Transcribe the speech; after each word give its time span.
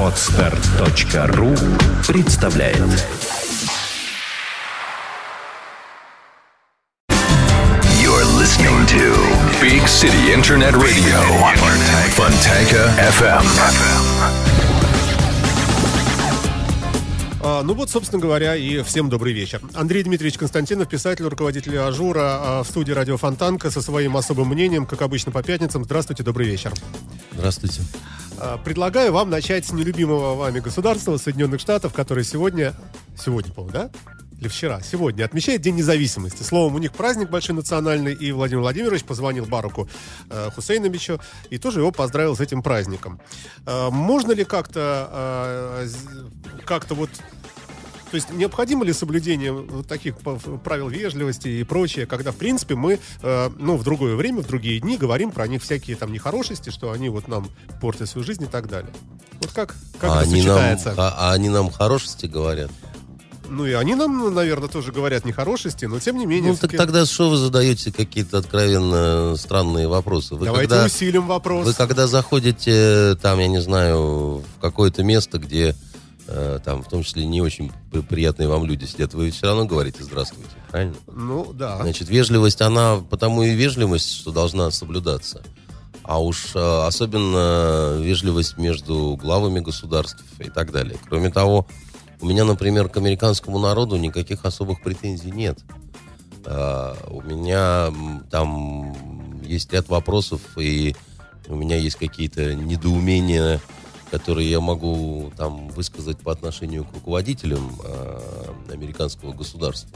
Отстар.ру 0.00 1.54
представляет 2.06 2.78
You're 8.00 8.24
listening 8.38 8.86
to 8.86 9.14
Big 9.60 9.86
City 9.88 10.32
Internet 10.32 10.74
Radio. 10.76 11.20
Fontanka 12.14 12.88
FM. 13.10 14.61
А, 17.45 17.61
Ну 17.61 17.73
вот, 17.73 17.89
собственно 17.89 18.21
говоря, 18.21 18.55
и 18.55 18.81
всем 18.83 19.09
добрый 19.09 19.33
вечер. 19.33 19.61
Андрей 19.73 20.03
Дмитриевич 20.03 20.37
Константинов, 20.37 20.87
писатель, 20.87 21.25
руководитель 21.25 21.77
АЖУРа, 21.77 22.21
а, 22.59 22.63
в 22.63 22.67
студии 22.67 22.93
радио 22.93 23.17
Фонтанка 23.17 23.69
со 23.69 23.81
своим 23.81 24.15
особым 24.15 24.47
мнением, 24.47 24.85
как 24.85 25.01
обычно 25.01 25.31
по 25.33 25.43
пятницам. 25.43 25.83
Здравствуйте, 25.83 26.23
добрый 26.23 26.47
вечер. 26.47 26.71
Здравствуйте. 27.33 27.81
А, 28.39 28.57
Предлагаю 28.57 29.11
вам 29.11 29.29
начать 29.29 29.65
с 29.65 29.73
нелюбимого 29.73 30.35
вами 30.35 30.61
государства 30.61 31.17
Соединенных 31.17 31.59
Штатов, 31.59 31.93
которое 31.93 32.23
сегодня, 32.23 32.73
сегодня, 33.21 33.51
по-моему, 33.51 33.73
да? 33.73 33.91
Или 34.43 34.49
вчера, 34.49 34.81
сегодня, 34.81 35.23
отмечает 35.23 35.61
День 35.61 35.75
независимости. 35.75 36.43
Словом, 36.43 36.75
у 36.75 36.77
них 36.77 36.91
праздник 36.91 37.29
большой 37.29 37.55
национальный, 37.55 38.13
и 38.13 38.33
Владимир 38.33 38.59
Владимирович 38.59 39.05
позвонил 39.05 39.45
Баруку 39.45 39.87
э, 40.29 40.49
Хусейновичу 40.53 41.21
и 41.49 41.57
тоже 41.57 41.79
его 41.79 41.93
поздравил 41.93 42.35
с 42.35 42.41
этим 42.41 42.61
праздником. 42.61 43.21
Э, 43.65 43.89
можно 43.89 44.33
ли 44.33 44.43
как-то 44.43 45.85
э, 45.85 45.87
как-то 46.65 46.93
вот 46.93 47.09
то 48.11 48.15
есть 48.15 48.31
необходимо 48.31 48.83
ли 48.83 48.91
соблюдение 48.91 49.53
вот 49.53 49.87
таких 49.87 50.17
правил 50.17 50.89
вежливости 50.89 51.47
и 51.47 51.63
прочее, 51.63 52.05
когда, 52.05 52.33
в 52.33 52.35
принципе, 52.35 52.75
мы, 52.75 52.99
э, 53.21 53.49
ну, 53.57 53.77
в 53.77 53.83
другое 53.85 54.17
время, 54.17 54.41
в 54.41 54.47
другие 54.47 54.81
дни 54.81 54.97
говорим 54.97 55.31
про 55.31 55.47
них 55.47 55.63
всякие 55.63 55.95
там 55.95 56.11
нехорошести, 56.11 56.69
что 56.69 56.91
они 56.91 57.07
вот 57.07 57.29
нам 57.29 57.49
портят 57.79 58.09
свою 58.09 58.25
жизнь 58.25 58.43
и 58.43 58.47
так 58.47 58.67
далее. 58.67 58.91
Вот 59.39 59.51
как, 59.53 59.73
как 59.99 60.11
а, 60.11 60.15
это 60.17 60.19
они 60.19 60.41
нам, 60.41 60.57
сочетается? 60.57 60.93
а, 60.97 61.15
а 61.17 61.31
они 61.31 61.47
нам 61.47 61.71
хорошести 61.71 62.25
говорят. 62.25 62.69
Ну 63.49 63.65
и 63.65 63.73
они 63.73 63.95
нам, 63.95 64.33
наверное, 64.33 64.69
тоже 64.69 64.91
говорят 64.91 65.25
нехорошести, 65.25 65.85
но 65.85 65.99
тем 65.99 66.17
не 66.17 66.25
менее... 66.25 66.51
Ну, 66.51 66.57
так 66.57 66.71
тогда 66.75 67.05
что 67.05 67.29
вы 67.29 67.37
задаете 67.37 67.91
какие-то 67.91 68.37
откровенно 68.37 69.35
странные 69.37 69.87
вопросы? 69.87 70.35
Вы 70.35 70.45
Давайте 70.45 70.69
когда, 70.69 70.85
усилим 70.85 71.27
вопрос. 71.27 71.65
вы 71.65 71.73
когда 71.73 72.07
заходите, 72.07 73.15
там, 73.21 73.39
я 73.39 73.47
не 73.47 73.61
знаю, 73.61 74.37
в 74.37 74.61
какое-то 74.61 75.03
место, 75.03 75.39
где 75.39 75.75
э, 76.27 76.59
там, 76.63 76.83
в 76.83 76.87
том 76.89 77.03
числе, 77.03 77.25
не 77.25 77.41
очень 77.41 77.71
при- 77.91 78.01
приятные 78.01 78.47
вам 78.47 78.65
люди 78.65 78.85
сидят, 78.85 79.13
вы 79.13 79.29
все 79.31 79.47
равно 79.47 79.65
говорите 79.65 80.03
«здравствуйте», 80.03 80.49
правильно? 80.71 80.95
Ну, 81.07 81.51
да. 81.53 81.77
Значит, 81.81 82.09
вежливость, 82.09 82.61
она 82.61 83.01
потому 83.09 83.43
и 83.43 83.51
вежливость, 83.53 84.15
что 84.15 84.31
должна 84.31 84.71
соблюдаться. 84.71 85.43
А 86.03 86.21
уж 86.21 86.51
э, 86.55 86.85
особенно 86.85 87.97
вежливость 87.99 88.57
между 88.57 89.17
главами 89.21 89.59
государств 89.59 90.23
и 90.39 90.49
так 90.49 90.71
далее. 90.71 90.97
Кроме 91.07 91.29
того, 91.29 91.67
у 92.21 92.25
меня, 92.25 92.45
например, 92.45 92.89
к 92.89 92.97
американскому 92.97 93.59
народу 93.59 93.97
никаких 93.97 94.45
особых 94.45 94.81
претензий 94.81 95.31
нет. 95.31 95.59
Э, 96.45 96.95
у 97.09 97.21
меня 97.21 97.91
там 98.29 99.41
есть 99.43 99.71
ряд 99.73 99.89
вопросов, 99.89 100.41
и 100.57 100.95
у 101.47 101.55
меня 101.55 101.75
есть 101.75 101.97
какие-то 101.97 102.55
недоумения, 102.55 103.61
которые 104.11 104.49
я 104.49 104.61
могу 104.61 105.31
там 105.37 105.69
высказать 105.69 106.19
по 106.19 106.31
отношению 106.31 106.85
к 106.85 106.93
руководителям 106.93 107.79
э, 107.83 108.19
американского 108.71 109.33
государства. 109.33 109.89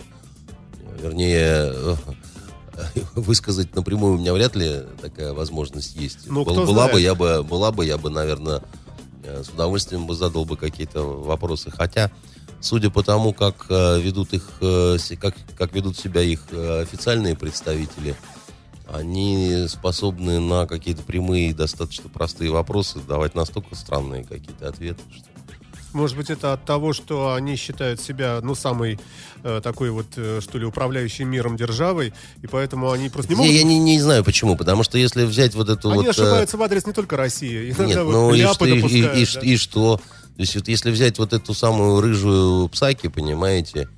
Вернее, 1.02 1.73
высказать 3.15 3.75
напрямую 3.75 4.15
у 4.15 4.17
меня 4.17 4.33
вряд 4.33 4.55
ли 4.55 4.81
такая 5.02 5.33
возможность 5.33 5.95
есть. 5.95 6.29
Ну, 6.29 6.43
Был- 6.43 6.55
была 6.55 6.73
знает. 6.73 6.93
бы 6.93 7.02
я 7.02 7.15
бы, 7.15 7.43
была 7.43 7.71
бы 7.71 7.85
я 7.85 7.97
бы, 7.97 8.09
наверное, 8.09 8.61
с 9.44 9.50
удовольствием 9.50 10.08
бы 10.08 10.16
задал 10.16 10.45
бы 10.45 10.58
какие-то 10.58 11.03
вопросы. 11.03 11.72
Хотя, 11.72 12.11
судя 12.59 12.89
по 12.89 13.03
тому, 13.03 13.33
как 13.33 13.66
э, 13.70 14.00
ведут 14.00 14.33
их, 14.33 14.50
э, 14.61 14.97
как, 15.20 15.36
как 15.58 15.73
ведут 15.73 15.98
себя 15.98 16.21
их 16.21 16.43
э, 16.52 16.82
официальные 16.82 17.36
представители, 17.36 18.16
они 18.87 19.66
способны 19.67 20.39
на 20.39 20.66
какие-то 20.66 21.04
прямые 21.04 21.54
достаточно 21.54 22.10
простые 22.10 22.52
вопросы 22.52 22.99
давать 22.99 23.36
настолько 23.36 23.76
странные 23.76 24.23
какие-то 24.23 24.70
ответы, 24.70 25.02
что 25.11 25.27
Может 25.97 26.15
быть, 26.15 26.30
это 26.30 26.53
от 26.53 26.63
того, 26.63 26.93
что 26.93 27.33
они 27.33 27.55
считают 27.55 27.99
себя, 27.99 28.39
ну, 28.43 28.53
самой 28.53 28.99
э, 29.43 29.61
такой 29.63 29.89
вот, 29.89 30.05
э, 30.15 30.41
что 30.41 30.59
ли, 30.59 30.65
управляющей 30.65 31.25
миром 31.25 31.58
державой, 31.58 32.13
и 32.43 32.47
поэтому 32.47 32.91
они 32.91 33.09
просто 33.09 33.31
не 33.31 33.35
могут... 33.35 33.52
я 33.52 33.63
не, 33.63 33.80
не 33.80 33.99
знаю 33.99 34.23
почему, 34.23 34.55
потому 34.55 34.83
что 34.83 34.99
если 34.99 35.25
взять 35.25 35.55
вот 35.55 35.69
эту 35.69 35.89
Они 35.89 35.97
вот... 35.99 36.07
э, 36.07 36.09
ошибаются 36.11 36.55
в 36.57 36.61
адрес 36.61 36.86
не 36.86 36.93
только 36.93 37.17
России. 37.17 37.69
Иногда 37.77 37.86
Нет, 37.86 38.03
вот 38.03 38.11
ну 38.11 38.33
и 38.36 38.45
что, 38.45 38.65
и, 38.67 38.80
и- 38.80 39.02
да. 39.02 39.41
и 39.41 39.57
что? 39.57 39.97
То 39.97 40.41
есть 40.41 40.55
вот 40.55 40.67
если 40.67 40.91
взять 40.91 41.17
вот 41.17 41.33
эту 41.33 41.55
самую 41.55 41.99
рыжую 41.99 42.69
псаки, 42.69 43.07
понимаете, 43.07 43.89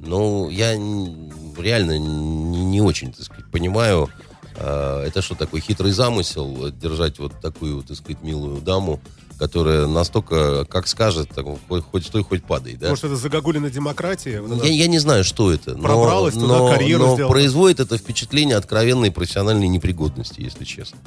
ну, 0.00 0.50
я 0.50 0.72
реально 0.72 1.98
не, 1.98 2.64
не 2.64 2.80
очень, 2.80 3.12
так 3.12 3.24
сказать, 3.24 3.48
понимаю, 3.52 4.10
э, 4.56 5.04
это 5.06 5.22
что 5.22 5.36
такой 5.36 5.60
хитрый 5.60 5.92
замысел, 5.92 6.66
э, 6.66 6.72
держать 6.72 7.20
вот 7.20 7.40
такую, 7.40 7.84
так 7.84 7.96
сказать, 7.96 8.22
милую 8.22 8.60
даму, 8.60 9.00
которая 9.38 9.86
настолько, 9.86 10.64
как 10.66 10.86
скажет, 10.86 11.28
так, 11.34 11.44
хоть, 11.90 12.06
стой, 12.06 12.22
хоть 12.22 12.44
падай, 12.44 12.76
да? 12.76 12.90
Может, 12.90 13.04
это 13.04 13.16
загогулина 13.16 13.70
демократия? 13.70 14.40
Вот 14.40 14.64
Я, 14.64 14.70
я 14.72 14.86
не 14.86 14.98
знаю, 14.98 15.24
что 15.24 15.52
это. 15.52 15.74
но- 15.74 15.82
Пробралась 15.82 16.34
туда, 16.34 16.58
но, 16.58 16.68
карьеру 16.70 17.06
но 17.06 17.14
сделала. 17.14 17.32
производит 17.32 17.80
это 17.80 17.98
впечатление 17.98 18.56
откровенной 18.56 19.10
профессиональной 19.10 19.68
непригодности, 19.68 20.40
если 20.40 20.64
честно. 20.64 20.98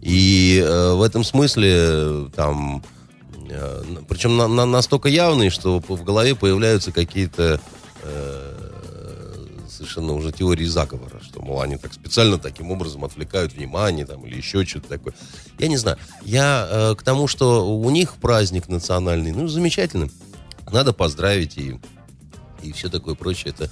И 0.00 0.60
э, 0.64 0.92
в 0.94 1.02
этом 1.02 1.22
смысле 1.22 2.28
там, 2.34 2.82
э, 3.48 3.84
причем 4.08 4.36
на- 4.36 4.48
на- 4.48 4.66
настолько 4.66 5.08
явный, 5.08 5.48
что 5.50 5.80
в 5.86 6.02
голове 6.02 6.34
появляются 6.34 6.90
какие-то 6.90 7.60
э, 8.02 8.61
совершенно 9.82 10.12
уже 10.12 10.30
теории 10.32 10.64
заговора, 10.64 11.20
что, 11.22 11.40
мол, 11.42 11.60
они 11.60 11.76
так 11.76 11.92
специально 11.92 12.38
таким 12.38 12.70
образом 12.70 13.04
отвлекают 13.04 13.52
внимание 13.52 14.06
там, 14.06 14.24
или 14.26 14.36
еще 14.36 14.64
что-то 14.64 14.88
такое. 14.88 15.14
Я 15.58 15.68
не 15.68 15.76
знаю. 15.76 15.98
Я 16.22 16.68
э, 16.70 16.94
к 16.94 17.02
тому, 17.02 17.26
что 17.26 17.68
у 17.68 17.90
них 17.90 18.14
праздник 18.14 18.68
национальный, 18.68 19.32
ну, 19.32 19.48
замечательно. 19.48 20.08
Надо 20.70 20.92
поздравить 20.92 21.58
и, 21.58 21.78
и 22.62 22.72
все 22.72 22.88
такое 22.88 23.14
прочее. 23.14 23.52
Это 23.56 23.70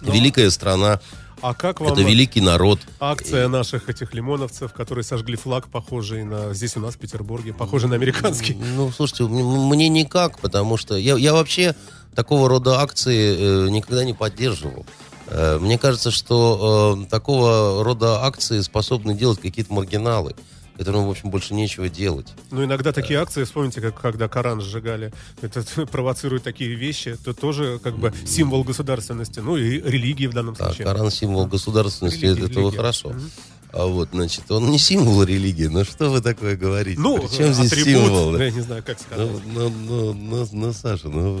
Ну, 0.00 0.12
великая 0.12 0.50
страна, 0.50 1.00
А 1.42 1.52
как 1.54 1.80
вам 1.80 1.92
это 1.92 2.02
великий 2.02 2.40
народ. 2.40 2.80
акция 2.98 3.48
наших 3.48 3.88
этих 3.90 4.14
лимоновцев, 4.14 4.72
которые 4.72 5.04
сожгли 5.04 5.36
флаг, 5.36 5.68
похожий 5.68 6.24
на... 6.24 6.54
Здесь 6.54 6.76
у 6.76 6.80
нас, 6.80 6.94
в 6.94 6.98
Петербурге, 6.98 7.52
похожий 7.52 7.88
на 7.88 7.94
американский? 7.96 8.54
Ну, 8.54 8.90
слушайте, 8.90 9.24
мне 9.24 9.88
никак, 9.88 10.38
потому 10.38 10.76
что 10.78 10.96
я, 10.96 11.16
я 11.16 11.32
вообще 11.34 11.74
такого 12.14 12.48
рода 12.48 12.80
акции 12.80 13.66
э, 13.66 13.68
никогда 13.68 14.02
не 14.04 14.14
поддерживал. 14.14 14.86
Э, 15.28 15.58
мне 15.58 15.78
кажется, 15.78 16.10
что 16.10 16.98
э, 17.04 17.10
такого 17.10 17.82
рода 17.84 18.22
акции 18.24 18.60
способны 18.60 19.14
делать 19.14 19.40
какие-то 19.40 19.72
маргиналы, 19.72 20.34
которым, 20.76 21.06
в 21.06 21.10
общем, 21.10 21.30
больше 21.30 21.54
нечего 21.54 21.88
делать. 21.88 22.28
Ну, 22.50 22.64
иногда 22.64 22.92
такие 22.92 23.18
акции, 23.18 23.44
вспомните, 23.44 23.80
как 23.80 23.98
когда 24.00 24.28
Коран 24.28 24.60
сжигали, 24.60 25.12
это 25.40 25.64
провоцирует 25.86 26.42
такие 26.42 26.74
вещи, 26.74 27.10
это 27.10 27.32
тоже 27.34 27.80
как 27.82 27.96
бы 27.98 28.12
символ 28.26 28.62
государственности, 28.62 29.40
ну 29.40 29.56
и 29.56 29.80
религии 29.80 30.26
в 30.26 30.34
данном 30.34 30.54
Так, 30.54 30.68
случае. 30.68 30.86
Коран 30.86 31.10
символ 31.10 31.46
государственности, 31.46 32.20
Религия, 32.24 32.42
это 32.42 32.50
этого 32.50 32.62
религия. 32.64 32.76
хорошо. 32.76 33.08
Мгм. 33.10 33.30
А 33.72 33.86
вот, 33.86 34.08
значит, 34.12 34.50
он 34.50 34.70
не 34.70 34.78
символ 34.78 35.22
религии. 35.24 35.66
Ну 35.66 35.84
что 35.84 36.08
вы 36.10 36.20
такое 36.22 36.56
говорите? 36.56 36.98
Ну, 37.00 37.18
При 37.18 37.36
чем 37.36 37.52
здесь 37.52 37.72
атрибут, 37.72 38.04
символ? 38.04 38.32
да? 38.32 38.44
я 38.44 38.50
не 38.50 38.60
знаю, 38.60 38.82
как 38.86 38.98
сказать. 39.00 39.28
Ну, 39.28 39.40
ну, 39.68 39.68
ну, 39.88 40.12
ну, 40.14 40.48
ну, 40.52 40.72
Саша, 40.72 41.08
ну... 41.08 41.40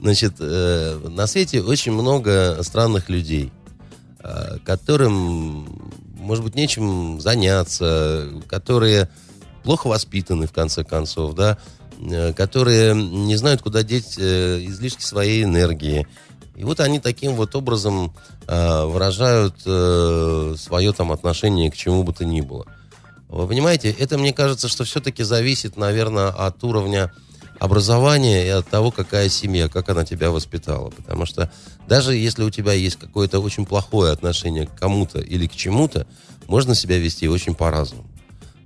Значит, 0.00 0.36
э, 0.40 0.98
на 1.08 1.26
свете 1.26 1.60
очень 1.62 1.92
много 1.92 2.58
странных 2.62 3.10
людей, 3.10 3.52
э, 4.20 4.56
которым, 4.64 5.92
может 6.16 6.42
быть, 6.42 6.54
нечем 6.54 7.20
заняться, 7.20 8.28
которые 8.48 9.10
плохо 9.62 9.88
воспитаны, 9.88 10.46
в 10.46 10.52
конце 10.52 10.84
концов, 10.84 11.34
да, 11.34 11.58
э, 11.98 12.32
которые 12.32 12.94
не 12.94 13.36
знают, 13.36 13.60
куда 13.60 13.82
деть 13.82 14.14
э, 14.18 14.64
излишки 14.64 15.02
своей 15.02 15.44
энергии. 15.44 16.06
И 16.56 16.64
вот 16.64 16.80
они 16.80 16.98
таким 16.98 17.34
вот 17.34 17.54
образом 17.54 18.14
э, 18.46 18.84
выражают 18.84 19.56
э, 19.66 20.54
свое 20.58 20.92
там 20.92 21.12
отношение 21.12 21.70
к 21.70 21.76
чему 21.76 22.04
бы 22.04 22.14
то 22.14 22.24
ни 22.24 22.40
было. 22.40 22.64
Вы 23.28 23.46
понимаете, 23.46 23.90
это, 23.90 24.16
мне 24.16 24.32
кажется, 24.32 24.66
что 24.68 24.84
все-таки 24.84 25.22
зависит, 25.24 25.76
наверное, 25.76 26.28
от 26.28 26.64
уровня 26.64 27.12
образования 27.60 28.46
и 28.46 28.48
от 28.48 28.66
того, 28.66 28.90
какая 28.90 29.28
семья, 29.28 29.68
как 29.68 29.88
она 29.90 30.04
тебя 30.04 30.30
воспитала. 30.30 30.90
Потому 30.90 31.26
что 31.26 31.52
даже 31.86 32.16
если 32.16 32.42
у 32.42 32.50
тебя 32.50 32.72
есть 32.72 32.96
какое-то 32.96 33.38
очень 33.38 33.66
плохое 33.66 34.12
отношение 34.12 34.66
к 34.66 34.74
кому-то 34.74 35.20
или 35.20 35.46
к 35.46 35.54
чему-то, 35.54 36.06
можно 36.48 36.74
себя 36.74 36.98
вести 36.98 37.28
очень 37.28 37.54
по-разному. 37.54 38.08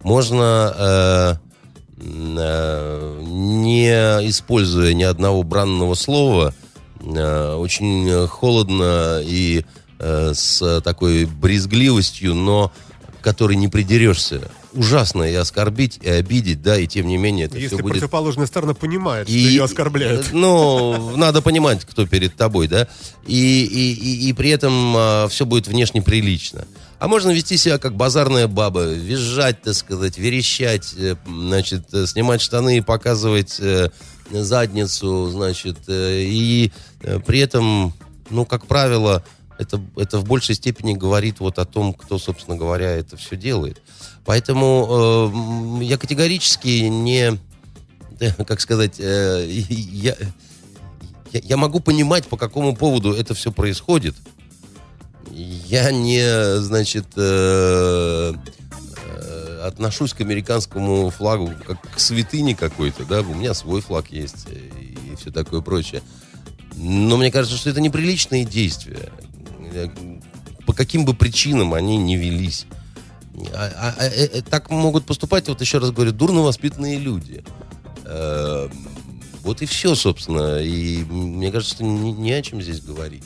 Можно, 0.02 0.72
э, 0.76 1.34
э, 1.98 3.22
не 3.26 3.88
используя 4.28 4.94
ни 4.94 5.02
одного 5.02 5.42
бранного 5.42 5.94
слова, 5.94 6.54
э, 7.00 7.54
очень 7.54 8.28
холодно 8.28 9.20
и 9.24 9.64
э, 9.98 10.32
с 10.34 10.80
такой 10.82 11.24
брезгливостью, 11.24 12.34
но 12.34 12.72
к 13.20 13.24
которой 13.24 13.56
не 13.56 13.68
придерешься, 13.68 14.42
ужасно 14.74 15.22
и 15.22 15.34
оскорбить, 15.34 15.98
и 16.02 16.08
обидеть, 16.08 16.62
да, 16.62 16.78
и 16.78 16.86
тем 16.86 17.06
не 17.06 17.16
менее 17.16 17.46
это 17.46 17.56
Если 17.56 17.76
все 17.76 17.82
будет... 17.82 17.94
противоположная 17.94 18.46
сторона 18.46 18.74
понимает, 18.74 19.28
что 19.28 19.36
ее 19.36 19.64
оскорбляют. 19.64 20.32
Ну, 20.32 21.16
надо 21.16 21.42
понимать, 21.42 21.84
кто 21.84 22.06
перед 22.06 22.36
тобой, 22.36 22.68
да, 22.68 22.88
и, 23.26 23.64
и, 23.64 23.92
и, 23.92 24.28
и 24.28 24.32
при 24.32 24.50
этом 24.50 25.28
все 25.28 25.46
будет 25.46 25.68
внешне 25.68 26.02
прилично. 26.02 26.66
А 26.98 27.08
можно 27.08 27.30
вести 27.30 27.56
себя 27.56 27.78
как 27.78 27.94
базарная 27.96 28.48
баба, 28.48 28.84
визжать, 28.84 29.60
так 29.62 29.74
сказать, 29.74 30.16
верещать, 30.16 30.94
э, 30.96 31.16
значит, 31.26 31.92
э, 31.92 32.06
снимать 32.06 32.40
штаны 32.40 32.78
и 32.78 32.80
показывать 32.80 33.56
э, 33.60 33.90
задницу, 34.30 35.28
значит, 35.30 35.76
э, 35.88 36.22
и 36.22 36.72
э, 37.02 37.18
при 37.20 37.40
этом, 37.40 37.92
ну, 38.30 38.46
как 38.46 38.66
правило, 38.66 39.22
это, 39.58 39.80
это 39.96 40.18
в 40.18 40.24
большей 40.24 40.54
степени 40.54 40.94
говорит 40.94 41.40
вот 41.40 41.58
о 41.58 41.64
том, 41.64 41.92
кто, 41.92 42.18
собственно 42.18 42.56
говоря, 42.56 42.90
это 42.90 43.16
все 43.16 43.36
делает. 43.36 43.82
Поэтому 44.24 45.80
э, 45.80 45.84
я 45.84 45.98
категорически 45.98 46.86
не, 46.88 47.38
как 48.46 48.60
сказать, 48.60 48.94
э, 48.98 49.46
я, 49.48 50.16
я, 51.32 51.56
могу 51.56 51.80
понимать, 51.80 52.26
по 52.26 52.36
какому 52.36 52.74
поводу 52.74 53.12
это 53.12 53.34
все 53.34 53.52
происходит. 53.52 54.14
Я 55.30 55.90
не, 55.90 56.60
значит, 56.60 57.06
э, 57.16 58.32
э, 58.96 59.60
отношусь 59.64 60.14
к 60.14 60.20
американскому 60.20 61.10
флагу 61.10 61.52
как 61.66 61.80
к 61.90 61.98
святыне 61.98 62.54
какой-то, 62.54 63.04
да, 63.04 63.20
у 63.20 63.34
меня 63.34 63.52
свой 63.52 63.80
флаг 63.82 64.10
есть 64.10 64.46
э, 64.46 64.70
и 65.12 65.16
все 65.16 65.30
такое 65.30 65.60
прочее. 65.60 66.02
Но 66.76 67.16
мне 67.16 67.30
кажется, 67.30 67.56
что 67.56 67.70
это 67.70 67.80
неприличные 67.80 68.44
действия. 68.44 69.10
Э, 69.72 69.88
По 70.66 70.72
каким 70.72 71.04
бы 71.04 71.14
причинам 71.14 71.74
они 71.74 71.96
не 71.96 72.16
велись. 72.16 72.66
А- 73.52 73.72
а- 73.76 73.94
а- 73.98 74.04
э, 74.06 74.26
э, 74.38 74.42
так 74.42 74.70
могут 74.70 75.06
поступать, 75.06 75.48
вот 75.48 75.60
еще 75.60 75.78
раз 75.78 75.90
говорю, 75.90 76.12
дурно 76.12 76.42
воспитанные 76.42 76.98
люди. 76.98 77.44
Э, 78.04 78.68
Вот 79.42 79.60
и 79.60 79.66
все, 79.66 79.94
собственно. 79.94 80.62
И 80.62 81.04
мне 81.04 81.52
кажется, 81.52 81.74
что 81.74 81.84
не, 81.84 82.12
не 82.12 82.32
о 82.32 82.40
чем 82.40 82.62
здесь 82.62 82.80
говорить. 82.80 83.24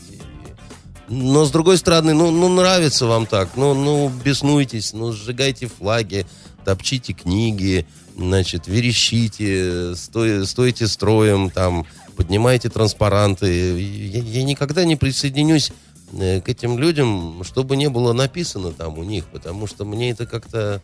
Но, 1.08 1.44
с 1.44 1.50
другой 1.52 1.78
стороны, 1.78 2.12
ну, 2.12 2.32
ну 2.32 2.48
нравится 2.48 3.06
вам 3.06 3.24
так. 3.24 3.50
Ну, 3.56 3.72
ну, 3.72 4.08
беснуйтесь, 4.24 4.92
ну, 4.92 5.12
сжигайте 5.12 5.68
флаги, 5.68 6.26
топчите 6.64 7.12
книги, 7.12 7.86
значит, 8.16 8.66
верещите, 8.66 9.94
стой- 9.94 10.44
стойте 10.44 10.88
строем, 10.88 11.50
там, 11.50 11.86
поднимайте 12.16 12.68
транспаранты. 12.68 13.80
Я, 13.80 14.20
я 14.20 14.42
никогда 14.42 14.84
не 14.84 14.96
присоединюсь 14.96 15.70
к 16.12 16.48
этим 16.48 16.78
людям, 16.78 17.42
чтобы 17.44 17.76
не 17.76 17.88
было 17.88 18.12
написано 18.12 18.72
там 18.72 18.98
у 18.98 19.04
них, 19.04 19.26
потому 19.26 19.66
что 19.66 19.84
мне 19.84 20.10
это 20.10 20.26
как-то 20.26 20.80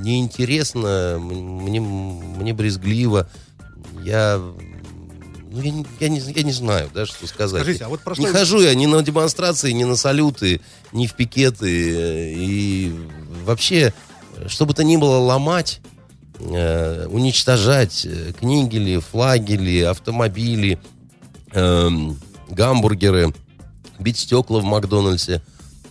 неинтересно, 0.00 1.18
мне, 1.20 1.80
мне 1.80 2.52
брезгливо. 2.52 3.28
Я, 4.04 4.40
ну, 5.50 5.60
я, 5.60 5.70
не- 5.70 5.86
я, 6.00 6.08
не, 6.08 6.18
я 6.20 6.42
не 6.42 6.52
знаю, 6.52 6.90
да, 6.94 7.06
что 7.06 7.26
сказать. 7.26 7.62
Скажите, 7.62 7.84
а 7.84 7.88
вот 7.88 8.00
прошло... 8.00 8.26
Не 8.26 8.32
хожу 8.32 8.60
я 8.60 8.74
ни 8.74 8.86
на 8.86 9.02
демонстрации, 9.02 9.72
ни 9.72 9.84
на 9.84 9.96
салюты, 9.96 10.60
ни 10.92 11.06
в 11.06 11.14
пикеты. 11.14 11.66
э, 11.94 12.32
И 12.36 12.94
вообще, 13.44 13.92
что 14.46 14.66
бы 14.66 14.74
то 14.74 14.82
ни 14.82 14.96
было 14.96 15.18
ломать, 15.18 15.80
э, 16.40 17.06
уничтожать 17.08 18.04
э, 18.06 18.32
книги 18.38 18.76
ли, 18.76 18.98
флаги 18.98 19.52
ли, 19.54 19.82
автомобили, 19.82 20.78
эм, 21.52 22.18
гамбургеры, 22.48 23.32
бить 23.98 24.18
стекла 24.18 24.60
в 24.60 24.64
Макдональдсе. 24.64 25.42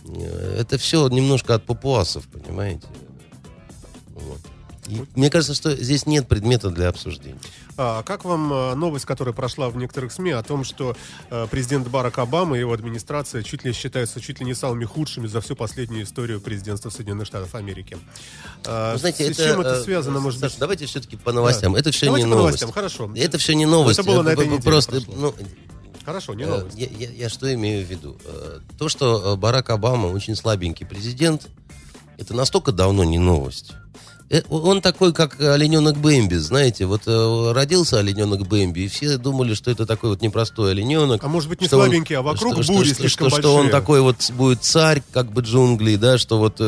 Э, 0.04 0.56
Это 0.60 0.78
все 0.78 1.08
немножко 1.08 1.54
от 1.54 1.64
папуасов, 1.64 2.26
понимаете? 2.28 2.86
Вот. 4.14 4.38
И 4.88 5.00
мне 5.14 5.30
кажется, 5.30 5.54
что 5.54 5.74
здесь 5.76 6.06
нет 6.06 6.26
предмета 6.28 6.68
для 6.70 6.88
обсуждения. 6.88 7.38
А 7.78 8.02
как 8.02 8.24
вам 8.24 8.52
э, 8.52 8.74
новость, 8.74 9.06
которая 9.06 9.32
прошла 9.32 9.70
в 9.70 9.76
некоторых 9.76 10.12
СМИ 10.12 10.32
о 10.32 10.42
том, 10.42 10.62
что 10.64 10.94
э, 11.30 11.46
президент 11.50 11.88
Барак 11.88 12.18
Обама 12.18 12.56
и 12.56 12.60
его 12.60 12.72
администрация 12.74 13.42
чуть 13.42 13.64
ли 13.64 13.72
считаются 13.72 14.20
чуть 14.20 14.40
ли 14.40 14.44
не 14.46 14.52
самыми 14.54 14.84
худшими 14.84 15.26
за 15.26 15.40
всю 15.40 15.56
последнюю 15.56 16.04
историю 16.04 16.40
президентства 16.40 16.90
Соединенных 16.90 17.26
Штатов 17.28 17.54
Америки? 17.54 17.96
Вы 18.66 18.98
знаете, 18.98 19.24
с, 19.24 19.30
это, 19.38 19.44
чем 19.48 19.60
это 19.62 19.82
связано, 19.82 20.20
может 20.20 20.40
Саша, 20.40 20.52
быть? 20.54 20.60
давайте 20.60 20.86
все-таки 20.86 21.16
по 21.16 21.32
новостям. 21.32 21.72
Да. 21.72 21.78
Это 21.78 21.92
все 21.92 22.06
Давайте 22.06 22.26
не 22.26 22.30
новость. 22.30 22.60
новостям, 22.60 22.72
хорошо. 22.72 23.10
Это 23.16 23.38
все 23.38 23.54
не 23.54 23.64
новость. 23.66 23.98
Это 24.00 24.06
было 24.08 24.22
на 24.22 24.28
этой 24.30 24.46
неделе 24.46 24.62
Просто, 24.62 25.00
прошло. 25.00 25.14
ну, 25.16 25.34
Хорошо, 26.04 26.34
не 26.34 26.44
э, 26.44 26.46
новость. 26.48 26.76
я, 26.78 26.86
я- 26.98 27.10
я 27.10 27.28
что 27.28 27.52
имею 27.54 27.86
в 27.86 27.90
виду? 27.90 28.16
Э, 28.24 28.58
То, 28.78 28.88
что 28.88 29.34
э, 29.34 29.36
Барак 29.36 29.70
Обама 29.70 30.06
очень 30.08 30.34
слабенький 30.36 30.84
президент, 30.86 31.48
это 32.18 32.34
настолько 32.34 32.72
давно 32.72 33.04
не 33.04 33.18
новость. 33.18 33.72
Он 34.48 34.80
такой, 34.80 35.12
как 35.12 35.38
олененок 35.42 35.98
Бэмби, 35.98 36.36
знаете. 36.36 36.86
Вот 36.86 37.02
родился 37.06 37.98
олененок 37.98 38.46
Бэмби, 38.48 38.80
и 38.80 38.88
все 38.88 39.18
думали, 39.18 39.52
что 39.52 39.70
это 39.70 39.84
такой 39.84 40.08
вот 40.08 40.22
непростой 40.22 40.70
олененок. 40.70 41.22
А 41.22 41.28
может 41.28 41.50
быть, 41.50 41.60
не 41.60 41.66
что 41.66 41.76
он- 41.76 41.84
слабенький, 41.88 42.16
а 42.16 42.22
вокруг 42.22 42.62
что- 42.62 42.72
бури 42.72 42.86
что- 42.86 42.94
слишком 42.94 43.28
что, 43.28 43.38
что 43.40 43.54
он 43.54 43.68
такой 43.68 44.00
вот 44.00 44.30
будет 44.30 44.64
царь, 44.64 45.02
как 45.12 45.30
бы 45.32 45.42
джунглей, 45.42 45.98
да, 45.98 46.16
что 46.16 46.38
вот, 46.38 46.60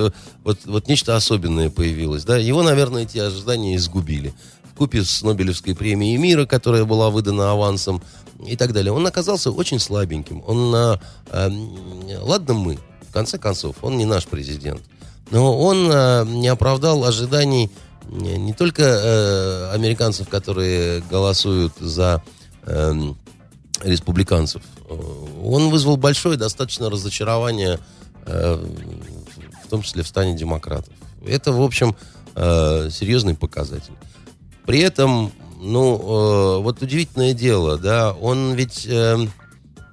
вот, 0.44 0.58
вот 0.66 0.88
нечто 0.88 1.16
особенное 1.16 1.70
появилось, 1.70 2.25
да. 2.25 2.36
Его, 2.36 2.62
наверное, 2.62 3.04
эти 3.04 3.16
ожидания 3.16 3.76
изгубили. 3.76 4.34
В 4.70 4.76
купе 4.76 5.02
с 5.02 5.22
Нобелевской 5.22 5.75
премией 5.75 6.19
мира, 6.19 6.44
которая 6.44 6.84
была 6.84 7.08
выдана 7.08 7.50
авансом 7.52 8.02
и 8.46 8.56
так 8.56 8.73
далее. 8.73 8.93
Он 8.93 9.06
оказался 9.06 9.50
очень 9.50 9.79
слабеньким. 9.79 10.43
Он, 10.46 10.75
м, 10.75 12.06
ладно 12.20 12.55
мы, 12.55 12.79
в 13.08 13.12
конце 13.12 13.38
концов, 13.38 13.76
он 13.82 13.96
не 13.96 14.05
наш 14.05 14.26
президент. 14.26 14.82
Но 15.31 15.58
он 15.58 15.88
а, 15.93 16.25
не 16.25 16.49
оправдал 16.49 17.05
ожиданий 17.05 17.70
не, 18.08 18.37
не 18.37 18.52
только 18.52 18.82
э, 18.82 19.70
американцев, 19.73 20.29
которые 20.29 21.00
голосуют 21.11 21.73
за 21.81 22.23
эм, 22.67 23.17
республиканцев. 23.82 24.62
Э, 24.88 24.94
Он 25.43 25.70
вызвал 25.70 25.96
большое 25.96 26.37
достаточно 26.37 26.91
разочарование, 26.91 27.79
э, 28.26 28.67
в 29.64 29.69
том 29.69 29.82
числе 29.82 30.02
в 30.02 30.08
стане 30.08 30.37
демократов. 30.37 30.93
Это, 31.26 31.52
в 31.52 31.62
общем, 31.62 31.96
э, 32.35 32.91
серьезный 32.91 33.35
показатель. 33.35 33.94
При 34.67 34.81
этом, 34.81 35.32
ну, 35.64 35.96
э, 35.96 36.62
вот 36.62 36.82
удивительное 36.82 37.32
дело, 37.32 37.78
да, 37.78 38.12
он 38.12 38.52
ведь 38.55 38.87
э, 38.87 39.16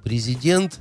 президент, 0.04 0.78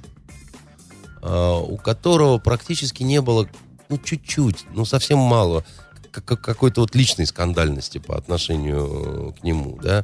э, 1.22 1.60
у 1.68 1.78
которого 1.78 2.38
практически 2.40 3.04
не 3.04 3.22
было, 3.22 3.48
ну, 3.90 3.98
чуть-чуть, 3.98 4.66
ну, 4.74 4.86
совсем 4.86 5.18
мало, 5.20 5.64
как- 6.12 6.26
как- 6.26 6.42
какой-то 6.42 6.82
вот 6.82 6.94
личной 6.96 7.26
скандальности 7.26 8.00
по 8.00 8.18
отношению 8.18 9.32
э, 9.36 9.40
к 9.40 9.44
нему, 9.44 9.80
да. 9.82 10.04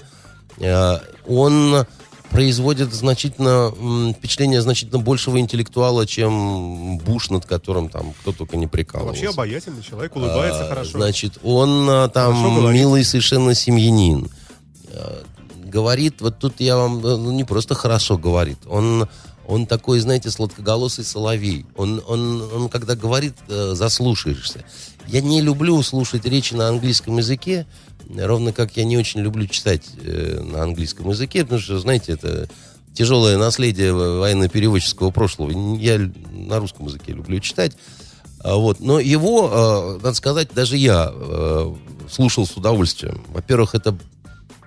Э, 0.60 1.00
Он 1.28 1.86
производит 2.30 2.94
значительно 2.94 3.74
впечатление 4.18 4.62
значительно 4.62 5.00
большего 5.00 5.40
интеллектуала, 5.40 6.06
чем 6.06 6.98
Буш, 6.98 7.30
над 7.30 7.46
которым 7.46 7.88
там 7.90 8.14
кто 8.22 8.32
только 8.34 8.58
не 8.58 8.68
прикалывался. 8.68 9.22
Вообще 9.24 9.34
обаятельный 9.34 9.82
человек, 9.84 10.14
улыбается 10.16 10.66
А, 10.66 10.70
хорошо. 10.70 10.92
Значит, 10.92 11.38
он 11.44 11.90
а, 11.90 12.10
там 12.10 12.74
милый 12.74 13.06
совершенно 13.06 13.54
семьянин. 13.54 14.28
А, 14.98 15.24
Говорит, 15.64 16.22
вот 16.22 16.40
тут 16.40 16.62
я 16.62 16.78
вам, 16.78 17.06
э, 17.06 17.18
ну, 17.18 17.32
не 17.32 17.44
просто 17.44 17.76
хорошо 17.76 18.18
говорит, 18.18 18.60
он, 18.68 19.10
он 19.46 19.66
такой, 19.66 20.00
знаете, 20.00 20.30
сладкоголосый 20.30 21.04
соловей. 21.04 21.66
Он, 21.76 22.02
он, 22.08 22.42
он 22.42 22.70
когда 22.70 22.96
говорит, 22.96 23.34
э, 23.50 23.74
заслушаешься. 23.76 24.64
Я 25.08 25.20
не 25.20 25.42
люблю 25.42 25.82
слушать 25.84 26.26
речи 26.26 26.54
на 26.54 26.70
английском 26.70 27.18
языке, 27.18 27.66
ровно 28.16 28.54
как 28.54 28.78
я 28.78 28.86
не 28.86 28.98
очень 28.98 29.20
люблю 29.20 29.46
читать 29.48 29.84
э, 30.02 30.40
на 30.42 30.64
английском 30.64 31.10
языке, 31.10 31.44
потому 31.44 31.60
что, 31.60 31.80
знаете, 31.80 32.14
это 32.14 32.50
тяжелое 32.94 33.38
наследие 33.38 33.94
военно-переводческого 33.94 35.12
прошлого. 35.12 35.52
Я 35.78 36.00
на 36.32 36.60
русском 36.60 36.88
языке 36.88 37.14
люблю 37.14 37.40
читать. 37.40 37.74
А, 38.40 38.56
Вот. 38.56 38.80
Но 38.80 39.00
его, 39.00 39.98
э, 40.00 40.04
надо 40.04 40.14
сказать, 40.16 40.50
даже 40.54 40.78
я 40.78 41.12
э, 41.14 41.74
слушал 42.10 42.46
с 42.46 42.56
удовольствием. 42.58 43.24
Во-первых, 43.30 43.76
это 43.76 43.98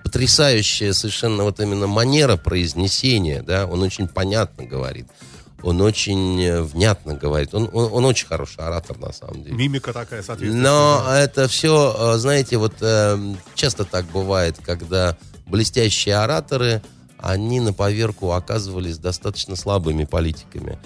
потрясающая 0.03 0.93
совершенно 0.93 1.43
вот 1.43 1.59
именно 1.59 1.87
манера 1.87 2.37
произнесения, 2.37 3.41
да, 3.43 3.65
он 3.65 3.81
очень 3.81 4.07
понятно 4.07 4.65
говорит, 4.65 5.07
он 5.63 5.81
очень 5.81 6.41
э, 6.41 6.61
внятно 6.61 7.15
говорит, 7.15 7.53
он, 7.53 7.69
он, 7.71 7.91
он 7.91 8.05
очень 8.05 8.27
хороший 8.27 8.59
оратор 8.59 8.97
на 8.97 9.11
самом 9.11 9.43
деле. 9.43 9.55
Мимика 9.55 9.93
такая, 9.93 10.23
соответственно. 10.23 10.63
Но 10.63 11.13
это 11.13 11.47
все, 11.47 12.17
знаете, 12.17 12.57
вот 12.57 12.73
э, 12.81 13.35
часто 13.55 13.85
так 13.85 14.05
бывает, 14.05 14.57
когда 14.63 15.17
блестящие 15.45 16.15
ораторы, 16.15 16.81
они 17.17 17.59
на 17.59 17.73
поверку 17.73 18.31
оказывались 18.31 18.97
достаточно 18.97 19.55
слабыми 19.55 20.05
политиками. 20.05 20.79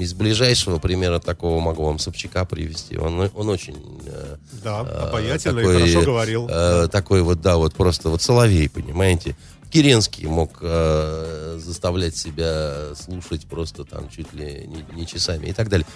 Из 0.00 0.12
ближайшего 0.14 0.78
примера 0.78 1.20
такого 1.20 1.60
могу 1.60 1.84
вам 1.84 1.98
Собчака 1.98 2.44
привести. 2.44 2.98
Он, 2.98 3.30
он 3.34 3.48
очень... 3.48 3.76
э, 4.04 4.36
Да, 4.64 4.82
э, 4.84 5.08
обаятельно 5.08 5.60
и 5.60 5.62
такой, 5.62 5.78
хорошо 5.78 6.02
говорил. 6.02 6.48
э, 6.50 6.88
такой 6.90 7.22
вот, 7.22 7.40
да, 7.40 7.56
вот 7.56 7.74
просто 7.74 8.08
вот 8.08 8.20
соловей, 8.22 8.68
понимаете. 8.68 9.36
Керенский 9.70 10.26
мог 10.26 10.58
э, 10.60 11.58
заставлять 11.62 12.16
себя 12.16 12.94
слушать 12.94 13.46
просто 13.46 13.84
там 13.84 14.10
чуть 14.10 14.32
ли 14.34 14.66
не, 14.66 14.84
не 14.94 15.06
часами 15.06 15.46
и 15.46 15.52
так 15.52 15.68
далее. 15.68 15.86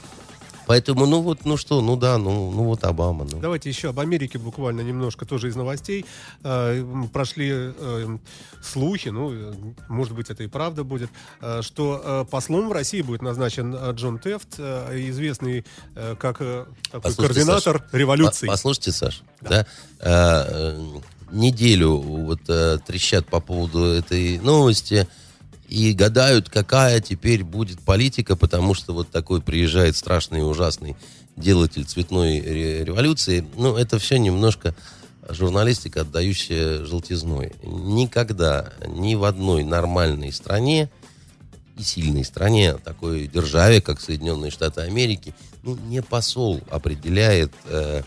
Поэтому, 0.67 1.07
ну 1.07 1.21
вот, 1.21 1.45
ну 1.45 1.57
что, 1.57 1.81
ну 1.81 1.97
да, 1.97 2.19
ну, 2.19 2.51
ну 2.51 2.65
вот 2.65 2.85
Обама. 2.85 3.25
Ну. 3.31 3.39
Давайте 3.39 3.69
еще 3.69 3.91
об 3.91 4.01
Америке 4.01 4.39
буквально 4.39 4.81
немножко 4.81 5.25
тоже 5.25 5.49
из 5.49 5.57
новостей. 5.57 6.05
Э, 6.43 6.85
прошли 7.13 7.51
э, 7.53 8.19
слухи, 8.63 9.09
ну, 9.11 9.33
э, 9.33 9.55
может 9.89 10.15
быть, 10.15 10.29
это 10.31 10.43
и 10.43 10.49
правда 10.49 10.83
будет, 10.85 11.11
э, 11.41 11.63
что 11.63 12.03
э, 12.05 12.25
послом 12.31 12.69
в 12.69 12.73
России 12.73 13.01
будет 13.03 13.23
назначен 13.23 13.75
э, 13.75 13.93
Джон 13.93 14.19
Тефт, 14.19 14.57
э, 14.59 14.99
известный 15.11 15.65
э, 15.95 16.17
как 16.19 16.39
э, 16.41 16.67
такой 16.91 17.01
Послушайте, 17.03 17.35
координатор 17.35 17.79
Саш, 17.83 17.93
революции. 18.01 18.47
по- 18.47 18.53
Послушайте, 18.53 18.93
Саш, 18.93 19.23
да, 19.41 19.67
э, 20.01 20.09
э, 20.09 20.81
неделю 21.31 21.97
вот 21.97 22.41
э, 22.49 22.79
трещат 22.87 23.27
по 23.27 23.41
поводу 23.41 23.85
этой 23.85 24.39
новости 24.39 25.07
и 25.69 25.93
гадают, 25.93 26.49
какая 26.49 27.01
теперь 27.01 27.43
будет 27.45 27.81
политика, 27.81 28.37
потому 28.37 28.75
что 28.75 28.93
вот 28.93 29.11
такой 29.11 29.41
приезжает 29.41 29.97
страшный 29.97 30.41
и 30.41 30.43
ужасный 30.43 30.97
делатель 31.37 31.85
цветной 31.85 32.41
ре- 32.41 32.85
революции. 32.85 33.47
Ну, 33.57 33.77
это 33.77 33.99
все 33.99 34.19
немножко 34.19 34.75
журналистика, 35.29 36.03
отдающая 36.03 36.85
желтизной. 36.85 37.53
Никогда 37.63 38.73
ни 38.87 39.15
в 39.15 39.25
одной 39.25 39.65
нормальной 39.65 40.33
стране 40.33 40.89
и 41.77 41.83
сильной 41.83 42.25
стране, 42.25 42.75
такой 42.75 43.27
державе, 43.27 43.81
как 43.81 44.01
Соединенные 44.01 44.51
Штаты 44.51 44.83
Америки, 44.83 45.35
ну, 45.63 45.77
не 45.77 46.01
посол 46.01 46.61
определяет 46.71 47.53
э, 47.67 48.03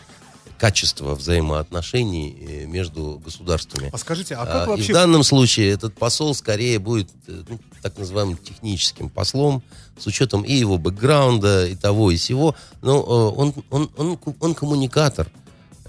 качество 0.60 1.14
взаимоотношений 1.14 2.36
э, 2.38 2.66
между 2.66 3.18
государствами. 3.24 3.88
А 3.92 3.96
скажите, 3.96 4.34
а 4.34 4.42
А, 4.42 4.46
как 4.46 4.62
И 4.62 4.66
в 4.66 4.68
вообще... 4.68 4.92
данном 4.92 5.24
случае 5.24 5.70
этот 5.70 5.94
посол 5.94 6.34
скорее 6.34 6.78
будет 6.78 7.08
э, 7.26 7.42
ну, 7.48 7.58
так 7.80 7.96
называемым 7.96 8.36
техническим 8.36 9.08
послом, 9.08 9.62
с 9.98 10.06
учетом 10.06 10.42
и 10.42 10.52
его 10.52 10.76
бэкграунда, 10.76 11.66
и 11.66 11.74
того, 11.76 12.10
и 12.10 12.18
сего. 12.18 12.54
Но 12.82 12.98
э, 12.98 13.40
он, 13.40 13.54
он, 13.70 13.90
он, 13.96 14.18
он 14.38 14.54
коммуникатор. 14.54 15.30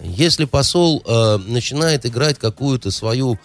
Если 0.01 0.45
посол 0.45 1.03
э, 1.05 1.37
начинает 1.45 2.05
играть 2.05 2.39
какую-то 2.39 2.91
свою, 2.91 3.37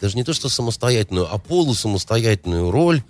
даже 0.00 0.16
не 0.16 0.24
то 0.24 0.32
что 0.32 0.48
самостоятельную, 0.48 1.32
а 1.32 1.38
полусамостоятельную 1.38 2.72
роль, 2.72 3.04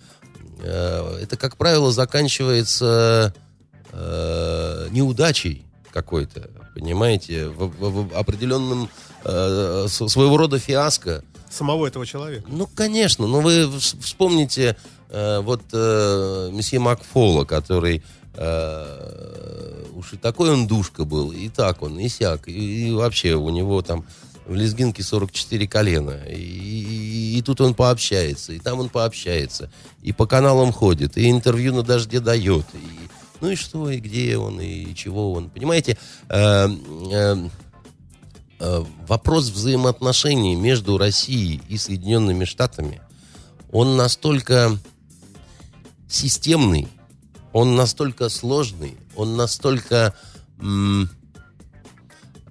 э, 0.60 1.20
это, 1.22 1.38
как 1.38 1.56
правило, 1.56 1.92
заканчивается 1.92 3.32
э, 3.92 4.88
неудачей 4.90 5.64
какой-то, 6.02 6.48
понимаете, 6.74 7.48
в, 7.48 7.66
в- 7.66 8.08
в 8.08 8.16
определенном 8.16 8.88
э, 9.24 9.86
своего 9.88 10.36
рода 10.36 10.58
фиаско. 10.58 11.22
самого 11.50 11.86
этого 11.86 12.06
человека? 12.06 12.44
Ну, 12.50 12.68
конечно, 12.74 13.26
но 13.26 13.40
вы 13.40 13.62
вс- 13.64 14.00
вспомните 14.00 14.76
э, 15.10 15.40
вот 15.40 15.62
э, 15.72 16.50
месье 16.52 16.78
Макфола, 16.78 17.44
который 17.44 18.02
э, 18.34 19.84
уж 19.94 20.12
и 20.12 20.16
такой 20.16 20.50
он 20.50 20.66
душка 20.66 21.04
был, 21.04 21.32
и 21.32 21.48
так 21.48 21.82
он, 21.82 21.98
и 21.98 22.08
сяк, 22.08 22.48
и, 22.48 22.88
и 22.88 22.92
вообще 22.92 23.34
у 23.34 23.48
него 23.50 23.82
там 23.82 24.04
в 24.46 24.54
лезгинке 24.54 25.02
44 25.02 25.66
колена, 25.66 26.16
и, 26.30 26.36
и- 26.40 27.38
и 27.38 27.42
тут 27.42 27.60
он 27.60 27.74
пообщается, 27.74 28.52
и 28.52 28.58
там 28.58 28.80
он 28.80 28.88
пообщается, 28.88 29.70
и 30.02 30.12
по 30.12 30.26
каналам 30.26 30.72
ходит, 30.72 31.16
и 31.18 31.30
интервью 31.30 31.74
на 31.74 31.82
дожде 31.82 32.20
дает, 32.20 32.64
и, 32.74 33.07
ну 33.40 33.50
и 33.50 33.56
что, 33.56 33.90
и 33.90 33.98
где 34.00 34.36
он, 34.36 34.60
и 34.60 34.94
чего 34.94 35.32
он, 35.32 35.50
понимаете, 35.50 35.96
э, 36.28 36.68
э, 37.12 37.36
э, 38.60 38.84
вопрос 39.06 39.48
взаимоотношений 39.50 40.56
между 40.56 40.98
Россией 40.98 41.60
и 41.68 41.76
Соединенными 41.76 42.44
Штатами, 42.44 43.00
он 43.70 43.96
настолько 43.96 44.78
системный, 46.08 46.88
он 47.52 47.76
настолько 47.76 48.28
сложный, 48.28 48.96
он 49.14 49.36
настолько 49.36 50.14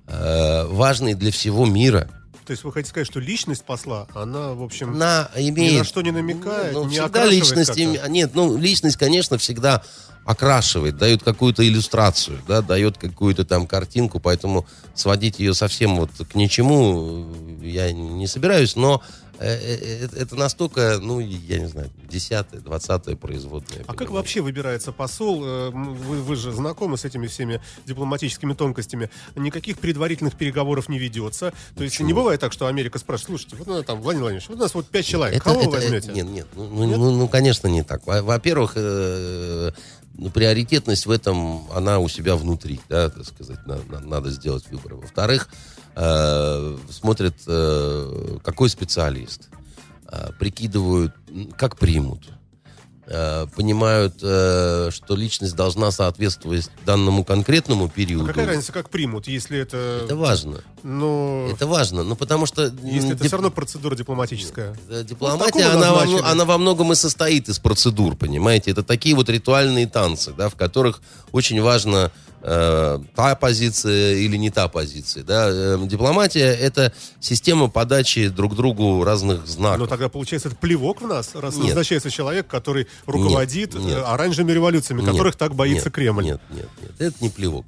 э, 0.07 0.65
важный 0.67 1.13
для 1.15 1.31
всего 1.31 1.65
мира. 1.65 2.09
То 2.47 2.51
есть 2.51 2.63
вы 2.63 2.71
хотите 2.71 2.91
сказать, 2.91 3.07
что 3.07 3.19
личность 3.19 3.65
посла, 3.65 4.07
она, 4.15 4.53
в 4.53 4.63
общем, 4.63 4.91
Она 4.91 5.29
имеет... 5.35 5.73
ни 5.73 5.77
на 5.79 5.83
что 5.83 6.01
не 6.01 6.11
намекает, 6.11 6.71
Ну, 6.73 6.85
не 6.85 6.91
всегда 6.97 7.25
личность... 7.25 7.77
име- 7.77 8.07
Нет, 8.07 8.31
ну, 8.35 8.57
личность, 8.57 8.95
конечно, 8.95 9.37
всегда 9.37 9.83
окрашивает, 10.23 10.97
дает 10.97 11.23
какую-то 11.23 11.67
иллюстрацию, 11.67 12.39
да, 12.47 12.61
дает 12.61 12.97
какую-то 12.97 13.43
там 13.43 13.67
картинку, 13.67 14.21
поэтому 14.21 14.65
сводить 14.93 15.39
ее 15.39 15.53
совсем 15.53 15.97
вот 15.97 16.09
к 16.31 16.35
ничему 16.35 17.27
э, 17.61 17.67
я 17.67 17.91
не 17.91 18.27
собираюсь, 18.27 18.77
но 18.77 19.01
это 19.39 20.35
настолько, 20.35 20.99
ну, 21.01 21.19
я 21.19 21.59
не 21.59 21.67
знаю, 21.67 21.89
десятое, 22.09 22.61
двадцатое 22.61 23.15
производное. 23.15 23.83
А 23.87 23.93
как 23.93 24.09
вообще 24.09 24.41
выбирается 24.41 24.91
посол? 24.91 25.43
Э, 25.45 25.69
Вы, 25.71 26.21
вы 26.21 26.35
же 26.35 26.51
знакомы 26.51 26.97
с 26.97 27.05
этими 27.05 27.27
всеми 27.27 27.61
дипломатическими 27.85 28.53
тонкостями. 28.53 29.09
Никаких 29.35 29.79
предварительных 29.79 30.35
переговоров 30.35 30.89
не 30.89 30.97
ведется. 30.99 31.53
То 31.75 31.83
есть 31.83 31.99
не 31.99 32.13
бывает 32.13 32.39
так, 32.39 32.53
что 32.53 32.67
Америка 32.67 32.99
спрашивает, 32.99 33.41
слушайте, 33.41 33.55
вот 33.57 33.67
надо 33.67 33.83
там, 33.83 34.01
Владимир 34.01 34.23
Владимирович, 34.23 34.49
вот 34.49 34.57
у 34.57 34.61
нас 34.61 34.73
вот 34.73 34.87
пять 34.87 35.05
человек, 35.05 35.43
кого 35.43 35.61
вы 35.61 35.71
возьмете? 35.71 36.11
Нет, 36.13 36.27
нет, 36.27 36.47
ну, 36.55 36.67
ну, 36.67 36.85
ну, 36.97 37.11
ну, 37.11 37.27
конечно, 37.27 37.67
не 37.67 37.83
так. 37.83 38.05
Во- 38.07 38.21
Во-первых, 38.21 38.73
э, 38.75 39.71
ну, 40.17 40.29
приоритетность 40.31 41.05
в 41.05 41.11
этом, 41.11 41.67
она 41.71 41.99
у 41.99 42.07
себя 42.09 42.35
внутри, 42.35 42.79
да, 42.89 43.09
так 43.09 43.25
сказать, 43.25 43.65
на- 43.67 43.79
на- 43.83 43.99
надо 43.99 44.31
сделать 44.31 44.65
выбор. 44.71 44.95
Во-вторых, 44.95 45.47
э, 45.51 45.76
смотрят, 46.91 47.35
э, 47.47 48.37
какой 48.43 48.69
специалист, 48.69 49.49
э, 50.11 50.29
прикидывают, 50.39 51.13
как 51.57 51.77
примут, 51.77 52.19
э, 53.07 53.47
понимают, 53.55 54.15
э, 54.21 54.89
что 54.91 55.15
личность 55.15 55.55
должна 55.55 55.91
соответствовать 55.91 56.69
данному 56.85 57.23
конкретному 57.23 57.87
периоду. 57.89 58.25
А 58.25 58.27
какая 58.27 58.45
разница, 58.47 58.71
как 58.73 58.89
примут, 58.89 59.27
если 59.27 59.57
это... 59.59 60.01
Это 60.03 60.15
важно. 60.15 60.61
Ну, 60.83 61.49
Это 61.49 61.65
важно, 61.67 62.03
ну 62.03 62.15
потому 62.15 62.45
что... 62.45 62.65
если 62.83 63.11
это 63.13 63.23
дип- 63.23 63.27
все 63.27 63.35
равно 63.37 63.49
процедура 63.49 63.95
дипломатическая. 63.95 64.73
Э, 64.89 64.99
Ну, 64.99 65.03
Дипломатия, 65.03 65.65
она, 65.65 65.91
во, 65.93 65.99
назначили. 66.01 66.19
мно- 66.21 66.29
она 66.29 66.45
во 66.45 66.57
многом 66.57 66.91
и 66.91 66.95
состоит 66.95 67.49
из 67.49 67.59
процедур, 67.59 68.15
понимаете? 68.15 68.71
Это 68.71 68.83
такие 68.83 69.15
вот 69.15 69.29
ритуальные 69.29 69.87
танцы, 69.87 70.33
да, 70.37 70.49
в 70.49 70.55
которых 70.55 71.01
очень 71.31 71.61
важно 71.61 72.11
э, 72.41 72.99
та 73.15 73.35
позиция 73.35 74.15
или 74.15 74.37
не 74.37 74.49
та 74.49 74.67
позиция, 74.67 75.23
да. 75.23 75.49
Э, 75.49 75.77
дипломатия— 75.85 76.53
это 76.61 76.93
система 77.19 77.69
подачи 77.69 78.29
друг 78.29 78.55
другу 78.55 79.03
разных 79.03 79.47
знаков. 79.47 79.79
Но 79.79 79.87
тогда 79.87 80.09
получается 80.09 80.49
это 80.49 80.57
плевок 80.57 81.01
в 81.01 81.07
нас, 81.07 81.31
раз 81.35 81.55
Нет. 81.55 81.67
назначается 81.67 82.09
человек, 82.11 82.47
который 82.47 82.87
руководит 83.05 83.73
Нет, 83.73 83.83
нет. 83.83 83.97
э, 83.97 84.01
оранжевыми 84.01 84.51
революциями, 84.51 85.01
Нет, 85.01 85.11
которых 85.11 85.35
так 85.35 85.55
боится 85.55 85.85
нет, 85.85 85.93
Кремль. 85.93 86.23
Нет, 86.23 86.41
нет, 86.49 86.69
нет, 86.81 86.91
это 86.99 87.15
не 87.21 87.29
плевок. 87.29 87.65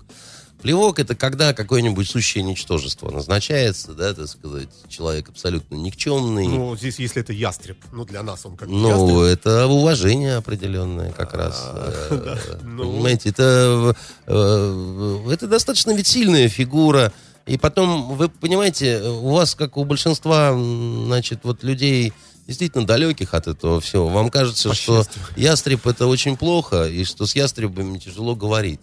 Плевок 0.62 1.00
это 1.00 1.16
когда 1.16 1.54
какое-нибудь 1.54 2.10
сущее 2.10 2.44
ничтожество 2.44 3.10
назначается, 3.10 3.94
да, 3.94 4.14
так 4.14 4.28
сказать, 4.28 4.68
человек 4.90 5.30
абсолютно 5.30 5.76
никчемный. 5.76 6.48
Ну, 6.50 6.76
здесь, 6.76 7.00
если 7.00 7.22
это 7.22 7.32
ястреб, 7.32 7.78
ну, 7.94 8.04
для 8.04 8.24
нас 8.24 8.46
он 8.46 8.58
как 8.58 8.68
Ну, 8.68 8.90
ястреб. 8.90 9.40
это 9.40 9.68
уважение 9.68 10.36
определенное 10.36 11.12
как 11.14 11.34
раз. 11.34 11.62
э, 11.74 12.36
ну. 12.64 12.92
Понимаете, 12.92 13.30
это, 13.30 13.96
э, 14.28 15.26
это 15.32 15.48
достаточно 15.48 15.92
ведь 15.92 16.08
сильная 16.08 16.50
фигура. 16.50 17.14
И 17.46 17.58
потом, 17.58 18.16
вы 18.18 18.28
понимаете, 18.30 19.02
у 19.02 19.30
вас, 19.32 19.56
как 19.56 19.78
у 19.78 19.86
большинства, 19.86 20.52
значит, 20.54 21.40
вот 21.44 21.64
людей 21.64 22.14
действительно 22.48 22.86
далеких 22.86 23.34
от 23.34 23.48
этого 23.48 23.80
всего, 23.80 24.08
вам 24.08 24.30
кажется, 24.30 24.70
По 24.70 24.76
что 24.76 25.04
счастью. 25.04 25.22
ястреб 25.38 25.86
это 25.88 26.08
очень 26.08 26.36
плохо, 26.36 26.86
и 26.86 27.04
что 27.06 27.26
с 27.26 27.36
ястребами 27.36 27.98
тяжело 27.98 28.36
говорить. 28.36 28.80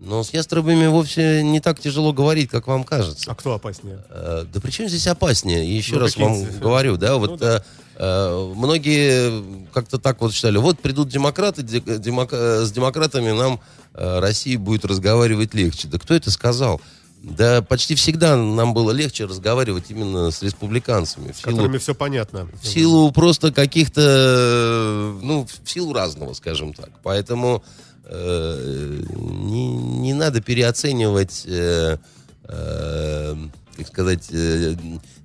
Но 0.00 0.22
с 0.22 0.30
ястребами 0.32 0.86
вовсе 0.86 1.42
не 1.42 1.60
так 1.60 1.80
тяжело 1.80 2.12
говорить, 2.12 2.48
как 2.50 2.66
вам 2.68 2.84
кажется. 2.84 3.30
А 3.30 3.34
кто 3.34 3.54
опаснее? 3.54 3.98
Э, 4.10 4.44
Да 4.52 4.60
при 4.60 4.70
чем 4.70 4.88
здесь 4.88 5.06
опаснее? 5.08 5.76
Еще 5.76 5.94
Ну, 5.94 6.00
раз 6.00 6.16
вам 6.16 6.34
прикиньте. 6.34 6.58
говорю, 6.60 6.96
да, 6.96 7.12
Ну, 7.14 7.18
вот 7.18 7.38
да. 7.40 7.56
э, 7.56 7.60
э, 7.96 8.52
многие 8.56 9.66
как-то 9.72 9.98
так 9.98 10.20
вот 10.20 10.32
считали, 10.32 10.56
вот 10.58 10.78
придут 10.78 11.08
демократы, 11.08 11.62
де- 11.62 11.80
демок- 11.80 12.28
э, 12.32 12.64
с 12.64 12.70
демократами 12.70 13.32
нам 13.32 13.60
э, 13.94 14.20
России 14.20 14.54
будет 14.54 14.84
разговаривать 14.84 15.52
легче. 15.54 15.88
Да 15.88 15.98
кто 15.98 16.14
это 16.14 16.30
сказал? 16.30 16.80
Да 17.20 17.62
почти 17.62 17.96
всегда 17.96 18.36
нам 18.36 18.74
было 18.74 18.92
легче 18.92 19.24
разговаривать 19.24 19.86
именно 19.88 20.30
с 20.30 20.40
республиканцами. 20.40 21.32
В 21.32 21.36
С 21.36 21.40
силу, 21.42 21.56
которыми 21.56 21.78
все 21.78 21.94
понятно. 21.96 22.48
в 22.62 22.66
силу 22.68 23.10
просто 23.10 23.50
каких-то, 23.52 24.00
э, 24.00 25.18
ну, 25.22 25.44
в 25.64 25.68
силу 25.68 25.92
разного, 25.92 26.34
скажем 26.34 26.72
так. 26.74 26.90
Поэтому 27.02 27.64
э, 28.08 29.02
не, 29.16 29.68
не 29.76 30.14
надо 30.14 30.40
переоценивать, 30.40 31.44
э, 31.46 31.98
э, 32.44 33.36
как 33.76 33.86
сказать, 33.86 34.28
э, 34.30 34.74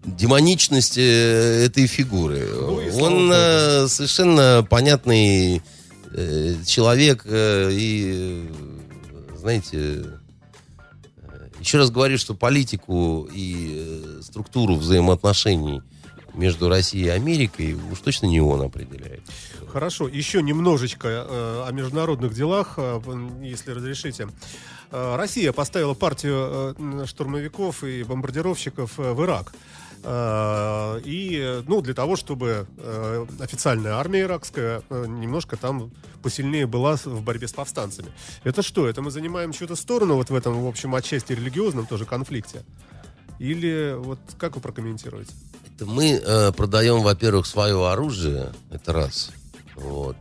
демоничность 0.06 0.98
э, 0.98 1.66
этой 1.66 1.88
фигуры. 1.88 2.48
Ну 2.52 3.04
Он 3.04 3.32
э, 3.34 3.88
совершенно 3.88 4.66
понятный 4.70 5.62
э, 6.12 6.56
человек 6.66 7.24
э, 7.26 7.70
и, 7.72 8.50
знаете, 9.38 9.78
э, 9.78 10.04
еще 11.60 11.78
раз 11.78 11.90
говорю, 11.90 12.18
что 12.18 12.36
политику 12.36 13.30
и 13.34 14.18
э, 14.18 14.22
структуру 14.22 14.76
взаимоотношений 14.76 15.82
между 16.34 16.70
Россией 16.70 17.06
и 17.06 17.10
Америкой 17.10 17.74
уж 17.74 18.00
точно 18.00 18.28
не 18.28 18.42
он 18.42 18.62
определяет. 18.62 19.22
Хорошо, 19.68 20.08
еще 20.08 20.42
немножечко 20.42 21.08
э, 21.08 21.64
о 21.68 21.72
международных 21.72 22.34
делах, 22.34 22.76
э, 22.78 23.02
если 23.42 23.72
разрешите. 23.72 24.28
Э, 24.92 25.16
Россия 25.16 25.52
поставила 25.52 25.94
партию 25.94 26.76
э, 26.78 27.06
штурмовиков 27.06 27.84
и 27.84 28.04
бомбардировщиков 28.04 29.00
э, 29.00 29.14
в 29.14 29.24
Ирак. 29.24 29.54
Э, 30.04 31.00
И, 31.06 31.64
ну, 31.68 31.82
для 31.82 31.94
того, 31.94 32.16
чтобы 32.16 32.68
э, 32.78 33.26
официальная 33.40 33.94
армия 33.94 34.22
иракская 34.22 34.82
немножко 34.90 35.56
там 35.58 35.92
посильнее 36.22 36.68
была 36.68 36.96
в 36.96 37.22
борьбе 37.22 37.48
с 37.48 37.54
повстанцами. 37.54 38.12
Это 38.44 38.62
что? 38.62 38.88
Это 38.88 39.02
мы 39.02 39.12
занимаем 39.12 39.52
чью-то 39.54 39.76
сторону 39.76 40.16
вот 40.16 40.30
в 40.30 40.36
этом, 40.36 40.64
в 40.64 40.68
общем, 40.68 40.94
отчасти 40.94 41.34
религиозном 41.34 41.86
тоже 41.86 42.06
конфликте? 42.06 42.64
Или 43.40 43.96
вот 43.98 44.20
как 44.38 44.56
вы 44.56 44.62
прокомментируете? 44.62 45.34
Мы 45.80 46.22
э, 46.24 46.52
продаем, 46.52 47.02
во-первых, 47.02 47.46
свое 47.46 47.90
оружие, 47.90 48.52
это 48.72 48.94
раз. 48.94 49.32
Вот. 49.76 50.16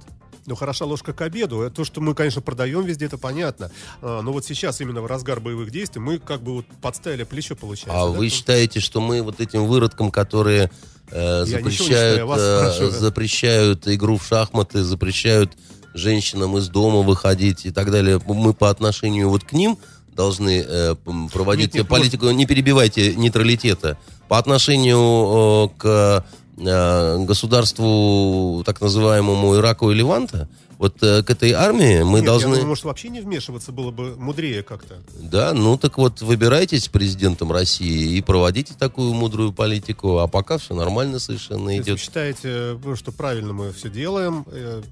Ну, 0.47 0.57
хороша 0.57 0.85
ложка 0.85 1.13
к 1.13 1.21
обеду. 1.21 1.71
То, 1.71 1.85
что 1.85 2.01
мы, 2.01 2.15
конечно, 2.15 2.41
продаем 2.41 2.85
везде, 2.85 3.07
это 3.07 3.17
понятно. 3.17 3.71
А, 4.01 4.23
Но 4.23 4.33
вот 4.33 4.45
сейчас, 4.45 4.81
именно 4.81 5.01
в 5.01 5.07
разгар 5.07 5.41
боевых 5.41 5.71
действий, 5.71 6.01
мы 6.01 6.19
как 6.19 6.43
бы 6.43 6.55
вот 6.55 6.67
подставили 6.81 7.25
плечо, 7.25 7.55
получается. 7.55 8.03
А 8.03 8.07
да? 8.07 8.19
вы 8.19 8.29
считаете, 8.29 8.81
что 8.81 9.01
мы 9.01 9.23
вот 9.23 9.41
этим 9.41 9.67
выродкам, 9.67 10.11
которые 10.11 10.71
э, 11.11 11.45
запрещают, 11.45 12.29
считаю, 12.29 12.89
э, 12.89 12.91
запрещают 12.91 13.87
игру 13.87 14.17
в 14.17 14.27
шахматы, 14.27 14.83
запрещают 14.83 15.53
женщинам 15.95 16.57
из 16.57 16.69
дома 16.69 17.03
выходить 17.03 17.67
и 17.67 17.71
так 17.71 17.91
далее, 17.91 18.21
мы 18.27 18.55
по 18.55 18.71
отношению 18.71 19.29
вот 19.29 19.45
к 19.45 19.53
ним 19.53 19.79
должны 20.15 20.65
э, 20.67 20.95
проводить 21.33 21.75
Нет, 21.75 21.89
политику, 21.89 22.31
не 22.31 22.47
перебивайте 22.47 23.15
нейтралитета, 23.15 23.99
по 24.29 24.39
отношению 24.39 25.71
э, 25.75 25.79
к 25.79 26.25
э, 26.59 27.25
государству 27.25 28.63
так 28.65 28.81
называемому 28.81 29.57
Ираку 29.57 29.91
и 29.91 29.95
Леванта, 29.95 30.49
вот 30.79 31.01
э, 31.03 31.23
к 31.23 31.31
этой 31.31 31.53
армии 31.53 32.03
мы 32.03 32.19
Нет, 32.19 32.27
должны... 32.27 32.49
я 32.49 32.55
думаю, 32.55 32.69
может, 32.71 32.85
вообще 32.85 33.09
не 33.09 33.21
вмешиваться 33.21 33.71
было 33.71 33.93
бы 33.93 34.17
мудрее 34.17 34.63
как-то. 34.63 34.97
Да, 35.21 35.55
ну 35.55 35.79
так 35.79 35.97
вот, 35.97 36.23
выбирайтесь 36.23 36.89
президентом 36.89 37.53
России 37.53 38.17
и 38.17 38.21
проводите 38.21 38.75
такую 38.75 39.15
мудрую 39.15 39.53
политику, 39.53 40.19
а 40.19 40.27
пока 40.27 40.59
все 40.59 40.75
нормально 40.75 41.21
совершенно 41.21 41.67
То 41.67 41.71
есть 41.71 41.87
вы 41.87 41.93
идет. 41.93 42.01
считаете, 42.01 42.79
ну, 42.85 42.97
что 42.97 43.13
правильно 43.13 43.53
мы 43.53 43.73
все 43.73 43.91
делаем, 43.91 44.45
э, 44.51 44.83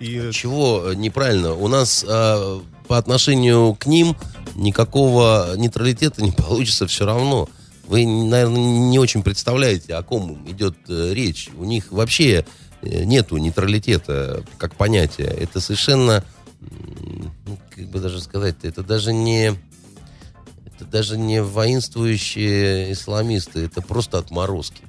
и 0.00 0.30
Чего 0.32 0.82
э, 0.86 0.94
неправильно? 0.94 1.54
У 1.54 1.68
нас 1.68 2.04
э, 2.06 2.60
по 2.86 2.98
отношению 2.98 3.74
к 3.74 3.86
ним 3.86 4.16
никакого 4.54 5.54
нейтралитета 5.56 6.22
не 6.22 6.30
получится 6.32 6.86
все 6.86 7.04
равно. 7.04 7.48
Вы, 7.86 8.06
наверное, 8.06 8.88
не 8.88 8.98
очень 8.98 9.22
представляете, 9.22 9.94
о 9.94 10.02
ком 10.02 10.42
идет 10.48 10.76
э, 10.88 11.12
речь. 11.12 11.50
У 11.56 11.64
них 11.64 11.92
вообще 11.92 12.46
э, 12.80 13.04
нету 13.04 13.36
нейтралитета 13.36 14.42
как 14.56 14.74
понятия. 14.74 15.24
Это 15.24 15.60
совершенно, 15.60 16.24
ну, 16.60 17.58
как 17.74 17.90
бы 17.90 18.00
даже 18.00 18.22
сказать, 18.22 18.56
это 18.62 18.82
даже 18.82 19.12
не, 19.12 19.52
это 20.64 20.84
даже 20.90 21.18
не 21.18 21.42
воинствующие 21.42 22.92
исламисты, 22.92 23.64
это 23.66 23.82
просто 23.82 24.18
отморозки. 24.18 24.82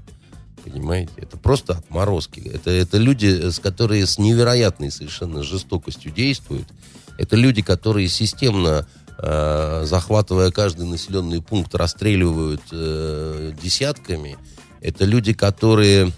Понимаете? 0.64 1.12
Это 1.18 1.38
просто 1.38 1.74
отморозки. 1.74 2.40
Это, 2.40 2.72
это 2.72 2.98
люди, 2.98 3.50
с 3.50 3.60
которые 3.60 4.08
с 4.08 4.18
невероятной 4.18 4.90
совершенно 4.90 5.44
жестокостью 5.44 6.12
действуют. 6.12 6.68
Это 7.18 7.36
люди, 7.36 7.62
которые 7.62 8.08
системно, 8.08 8.88
э, 9.18 9.84
захватывая 9.86 10.52
каждый 10.52 10.86
населенный 10.86 11.42
пункт, 11.42 11.74
расстреливают 11.76 12.62
э, 12.72 13.54
десятками. 13.62 14.38
Это 14.82 15.06
люди, 15.06 15.34
которые 15.34 16.12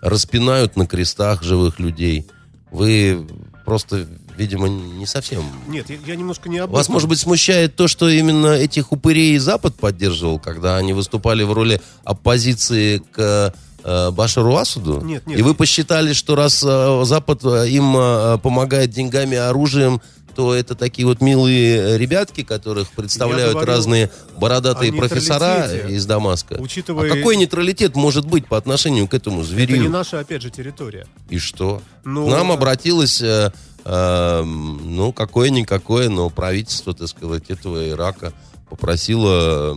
распинают 0.00 0.76
на 0.76 0.86
крестах 0.86 1.42
живых 1.42 1.78
людей. 1.78 2.26
Вы 2.70 3.26
просто, 3.66 4.06
видимо, 4.36 4.68
не 4.68 5.06
совсем 5.06 5.44
нет, 5.66 5.90
я, 5.90 5.96
я 6.06 6.16
немножко 6.16 6.48
не 6.48 6.58
об 6.58 6.70
вас, 6.70 6.84
этом. 6.84 6.94
может 6.94 7.08
быть, 7.08 7.18
смущает 7.18 7.74
то, 7.74 7.88
что 7.88 8.08
именно 8.08 8.48
этих 8.48 8.92
упырей 8.92 9.36
Запад 9.38 9.74
поддерживал, 9.74 10.38
когда 10.38 10.76
они 10.76 10.92
выступали 10.92 11.42
в 11.42 11.52
роли 11.52 11.82
оппозиции 12.04 12.98
к 12.98 13.52
э, 13.82 14.10
Башару 14.12 14.56
Асуду? 14.56 15.00
Нет, 15.00 15.26
нет. 15.26 15.38
И 15.38 15.42
вы 15.42 15.54
посчитали, 15.54 16.12
что 16.12 16.36
раз 16.36 16.62
э, 16.64 17.02
Запад 17.04 17.44
им 17.44 17.96
э, 17.96 18.38
помогает 18.38 18.90
деньгами, 18.90 19.36
оружием, 19.36 20.00
то 20.36 20.54
это 20.54 20.74
такие 20.74 21.06
вот 21.06 21.22
милые 21.22 21.96
ребятки, 21.96 22.42
которых 22.44 22.90
представляют 22.90 23.52
говорю 23.54 23.66
разные 23.72 24.10
бородатые 24.36 24.92
профессора 24.92 25.66
из 25.88 26.04
Дамаска. 26.04 26.56
Учитывая- 26.60 27.10
А 27.10 27.16
какой 27.16 27.36
нейтралитет 27.36 27.96
может 27.96 28.26
быть 28.26 28.46
по 28.46 28.58
отношению 28.58 29.08
к 29.08 29.14
этому 29.14 29.40
Это 29.40 29.48
зверю? 29.48 29.80
не 29.80 29.88
наша, 29.88 30.20
опять 30.20 30.42
же, 30.42 30.50
территория. 30.50 31.06
И 31.30 31.38
что? 31.38 31.82
Ну, 32.04 32.26
К 32.26 32.30
нам 32.30 32.50
э, 32.50 32.54
обратилось, 32.54 33.22
э, 33.22 33.50
э, 33.84 34.42
ну, 34.44 35.12
какое-никакое, 35.14 36.10
но 36.10 36.28
правительство, 36.28 36.92
так 36.94 37.08
сказать, 37.08 37.44
этого 37.48 37.88
Ирака 37.88 38.34
попросило 38.68 39.76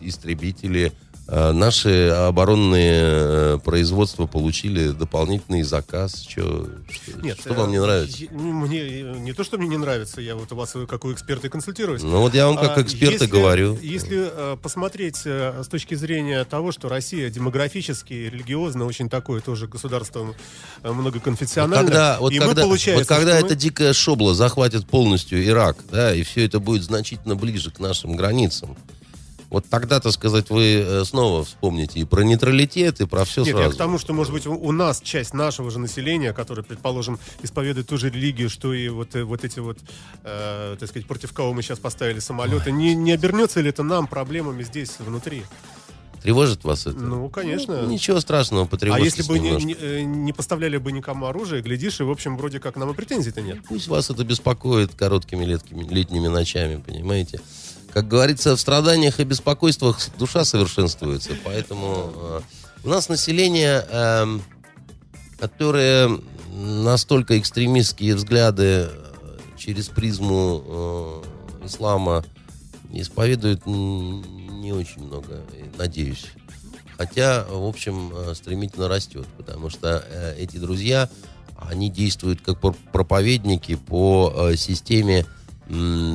истребители. 0.00 0.92
Э, 1.28 1.50
Наши 1.50 2.08
оборонные 2.08 3.00
э, 3.02 3.58
производства 3.64 4.26
получили 4.26 4.90
дополнительный 4.90 5.62
заказ. 5.64 6.20
Чё- 6.20 6.68
что 6.88 7.20
Нет, 7.20 7.40
что 7.40 7.52
вам 7.54 7.70
не 7.72 7.78
э, 7.78 7.80
нравится? 7.80 8.18
я- 8.24 8.30
Мне 8.30 9.02
не 9.18 9.32
то, 9.32 9.42
что 9.42 9.58
мне 9.58 9.66
не 9.66 9.76
нравится, 9.76 10.20
я 10.20 10.36
вот 10.36 10.52
у 10.52 10.56
вас 10.56 10.74
как 10.88 11.04
у 11.04 11.12
эксперта 11.12 11.48
консультируюсь. 11.48 12.02
Ну, 12.02 12.20
вот 12.20 12.34
я 12.34 12.46
вам 12.46 12.56
как 12.56 12.78
А, 12.78 12.82
эксперт 12.82 13.12
если- 13.14 13.26
говорю. 13.26 13.76
Если 13.82 14.30
посмотреть 14.62 15.16
с 15.26 15.66
точки 15.68 15.96
зрения 15.96 16.44
того, 16.44 16.70
что 16.70 16.88
Россия 16.88 17.28
демографически, 17.28 18.12
религиозно 18.14 18.84
очень 18.84 19.08
такое 19.08 19.40
тоже 19.40 19.66
государство 19.66 20.32
многоконфессиональное, 20.84 21.82
Вот 21.82 21.86
когда, 21.88 22.18
вот 22.20 22.32
и 22.32 22.38
когда, 22.38 22.66
мы, 22.66 22.70
вот 22.94 23.06
когда 23.06 23.36
эта 23.38 23.48
мы- 23.48 23.56
дикая 23.56 23.92
шобла 23.92 24.34
захватит 24.34 24.86
полностью 24.86 25.44
Ирак, 25.44 25.78
да, 25.90 26.14
и 26.14 26.22
все 26.22 26.44
это 26.44 26.60
будет 26.60 26.84
значительно 26.84 27.34
ближе 27.34 27.70
к 27.70 27.80
нашим 27.80 28.14
границам, 28.16 28.76
вот 29.50 29.66
тогда, 29.68 30.00
так 30.00 30.12
сказать, 30.12 30.50
вы 30.50 30.84
э, 30.84 31.04
снова 31.04 31.44
вспомните 31.44 32.00
и 32.00 32.04
про 32.04 32.22
нейтралитет, 32.22 33.00
и 33.00 33.06
про 33.06 33.24
все 33.24 33.42
Нет, 33.42 33.54
сразу. 33.54 33.68
я 33.68 33.74
к 33.74 33.76
тому, 33.76 33.98
что, 33.98 34.12
может 34.12 34.32
быть, 34.32 34.46
у, 34.46 34.72
нас 34.72 35.00
часть 35.00 35.34
нашего 35.34 35.70
же 35.70 35.78
населения, 35.78 36.32
которое, 36.32 36.62
предположим, 36.62 37.18
исповедует 37.42 37.86
ту 37.86 37.96
же 37.96 38.10
религию, 38.10 38.50
что 38.50 38.74
и 38.74 38.88
вот, 38.88 39.14
э, 39.14 39.22
вот 39.22 39.44
эти 39.44 39.60
вот, 39.60 39.78
э, 40.24 40.76
так 40.78 40.88
сказать, 40.88 41.06
против 41.06 41.32
кого 41.32 41.52
мы 41.52 41.62
сейчас 41.62 41.78
поставили 41.78 42.18
самолеты, 42.18 42.72
не, 42.72 42.94
не 42.94 43.12
обернется 43.12 43.60
ли 43.60 43.70
это 43.70 43.82
нам 43.82 44.06
проблемами 44.08 44.62
здесь, 44.62 44.96
внутри? 44.98 45.44
Тревожит 46.22 46.64
вас 46.64 46.88
это? 46.88 46.98
Ну, 46.98 47.28
конечно. 47.28 47.82
Ну, 47.82 47.88
ничего 47.88 48.18
страшного, 48.18 48.64
а 48.64 48.66
потревожьтесь 48.66 49.18
если 49.18 49.28
бы 49.28 49.38
не, 49.38 49.46
немножко. 49.46 49.68
не, 49.68 49.76
э, 49.78 50.00
не 50.02 50.32
поставляли 50.32 50.76
бы 50.76 50.90
никому 50.90 51.26
оружие, 51.26 51.62
глядишь, 51.62 52.00
и, 52.00 52.02
в 52.02 52.10
общем, 52.10 52.36
вроде 52.36 52.58
как 52.58 52.74
нам 52.74 52.90
и 52.90 52.94
претензий-то 52.94 53.42
нет. 53.42 53.58
Пусть 53.68 53.86
вас 53.86 54.10
это 54.10 54.24
беспокоит 54.24 54.92
короткими 54.94 55.44
леткими, 55.44 55.84
летними 55.84 56.26
ночами, 56.26 56.82
понимаете? 56.84 57.40
Как 57.96 58.08
говорится, 58.08 58.54
в 58.54 58.60
страданиях 58.60 59.20
и 59.20 59.24
беспокойствах 59.24 59.98
душа 60.18 60.44
совершенствуется. 60.44 61.30
Поэтому 61.46 62.12
э, 62.14 62.40
у 62.84 62.90
нас 62.90 63.08
население, 63.08 63.86
эм, 63.88 64.42
которое 65.38 66.10
настолько 66.52 67.38
экстремистские 67.38 68.14
взгляды 68.14 68.90
э, 68.90 69.38
через 69.56 69.88
призму 69.88 71.22
э, 71.62 71.64
ислама 71.64 72.22
исповедует 72.92 73.64
не 73.64 74.74
очень 74.74 75.02
много, 75.02 75.40
надеюсь. 75.78 76.26
Хотя, 76.98 77.46
в 77.48 77.64
общем, 77.66 78.12
стремительно 78.34 78.88
растет, 78.88 79.26
потому 79.38 79.70
что 79.70 80.04
эти 80.36 80.58
друзья, 80.58 81.08
они 81.56 81.88
действуют 81.88 82.42
как 82.42 82.60
пр- 82.60 82.76
проповедники 82.92 83.74
по 83.74 84.52
системе 84.54 85.24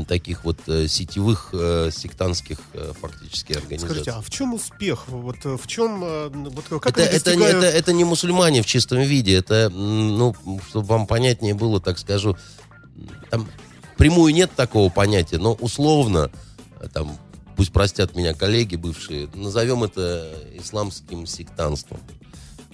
таких 0.08 0.46
вот 0.46 0.60
э, 0.68 0.88
сетевых 0.88 1.50
э, 1.52 1.90
сектантских 1.92 2.60
э, 2.74 2.94
фактически 3.00 3.54
организаций. 3.54 3.96
Скажите, 3.96 4.12
а 4.12 4.22
в 4.22 4.30
чем 4.30 4.54
успех? 4.54 5.10
Вот 5.10 5.44
в 5.44 5.68
чем, 5.68 6.00
вот 6.52 6.66
как 6.82 6.98
это, 6.98 7.02
это, 7.02 7.36
не- 7.36 7.40
достигают... 7.44 7.64
это, 7.64 7.78
это 7.78 7.94
не 7.94 8.06
мусульмане 8.06 8.62
в 8.62 8.66
чистом 8.66 9.02
виде. 9.02 9.36
Это, 9.36 9.70
ну, 9.70 10.34
чтобы 10.70 10.88
вам 10.88 11.06
понятнее 11.06 11.54
было, 11.54 11.82
так 11.82 12.00
скажу, 12.00 12.38
там 13.30 13.48
прямую 13.98 14.34
нет 14.34 14.52
такого 14.56 14.90
понятия, 14.90 15.38
но 15.38 15.54
условно, 15.54 16.32
там, 16.94 17.18
пусть 17.58 17.74
простят 17.74 18.16
меня 18.16 18.34
коллеги 18.34 18.78
бывшие, 18.78 19.28
назовем 19.34 19.84
это 19.84 20.34
исламским 20.54 21.26
сектанством. 21.26 22.00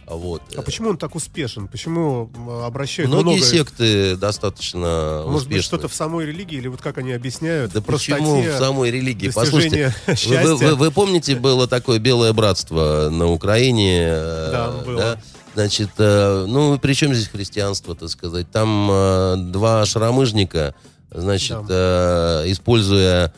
А 0.10 0.16
Вот. 0.16 0.42
А 0.56 0.62
почему 0.62 0.90
он 0.92 0.98
так 0.98 1.16
успешен? 1.16 1.68
Почему 1.68 2.32
обращают 2.64 3.12
Многие 3.12 3.36
много... 3.36 3.46
секты 3.46 4.16
достаточно 4.16 5.24
Может 5.26 5.50
быть, 5.50 5.58
успешны. 5.58 5.62
что-то 5.64 5.88
в 5.90 5.94
самой 5.94 6.26
религии, 6.26 6.58
или 6.58 6.70
вот 6.70 6.82
как 6.82 6.98
они 6.98 7.12
объясняют? 7.12 7.74
Да 7.74 7.82
почему 7.82 8.42
в 8.42 8.58
самой 8.58 8.90
религии? 8.90 9.30
Послушайте, 9.30 9.94
достижения 10.08 10.44
вы, 10.44 10.54
вы- 10.54 10.58
счастья. 10.60 10.76
вы- 10.76 10.92
помните, 10.92 11.36
было 11.36 11.68
такое 11.68 12.00
белое 12.00 12.32
братство 12.32 13.10
на 13.12 13.28
Украине? 13.28 14.00
э, 14.10 14.50
Да, 14.52 14.72
было. 14.86 15.22
Значит, 15.56 15.90
э, 15.98 16.46
ну, 16.48 16.80
при 16.80 16.94
чем 16.94 17.14
здесь 17.14 17.28
христианство, 17.28 17.94
так 17.94 18.08
сказать? 18.10 18.50
Там 18.50 18.90
э, 18.90 19.36
два 19.52 19.86
шаромыжника, 19.86 20.74
значит, 21.12 21.58
э, 21.68 22.44
используя 22.48 23.34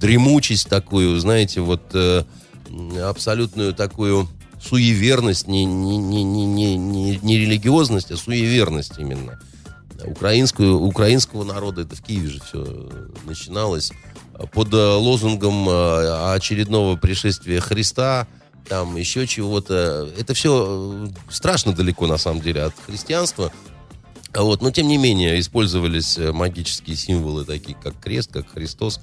дремучесть 0.00 0.68
такую, 0.68 1.20
знаете, 1.20 1.60
вот 1.60 1.94
абсолютную 3.00 3.72
такую 3.72 4.28
суеверность, 4.60 5.46
не, 5.46 5.64
не, 5.64 5.96
не, 5.96 6.24
не, 6.24 6.76
не, 6.76 7.16
не, 7.16 7.38
религиозность, 7.38 8.10
а 8.10 8.16
суеверность 8.16 8.98
именно. 8.98 9.38
Украинскую, 10.04 10.80
украинского 10.80 11.44
народа, 11.44 11.82
это 11.82 11.96
в 11.96 12.02
Киеве 12.02 12.28
же 12.28 12.40
все 12.40 12.88
начиналось, 13.24 13.92
под 14.52 14.72
э, 14.72 14.76
лозунгом 14.76 15.68
э, 15.68 16.34
очередного 16.34 16.96
пришествия 16.96 17.60
Христа, 17.60 18.28
там 18.68 18.96
еще 18.96 19.26
чего-то. 19.26 20.08
Это 20.16 20.34
все 20.34 21.08
э, 21.08 21.08
страшно 21.30 21.72
далеко, 21.72 22.06
на 22.06 22.18
самом 22.18 22.40
деле, 22.40 22.62
от 22.62 22.74
христианства. 22.86 23.52
А 24.32 24.42
Вот. 24.42 24.62
Но, 24.62 24.70
тем 24.70 24.86
не 24.86 24.98
менее, 24.98 25.40
использовались 25.40 26.16
магические 26.18 26.96
символы, 26.96 27.44
такие 27.44 27.76
как 27.82 27.98
крест, 27.98 28.30
как 28.32 28.52
Христос. 28.52 29.00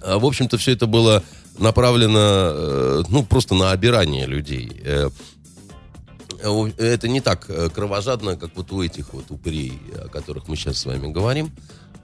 А, 0.00 0.18
В 0.18 0.24
общем-то, 0.24 0.58
все 0.58 0.72
это 0.72 0.86
было 0.86 1.22
направлено, 1.58 3.04
ну, 3.08 3.24
просто 3.24 3.54
на 3.54 3.72
обирание 3.72 4.26
людей. 4.26 4.82
Это 6.42 7.08
не 7.08 7.20
так 7.20 7.48
кровожадно, 7.74 8.36
как 8.36 8.56
вот 8.56 8.72
у 8.72 8.82
этих 8.82 9.12
вот 9.12 9.30
упырей, 9.30 9.78
о 9.96 10.08
которых 10.08 10.48
мы 10.48 10.56
сейчас 10.56 10.78
с 10.78 10.86
вами 10.86 11.12
говорим. 11.12 11.52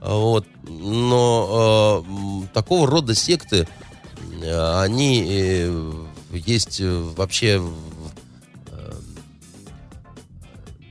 А, 0.01 0.15
Вот. 0.15 0.45
Но 0.63 2.03
э, 2.45 2.53
такого 2.53 2.87
рода 2.87 3.13
секты, 3.13 3.67
э, 4.41 4.81
они 4.81 5.25
э, 5.27 5.93
есть 6.31 6.81
вообще, 6.81 7.61
э, 8.71 8.93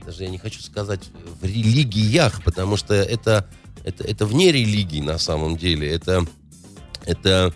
даже 0.05 0.23
я 0.23 0.29
не 0.29 0.37
хочу 0.37 0.61
сказать 0.61 1.09
в 1.41 1.45
религиях, 1.45 2.43
потому 2.43 2.77
что 2.77 2.93
это, 2.93 3.47
это, 3.83 4.03
это 4.03 4.25
вне 4.25 4.51
религии 4.51 5.01
на 5.01 5.17
самом 5.17 5.57
деле. 5.57 5.91
Это, 5.91 6.25
это, 7.05 7.53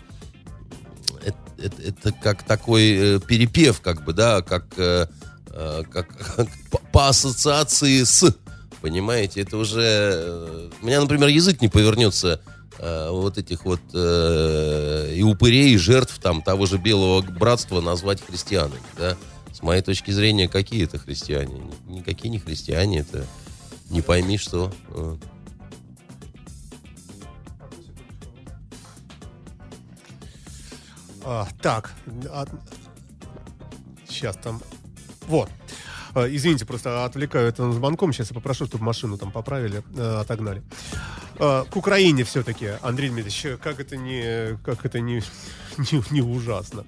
это, 1.64 1.82
это 1.82 2.12
как 2.12 2.42
такой 2.42 3.20
перепев, 3.20 3.80
как 3.80 4.04
бы, 4.04 4.12
да, 4.12 4.42
как, 4.42 4.68
как, 4.74 5.90
как 5.90 6.48
по, 6.70 6.78
по 6.92 7.08
ассоциации 7.08 8.02
с 8.02 8.34
Понимаете, 8.84 9.40
это 9.40 9.56
уже... 9.56 10.68
У 10.82 10.84
меня, 10.84 11.00
например, 11.00 11.28
язык 11.28 11.62
не 11.62 11.68
повернется 11.68 12.42
э, 12.78 13.08
вот 13.10 13.38
этих 13.38 13.64
вот 13.64 13.80
э, 13.94 15.14
и 15.16 15.22
упырей, 15.22 15.72
и 15.72 15.78
жертв 15.78 16.18
там 16.18 16.42
того 16.42 16.66
же 16.66 16.76
белого 16.76 17.22
братства 17.22 17.80
назвать 17.80 18.20
христианами, 18.20 18.82
да. 18.98 19.16
С 19.54 19.62
моей 19.62 19.80
точки 19.80 20.10
зрения, 20.10 20.48
какие 20.48 20.84
это 20.84 20.98
христиане? 20.98 21.62
Никакие 21.88 22.28
не 22.28 22.38
христиане, 22.38 22.98
это 22.98 23.24
не 23.88 24.02
пойми 24.02 24.36
что. 24.36 24.70
А, 31.24 31.48
так, 31.62 31.92
а, 32.30 32.44
сейчас 34.06 34.36
там, 34.36 34.60
вот. 35.26 35.50
А, 36.14 36.26
извините, 36.28 36.66
просто 36.66 37.04
отвлекаю 37.04 37.48
это 37.48 37.72
звонком. 37.72 38.12
Сейчас 38.12 38.30
я 38.30 38.34
попрошу, 38.34 38.66
чтобы 38.66 38.84
машину 38.84 39.16
там 39.16 39.32
поправили, 39.32 39.82
э, 39.96 40.20
отогнали. 40.20 40.62
А, 41.38 41.64
к 41.64 41.76
Украине 41.76 42.24
все-таки, 42.24 42.72
Андрей 42.82 43.08
Дмитриевич, 43.08 43.58
как 43.62 43.80
это 43.80 43.96
не, 43.96 44.58
как 44.64 44.84
это 44.84 45.00
не, 45.00 45.22
не, 45.78 46.02
не 46.10 46.20
ужасно. 46.20 46.84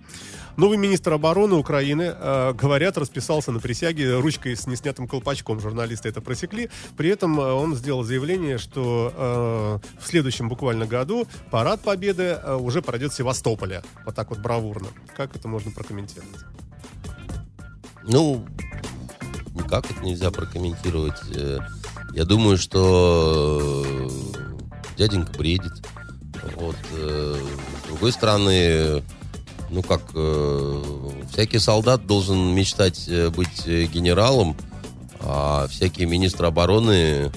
Новый 0.57 0.79
министр 0.79 1.13
обороны 1.13 1.57
Украины, 1.57 2.15
э, 2.17 2.55
говорят, 2.55 2.97
расписался 2.97 3.53
на 3.53 3.61
присяге 3.61 4.19
ручкой 4.19 4.57
с 4.57 4.67
неснятым 4.67 5.07
колпачком. 5.07 5.61
Журналисты 5.61 6.09
это 6.09 6.23
просекли. 6.23 6.71
При 6.97 7.11
этом 7.11 7.39
э, 7.39 7.53
он 7.53 7.77
сделал 7.77 8.05
заявление, 8.05 8.57
что 8.57 9.13
э, 9.15 10.01
в 10.01 10.07
следующем 10.07 10.49
буквально 10.49 10.87
году 10.87 11.27
парад 11.51 11.83
Победы 11.83 12.39
э, 12.43 12.57
уже 12.57 12.81
пройдет 12.81 13.13
в 13.13 13.17
Севастополе. 13.17 13.83
Вот 14.07 14.15
так 14.15 14.31
вот 14.31 14.39
бравурно. 14.39 14.89
Как 15.15 15.37
это 15.37 15.47
можно 15.47 15.71
прокомментировать? 15.71 16.41
Ну, 18.05 18.47
никак 19.55 19.91
это 19.91 20.03
нельзя 20.03 20.31
прокомментировать. 20.31 21.21
Э, 21.35 21.59
я 22.15 22.25
думаю, 22.25 22.57
что 22.57 23.85
дяденька 24.97 25.33
бредит. 25.37 25.87
Вот. 26.57 26.77
С 26.93 27.89
другой 27.89 28.13
стороны, 28.13 29.03
ну 29.71 29.83
как, 29.83 30.03
всякий 31.31 31.59
солдат 31.59 32.07
должен 32.07 32.55
мечтать 32.55 33.09
быть 33.35 33.67
генералом, 33.67 34.57
а 35.21 35.67
всякий 35.69 36.07
министр 36.07 36.47
обороны 36.47 37.33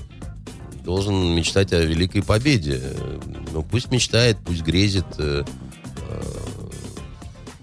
должен 0.83 1.35
мечтать 1.35 1.73
о 1.73 1.81
великой 1.81 2.23
победе. 2.23 2.81
Ну, 3.51 3.63
пусть 3.63 3.91
мечтает, 3.91 4.37
пусть 4.45 4.61
грезит. 4.61 5.05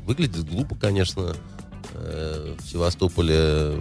Выглядит 0.05 0.49
глупо, 0.49 0.77
конечно, 0.77 1.35
в 1.93 2.69
Севастополе 2.71 3.81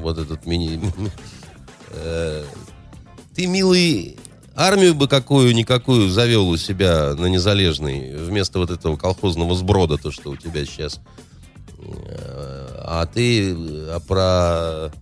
вот 0.00 0.18
этот 0.18 0.46
мини... 0.46 0.80
Э, 1.92 2.44
ты, 3.34 3.48
милый, 3.48 4.16
армию 4.54 4.94
бы 4.94 5.08
какую-никакую 5.08 6.08
завел 6.10 6.48
у 6.48 6.56
себя 6.56 7.14
на 7.14 7.26
Незалежный 7.26 8.16
вместо 8.16 8.58
вот 8.58 8.70
этого 8.70 8.96
колхозного 8.96 9.54
сброда, 9.54 9.96
то, 9.96 10.10
что 10.10 10.30
у 10.30 10.36
тебя 10.36 10.64
сейчас. 10.64 11.00
А 12.82 13.06
ты 13.06 13.52
а 13.54 14.00
про 14.00 14.92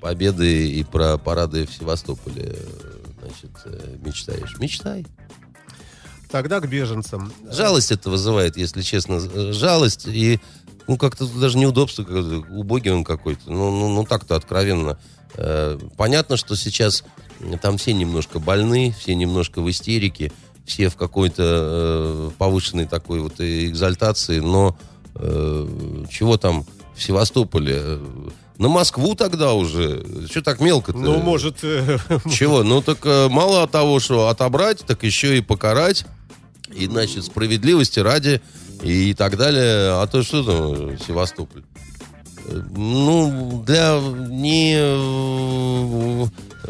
победы 0.00 0.68
и 0.68 0.82
про 0.84 1.18
парады 1.18 1.66
в 1.66 1.72
Севастополе, 1.72 2.56
значит, 3.20 4.00
мечтаешь. 4.04 4.58
Мечтай. 4.58 5.06
Тогда 6.30 6.60
к 6.60 6.68
беженцам. 6.68 7.30
Жалость 7.50 7.92
это 7.92 8.08
вызывает, 8.08 8.56
если 8.56 8.80
честно. 8.80 9.20
Жалость 9.52 10.06
и 10.06 10.40
ну, 10.88 10.96
как-то 10.96 11.26
даже 11.26 11.58
неудобство, 11.58 12.02
убогий 12.50 12.90
он 12.90 13.04
какой-то. 13.04 13.50
Ну, 13.50 13.70
ну, 13.70 13.88
ну 13.94 14.04
так-то 14.04 14.36
откровенно. 14.36 14.98
Э, 15.36 15.78
понятно, 15.96 16.36
что 16.36 16.56
сейчас 16.56 17.04
там 17.60 17.78
все 17.78 17.92
немножко 17.92 18.38
больны, 18.38 18.94
все 18.98 19.14
немножко 19.14 19.60
в 19.60 19.70
истерике, 19.70 20.32
все 20.64 20.88
в 20.88 20.96
какой-то 20.96 21.42
э, 21.42 22.30
повышенной 22.38 22.86
такой 22.86 23.20
вот 23.20 23.34
экзальтации, 23.38 24.40
но 24.40 24.76
э, 25.14 26.04
чего 26.10 26.36
там 26.36 26.64
в 26.94 27.02
Севастополе? 27.02 27.98
На 28.58 28.68
Москву 28.68 29.14
тогда 29.14 29.54
уже. 29.54 30.04
Что 30.30 30.42
так 30.42 30.60
мелко-то? 30.60 30.98
Ну, 30.98 31.18
может... 31.18 31.58
Э, 31.62 31.98
чего? 32.30 32.62
Ну, 32.62 32.80
так 32.80 32.98
э, 33.04 33.28
мало 33.28 33.66
того, 33.66 33.98
что 33.98 34.28
отобрать, 34.28 34.84
так 34.86 35.02
еще 35.02 35.38
и 35.38 35.40
покарать. 35.40 36.04
И, 36.74 36.86
значит, 36.86 37.24
справедливости 37.24 37.98
ради 37.98 38.40
и 38.82 39.14
так 39.14 39.36
далее. 39.36 40.00
А 40.00 40.06
то 40.06 40.22
что 40.22 40.42
там 40.44 40.98
Севастополь? 40.98 41.64
Ну, 42.48 43.62
для 43.66 44.00
не 44.28 44.76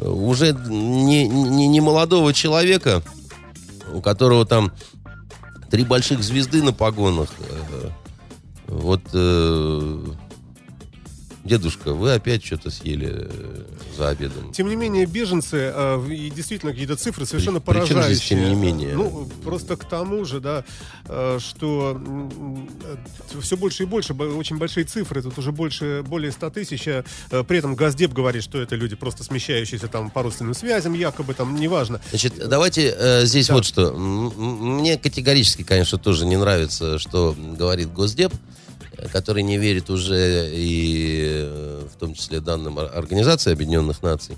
уже 0.01 0.53
не, 0.53 1.29
не, 1.29 1.69
не 1.69 1.81
молодого 1.81 2.33
человека, 2.33 3.03
у 3.93 4.01
которого 4.01 4.47
там 4.47 4.73
три 5.71 5.85
больших 5.85 6.23
звезды 6.23 6.63
на 6.63 6.73
погонах, 6.73 7.31
э, 7.41 7.89
вот 8.69 9.03
э, 9.13 10.05
Дедушка, 11.45 11.93
вы 11.93 12.13
опять 12.15 12.45
что-то 12.45 12.71
съели 12.71 13.09
э, 13.11 13.65
за 13.97 14.11
обедом. 14.11 14.53
Тем 14.53 14.69
не 14.69 14.77
менее, 14.77 15.07
беженцы 15.07 15.73
э, 15.75 16.07
и 16.09 16.31
действительно 16.31 16.71
какие-то 16.71 16.95
цифры 16.95 17.27
совершенно 17.27 17.61
При, 17.61 17.67
поражающие. 17.67 18.15
Здесь, 18.15 18.29
тем 18.29 18.45
не 18.45 18.55
менее. 18.55 18.95
Ну, 18.95 19.29
просто 19.43 19.77
к 19.77 19.85
тому 19.85 20.25
же, 20.25 20.39
да, 20.39 20.65
э, 21.07 21.39
что 21.41 22.01
э, 22.01 23.41
все 23.41 23.57
больше 23.57 23.83
и 23.83 23.87
больше, 23.87 24.15
очень 24.15 24.59
большие 24.59 24.85
цифры, 24.85 25.21
тут 25.21 25.37
уже 25.37 25.51
больше, 25.51 26.05
более 26.07 26.31
100 26.31 26.51
тысяч. 26.51 26.87
Э, 26.87 27.03
при 27.31 27.59
этом 27.59 27.75
Газдеп 27.75 28.13
говорит, 28.13 28.45
что 28.45 28.61
это 28.61 28.77
люди 28.77 28.95
просто 28.95 29.25
смещающиеся 29.25 29.89
там 29.89 30.11
по 30.11 30.23
родственным 30.23 30.55
связям, 30.55 30.95
якобы 30.95 31.35
там, 31.35 31.57
неважно. 31.57 32.01
Значит, 32.11 32.35
давайте 32.49 32.95
э, 32.97 33.27
здесь 33.27 33.49
да. 33.49 33.55
вот 33.55 33.65
что. 33.65 33.93
Мне 33.93 34.97
категорически, 34.97 35.65
конечно, 35.65 35.99
тоже 35.99 36.25
не 36.25 36.37
нравится, 36.37 37.01
что 37.01 37.35
говорит 37.37 37.93
Госдеп 37.93 38.33
который 39.13 39.43
не 39.43 39.59
верит 39.59 39.91
уже 39.91 40.51
и 40.53 41.45
э, 41.45 41.87
в 41.93 41.99
том 41.99 42.15
числе 42.15 42.41
данным 42.41 42.79
Организации 42.79 43.53
Объединенных 43.53 44.03
Наций. 44.03 44.37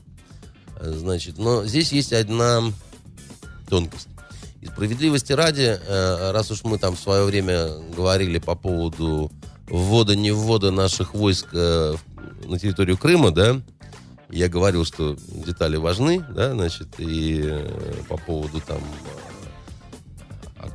Значит, 0.80 1.38
но 1.38 1.64
здесь 1.64 1.92
есть 1.92 2.12
одна 2.12 2.62
тонкость. 3.68 4.08
И 4.60 4.66
справедливости 4.66 5.32
ради, 5.32 5.78
э, 5.86 6.30
раз 6.32 6.50
уж 6.50 6.64
мы 6.64 6.78
там 6.78 6.96
в 6.96 7.00
свое 7.00 7.24
время 7.24 7.68
говорили 7.94 8.38
по 8.38 8.54
поводу 8.54 9.30
ввода, 9.68 10.16
не 10.16 10.30
ввода 10.30 10.70
наших 10.70 11.14
войск 11.14 11.48
э, 11.52 11.94
на 12.46 12.58
территорию 12.58 12.96
Крыма, 12.96 13.30
да, 13.30 13.60
я 14.30 14.48
говорил, 14.48 14.84
что 14.84 15.16
детали 15.28 15.76
важны, 15.76 16.24
да, 16.30 16.52
значит, 16.52 16.88
и 16.98 17.64
по 18.08 18.16
поводу 18.16 18.60
там 18.60 18.80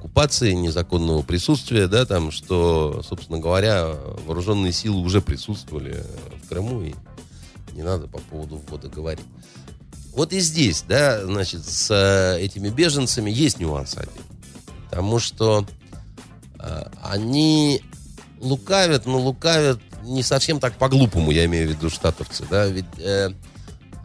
оккупации, 0.09 0.53
незаконного 0.53 1.21
присутствия, 1.21 1.87
да, 1.87 2.05
там, 2.05 2.31
что, 2.31 3.01
собственно 3.07 3.39
говоря, 3.39 3.93
вооруженные 4.25 4.73
силы 4.73 5.01
уже 5.01 5.21
присутствовали 5.21 6.03
в 6.43 6.49
Крыму, 6.49 6.81
и 6.81 6.93
не 7.73 7.83
надо 7.83 8.07
по 8.07 8.17
поводу 8.17 8.61
ввода 8.67 8.89
говорить. 8.89 9.25
Вот 10.13 10.33
и 10.33 10.39
здесь, 10.39 10.83
да, 10.87 11.23
значит, 11.25 11.63
с 11.63 11.91
э, 11.91 12.41
этими 12.41 12.69
беженцами 12.69 13.29
есть 13.29 13.59
нюанс 13.59 13.95
один. 13.97 14.23
Потому 14.89 15.19
что 15.19 15.65
э, 16.59 16.83
они 17.03 17.81
лукавят, 18.39 19.05
но 19.05 19.19
лукавят 19.19 19.79
не 20.03 20.23
совсем 20.23 20.59
так 20.59 20.73
по-глупому, 20.75 21.31
я 21.31 21.45
имею 21.45 21.67
в 21.67 21.71
виду 21.71 21.89
штатовцы, 21.89 22.43
да, 22.49 22.65
ведь 22.65 22.85
э, 22.97 23.31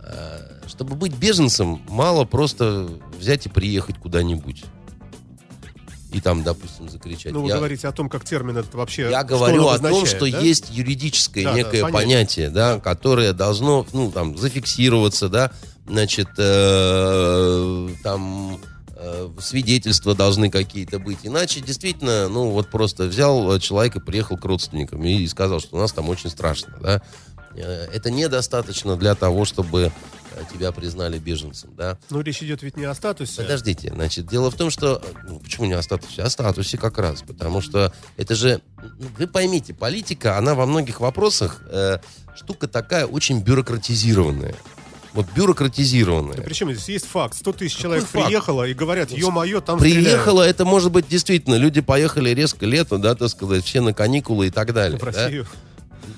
э, 0.02 0.60
чтобы 0.68 0.94
быть 0.94 1.14
беженцем, 1.14 1.80
мало 1.88 2.24
просто 2.26 2.88
взять 3.18 3.46
и 3.46 3.48
приехать 3.48 3.96
куда-нибудь. 3.96 4.64
И 6.14 6.20
там, 6.20 6.44
допустим, 6.44 6.88
закричать. 6.88 7.32
Ну, 7.32 7.42
вы 7.42 7.48
Я- 7.48 7.56
говорите 7.56 7.88
о 7.88 7.92
том, 7.92 8.08
как 8.08 8.24
термин 8.24 8.56
этот 8.56 8.72
вообще... 8.74 9.10
я 9.10 9.24
говорю 9.24 9.66
о 9.66 9.78
том, 9.80 10.06
что 10.06 10.30
да? 10.30 10.38
есть 10.40 10.70
юридическое 10.70 11.42
Да, 11.42 11.50
да, 11.50 11.56
некое 11.58 11.82
понятие. 11.82 11.92
понятие, 11.92 12.50
да, 12.50 12.78
которое 12.78 13.32
должно, 13.32 13.84
ну, 13.92 14.12
там, 14.12 14.38
зафиксироваться, 14.38 15.28
да, 15.28 15.50
значит, 15.88 16.28
э, 16.38 17.88
там 18.04 18.60
э, 18.96 19.28
свидетельства 19.40 20.14
должны 20.14 20.50
какие-то 20.50 21.00
быть. 21.00 21.18
Иначе, 21.24 21.60
действительно, 21.60 22.28
ну, 22.28 22.50
вот 22.50 22.70
просто 22.70 23.04
взял 23.04 23.58
человек 23.58 23.96
и 23.96 24.00
приехал 24.00 24.36
к 24.36 24.44
родственникам 24.44 25.04
и 25.04 25.26
сказал, 25.26 25.58
что 25.60 25.76
у 25.76 25.80
нас 25.80 25.92
там 25.92 26.08
очень 26.08 26.30
страшно, 26.30 26.74
да. 26.80 27.02
Э, 27.56 27.88
Это 27.92 28.10
недостаточно 28.12 28.96
для 28.96 29.14
того, 29.16 29.44
чтобы 29.44 29.90
тебя 30.52 30.72
признали 30.72 31.18
беженцем, 31.18 31.74
да. 31.76 31.98
Ну, 32.10 32.20
речь 32.20 32.42
идет 32.42 32.62
ведь 32.62 32.76
не 32.76 32.84
о 32.84 32.94
статусе. 32.94 33.42
Подождите, 33.42 33.90
значит, 33.94 34.26
дело 34.26 34.50
в 34.50 34.54
том, 34.56 34.70
что... 34.70 35.02
ну, 35.28 35.38
почему 35.38 35.66
не 35.66 35.74
о 35.74 35.82
статусе? 35.82 36.22
О 36.22 36.30
статусе 36.30 36.78
как 36.78 36.98
раз. 36.98 37.22
Потому 37.22 37.60
что 37.60 37.92
это 38.16 38.34
же... 38.34 38.60
ну, 38.82 39.08
Вы 39.18 39.26
поймите, 39.26 39.74
политика, 39.74 40.36
она 40.38 40.54
во 40.54 40.66
многих 40.66 41.00
вопросах 41.00 41.62
э, 41.70 41.98
штука 42.36 42.68
такая 42.68 43.06
очень 43.06 43.40
бюрократизированная. 43.40 44.54
Вот 45.14 45.26
бюрократизированная. 45.32 46.36
Да 46.36 46.42
причем 46.42 46.72
здесь 46.72 46.88
есть 46.88 47.06
факт. 47.06 47.36
100 47.36 47.52
тысяч 47.52 47.76
человек 47.76 48.04
факт? 48.04 48.26
приехало 48.26 48.64
и 48.64 48.74
говорят, 48.74 49.12
ё-моё, 49.12 49.60
там 49.60 49.78
стреляют». 49.78 50.06
Приехало, 50.06 50.42
это 50.42 50.64
может 50.64 50.90
быть 50.90 51.06
действительно, 51.08 51.54
люди 51.54 51.80
поехали 51.80 52.30
резко 52.30 52.66
лето, 52.66 52.98
да, 52.98 53.14
так 53.14 53.28
сказать, 53.28 53.64
все 53.64 53.80
на 53.80 53.94
каникулы 53.94 54.48
и 54.48 54.50
так 54.50 54.74
далее. 54.74 54.98
в 54.98 55.04
да. 55.04 55.06
Россию. 55.06 55.46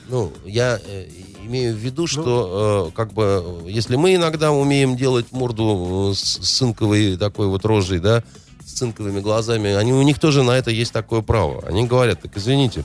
Ну, 0.09 0.33
я 0.45 0.81
э, 0.83 1.09
имею 1.47 1.75
в 1.75 1.79
виду, 1.79 2.07
что 2.07 2.91
э, 2.91 2.97
как 2.97 3.13
бы, 3.13 3.63
если 3.67 3.97
мы 3.97 4.15
иногда 4.15 4.53
умеем 4.53 4.97
делать 4.97 5.33
морду 5.33 6.11
э, 6.13 6.15
с 6.15 6.39
цинковой 6.39 7.17
такой 7.17 7.47
вот 7.49 7.65
рожей, 7.65 7.99
да, 7.99 8.23
с 8.65 8.73
цинковыми 8.73 9.21
глазами, 9.21 9.73
они, 9.75 9.93
у 9.93 10.03
них 10.03 10.19
тоже 10.19 10.43
на 10.43 10.53
это 10.53 10.71
есть 10.71 10.93
такое 10.93 11.23
право. 11.23 11.65
Они 11.67 11.87
говорят, 11.87 12.23
так 12.23 12.37
извините, 12.37 12.85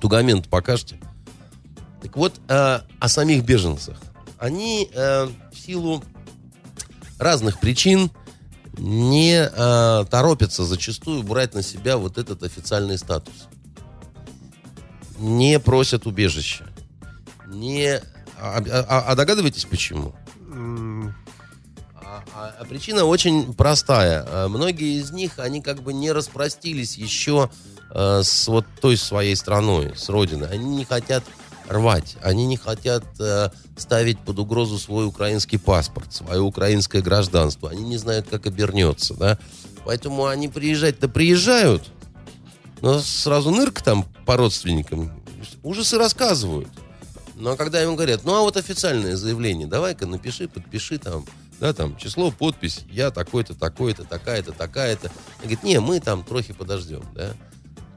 тугамент 0.00 0.48
покажете. 0.48 1.00
Так 2.00 2.16
вот, 2.16 2.34
э, 2.48 2.80
о 2.98 3.08
самих 3.08 3.44
беженцах. 3.44 3.98
Они 4.38 4.88
э, 4.94 5.26
в 5.52 5.58
силу 5.58 6.02
разных 7.18 7.58
причин 7.58 8.10
не 8.76 9.34
э, 9.34 10.04
торопятся 10.08 10.64
зачастую 10.64 11.24
брать 11.24 11.54
на 11.54 11.62
себя 11.62 11.96
вот 11.96 12.18
этот 12.18 12.44
официальный 12.44 12.96
статус 12.96 13.48
не 15.18 15.58
просят 15.58 16.06
убежища. 16.06 16.64
Не... 17.58 18.00
А, 18.40 18.62
а- 18.88 19.04
а 19.08 19.14
догадываетесь 19.16 19.64
почему? 19.64 20.14
А, 20.50 22.22
а- 22.34 22.54
а 22.60 22.64
причина 22.64 23.04
очень 23.04 23.52
простая. 23.52 24.24
А, 24.26 24.48
Многие 24.48 24.98
из 25.00 25.10
них, 25.10 25.38
они 25.38 25.60
как 25.60 25.82
бы 25.82 25.92
не 25.92 26.12
распростились 26.12 26.96
еще 26.96 27.50
э, 27.90 28.22
с 28.22 28.46
вот 28.48 28.64
той 28.80 28.96
своей 28.96 29.34
страной, 29.34 29.94
с 29.96 30.08
родиной. 30.08 30.48
Они 30.50 30.64
не 30.76 30.84
хотят 30.84 31.24
рвать, 31.68 32.16
они 32.22 32.46
не 32.46 32.56
хотят 32.56 33.04
э, 33.18 33.48
ставить 33.76 34.18
под 34.20 34.38
угрозу 34.38 34.78
свой 34.78 35.06
украинский 35.06 35.58
паспорт, 35.58 36.12
свое 36.12 36.40
украинское 36.40 37.02
гражданство. 37.02 37.70
Они 37.70 37.82
не 37.82 37.96
знают, 37.96 38.28
как 38.28 38.46
обернется, 38.46 39.14
да. 39.14 39.38
Поэтому 39.84 40.26
они 40.26 40.48
приезжать-то 40.48 41.08
приезжают, 41.08 41.90
но 42.82 43.00
сразу 43.00 43.50
нырк 43.50 43.80
там 43.82 44.04
по 44.26 44.36
родственникам, 44.36 45.10
ужасы 45.62 45.98
рассказывают. 45.98 46.68
Но 47.38 47.56
когда 47.56 47.82
им 47.82 47.94
говорят, 47.94 48.24
ну 48.24 48.34
а 48.34 48.40
вот 48.40 48.56
официальное 48.56 49.16
заявление, 49.16 49.66
давай-ка 49.66 50.06
напиши, 50.06 50.48
подпиши 50.48 50.98
там, 50.98 51.24
да, 51.60 51.72
там, 51.72 51.96
число, 51.96 52.30
подпись, 52.30 52.80
я 52.90 53.10
такой-то, 53.10 53.54
такой-то, 53.54 54.04
такая-то, 54.04 54.52
такая-то. 54.52 55.08
И 55.40 55.42
говорит, 55.42 55.62
не, 55.62 55.80
мы 55.80 56.00
там 56.00 56.24
трохи 56.24 56.52
подождем, 56.52 57.02
да. 57.14 57.34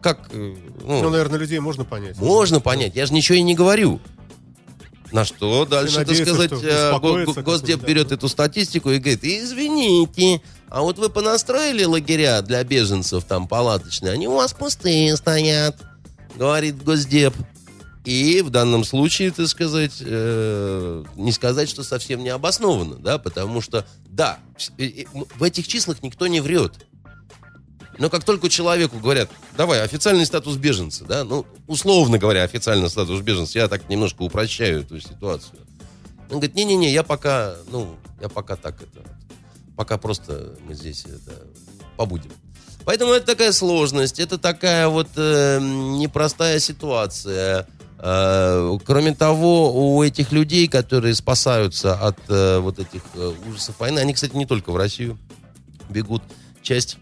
Как, 0.02 0.30
э, 0.32 0.56
ну, 0.84 1.02
Ну, 1.04 1.10
наверное, 1.10 1.40
людей 1.40 1.60
можно 1.60 1.84
понять. 1.84 2.18
можно 2.18 2.60
понять, 2.60 2.96
я 2.96 3.06
же 3.06 3.14
ничего 3.14 3.38
и 3.38 3.42
не 3.42 3.56
говорю. 3.56 4.00
На 5.12 5.26
что 5.26 5.66
дальше, 5.66 6.06
так 6.06 6.16
сказать, 6.16 6.52
э, 6.64 6.98
Го- 7.00 7.42
Госдеп 7.42 7.84
берет 7.84 8.08
да. 8.10 8.16
эту 8.16 8.30
статистику 8.30 8.92
и 8.92 8.98
говорит, 9.00 9.24
извините, 9.24 10.42
а 10.70 10.82
вот 10.82 10.98
вы 11.00 11.10
понастроили 11.10 11.84
лагеря 11.84 12.42
для 12.42 12.64
беженцев 12.64 13.26
там 13.26 13.48
палаточные, 13.48 14.14
они 14.14 14.28
у 14.30 14.36
вас 14.36 14.54
пустые 14.54 15.18
стоят, 15.18 15.76
говорит 16.36 16.82
Госдеп. 16.84 17.34
И 18.04 18.42
в 18.42 18.50
данном 18.50 18.84
случае, 18.84 19.32
так 19.32 19.48
сказать, 19.48 19.98
э, 20.00 21.04
не 21.16 21.32
сказать, 21.32 21.70
что 21.70 21.84
совсем 21.84 22.24
не 22.24 22.30
обоснованно, 22.30 22.96
да, 22.96 23.20
потому 23.20 23.62
что, 23.62 23.86
да, 24.08 24.40
э, 24.80 24.86
э, 24.86 25.06
м- 25.14 25.26
в 25.36 25.44
этих 25.44 25.68
числах 25.68 26.02
никто 26.02 26.26
не 26.26 26.42
врет. 26.42 26.88
Но 28.00 28.10
как 28.10 28.24
только 28.24 28.50
человеку 28.50 28.98
говорят, 28.98 29.30
давай, 29.56 29.84
официальный 29.84 30.26
статус 30.26 30.56
беженца, 30.56 31.06
да, 31.06 31.24
ну, 31.24 31.46
условно 31.68 32.18
говоря, 32.18 32.42
официальный 32.42 32.90
статус 32.90 33.22
беженца, 33.22 33.60
я 33.60 33.68
так 33.68 33.88
немножко 33.88 34.24
упрощаю 34.24 34.82
эту 34.82 35.00
ситуацию. 35.00 35.60
Он 36.32 36.38
говорит, 36.38 36.56
не-не-не, 36.56 36.92
я 36.92 37.04
пока, 37.04 37.56
ну, 37.70 37.98
я 38.20 38.30
пока 38.30 38.56
так 38.56 38.82
это, 38.82 39.06
пока 39.76 40.00
просто 40.00 40.58
мы 40.66 40.74
здесь 40.74 41.06
это, 41.06 41.46
побудем. 41.98 42.32
Поэтому 42.84 43.12
это 43.12 43.28
такая 43.28 43.52
сложность, 43.52 44.20
это 44.20 44.40
такая 44.40 44.88
вот 44.88 45.10
э, 45.16 45.60
непростая 45.62 46.60
ситуация. 46.60 47.68
Э, 48.04 48.78
кроме 48.84 49.14
того, 49.14 49.96
у 49.96 50.02
этих 50.02 50.32
людей, 50.32 50.68
которые 50.68 51.14
спасаются 51.14 51.94
от 51.94 52.18
э, 52.30 52.58
вот 52.58 52.80
этих 52.80 53.04
э, 53.14 53.34
ужасов 53.48 53.80
войны, 53.80 54.00
они, 54.00 54.14
кстати, 54.14 54.36
не 54.36 54.48
только 54.48 54.72
в 54.72 54.76
Россию 54.76 55.20
бегут, 55.88 56.24
часть 56.64 56.98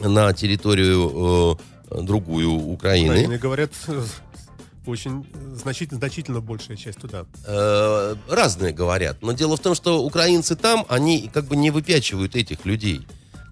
на 0.00 0.32
территорию 0.32 1.58
другую 1.90 2.52
Украины. 2.52 3.10
Украины, 3.10 3.38
говорят, 3.38 3.72
очень 4.86 5.26
значительно, 5.54 5.98
значительно 5.98 6.40
большая 6.40 6.76
часть 6.76 6.98
туда. 6.98 7.26
Разные 8.28 8.72
говорят. 8.72 9.22
Но 9.22 9.32
дело 9.32 9.56
в 9.56 9.60
том, 9.60 9.74
что 9.74 10.04
украинцы 10.04 10.54
там, 10.54 10.86
они 10.88 11.30
как 11.32 11.46
бы 11.46 11.56
не 11.56 11.70
выпячивают 11.70 12.36
этих 12.36 12.64
людей. 12.64 13.06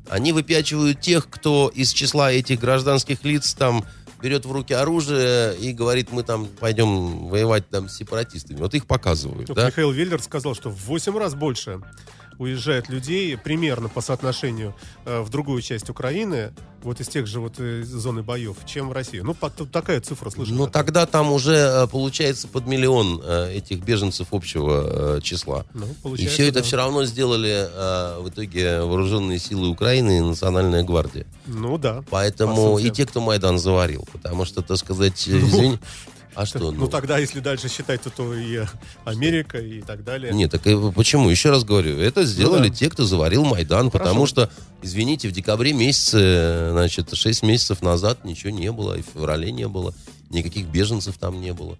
Они 0.08 0.32
выпячивают 0.32 1.00
тех, 1.00 1.28
кто 1.28 1.70
из 1.74 1.92
числа 1.92 2.32
этих 2.32 2.60
гражданских 2.60 3.24
лиц 3.24 3.54
там 3.54 3.84
берет 4.20 4.44
в 4.44 4.52
руки 4.52 4.72
оружие 4.74 5.56
и 5.56 5.72
говорит, 5.72 6.10
мы 6.12 6.22
там 6.22 6.46
пойдем 6.46 7.28
воевать 7.28 7.68
там 7.68 7.88
с 7.88 7.96
сепаратистами. 7.96 8.58
Вот 8.58 8.74
их 8.74 8.86
показывают, 8.86 9.48
да? 9.54 9.66
Михаил 9.66 9.90
Веллер 9.90 10.20
сказал, 10.22 10.54
что 10.54 10.70
в 10.70 10.78
8 10.86 11.16
раз 11.18 11.34
больше 11.34 11.80
уезжает 12.38 12.88
людей 12.88 13.36
примерно 13.36 13.88
по 13.88 14.00
соотношению 14.00 14.74
э, 15.04 15.20
в 15.20 15.28
другую 15.30 15.60
часть 15.62 15.90
Украины, 15.90 16.52
вот 16.82 17.00
из 17.00 17.08
тех 17.08 17.26
же 17.26 17.40
вот 17.40 17.54
э, 17.58 17.82
зоны 17.82 18.22
боев, 18.22 18.56
чем 18.64 18.88
в 18.88 18.92
Россию. 18.92 19.24
Ну, 19.24 19.34
по- 19.34 19.50
такая 19.50 20.00
цифра 20.00 20.30
слышал. 20.30 20.54
Ну, 20.54 20.66
тогда 20.68 21.06
там 21.06 21.32
уже 21.32 21.54
э, 21.54 21.86
получается 21.88 22.46
под 22.48 22.66
миллион 22.66 23.20
э, 23.24 23.54
этих 23.56 23.80
беженцев 23.82 24.28
общего 24.30 25.16
э, 25.16 25.20
числа. 25.20 25.64
Ну, 25.74 26.14
И 26.14 26.26
все 26.26 26.48
это 26.48 26.60
да. 26.60 26.64
все 26.64 26.76
равно 26.76 27.04
сделали 27.04 27.68
э, 27.68 28.20
в 28.20 28.28
итоге 28.28 28.82
вооруженные 28.82 29.38
силы 29.38 29.68
Украины 29.68 30.18
и 30.18 30.20
Национальная 30.20 30.84
гвардия. 30.84 31.26
Ну, 31.46 31.78
да. 31.78 32.04
Поэтому 32.10 32.74
По 32.74 32.78
и 32.78 32.90
те, 32.90 33.06
кто 33.06 33.20
Майдан 33.20 33.58
заварил. 33.58 34.06
Потому 34.12 34.44
что, 34.44 34.62
так 34.62 34.76
сказать, 34.78 35.18
извини... 35.28 35.78
А 36.34 36.46
что? 36.46 36.70
Ну, 36.70 36.88
тогда, 36.88 37.18
если 37.18 37.40
дальше 37.40 37.68
считать, 37.68 38.02
то, 38.02 38.10
то 38.10 38.34
и 38.34 38.64
Америка 39.04 39.58
и 39.58 39.80
так 39.80 40.04
далее. 40.04 40.32
Нет, 40.32 40.50
так 40.50 40.66
и 40.66 40.76
почему? 40.92 41.30
Еще 41.30 41.50
раз 41.50 41.64
говорю, 41.64 41.98
это 41.98 42.24
сделали 42.24 42.68
да. 42.68 42.74
те, 42.74 42.90
кто 42.90 43.04
заварил 43.04 43.44
Майдан, 43.44 43.90
потому 43.90 44.20
хорошо. 44.20 44.26
что, 44.26 44.50
извините, 44.82 45.28
в 45.28 45.32
декабре 45.32 45.72
месяце, 45.72 46.70
значит, 46.72 47.14
6 47.14 47.42
месяцев 47.42 47.82
назад 47.82 48.24
ничего 48.24 48.50
не 48.50 48.70
было, 48.70 48.94
и 48.94 49.02
в 49.02 49.06
феврале 49.14 49.50
не 49.50 49.66
было, 49.66 49.94
никаких 50.30 50.66
беженцев 50.66 51.18
там 51.18 51.40
не 51.40 51.52
было. 51.52 51.78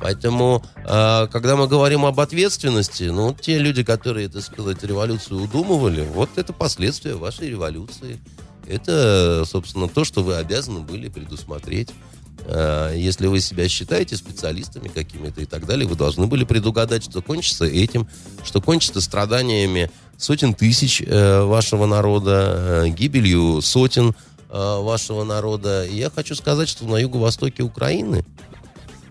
Поэтому, 0.00 0.64
а, 0.84 1.26
когда 1.28 1.56
мы 1.56 1.68
говорим 1.68 2.04
об 2.04 2.18
ответственности, 2.20 3.04
ну, 3.04 3.34
те 3.38 3.58
люди, 3.58 3.84
которые, 3.84 4.28
так 4.28 4.42
сказать, 4.42 4.82
революцию 4.82 5.42
удумывали, 5.42 6.06
вот 6.12 6.30
это 6.36 6.52
последствия 6.52 7.14
вашей 7.14 7.48
революции. 7.50 8.20
Это, 8.66 9.44
собственно, 9.46 9.88
то, 9.88 10.04
что 10.04 10.22
вы 10.22 10.36
обязаны 10.36 10.80
были 10.80 11.08
предусмотреть. 11.08 11.90
А, 12.46 12.92
Если 12.94 13.26
вы 13.26 13.40
себя 13.40 13.68
считаете 13.68 14.16
специалистами 14.16 14.88
какими-то 14.88 15.40
и 15.40 15.44
так 15.46 15.66
далее, 15.66 15.86
вы 15.86 15.96
должны 15.96 16.26
были 16.26 16.44
предугадать, 16.44 17.04
что 17.04 17.22
кончится 17.22 17.64
этим, 17.64 18.06
что 18.44 18.60
кончится 18.60 19.00
страданиями 19.00 19.90
сотен 20.16 20.54
тысяч 20.54 21.02
э, 21.04 21.42
вашего 21.42 21.86
народа, 21.86 22.84
э, 22.84 22.88
гибелью 22.88 23.60
сотен 23.62 24.14
э, 24.50 24.80
вашего 24.80 25.24
народа. 25.24 25.84
И 25.86 25.96
я 25.96 26.10
хочу 26.10 26.34
сказать, 26.34 26.68
что 26.68 26.84
на 26.86 26.96
юго-востоке 26.96 27.62
Украины 27.62 28.24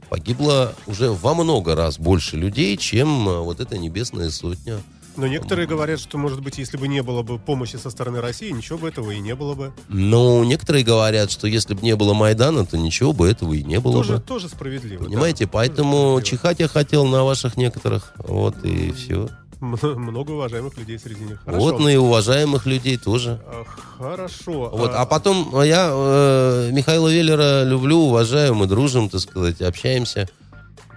погибло 0.10 0.76
уже 0.86 1.12
во 1.12 1.34
много 1.34 1.76
раз 1.76 1.98
больше 1.98 2.38
людей, 2.38 2.78
чем 2.78 3.28
э, 3.28 3.40
вот 3.40 3.60
эта 3.60 3.78
небесная 3.78 4.30
сотня 4.30 4.80
Но 5.16 5.28
некоторые 5.28 5.68
говорят, 5.68 6.00
что, 6.00 6.18
может 6.18 6.42
быть, 6.42 6.58
если 6.58 6.78
бы 6.78 6.88
не 6.88 7.04
было 7.04 7.22
бы 7.22 7.38
помощи 7.38 7.76
со 7.76 7.90
стороны 7.90 8.20
России, 8.22 8.50
ничего 8.52 8.78
бы 8.80 8.88
этого 8.90 9.12
и 9.12 9.20
не 9.20 9.36
было 9.36 9.54
бы. 9.54 9.72
Ну, 9.90 10.44
некоторые 10.44 10.84
говорят, 10.84 11.30
что 11.32 11.48
если 11.48 11.74
бы 11.76 11.82
не 11.82 11.96
было 11.96 12.14
Майдана, 12.14 12.66
то 12.66 12.78
ничего 12.78 13.14
бы 13.14 13.30
этого 13.30 13.54
и 13.54 13.64
не 13.64 13.80
было 13.80 13.94
Тоже, 13.94 14.14
бы. 14.16 14.22
тоже 14.22 14.50
справедливо. 14.50 15.04
да. 15.04 15.10
Понимаете, 15.10 15.46
поэтому 15.48 15.92
справедливо. 16.20 16.24
чихать 16.24 16.60
я 16.60 16.68
хотел 16.68 17.06
на 17.06 17.24
ваших 17.24 17.58
некоторых. 17.58 18.14
Вот 18.18 18.64
и 18.66 18.92
все. 18.92 19.30
Много 19.60 20.32
уважаемых 20.32 20.78
людей 20.78 21.00
среди 21.00 21.24
них. 21.24 21.40
Хорошо. 21.46 21.64
Вот, 21.64 21.80
ну 21.80 21.88
и 21.88 21.96
уважаемых 21.96 22.66
людей 22.66 22.98
тоже. 22.98 23.40
А, 23.46 23.64
Хорошо. 23.98 24.70
Вот, 24.74 24.92
а 24.94 25.06
потом 25.06 25.56
э, 25.56 25.68
я 25.68 25.90
э, 25.90 26.70
Михаила 26.74 27.08
Веллера 27.08 27.64
люблю, 27.64 28.00
уважаю, 28.00 28.56
мы 28.56 28.68
дружим, 28.68 29.08
так 29.10 29.22
сказать, 29.22 29.62
общаемся. 29.62 30.28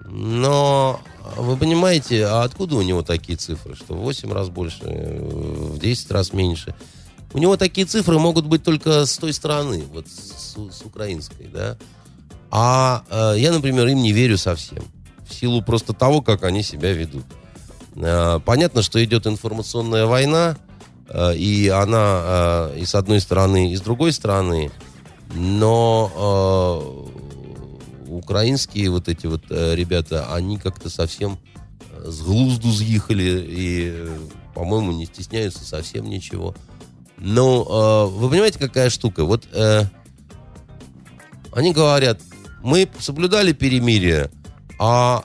Но 0.08 1.00
вы 1.36 1.56
понимаете, 1.56 2.26
а 2.26 2.42
откуда 2.42 2.76
у 2.76 2.82
него 2.82 3.02
такие 3.02 3.36
цифры? 3.36 3.74
Что 3.74 3.94
в 3.94 3.98
8 3.98 4.32
раз 4.32 4.48
больше, 4.48 4.78
э, 4.82 5.18
в 5.74 5.78
10 5.78 6.10
раз 6.10 6.32
меньше. 6.32 6.74
У 7.32 7.38
него 7.38 7.56
такие 7.56 7.86
цифры 7.86 8.18
могут 8.18 8.46
быть 8.46 8.62
только 8.62 9.04
с 9.04 9.18
той 9.18 9.32
стороны, 9.32 9.84
вот 9.92 10.06
с, 10.08 10.54
с 10.54 10.82
украинской, 10.84 11.48
да. 11.52 11.76
А 12.50 13.02
э, 13.10 13.38
я, 13.38 13.52
например, 13.52 13.86
им 13.88 13.98
не 14.02 14.12
верю 14.12 14.38
совсем. 14.38 14.84
В 15.28 15.34
силу 15.34 15.62
просто 15.62 15.92
того, 15.92 16.22
как 16.22 16.44
они 16.44 16.62
себя 16.62 16.92
ведут. 16.92 17.24
Э, 17.96 18.40
понятно, 18.44 18.82
что 18.82 19.02
идет 19.04 19.26
информационная 19.26 20.06
война, 20.06 20.56
э, 21.08 21.36
и 21.36 21.68
она 21.68 22.70
э, 22.72 22.78
и 22.78 22.84
с 22.84 22.94
одной 22.94 23.20
стороны, 23.20 23.72
и 23.72 23.76
с 23.76 23.80
другой 23.80 24.12
стороны, 24.12 24.70
но 25.34 27.12
э, 27.14 27.15
украинские 28.08 28.90
вот 28.90 29.08
эти 29.08 29.26
вот 29.26 29.44
э, 29.50 29.74
ребята, 29.74 30.32
они 30.34 30.58
как-то 30.58 30.90
совсем 30.90 31.38
э, 31.90 32.10
с 32.10 32.20
глузду 32.22 32.72
съехали 32.72 33.44
и, 33.48 33.90
э, 33.92 34.18
по-моему, 34.54 34.92
не 34.92 35.06
стесняются 35.06 35.64
совсем 35.64 36.04
ничего. 36.04 36.54
Но 37.18 38.10
вы 38.10 38.28
понимаете, 38.28 38.58
какая 38.58 38.90
штука? 38.90 39.24
Вот 39.24 39.48
они 41.52 41.72
говорят, 41.72 42.20
мы 42.62 42.88
соблюдали 42.98 43.54
перемирие, 43.54 44.30
а 44.78 45.24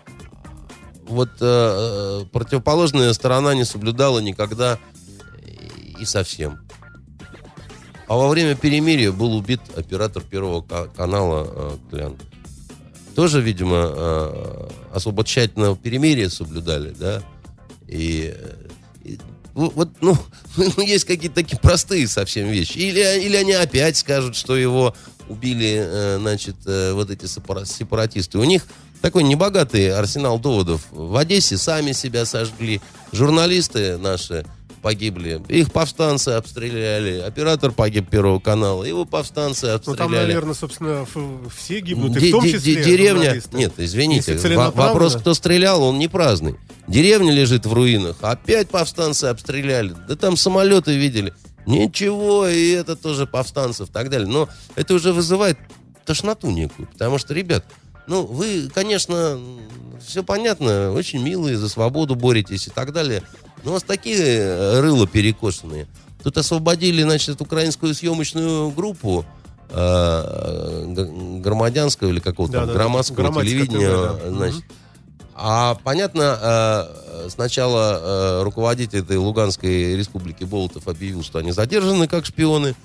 вот 1.06 1.32
э, 1.42 2.22
противоположная 2.32 3.12
сторона 3.14 3.54
не 3.54 3.66
соблюдала 3.66 4.20
никогда 4.20 4.80
и 6.00 6.06
совсем. 6.06 6.60
А 8.08 8.16
во 8.16 8.30
время 8.30 8.56
перемирия 8.56 9.12
был 9.12 9.36
убит 9.36 9.62
оператор 9.76 10.24
первого 10.24 10.62
ка- 10.62 10.88
канала 10.88 11.48
э, 11.48 11.78
Клян. 11.90 12.18
Тоже, 13.16 13.42
видимо, 13.42 13.92
э, 13.94 14.68
особо 14.94 15.24
тщательно 15.24 15.76
перемирие 15.76 16.30
соблюдали, 16.30 16.96
да? 16.98 17.22
И, 17.88 18.34
э, 18.34 18.56
и, 19.04 19.20
вот, 19.54 19.90
ну, 20.02 20.18
ну, 20.58 20.84
есть 20.84 21.06
какие-то 21.06 21.36
такие 21.36 21.60
простые 21.60 22.08
совсем 22.08 22.48
вещи. 22.48 22.78
Или, 22.78 23.26
или 23.26 23.36
они 23.36 23.54
опять 23.54 23.98
скажут, 23.98 24.36
что 24.36 24.56
его 24.56 24.96
убили, 25.28 25.84
э, 25.84 26.18
значит, 26.20 26.56
вот 26.66 27.10
эти 27.10 27.26
сепара- 27.26 27.66
сепаратисты. 27.66 28.38
У 28.38 28.44
них 28.44 28.64
такой 29.02 29.24
небогатый 29.24 29.94
арсенал 29.94 30.40
доводов. 30.40 30.86
В 30.92 31.16
Одессе 31.18 31.58
сами 31.58 31.92
себя 31.92 32.26
сожгли. 32.26 32.82
Журналисты 33.12 33.98
наши 33.98 34.46
погибли. 34.82 35.42
Их 35.48 35.72
повстанцы 35.72 36.30
обстреляли. 36.30 37.20
Оператор 37.20 37.72
погиб 37.72 38.10
Первого 38.10 38.40
канала. 38.40 38.84
Его 38.84 39.06
повстанцы 39.06 39.68
Ну, 39.68 39.74
обстреляли. 39.76 39.98
там, 39.98 40.12
наверное, 40.12 40.54
собственно, 40.54 41.06
все 41.56 41.80
гибнут, 41.80 42.18
и 42.18 42.30
в 42.30 42.32
том 42.32 42.44
числе 42.44 42.76
де- 42.76 42.84
деревня. 42.84 43.42
Нет, 43.54 43.74
извините. 43.78 44.38
Вопрос, 44.56 45.16
кто 45.16 45.34
стрелял, 45.34 45.84
он 45.84 46.00
не 46.00 46.08
праздный. 46.08 46.56
Деревня 46.88 47.32
лежит 47.32 47.66
в 47.66 47.74
руинах. 47.74 48.18
Опять 48.22 48.70
повстанцы 48.70 49.26
обстреляли. 49.26 49.96
Да 50.08 50.16
там 50.16 50.36
самолеты 50.36 50.98
видели. 50.98 51.34
Ничего, 51.68 52.48
и 52.48 52.70
это 52.72 52.96
тоже 52.96 53.28
повстанцев 53.28 53.90
и 53.90 53.92
так 53.92 54.10
далее. 54.10 54.28
Но 54.28 54.50
это 54.76 54.96
уже 54.96 55.14
вызывает 55.14 55.58
тошноту 56.06 56.50
некую. 56.50 56.88
Потому 56.88 57.20
что, 57.20 57.34
ребят, 57.36 57.64
ну, 58.08 58.26
вы, 58.26 58.70
конечно, 58.74 59.40
все 60.06 60.24
понятно, 60.24 60.92
очень 60.92 61.22
милые, 61.24 61.58
за 61.58 61.70
свободу 61.70 62.16
боретесь 62.16 62.66
и 62.68 62.72
так 62.72 62.92
далее. 62.92 63.22
Но 63.64 63.72
у 63.72 63.74
вас 63.74 63.84
такие 63.84 64.18
э, 64.20 64.80
рыла 64.80 65.08
перекошенные. 65.08 65.88
Тут 66.24 66.38
освободили, 66.38 67.02
значит, 67.02 67.42
украинскую 67.42 67.94
съемочную 67.94 68.72
группу 68.72 69.26
э, 69.70 71.40
громадянского 71.40 72.10
или 72.10 72.20
какого-то 72.20 72.54
там 72.54 72.62
Да-да-да, 72.68 72.80
громадского 72.80 73.18
громадское 73.18 73.46
телевидения, 73.46 73.90
да. 73.90 74.30
значит. 74.30 74.64
А 75.34 75.76
понятно, 75.84 76.38
э, 76.42 77.30
сначала 77.30 78.00
э, 78.02 78.44
руководитель 78.44 79.00
этой 79.00 79.18
Луганской 79.18 79.96
республики 79.96 80.44
Болотов 80.44 80.88
объявил, 80.88 81.24
что 81.24 81.40
они 81.40 81.52
задержаны 81.52 82.08
как 82.08 82.26
шпионы. 82.26 82.76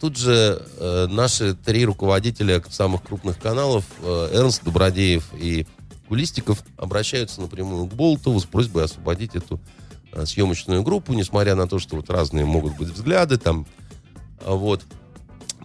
Тут 0.00 0.16
же 0.16 0.62
наши 1.10 1.52
три 1.52 1.84
руководителя 1.84 2.64
самых 2.70 3.02
крупных 3.02 3.38
каналов, 3.38 3.84
Эрнст, 4.02 4.64
Добродеев 4.64 5.34
и 5.34 5.66
Кулистиков, 6.12 6.62
обращаются 6.76 7.40
напрямую 7.40 7.86
к 7.86 7.94
Болотову 7.94 8.38
с 8.38 8.44
просьбой 8.44 8.84
освободить 8.84 9.34
эту 9.34 9.58
э, 10.12 10.26
съемочную 10.26 10.82
группу, 10.82 11.14
несмотря 11.14 11.54
на 11.54 11.66
то, 11.66 11.78
что 11.78 11.96
вот 11.96 12.10
разные 12.10 12.44
могут 12.44 12.76
быть 12.76 12.90
взгляды 12.90 13.38
там. 13.38 13.66
А 14.44 14.52
Вот. 14.52 14.82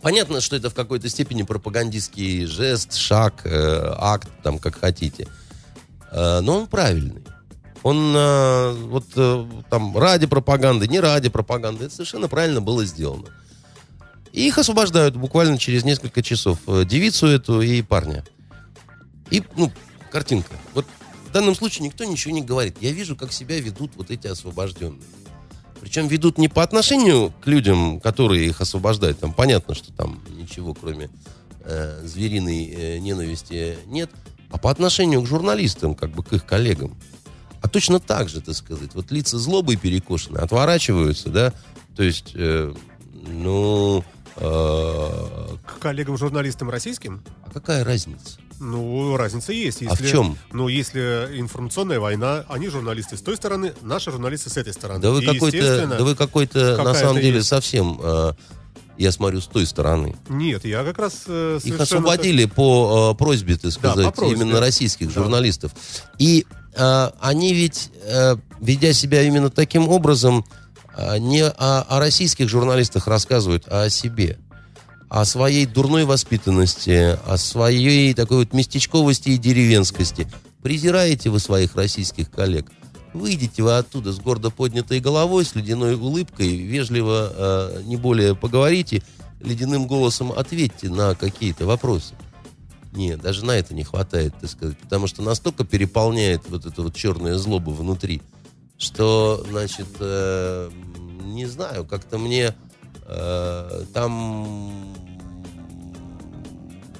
Понятно, 0.01 0.39
что 0.39 0.55
это 0.55 0.69
в 0.69 0.73
какой-то 0.73 1.09
степени 1.09 1.43
пропагандистский 1.43 2.45
жест, 2.45 2.93
шаг, 2.93 3.41
э, 3.43 3.93
акт, 3.97 4.29
там, 4.41 4.57
как 4.57 4.79
хотите. 4.79 5.27
Э, 6.11 6.39
но 6.39 6.59
он 6.59 6.67
правильный. 6.67 7.25
Он 7.83 8.13
э, 8.15 8.71
вот 8.71 9.07
э, 9.17 9.45
там 9.69 9.97
ради 9.97 10.27
пропаганды, 10.27 10.87
не 10.87 11.01
ради 11.01 11.27
пропаганды. 11.27 11.83
Это 11.83 11.93
совершенно 11.93 12.29
правильно 12.29 12.61
было 12.61 12.85
сделано. 12.85 13.27
И 14.31 14.47
их 14.47 14.57
освобождают 14.57 15.17
буквально 15.17 15.57
через 15.57 15.83
несколько 15.83 16.23
часов. 16.23 16.59
Э, 16.67 16.85
Девицу 16.85 17.27
эту 17.27 17.59
и 17.59 17.81
парня. 17.81 18.23
И, 19.29 19.43
ну, 19.57 19.73
картинка. 20.07 20.53
Вот 20.73 20.85
в 21.27 21.31
данном 21.31 21.55
случае 21.55 21.85
никто 21.85 22.03
ничего 22.05 22.33
не 22.33 22.41
говорит. 22.41 22.77
Я 22.81 22.91
вижу, 22.91 23.15
как 23.15 23.31
себя 23.31 23.59
ведут 23.59 23.91
вот 23.95 24.11
эти 24.11 24.27
освобожденные. 24.27 25.01
Причем 25.81 26.07
ведут 26.07 26.37
не 26.37 26.47
по 26.47 26.63
отношению 26.63 27.33
к 27.41 27.47
людям, 27.47 27.99
которые 27.99 28.47
их 28.47 28.61
освобождают. 28.61 29.19
Там 29.19 29.33
понятно, 29.33 29.75
что 29.75 29.91
там 29.93 30.21
ничего, 30.31 30.73
кроме 30.73 31.09
э, 31.61 32.01
звериной 32.03 32.65
э, 32.65 32.97
ненависти 32.99 33.77
нет. 33.85 34.09
А 34.49 34.57
по 34.57 34.71
отношению 34.71 35.21
к 35.21 35.27
журналистам, 35.27 35.93
как 35.93 36.11
бы 36.11 36.23
к 36.23 36.33
их 36.33 36.45
коллегам. 36.45 36.97
А 37.61 37.67
точно 37.67 37.99
так 37.99 38.29
же, 38.29 38.41
так 38.41 38.55
сказать, 38.55 38.93
вот 38.93 39.11
лица 39.11 39.37
злобы 39.37 39.75
перекошены, 39.75 40.37
отворачиваются, 40.37 41.29
да, 41.29 41.53
то 41.95 42.03
есть, 42.03 42.31
э, 42.35 42.73
ну, 43.27 44.03
э, 44.35 45.55
К 45.65 45.79
коллегам-журналистам 45.79 46.69
российским, 46.69 47.23
а 47.43 47.49
какая 47.49 47.83
разница? 47.83 48.39
Ну, 48.59 49.17
разница 49.17 49.53
есть. 49.53 49.83
А 49.83 49.95
в 49.95 50.05
чем? 50.07 50.37
Ну, 50.51 50.67
если 50.67 51.29
информационная 51.39 51.99
война, 51.99 52.45
они 52.49 52.67
журналисты 52.69 53.17
с 53.17 53.21
той 53.21 53.35
стороны, 53.37 53.73
наши 53.81 54.11
журналисты 54.11 54.49
с 54.49 54.57
этой 54.57 54.73
стороны. 54.73 54.99
Да 55.01 55.11
вы 55.11 55.21
какой-то, 55.23 55.87
да 55.87 56.03
вы 56.03 56.15
какой-то, 56.15 56.81
на 56.83 56.93
самом 56.93 57.15
деле, 57.21 57.37
есть. 57.37 57.47
совсем, 57.47 57.99
э, 58.01 58.33
я 58.97 59.11
смотрю, 59.11 59.41
с 59.41 59.47
той 59.47 59.65
стороны. 59.65 60.15
Нет, 60.29 60.65
я 60.65 60.83
как 60.83 60.97
раз 60.97 61.23
э, 61.27 61.59
Их 61.63 61.79
освободили 61.79 62.45
по 62.45 63.11
э, 63.13 63.17
просьбе, 63.17 63.57
так 63.57 63.71
сказать, 63.71 64.05
по 64.07 64.11
просьбе. 64.11 64.41
именно 64.41 64.59
российских 64.59 65.07
Да. 65.13 65.21
журналистов. 65.21 65.71
И 66.17 66.45
э, 66.75 67.09
они 67.19 67.53
ведь, 67.53 67.91
э, 68.03 68.35
ведя 68.59 68.93
себя 68.93 69.21
именно 69.23 69.49
таким 69.49 69.87
образом, 69.89 70.45
э, 70.95 71.17
не 71.19 71.43
о, 71.43 71.81
о 71.87 71.99
российских 71.99 72.49
журналистах 72.49 73.07
рассказывают, 73.07 73.65
а 73.67 73.83
о 73.83 73.89
себе. 73.89 74.39
О 75.09 75.23
своей 75.25 75.65
дурной 75.65 76.05
воспитанности, 76.05 77.17
о 77.25 77.37
своей 77.37 78.13
такой 78.13 78.39
вот 78.39 78.53
местечковости 78.53 79.29
и 79.29 79.37
деревенскости. 79.37 80.27
Презираете 80.61 81.29
вы 81.29 81.39
своих 81.39 81.75
российских 81.75 82.29
коллег. 82.29 82.67
Выйдите 83.13 83.63
вы 83.63 83.77
оттуда 83.77 84.11
с 84.11 84.19
гордо 84.19 84.49
поднятой 84.49 84.99
головой, 84.99 85.45
с 85.45 85.55
ледяной 85.55 85.95
улыбкой, 85.95 86.57
вежливо, 86.57 87.31
э, 87.33 87.81
не 87.85 87.95
более 87.95 88.35
поговорите, 88.35 89.01
ледяным 89.39 89.87
голосом 89.87 90.31
ответьте 90.31 90.89
на 90.89 91.15
какие-то 91.15 91.65
вопросы. 91.65 92.13
Нет, 92.93 93.21
даже 93.21 93.45
на 93.45 93.51
это 93.51 93.73
не 93.73 93.83
хватает, 93.83 94.33
так 94.39 94.49
сказать, 94.49 94.77
потому 94.77 95.07
что 95.07 95.21
настолько 95.21 95.63
переполняет 95.63 96.41
вот 96.49 96.65
эта 96.65 96.81
вот 96.81 96.95
черная 96.95 97.37
злоба 97.37 97.69
внутри, 97.69 98.21
что, 98.77 99.45
значит, 99.49 99.87
э, 99.99 100.69
не 101.23 101.45
знаю, 101.45 101.85
как-то 101.85 102.17
мне 102.17 102.55
э, 103.05 103.85
там 103.93 104.95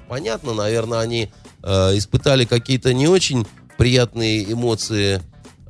понятно, 0.08 0.54
наверное, 0.54 1.00
они 1.00 1.30
э, 1.64 1.98
испытали 1.98 2.46
какие-то 2.46 2.94
не 2.94 3.08
очень 3.08 3.46
приятные 3.78 4.52
эмоции, 4.52 5.22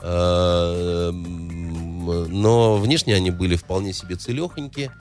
э, 0.01 1.11
но 1.11 2.77
внешне 2.77 3.15
они 3.15 3.31
были 3.31 3.55
вполне 3.55 3.93
себе 3.93 4.15
целехонькие. 4.15 4.91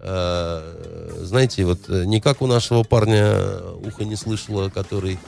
Э, 0.00 1.20
знаете, 1.22 1.64
вот 1.64 1.88
э, 1.88 2.04
не 2.04 2.20
как 2.20 2.42
у 2.42 2.46
нашего 2.46 2.82
парня 2.82 3.60
ухо 3.84 4.04
не 4.04 4.16
слышало, 4.16 4.68
который 4.68 5.18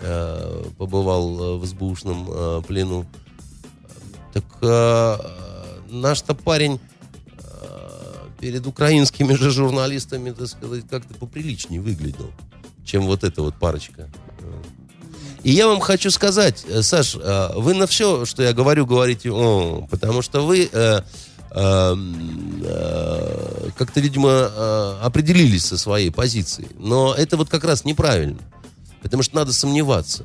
э, 0.00 0.64
побывал 0.78 1.40
э, 1.40 1.58
в 1.58 1.66
СБУшном 1.66 2.28
э, 2.28 2.62
плену. 2.66 3.06
Так 4.32 4.44
э, 4.62 5.16
наш-то 5.90 6.34
парень 6.34 6.80
э, 7.38 7.42
перед 8.40 8.66
украинскими 8.66 9.32
же 9.34 9.50
журналистами, 9.50 10.30
так 10.32 10.48
сказать, 10.48 10.84
как-то 10.88 11.14
поприличнее 11.14 11.80
выглядел, 11.80 12.30
чем 12.86 13.06
вот 13.06 13.24
эта 13.24 13.42
вот 13.42 13.54
парочка. 13.56 14.08
И 15.42 15.52
я 15.52 15.68
вам 15.68 15.78
хочу 15.78 16.10
сказать, 16.10 16.64
э, 16.66 16.82
Саш, 16.82 17.14
э, 17.14 17.50
вы 17.54 17.74
на 17.74 17.86
все, 17.86 18.24
что 18.24 18.42
я 18.42 18.52
говорю, 18.52 18.84
говорите, 18.84 19.30
о, 19.30 19.86
потому 19.88 20.20
что 20.20 20.44
вы 20.44 20.68
э, 20.72 21.00
э, 21.52 21.94
э, 22.64 23.70
как-то, 23.78 24.00
видимо, 24.00 24.28
э, 24.28 24.98
определились 25.02 25.66
со 25.66 25.78
своей 25.78 26.10
позицией. 26.10 26.70
Но 26.80 27.14
это 27.14 27.36
вот 27.36 27.48
как 27.48 27.62
раз 27.62 27.84
неправильно. 27.84 28.40
Потому 29.02 29.22
что 29.22 29.36
надо 29.36 29.52
сомневаться. 29.52 30.24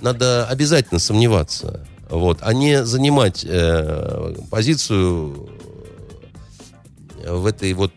Надо 0.00 0.48
обязательно 0.48 0.98
сомневаться. 0.98 1.86
Вот, 2.10 2.38
а 2.40 2.52
не 2.52 2.84
занимать 2.84 3.46
позицию 4.50 5.50
в 7.24 7.46
этой 7.46 7.72
вот 7.74 7.92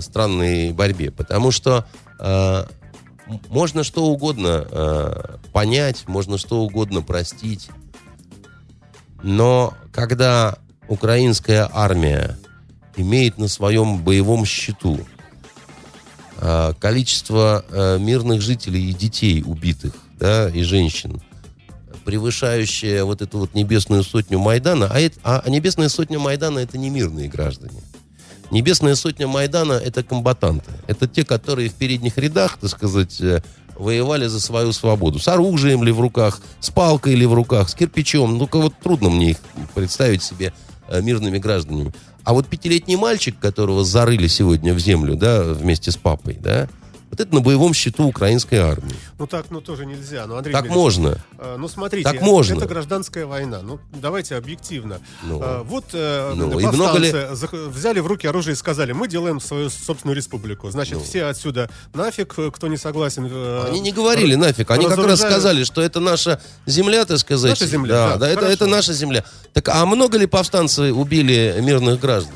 странной 0.00 0.72
борьбе. 0.72 1.10
Потому 1.10 1.50
что 1.50 1.84
можно 3.48 3.84
что 3.84 4.04
угодно 4.06 4.66
э, 4.70 5.36
понять, 5.52 6.04
можно 6.06 6.38
что 6.38 6.62
угодно 6.62 7.02
простить. 7.02 7.68
Но 9.22 9.74
когда 9.92 10.58
украинская 10.88 11.68
армия 11.72 12.38
имеет 12.96 13.38
на 13.38 13.48
своем 13.48 14.02
боевом 14.02 14.44
счету 14.44 15.00
э, 16.38 16.72
количество 16.78 17.64
э, 17.68 17.98
мирных 17.98 18.40
жителей 18.42 18.90
и 18.90 18.94
детей 18.94 19.42
убитых, 19.44 19.94
да, 20.18 20.48
и 20.48 20.62
женщин, 20.62 21.20
превышающее 22.04 23.04
вот 23.04 23.20
эту 23.20 23.38
вот 23.38 23.54
небесную 23.54 24.04
сотню 24.04 24.38
Майдана, 24.38 24.86
а, 24.88 25.00
это- 25.00 25.18
а 25.24 25.50
небесная 25.50 25.88
сотня 25.88 26.20
Майдана 26.20 26.60
это 26.60 26.78
не 26.78 26.88
мирные 26.88 27.28
граждане. 27.28 27.82
Небесная 28.50 28.94
сотня 28.94 29.26
Майдана 29.26 29.72
это 29.72 30.02
комбатанты. 30.02 30.70
Это 30.86 31.08
те, 31.08 31.24
которые 31.24 31.68
в 31.68 31.74
передних 31.74 32.16
рядах, 32.16 32.58
так 32.60 32.70
сказать, 32.70 33.20
э, 33.20 33.42
воевали 33.74 34.26
за 34.26 34.40
свою 34.40 34.72
свободу. 34.72 35.18
С 35.18 35.28
оружием 35.28 35.82
ли 35.82 35.92
в 35.92 36.00
руках, 36.00 36.40
с 36.60 36.70
палкой 36.70 37.14
ли 37.14 37.26
в 37.26 37.34
руках, 37.34 37.68
с 37.68 37.74
кирпичом. 37.74 38.38
Ну-ка 38.38 38.58
вот 38.58 38.74
трудно 38.82 39.10
мне 39.10 39.30
их 39.30 39.38
представить 39.74 40.22
себе 40.22 40.52
э, 40.88 41.02
мирными 41.02 41.38
гражданами. 41.38 41.92
А 42.24 42.34
вот 42.34 42.46
пятилетний 42.46 42.96
мальчик, 42.96 43.38
которого 43.38 43.84
зарыли 43.84 44.26
сегодня 44.26 44.74
в 44.74 44.78
землю, 44.78 45.16
да, 45.16 45.42
вместе 45.42 45.90
с 45.90 45.96
папой, 45.96 46.36
да, 46.40 46.68
вот 47.16 47.26
это 47.26 47.34
на 47.34 47.40
боевом 47.40 47.72
счету 47.72 48.04
украинской 48.04 48.56
армии. 48.56 48.94
Ну 49.18 49.26
так, 49.26 49.46
ну 49.50 49.60
тоже 49.60 49.86
нельзя. 49.86 50.26
Ну, 50.26 50.36
Андрей 50.36 50.52
Так 50.52 50.64
Дмитриевич, 50.64 50.82
можно. 50.98 51.18
э, 51.38 51.56
Ну, 51.58 51.68
смотрите, 51.68 52.04
Так 52.10 52.20
можно. 52.20 52.56
это 52.56 52.66
гражданская 52.66 53.24
война. 53.26 53.60
Ну, 53.62 53.78
давайте 53.94 54.36
объективно. 54.36 55.00
Ну. 55.22 55.40
Э, 55.42 55.62
вот 55.62 55.86
э, 55.94 56.32
Ну, 56.36 56.58
и 56.58 56.66
много 56.66 56.98
ли- 56.98 57.12
взяли 57.68 58.00
в 58.00 58.06
руки 58.06 58.26
оружие 58.26 58.52
и 58.52 58.56
сказали, 58.56 58.92
мы 58.92 59.08
делаем 59.08 59.40
свою 59.40 59.70
собственную 59.70 60.16
республику. 60.16 60.70
Значит, 60.70 61.00
все 61.02 61.24
отсюда 61.24 61.70
нафиг, 61.94 62.34
э, 62.38 62.50
кто 62.52 62.68
не 62.68 62.76
согласен. 62.76 63.26
э, 63.26 63.62
Ну. 63.62 63.70
Они 63.70 63.80
не 63.80 63.92
говорили 63.92 64.34
нафиг, 64.34 64.70
они 64.70 64.86
как 64.86 64.98
раз 64.98 65.20
сказали, 65.20 65.64
что 65.64 65.80
это 65.80 66.00
наша 66.00 66.40
земля, 66.66 67.04
так 67.06 67.18
сказать. 67.18 67.50
Наша 67.50 67.66
земля, 67.66 67.94
Да, 67.94 68.08
да, 68.12 68.16
да, 68.18 68.28
это, 68.30 68.46
это 68.46 68.66
наша 68.66 68.92
земля. 68.92 69.24
Так 69.54 69.68
а 69.70 69.86
много 69.86 70.18
ли 70.18 70.26
повстанцы 70.26 70.92
убили 70.92 71.56
мирных 71.62 71.98
граждан? 72.00 72.34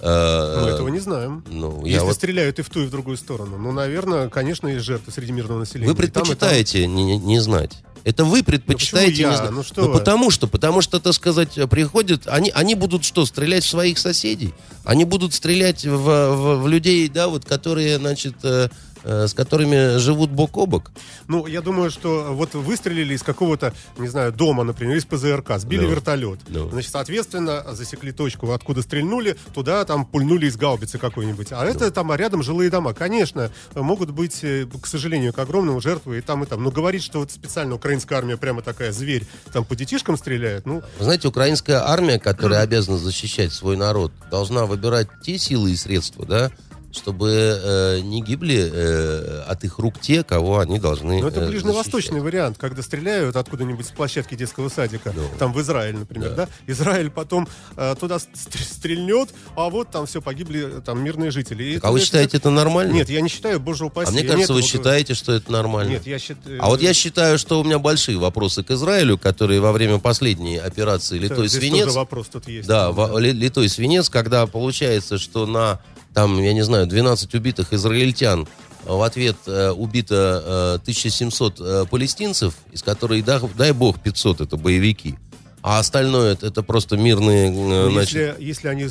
Э, 0.00 0.60
Мы 0.62 0.68
этого 0.70 0.88
не 0.88 1.00
знаем. 1.00 1.44
ну, 1.50 1.84
Если 1.84 2.04
вот- 2.04 2.14
стреляют 2.14 2.58
и 2.58 2.62
в 2.62 2.70
ту, 2.70 2.82
и 2.82 2.86
в 2.86 2.90
другую 2.90 3.16
сторону. 3.16 3.58
Ну, 3.58 3.72
наверное, 3.72 4.28
конечно, 4.28 4.68
есть 4.68 4.84
жертвы 4.84 5.12
среди 5.12 5.32
мирного 5.32 5.60
населения. 5.60 5.92
Вы 5.92 5.92
И 5.92 5.96
там, 5.96 6.04
и 6.04 6.10
там. 6.10 6.22
предпочитаете 6.24 6.86
не, 6.86 7.18
не- 7.18 7.40
знать. 7.40 7.78
Это 8.04 8.24
вы 8.24 8.42
предпочитаете 8.42 9.22
я? 9.22 9.30
не 9.30 9.36
знать. 9.36 9.50
Ну 9.50 9.62
что 9.62 9.82
вы? 9.88 9.92
потому 9.98 10.30
что, 10.30 10.46
потому 10.46 10.80
что, 10.80 10.98
так 11.00 11.12
сказать, 11.12 11.58
приходят, 11.68 12.22
они, 12.26 12.50
они 12.54 12.74
будут 12.74 13.04
что, 13.04 13.26
стрелять 13.26 13.64
в 13.64 13.68
своих 13.68 13.98
соседей? 13.98 14.54
Они 14.84 15.04
будут 15.04 15.34
стрелять 15.34 15.84
в, 15.84 15.96
в- 15.96 16.62
в 16.62 16.68
людей, 16.68 17.08
да, 17.08 17.28
вот, 17.28 17.44
которые, 17.44 17.98
значит, 17.98 18.34
э, 18.44 18.68
э, 18.68 18.68
с 19.04 19.34
которыми 19.34 19.98
живут 19.98 20.30
бок 20.30 20.56
о 20.56 20.66
бок. 20.66 20.90
Ну, 21.26 21.46
я 21.46 21.60
думаю, 21.60 21.90
что 21.90 22.28
вот 22.32 22.54
выстрелили 22.54 23.14
из 23.14 23.22
какого-то, 23.22 23.72
не 23.98 24.08
знаю, 24.08 24.32
дома, 24.32 24.64
например, 24.64 24.96
из 24.96 25.04
ПЗРК, 25.04 25.58
сбили 25.58 25.82
Ну. 25.84 25.90
вертолет. 25.90 26.40
Ну. 26.48 26.68
Значит, 26.70 26.90
соответственно, 26.92 27.64
засекли 27.74 28.12
точку, 28.12 28.50
откуда 28.52 28.82
стрельнули, 28.82 29.36
туда 29.54 29.84
там 29.84 30.04
пульнули 30.04 30.46
из 30.46 30.56
гаубицы 30.56 30.98
какой-нибудь. 30.98 31.48
А 31.52 31.62
Ну. 31.64 31.70
это 31.70 31.90
там 31.90 32.10
а 32.10 32.16
рядом 32.16 32.42
жилые 32.42 32.70
дома. 32.70 32.94
Конечно, 32.94 33.50
могут 33.74 34.10
быть, 34.10 34.40
э, 34.42 34.66
к 34.82 34.86
сожалению, 34.86 35.32
к 35.32 35.38
огромному 35.38 35.80
жертвы 35.80 36.18
и 36.18 36.20
там, 36.20 36.44
и 36.44 36.46
там. 36.46 36.62
Но 36.62 36.70
говорить, 36.70 37.02
что 37.02 37.20
вот 37.20 37.30
специально 37.30 37.74
украинская 37.74 38.18
армия 38.18 38.36
прямо 38.36 38.62
такая 38.62 38.92
зверь, 38.92 39.26
там 39.52 39.64
по 39.64 39.76
детишкам 39.76 40.16
стреляет, 40.16 40.66
ну, 40.66 40.82
Вы 40.98 41.04
знаете, 41.04 41.28
украинская 41.28 41.86
армия, 41.88 42.18
которая 42.18 42.60
обязана 42.62 42.98
защищать 42.98 43.52
свой 43.52 43.76
народ, 43.76 44.12
должна 44.30 44.66
выбирать 44.66 45.08
те 45.22 45.38
силы 45.38 45.72
и 45.72 45.76
средства, 45.76 46.24
да, 46.26 46.50
чтобы 46.90 47.28
э, 47.62 48.00
не 48.00 48.22
гибли 48.22 48.70
э, 48.72 49.42
от 49.46 49.62
их 49.64 49.78
рук 49.78 50.00
те, 50.00 50.22
кого 50.24 50.58
они 50.60 50.78
должны 50.78 51.20
Ну, 51.20 51.28
это 51.28 51.40
э, 51.42 51.48
ближневосточный 51.48 52.00
защищать. 52.00 52.22
вариант, 52.22 52.58
когда 52.58 52.82
стреляют 52.82 53.36
откуда-нибудь 53.36 53.86
с 53.86 53.90
площадки 53.90 54.34
детского 54.34 54.68
садика, 54.70 55.12
Ну. 55.14 55.22
там 55.38 55.52
в 55.52 55.60
Израиль, 55.60 55.96
например, 55.96 56.34
да. 56.34 56.48
Израиль 56.66 57.10
потом 57.10 57.46
э, 57.76 57.94
туда 58.00 58.16
стр- 58.18 58.62
стрельнет, 58.62 59.28
а 59.54 59.68
вот 59.68 59.90
там 59.90 60.06
все 60.06 60.22
погибли, 60.22 60.78
э, 60.78 60.80
там 60.80 61.02
мирные 61.04 61.30
жители. 61.30 61.62
И 61.64 61.74
Так, 61.74 61.78
это- 61.78 61.88
а 61.88 61.90
вы 61.92 61.98
это- 61.98 62.06
считаете 62.06 62.36
это 62.38 62.50
нормально? 62.50 62.92
Нет, 62.92 63.10
я 63.10 63.20
не 63.20 63.28
считаю, 63.28 63.60
боже 63.60 63.84
упаси. 63.84 64.08
А 64.08 64.12
мне 64.12 64.22
кажется, 64.22 64.54
вы 64.54 64.60
этого 64.60 64.70
считаете, 64.70 65.12
что 65.14 65.32
это 65.34 65.52
нормально. 65.52 65.90
Нет, 65.90 66.06
я 66.06 66.18
считаю... 66.18 66.62
А 66.64 66.68
вот 66.68 66.80
я 66.80 66.94
считаю, 66.94 67.38
что 67.38 67.60
у 67.60 67.64
меня 67.64 67.78
большие 67.78 68.16
вопросы 68.16 68.62
к 68.62 68.70
Израилю, 68.70 69.18
которые 69.18 69.60
во 69.60 69.72
время 69.72 69.98
последней 69.98 70.56
операции 70.56 71.18
«Литой 71.18 71.48
Здесь 71.48 71.60
свинец», 71.60 71.94
вопрос 71.94 72.28
тут 72.28 72.48
есть. 72.48 72.66
да, 72.66 72.90
ли- 73.18 73.32
«Литой 73.32 73.68
свинец», 73.68 74.08
когда 74.08 74.46
получается, 74.46 75.18
что 75.18 75.46
на, 75.46 75.80
там, 76.18 76.42
я 76.42 76.52
не 76.52 76.62
знаю, 76.62 76.88
12 76.88 77.32
убитых 77.36 77.72
израильтян 77.72 78.48
в 78.84 79.02
ответ 79.02 79.36
э, 79.46 79.70
убито 79.70 80.42
э, 80.44 80.82
1700 80.82 81.60
э, 81.60 81.84
палестинцев, 81.88 82.54
из 82.72 82.82
которых, 82.82 83.24
да- 83.24 83.40
дай 83.56 83.70
бог, 83.70 84.00
500 84.00 84.40
это 84.40 84.56
боевики. 84.56 85.14
А 85.62 85.78
остальное 85.78 86.32
это, 86.32 86.48
это 86.48 86.64
просто 86.64 86.96
мирные, 86.96 87.50
э, 87.50 87.50
Ну, 87.52 87.90
значит, 87.92 88.14
если, 88.14 88.44
если 88.44 88.66
они 88.66 88.88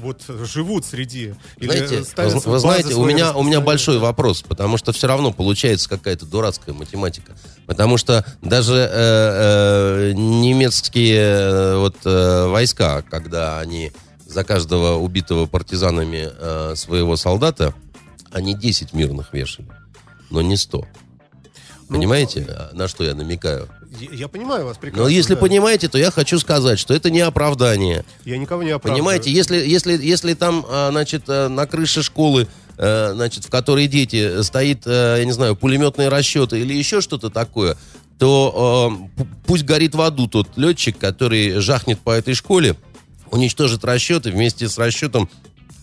вот 0.00 0.22
живут 0.26 0.86
среди... 0.86 1.34
знаете, 1.60 2.02
вы, 2.16 2.52
вы 2.52 2.58
знаете, 2.58 2.94
у 2.94 3.04
меня, 3.04 3.34
у 3.34 3.42
меня 3.42 3.60
большой 3.60 3.98
вопрос, 3.98 4.40
потому 4.40 4.78
что 4.78 4.92
все 4.92 5.06
равно 5.06 5.32
получается 5.32 5.86
какая-то 5.86 6.24
дурацкая 6.24 6.74
математика. 6.74 7.36
Потому 7.66 7.98
что 7.98 8.24
даже 8.40 8.74
э, 8.74 8.88
э, 8.90 10.12
немецкие 10.14 11.20
э, 11.20 11.76
вот, 11.76 11.96
э, 12.06 12.46
войска, 12.46 13.02
когда 13.02 13.58
они 13.58 13.92
за 14.30 14.44
каждого 14.44 14.96
убитого 14.96 15.46
партизанами 15.46 16.28
э, 16.30 16.74
своего 16.76 17.16
солдата, 17.16 17.74
они 18.30 18.54
10 18.54 18.92
мирных 18.92 19.32
вешали, 19.32 19.68
но 20.30 20.40
не 20.40 20.56
100. 20.56 20.86
Ну, 21.88 21.96
Понимаете, 21.96 22.46
на 22.72 22.86
что 22.86 23.02
я 23.02 23.14
намекаю? 23.14 23.68
Я, 23.98 24.08
я 24.12 24.28
понимаю 24.28 24.64
вас 24.66 24.78
прекрасно. 24.78 25.02
Но 25.02 25.08
если 25.08 25.34
да. 25.34 25.40
понимаете, 25.40 25.88
то 25.88 25.98
я 25.98 26.12
хочу 26.12 26.38
сказать, 26.38 26.78
что 26.78 26.94
это 26.94 27.10
не 27.10 27.18
оправдание. 27.20 28.04
Я 28.24 28.38
никого 28.38 28.62
не 28.62 28.70
оправдываю. 28.70 28.96
Понимаете, 28.96 29.32
если, 29.32 29.56
если, 29.56 29.98
если 30.00 30.34
там, 30.34 30.64
а, 30.68 30.90
значит, 30.92 31.24
э, 31.26 31.48
на 31.48 31.66
крыше 31.66 32.04
школы, 32.04 32.46
э, 32.78 33.12
значит, 33.14 33.46
в 33.46 33.50
которой 33.50 33.88
дети, 33.88 34.42
стоит, 34.42 34.86
э, 34.86 35.16
я 35.18 35.24
не 35.24 35.32
знаю, 35.32 35.56
пулеметные 35.56 36.08
расчеты 36.08 36.60
или 36.60 36.72
еще 36.72 37.00
что-то 37.00 37.30
такое, 37.30 37.76
то 38.20 38.96
э, 39.16 39.20
пу- 39.20 39.28
пусть 39.46 39.64
горит 39.64 39.96
в 39.96 40.00
аду 40.00 40.28
тот 40.28 40.56
летчик, 40.56 40.96
который 40.96 41.58
жахнет 41.58 41.98
по 41.98 42.10
этой 42.10 42.34
школе, 42.34 42.76
уничтожит 43.30 43.84
расчеты 43.84 44.30
вместе 44.30 44.68
с 44.68 44.78
расчетом 44.78 45.28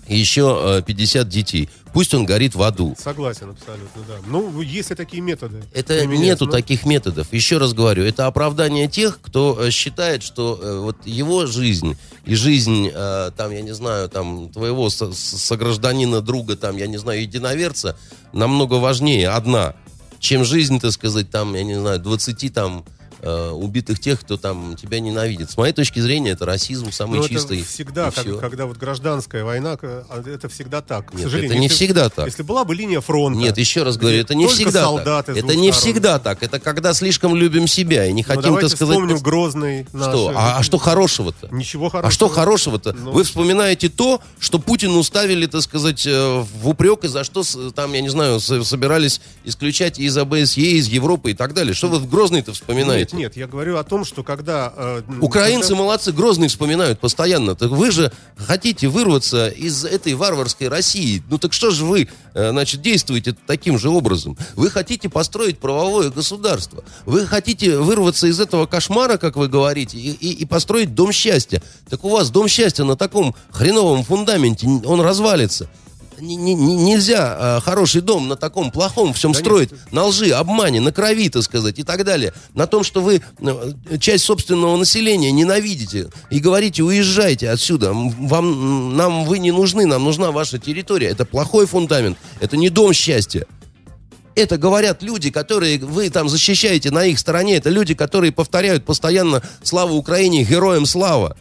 еще 0.07 0.77
э, 0.79 0.81
50 0.85 1.27
детей. 1.27 1.69
Пусть 1.93 2.13
он 2.13 2.25
горит 2.25 2.55
в 2.55 2.61
аду. 2.61 2.95
Согласен 2.97 3.49
абсолютно, 3.49 4.03
да. 4.07 4.13
Ну, 4.27 4.61
есть 4.61 4.89
ли 4.89 4.95
такие 4.95 5.21
методы? 5.21 5.63
Это 5.73 6.05
нету 6.05 6.45
Ну, 6.45 6.51
таких 6.51 6.85
методов. 6.85 7.33
Еще 7.33 7.57
раз 7.57 7.73
говорю, 7.73 8.03
это 8.03 8.27
оправдание 8.27 8.87
тех, 8.87 9.19
кто 9.21 9.57
э, 9.59 9.71
считает, 9.71 10.23
что 10.23 10.59
э, 10.61 10.79
вот 10.79 10.97
его 11.05 11.45
жизнь 11.45 11.97
и 12.25 12.35
жизнь, 12.35 12.89
э, 12.93 13.31
там, 13.35 13.51
я 13.51 13.61
не 13.61 13.73
знаю, 13.73 14.09
там, 14.09 14.49
твоего 14.49 14.89
согражданина, 14.89 16.21
друга, 16.21 16.55
там, 16.55 16.77
я 16.77 16.87
не 16.87 16.97
знаю, 16.97 17.21
единоверца, 17.21 17.97
намного 18.31 18.75
важнее, 18.75 19.29
одна, 19.29 19.75
чем 20.19 20.45
жизнь, 20.45 20.79
так 20.79 20.91
сказать, 20.91 21.29
там, 21.29 21.53
я 21.55 21.63
не 21.63 21.79
знаю, 21.79 21.99
20 21.99 22.53
там 22.53 22.85
э, 23.21 23.49
убитых 23.49 23.99
тех, 23.99 24.19
кто 24.21 24.37
там 24.37 24.75
тебя 24.75 24.99
ненавидит. 24.99 25.49
С 25.51 25.57
моей 25.57 25.73
точки 25.73 25.99
зрения, 25.99 26.31
это 26.31 26.45
расизм 26.45 26.91
самый 26.91 27.17
Ну, 27.19 27.25
это 27.25 27.33
чистый. 27.33 27.63
всегда, 27.63 28.09
и 28.09 28.11
как- 28.11 28.25
всё. 28.25 28.37
когда 28.39 28.65
вот 28.65 28.77
гражданская 28.77 29.43
война, 29.43 29.77
а 29.81 30.23
это 30.25 30.49
всегда 30.49 30.81
так. 30.81 31.13
Нет, 31.13 31.33
это 31.33 31.55
не 31.55 31.63
если- 31.63 31.75
всегда 31.75 32.09
так. 32.09 32.25
Если 32.27 32.43
была 32.43 32.63
бы 32.63 32.75
линия 32.75 33.01
фронта. 33.01 33.39
Нет, 33.39 33.57
еще 33.57 33.83
раз 33.83 33.97
говорю, 33.97 34.19
это 34.19 34.35
не 34.35 34.47
всегда 34.47 34.91
так. 34.97 35.29
Это 35.29 35.55
не 35.55 35.71
сторон. 35.71 35.71
всегда 35.73 36.19
так. 36.19 36.43
Это 36.43 36.59
когда 36.59 36.93
слишком 36.93 37.35
любим 37.35 37.67
себя 37.67 38.05
и 38.05 38.13
не 38.13 38.23
Ну, 38.27 38.27
хотим, 38.35 38.55
так 38.59 38.69
сказать... 38.69 38.89
вспомним 38.95 39.15
под- 39.15 39.23
Грозный 39.23 39.87
наш. 39.93 40.07
Что? 40.09 40.33
А, 40.35 40.57
а 40.57 40.63
что 40.63 40.77
хорошего-то? 40.77 41.47
Ничего 41.51 41.89
хорошего. 41.89 42.07
А 42.07 42.11
что 42.11 42.27
хорошего-то? 42.29 42.93
Ну. 42.93 43.11
Вы 43.11 43.23
вспоминаете 43.23 43.89
то, 43.89 44.21
что 44.39 44.59
Путину 44.59 45.01
ставили, 45.03 45.45
так 45.47 45.61
сказать, 45.61 46.05
э, 46.05 46.43
в 46.61 46.67
упрек, 46.67 47.03
и 47.03 47.07
за 47.07 47.23
что 47.23 47.43
там, 47.71 47.93
я 47.93 48.01
не 48.01 48.09
знаю, 48.09 48.39
собирались 48.39 49.21
исключать 49.43 49.99
из 49.99 50.17
АБСЕ, 50.17 50.61
из 50.77 50.87
Европы 50.87 51.31
и 51.31 51.33
так 51.33 51.53
далее. 51.53 51.73
Что 51.73 51.87
вы 51.87 51.99
в 51.99 52.09
Грозный-то 52.09 52.53
вспоминаете? 52.53 53.06
Нет, 53.13 53.19
нет, 53.27 53.37
я 53.37 53.47
говорю 53.47 53.77
о 53.77 53.83
том, 53.83 54.05
что 54.05 54.23
когда... 54.23 54.73
э, 54.75 55.01
Украинцы 55.21 55.69
когда- 55.69 55.83
молодцы, 55.83 56.11
Грозный 56.11 56.47
вспоминают 56.47 56.99
постоянно. 56.99 57.55
Так 57.55 57.71
вы 57.71 57.91
же 57.91 58.11
хотите 58.37 58.87
вырваться 58.87 59.47
из 59.49 59.85
этой 59.85 60.13
варварской 60.13 60.67
России. 60.67 61.23
Ну 61.29 61.37
так 61.37 61.53
что 61.53 61.71
же 61.71 61.85
вы, 61.85 62.07
э, 62.33 62.49
значит, 62.51 62.81
действуете 62.81 63.35
таким 63.45 63.77
же 63.79 63.89
образом? 63.89 64.37
Вы 64.55 64.69
хотите 64.69 65.09
построить 65.09 65.59
правовое 65.59 66.09
государство. 66.09 66.83
Вы 67.05 67.25
хотите 67.25 67.77
вырваться 67.77 68.27
из 68.27 68.39
этого 68.39 68.65
кошмара, 68.65 69.17
как 69.17 69.35
вы 69.35 69.47
говорите, 69.47 69.97
и, 69.97 70.11
и- 70.11 70.33
и 70.33 70.45
построить 70.45 70.95
дом 70.95 71.11
счастья. 71.11 71.61
Так 71.89 72.03
у 72.03 72.09
вас 72.09 72.29
дом 72.29 72.47
счастья 72.47 72.83
на 72.83 72.95
таком 72.95 73.35
хреновом 73.51 74.03
фундаменте, 74.03 74.67
он 74.67 75.01
развалится. 75.01 75.69
Не- 76.19 76.35
не- 76.35 76.53
не- 76.55 76.75
нельзя 76.75 77.57
э, 77.57 77.61
хороший 77.61 78.01
дом 78.01 78.27
на 78.27 78.35
таком 78.35 78.71
плохом 78.71 79.13
всем 79.13 79.31
нет, 79.31 79.39
строить, 79.39 79.69
на 79.91 80.05
лжи, 80.05 80.31
обмане, 80.31 80.81
на 80.81 80.91
крови, 80.91 81.29
так 81.29 81.43
сказать, 81.43 81.79
и 81.79 81.83
так 81.83 82.03
далее. 82.03 82.33
На 82.53 82.67
том, 82.67 82.83
что 82.83 83.01
вы 83.01 83.21
э, 83.39 83.97
часть 83.99 84.25
собственного 84.25 84.75
населения 84.77 85.31
ненавидите 85.31 86.09
и 86.29 86.39
говорите, 86.39 86.83
уезжайте 86.83 87.49
отсюда, 87.49 87.93
вам, 87.93 88.95
нам 88.95 89.25
вы 89.25 89.39
не 89.39 89.51
нужны, 89.51 89.85
нам 89.85 90.03
нужна 90.03 90.31
ваша 90.31 90.57
территория. 90.57 91.07
Это 91.07 91.25
плохой 91.25 91.65
фундамент, 91.65 92.17
это 92.39 92.57
не 92.57 92.69
дом 92.69 92.93
счастья. 92.93 93.45
Это 94.35 94.57
говорят 94.59 95.01
люди, 95.01 95.31
которые 95.31 95.79
вы 95.79 96.11
там 96.11 96.29
защищаете 96.29 96.91
на 96.91 97.05
их 97.05 97.17
стороне. 97.17 97.55
Это 97.55 97.71
люди, 97.71 97.95
которые 97.95 98.31
повторяют 98.31 98.85
постоянно 98.85 99.41
«Слава 99.63 99.93
Украине! 99.93 100.43
Героям 100.43 100.85
слава!» 100.85 101.35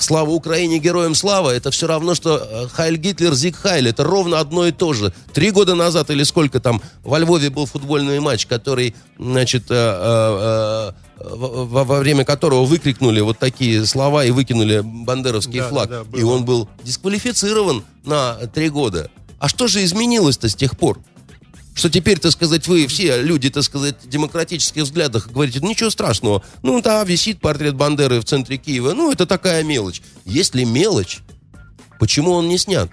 Слава 0.00 0.30
Украине, 0.30 0.78
героям 0.78 1.14
слава, 1.14 1.50
это 1.50 1.70
все 1.70 1.86
равно, 1.86 2.14
что 2.14 2.36
э, 2.38 2.68
Хайль 2.72 2.96
Гитлер, 2.96 3.32
Зиг 3.34 3.56
Хайль, 3.56 3.88
это 3.88 4.02
ровно 4.04 4.40
одно 4.40 4.66
и 4.66 4.72
то 4.72 4.92
же. 4.92 5.12
Три 5.32 5.50
года 5.50 5.74
назад 5.74 6.10
или 6.10 6.22
сколько 6.24 6.60
там 6.60 6.82
во 7.04 7.18
Львове 7.18 7.50
был 7.50 7.66
футбольный 7.66 8.18
матч, 8.20 8.46
который, 8.46 8.94
значит, 9.18 9.64
э, 9.70 9.74
э, 9.74 10.92
э, 11.20 11.28
во, 11.36 11.84
во- 11.84 11.98
время 12.00 12.24
которого 12.24 12.64
выкрикнули 12.64 13.20
вот 13.20 13.38
такие 13.38 13.86
слова 13.86 14.24
и 14.24 14.30
выкинули 14.30 14.80
бандеровский 14.84 15.60
Да, 15.60 15.68
флаг. 15.68 15.88
да, 15.90 16.02
да, 16.04 16.18
и 16.18 16.22
он 16.22 16.44
был 16.44 16.68
дисквалифицирован 16.82 17.84
на 18.04 18.34
три 18.52 18.68
года. 18.70 19.10
А 19.38 19.48
что 19.48 19.66
же 19.68 19.84
изменилось-то 19.84 20.48
с 20.48 20.54
тех 20.54 20.76
пор? 20.76 20.98
Что 21.74 21.90
теперь, 21.90 22.20
так 22.20 22.30
сказать, 22.32 22.68
вы 22.68 22.86
все 22.86 23.20
люди, 23.20 23.50
так 23.50 23.64
сказать, 23.64 23.96
демократических 24.04 24.82
взглядах 24.84 25.28
говорите, 25.30 25.58
ничего 25.60 25.90
страшного. 25.90 26.42
Ну, 26.62 26.80
да, 26.80 27.02
висит 27.04 27.40
портрет 27.40 27.74
Бандеры 27.74 28.20
в 28.20 28.24
центре 28.24 28.56
Киева. 28.58 28.92
Ну, 28.94 29.10
это 29.10 29.26
такая 29.26 29.64
мелочь. 29.64 30.00
Если 30.24 30.62
мелочь, 30.62 31.18
почему 31.98 32.30
он 32.32 32.48
не 32.48 32.58
снят? 32.58 32.88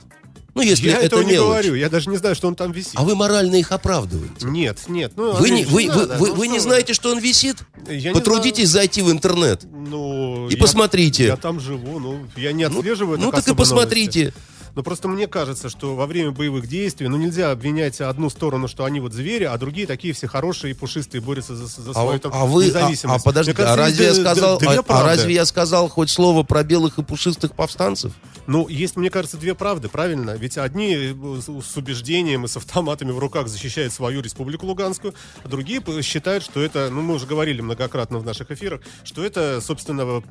Ну, 0.54 0.62
если 0.64 0.88
Я 0.90 0.98
это 0.98 1.06
этого 1.06 1.22
не 1.22 1.32
мелочь. 1.34 1.48
говорю, 1.48 1.76
я 1.76 1.90
даже 1.90 2.10
не 2.10 2.18
знаю, 2.18 2.36
что 2.36 2.48
он 2.48 2.56
там 2.56 2.72
висит. 2.74 2.92
А 2.96 3.04
вы 3.04 3.16
морально 3.16 3.56
их 3.56 3.72
оправдываете. 3.72 4.46
Нет, 4.48 4.80
нет. 4.90 5.14
Ну, 5.16 5.34
Вы, 5.36 5.50
не, 5.52 5.64
вы, 5.64 5.84
вы, 5.84 5.88
надо, 5.88 6.18
вы, 6.18 6.28
ну 6.30 6.34
вы 6.36 6.48
не 6.50 6.60
знаете, 6.60 6.94
что 6.94 7.12
он 7.12 7.20
висит? 7.20 7.58
Я 7.88 8.10
не 8.10 8.14
Потрудитесь 8.16 8.68
зайти 8.68 9.02
в 9.02 9.10
интернет. 9.12 9.62
Ну, 9.64 10.50
И 10.50 10.56
я- 10.56 10.60
посмотрите. 10.60 11.26
Я 11.28 11.38
там 11.38 11.60
живу, 11.62 12.00
ну, 12.00 12.28
я 12.36 12.52
не 12.52 12.68
Ну, 12.68 12.80
отслеживаю 12.80 13.18
ну 13.18 13.32
так 13.32 13.46
так 13.46 13.54
и 13.54 13.58
посмотрите. 13.58 14.20
новости. 14.20 14.42
Но 14.76 14.84
просто 14.84 15.08
мне 15.08 15.28
кажется, 15.28 15.70
что 15.70 15.96
во 15.96 16.06
время 16.06 16.32
боевых 16.32 16.68
действий, 16.68 17.08
ну, 17.08 17.18
нельзя 17.18 17.52
обвинять 17.52 18.00
одну 18.02 18.30
сторону, 18.30 18.68
что 18.68 18.86
они 18.86 19.00
вот 19.00 19.14
звери, 19.14 19.44
а 19.44 19.58
другие 19.58 19.86
такие 19.88 20.14
все 20.14 20.28
хорошие 20.28 20.72
и 20.72 20.74
пушистые 20.74 21.22
борются 21.22 21.56
за, 21.56 21.68
за 21.68 21.92
А, 21.92 21.94
свою 21.94 22.12
вы- 22.12 22.20
там, 22.20 22.32
а 22.34 22.46
вы, 22.46 22.64
а, 22.64 22.68
независимость. 22.68 23.24
а 23.24 23.26
подождите, 23.26 23.58
Мне 23.58 23.66
кажется, 23.66 23.74
а 23.74 23.86
разве 23.88 24.06
я 24.06 24.14
сказал, 24.14 24.60
две 24.60 24.70
а- 24.70 24.84
а, 24.88 25.04
разве 25.04 25.34
я 25.34 25.46
сказал 25.46 25.90
хоть 25.90 26.10
слово 26.10 26.44
про 26.44 26.64
белых 26.64 26.98
и 27.00 27.04
пушистых 27.04 27.54
повстанцев? 27.56 28.14
Ну, 28.48 28.68
есть, 28.68 28.96
мне 28.96 29.10
кажется, 29.10 29.38
две 29.38 29.54
правды, 29.56 29.90
правильно? 29.90 30.32
Ведь 30.32 30.58
одни 30.58 30.96
э, 30.96 31.14
с, 31.42 31.78
убеждением 31.78 32.46
и 32.46 32.48
с 32.48 32.58
автоматами 32.58 33.12
в 33.12 33.20
руках 33.20 33.48
защищают 33.48 33.94
свою 33.94 34.22
республику 34.22 34.66
Луганскую, 34.66 35.14
а 35.44 35.48
другие 35.48 35.82
считают, 36.02 36.44
что 36.44 36.62
это, 36.62 36.90
ну, 36.90 37.02
мы 37.02 37.16
уже 37.16 37.26
говорили 37.26 37.62
многократно 37.62 38.20
в 38.20 38.26
наших 38.26 38.52
эфирах, 38.52 38.82
что 39.04 39.24
это, 39.24 39.60
собственно, 39.62 40.22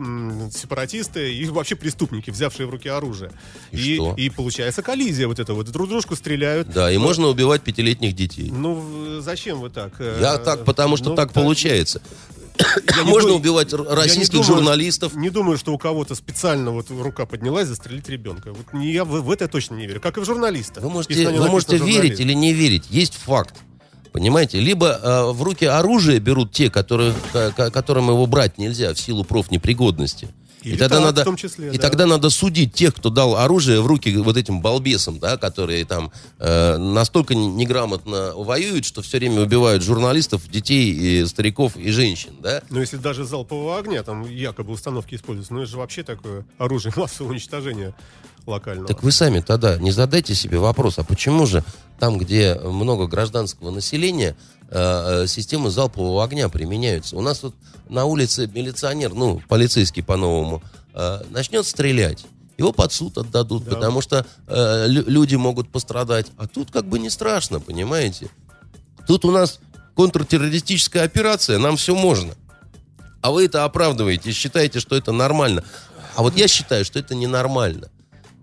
сепаратисты 0.50 1.34
и 1.34 1.44
вообще 1.46 1.76
преступники, 1.76 2.30
взявшие 2.30 2.66
в 2.66 2.70
руки 2.70 2.88
оружие. 2.88 3.32
И 3.72 3.96
что? 3.96 4.14
и 4.16 4.29
получается 4.34 4.82
коллизия 4.82 5.26
вот 5.26 5.38
это 5.38 5.54
вот, 5.54 5.70
друг 5.70 5.88
дружку 5.88 6.16
стреляют. 6.16 6.68
Да, 6.70 6.90
и 6.90 6.96
Ну, 6.96 7.02
можно 7.04 7.28
убивать 7.28 7.62
пятилетних 7.62 8.14
детей. 8.14 8.50
Ну, 8.50 9.20
зачем 9.20 9.60
вы 9.60 9.70
так? 9.70 9.92
э, 9.98 10.18
Я 10.20 10.38
так, 10.38 10.64
потому 10.64 10.96
что 10.96 11.10
ну, 11.10 11.16
так 11.16 11.32
да, 11.32 11.40
получается. 11.40 12.00
я 12.96 13.04
Можно 13.04 13.30
ду- 13.30 13.36
убивать 13.36 13.72
р- 13.72 13.80
я 13.84 13.88
не 13.90 13.94
российских 13.96 14.32
думаю, 14.40 14.44
журналистов. 14.46 15.14
Не 15.14 15.30
думаю, 15.30 15.56
что 15.56 15.72
у 15.72 15.78
кого-то 15.78 16.14
специально 16.14 16.70
вот 16.70 16.90
рука 16.90 17.24
поднялась 17.24 17.68
застрелить 17.68 18.08
ребенка. 18.08 18.52
Вот 18.52 18.72
не- 18.74 18.92
я 18.92 19.04
в, 19.04 19.20
в 19.22 19.30
это 19.30 19.48
точно 19.48 19.76
не 19.76 19.86
верю. 19.86 20.00
Как 20.00 20.18
и 20.18 20.20
в 20.20 20.24
журналиста. 20.26 20.80
Вы 20.80 20.90
можете, 20.90 21.28
вы 21.28 21.48
можете 21.48 21.78
верить 21.78 22.20
или 22.20 22.32
не 22.34 22.52
верить. 22.52 22.84
Есть 22.90 23.14
факт. 23.14 23.54
Понимаете? 24.12 24.58
Либо 24.58 24.88
э, 25.02 25.30
в 25.32 25.40
руки 25.42 25.64
оружие 25.64 26.18
берут 26.18 26.50
те, 26.52 26.68
которые, 26.68 27.14
ко- 27.32 27.52
ко- 27.56 27.70
которым 27.70 28.08
его 28.08 28.26
брать 28.26 28.58
нельзя 28.58 28.92
в 28.92 28.98
силу 29.00 29.22
профнепригодности. 29.24 30.28
Или 30.62 30.74
и 30.74 30.78
тогда 30.78 31.00
надо, 31.00 31.22
в 31.22 31.24
том 31.24 31.36
числе, 31.36 31.68
и 31.68 31.76
да. 31.76 31.82
тогда 31.82 32.06
надо 32.06 32.28
судить 32.30 32.74
тех, 32.74 32.94
кто 32.94 33.08
дал 33.08 33.36
оружие 33.36 33.80
в 33.80 33.86
руки 33.86 34.14
вот 34.16 34.36
этим 34.36 34.60
балбесам, 34.60 35.18
да, 35.18 35.36
которые 35.36 35.84
там 35.84 36.12
э, 36.38 36.76
настолько 36.76 37.34
неграмотно 37.34 38.32
воюют, 38.34 38.84
что 38.84 39.00
все 39.02 39.18
время 39.18 39.42
убивают 39.42 39.82
журналистов, 39.82 40.48
детей, 40.50 40.92
и 40.92 41.26
стариков 41.26 41.76
и 41.76 41.90
женщин, 41.90 42.32
да? 42.40 42.62
Но 42.68 42.80
если 42.80 42.98
даже 42.98 43.24
залпового 43.24 43.78
огня, 43.78 44.02
там 44.02 44.28
якобы 44.28 44.72
установки 44.72 45.14
используются, 45.14 45.54
ну 45.54 45.62
это 45.62 45.70
же 45.70 45.78
вообще 45.78 46.02
такое 46.02 46.44
оружие 46.58 46.92
массового 46.96 47.32
уничтожения 47.32 47.94
локального. 48.46 48.88
Так 48.88 49.02
вы 49.02 49.12
сами 49.12 49.40
тогда 49.40 49.78
не 49.78 49.92
задайте 49.92 50.34
себе 50.34 50.58
вопрос, 50.58 50.98
а 50.98 51.04
почему 51.04 51.46
же 51.46 51.64
там, 51.98 52.18
где 52.18 52.54
много 52.54 53.06
гражданского 53.06 53.70
населения, 53.70 54.36
э, 54.70 55.22
э, 55.24 55.26
системы 55.26 55.70
залпового 55.70 56.24
огня 56.24 56.48
применяются? 56.48 57.16
У 57.16 57.20
нас 57.20 57.42
вот 57.42 57.54
на 57.88 58.04
улице 58.04 58.46
милиционер, 58.52 59.12
ну, 59.14 59.42
полицейский 59.48 60.02
по-новому, 60.02 60.62
э, 60.94 61.22
начнет 61.30 61.66
стрелять. 61.66 62.24
Его 62.56 62.72
под 62.72 62.92
суд 62.92 63.16
отдадут, 63.18 63.64
Да. 63.64 63.70
потому 63.74 64.00
что 64.00 64.26
э, 64.46 64.86
лю- 64.86 65.04
люди 65.06 65.34
могут 65.34 65.70
пострадать. 65.70 66.26
А 66.36 66.46
тут 66.46 66.70
как 66.70 66.84
бы 66.86 66.98
не 66.98 67.10
страшно, 67.10 67.58
понимаете? 67.60 68.28
Тут 69.06 69.24
у 69.24 69.30
нас 69.30 69.60
контртеррористическая 69.96 71.04
операция, 71.04 71.58
нам 71.58 71.76
все 71.76 71.94
можно. 71.94 72.34
А 73.22 73.30
вы 73.30 73.46
это 73.46 73.64
оправдываете, 73.64 74.32
считаете, 74.32 74.80
что 74.80 74.96
это 74.96 75.12
нормально. 75.12 75.64
А 76.16 76.22
вот 76.22 76.36
я 76.36 76.48
считаю, 76.48 76.84
что 76.84 76.98
это 76.98 77.14
ненормально. 77.14 77.88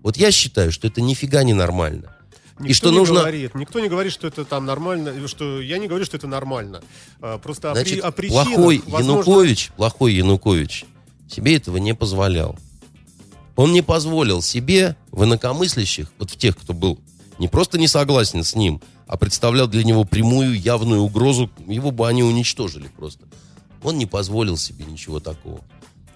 Вот 0.02 0.16
я 0.16 0.30
считаю, 0.30 0.72
что 0.72 0.86
это 0.86 1.00
нифига 1.00 1.42
не 1.42 1.52
нормально. 1.54 2.12
Никто 2.58 2.70
и 2.70 2.74
что 2.74 2.90
не 2.90 2.96
нужно... 2.96 3.20
говорит, 3.20 3.54
никто 3.54 3.80
не 3.80 3.88
говорит, 3.88 4.12
что 4.12 4.26
это 4.26 4.44
там 4.44 4.66
нормально, 4.66 5.28
что 5.28 5.60
я 5.60 5.78
не 5.78 5.86
говорю, 5.86 6.04
что 6.04 6.16
это 6.16 6.26
нормально. 6.26 6.82
А, 7.20 7.38
просто 7.38 7.70
о, 7.70 7.74
при- 7.74 7.82
Значит, 7.82 8.04
о 8.04 8.10
причинах, 8.10 8.46
плохой 8.46 8.82
возможно, 8.86 9.30
Янукович, 9.30 9.70
плохой 9.76 10.14
Янукович 10.14 10.84
себе 11.28 11.56
этого 11.56 11.76
не 11.76 11.94
позволял. 11.94 12.56
Он 13.56 13.72
не 13.72 13.82
позволил 13.82 14.42
себе 14.42 14.96
в 15.10 15.24
инакомыслящих, 15.24 16.08
вот 16.18 16.30
в 16.30 16.36
тех, 16.36 16.56
кто 16.56 16.72
был 16.72 16.98
не 17.38 17.48
просто 17.48 17.78
не 17.78 17.88
согласен 17.88 18.44
с 18.44 18.54
ним, 18.54 18.80
а 19.06 19.16
представлял 19.16 19.68
для 19.68 19.84
него 19.84 20.04
прямую 20.04 20.60
явную 20.60 21.00
угрозу, 21.02 21.50
его 21.66 21.90
бы 21.90 22.08
они 22.08 22.22
уничтожили 22.22 22.88
просто. 22.88 23.24
Он 23.82 23.96
не 23.96 24.06
позволил 24.06 24.56
себе 24.56 24.84
ничего 24.84 25.20
такого. 25.20 25.60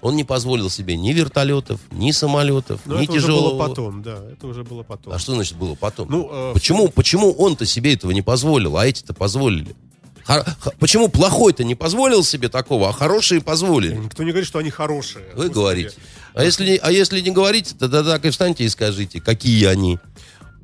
Он 0.03 0.17
не 0.17 0.25
позволил 0.25 0.69
себе 0.69 0.97
ни 0.97 1.13
вертолетов, 1.13 1.81
ни 1.93 2.11
самолетов, 2.11 2.81
Но 2.87 2.99
ни 2.99 3.05
это 3.05 3.13
уже 3.13 3.21
тяжелого... 3.23 3.51
было 3.51 3.69
потом, 3.69 4.03
да, 4.03 4.19
это 4.33 4.49
уже 4.49 4.65
было 4.65 4.83
потом. 4.83 5.13
А 5.13 5.19
что 5.21 5.35
значит 5.35 5.57
было 5.57 5.77
потом? 5.77 6.09
Ну, 6.11 6.29
э, 6.31 6.51
почему, 6.55 6.89
почему 6.89 7.31
он-то 7.31 7.65
себе 7.67 7.95
этого 7.95 8.11
не 8.11 8.21
позволил, 8.21 8.77
а 8.77 8.85
эти-то 8.85 9.15
позволили? 9.15 9.77
Хор- 10.25 10.45
почему 10.81 11.09
плохой-то 11.09 11.63
не 11.63 11.77
позволил 11.77 12.25
себе 12.25 12.49
такого, 12.49 12.89
а 12.89 12.93
хорошие 12.93 13.41
позволили? 13.41 13.95
Никто 13.95 14.25
не 14.25 14.31
говорит, 14.31 14.49
что 14.49 14.59
они 14.59 14.71
хорошие. 14.71 15.25
Вы 15.35 15.49
Господи. 15.49 15.55
говорите. 15.55 15.95
А 16.35 16.43
если, 16.45 16.81
а 16.83 16.91
если 16.91 17.21
не 17.21 17.31
говорите, 17.31 17.77
тогда 17.79 18.03
так 18.03 18.25
и 18.25 18.31
встаньте 18.31 18.65
и 18.65 18.69
скажите, 18.69 19.21
какие 19.21 19.67
они. 19.67 20.01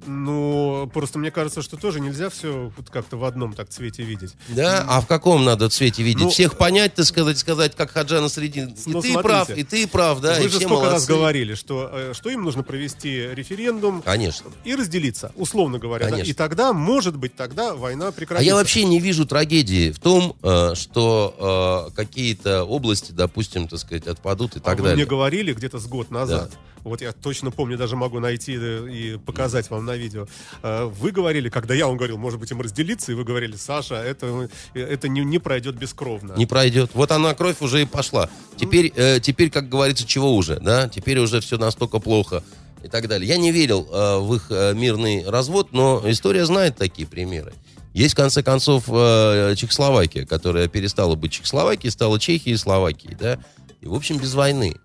Ну, 0.08 0.90
просто 0.92 1.18
мне 1.18 1.30
кажется, 1.30 1.60
что 1.60 1.76
тоже 1.76 2.00
нельзя 2.00 2.30
все 2.30 2.72
вот 2.76 2.88
как-то 2.90 3.16
в 3.18 3.24
одном 3.24 3.52
так 3.52 3.68
цвете 3.68 4.02
видеть. 4.02 4.32
Да? 4.48 4.84
А 4.88 5.00
в 5.02 5.06
каком 5.06 5.44
надо 5.44 5.68
цвете 5.68 6.02
видеть? 6.02 6.22
Ну, 6.24 6.30
Всех 6.30 6.56
понять, 6.56 6.94
так 6.94 7.04
сказать, 7.04 7.36
сказать, 7.38 7.74
как 7.76 7.90
Хаджана 7.90 8.28
Средин. 8.28 8.68
И 8.86 8.90
Ну, 8.90 9.02
ты 9.02 9.12
смотрите. 9.12 9.22
прав, 9.22 9.50
и 9.50 9.62
ты 9.64 9.86
прав, 9.86 10.20
да, 10.20 10.34
Вы 10.38 10.40
и 10.40 10.42
же 10.44 10.58
все 10.58 10.60
сколько 10.60 10.84
раз 10.84 10.90
молодцы. 10.92 11.12
говорили, 11.12 11.54
что, 11.54 11.90
э, 11.92 12.12
что 12.14 12.30
им 12.30 12.42
нужно 12.42 12.62
провести 12.62 13.28
референдум 13.34 14.00
Конечно. 14.02 14.50
и 14.64 14.74
разделиться, 14.74 15.30
условно 15.36 15.78
говоря. 15.78 16.06
да? 16.06 16.12
Конечно. 16.12 16.30
И 16.30 16.34
тогда, 16.34 16.72
может 16.72 17.16
быть, 17.16 17.34
тогда 17.36 17.74
война 17.74 18.08
А 18.08 18.12
прекратится. 18.12 18.46
я 18.48 18.54
вообще 18.54 18.84
не 18.84 19.00
вижу 19.00 19.26
трагедии 19.26 19.90
в 19.92 19.98
том, 19.98 20.34
э, 20.42 20.74
что 20.74 21.88
э, 21.90 21.94
какие-то 21.94 22.64
области, 22.64 23.12
допустим, 23.12 23.68
так 23.68 23.78
сказать, 23.78 24.06
отпадут 24.06 24.56
и 24.56 24.58
А 24.58 24.62
так 24.62 24.78
вы 24.78 24.84
далее. 24.84 24.96
мне 24.96 25.06
говорили 25.06 25.52
где-то 25.52 25.78
с 25.78 25.86
год 25.86 26.10
назад, 26.10 26.50
вот 26.84 27.00
я 27.00 27.12
точно 27.12 27.50
помню, 27.50 27.76
даже 27.76 27.96
могу 27.96 28.20
найти 28.20 28.56
э, 28.58 28.88
и 28.90 29.18
показать 29.18 29.70
вам 29.70 29.84
на 29.84 29.96
видео. 29.96 30.26
Э, 30.62 30.84
Вы 30.84 31.10
говорили, 31.10 31.48
когда 31.48 31.74
я 31.74 31.86
вам 31.86 31.96
говорил, 31.96 32.18
может 32.18 32.38
быть, 32.40 32.50
им 32.50 32.60
разделиться, 32.60 33.12
и 33.12 33.14
вы 33.14 33.24
говорили, 33.24 33.56
Саша, 33.56 33.96
это, 33.96 34.48
э, 34.74 34.80
это 34.80 35.08
не, 35.08 35.20
не 35.24 35.38
пройдет 35.38 35.76
бескровно. 35.76 36.34
Не 36.34 36.46
пройдет. 36.46 36.90
Вот 36.94 37.10
она, 37.12 37.34
кровь 37.34 37.60
уже 37.60 37.82
и 37.82 37.84
пошла. 37.84 38.28
Теперь, 38.56 38.92
э, 38.96 39.20
теперь, 39.20 39.50
как 39.50 39.68
говорится, 39.68 40.06
чего 40.06 40.34
уже, 40.34 40.60
да? 40.60 40.88
Теперь 40.88 41.18
уже 41.18 41.40
все 41.40 41.58
настолько 41.58 41.98
плохо 41.98 42.42
и 42.82 42.88
так 42.88 43.08
далее. 43.08 43.28
Я 43.28 43.36
не 43.36 43.52
верил 43.52 43.88
э, 43.90 44.18
в 44.18 44.34
их 44.34 44.46
э, 44.50 44.74
мирный 44.74 45.28
развод, 45.28 45.68
но 45.72 46.02
история 46.06 46.44
знает 46.44 46.76
такие 46.76 47.06
примеры. 47.06 47.52
Есть, 47.94 48.14
в 48.14 48.16
конце 48.16 48.42
концов, 48.42 48.84
э, 48.88 49.54
Чехословакия, 49.56 50.24
которая 50.26 50.68
перестала 50.68 51.14
быть 51.14 51.32
Чехословакией, 51.32 51.90
стала 51.90 52.20
Чехией 52.20 52.54
и 52.54 52.58
Словакией, 52.58 53.16
да? 53.18 53.38
И, 53.80 53.86
в 53.86 53.94
общем, 53.94 54.18
без 54.18 54.34
войны. 54.34 54.76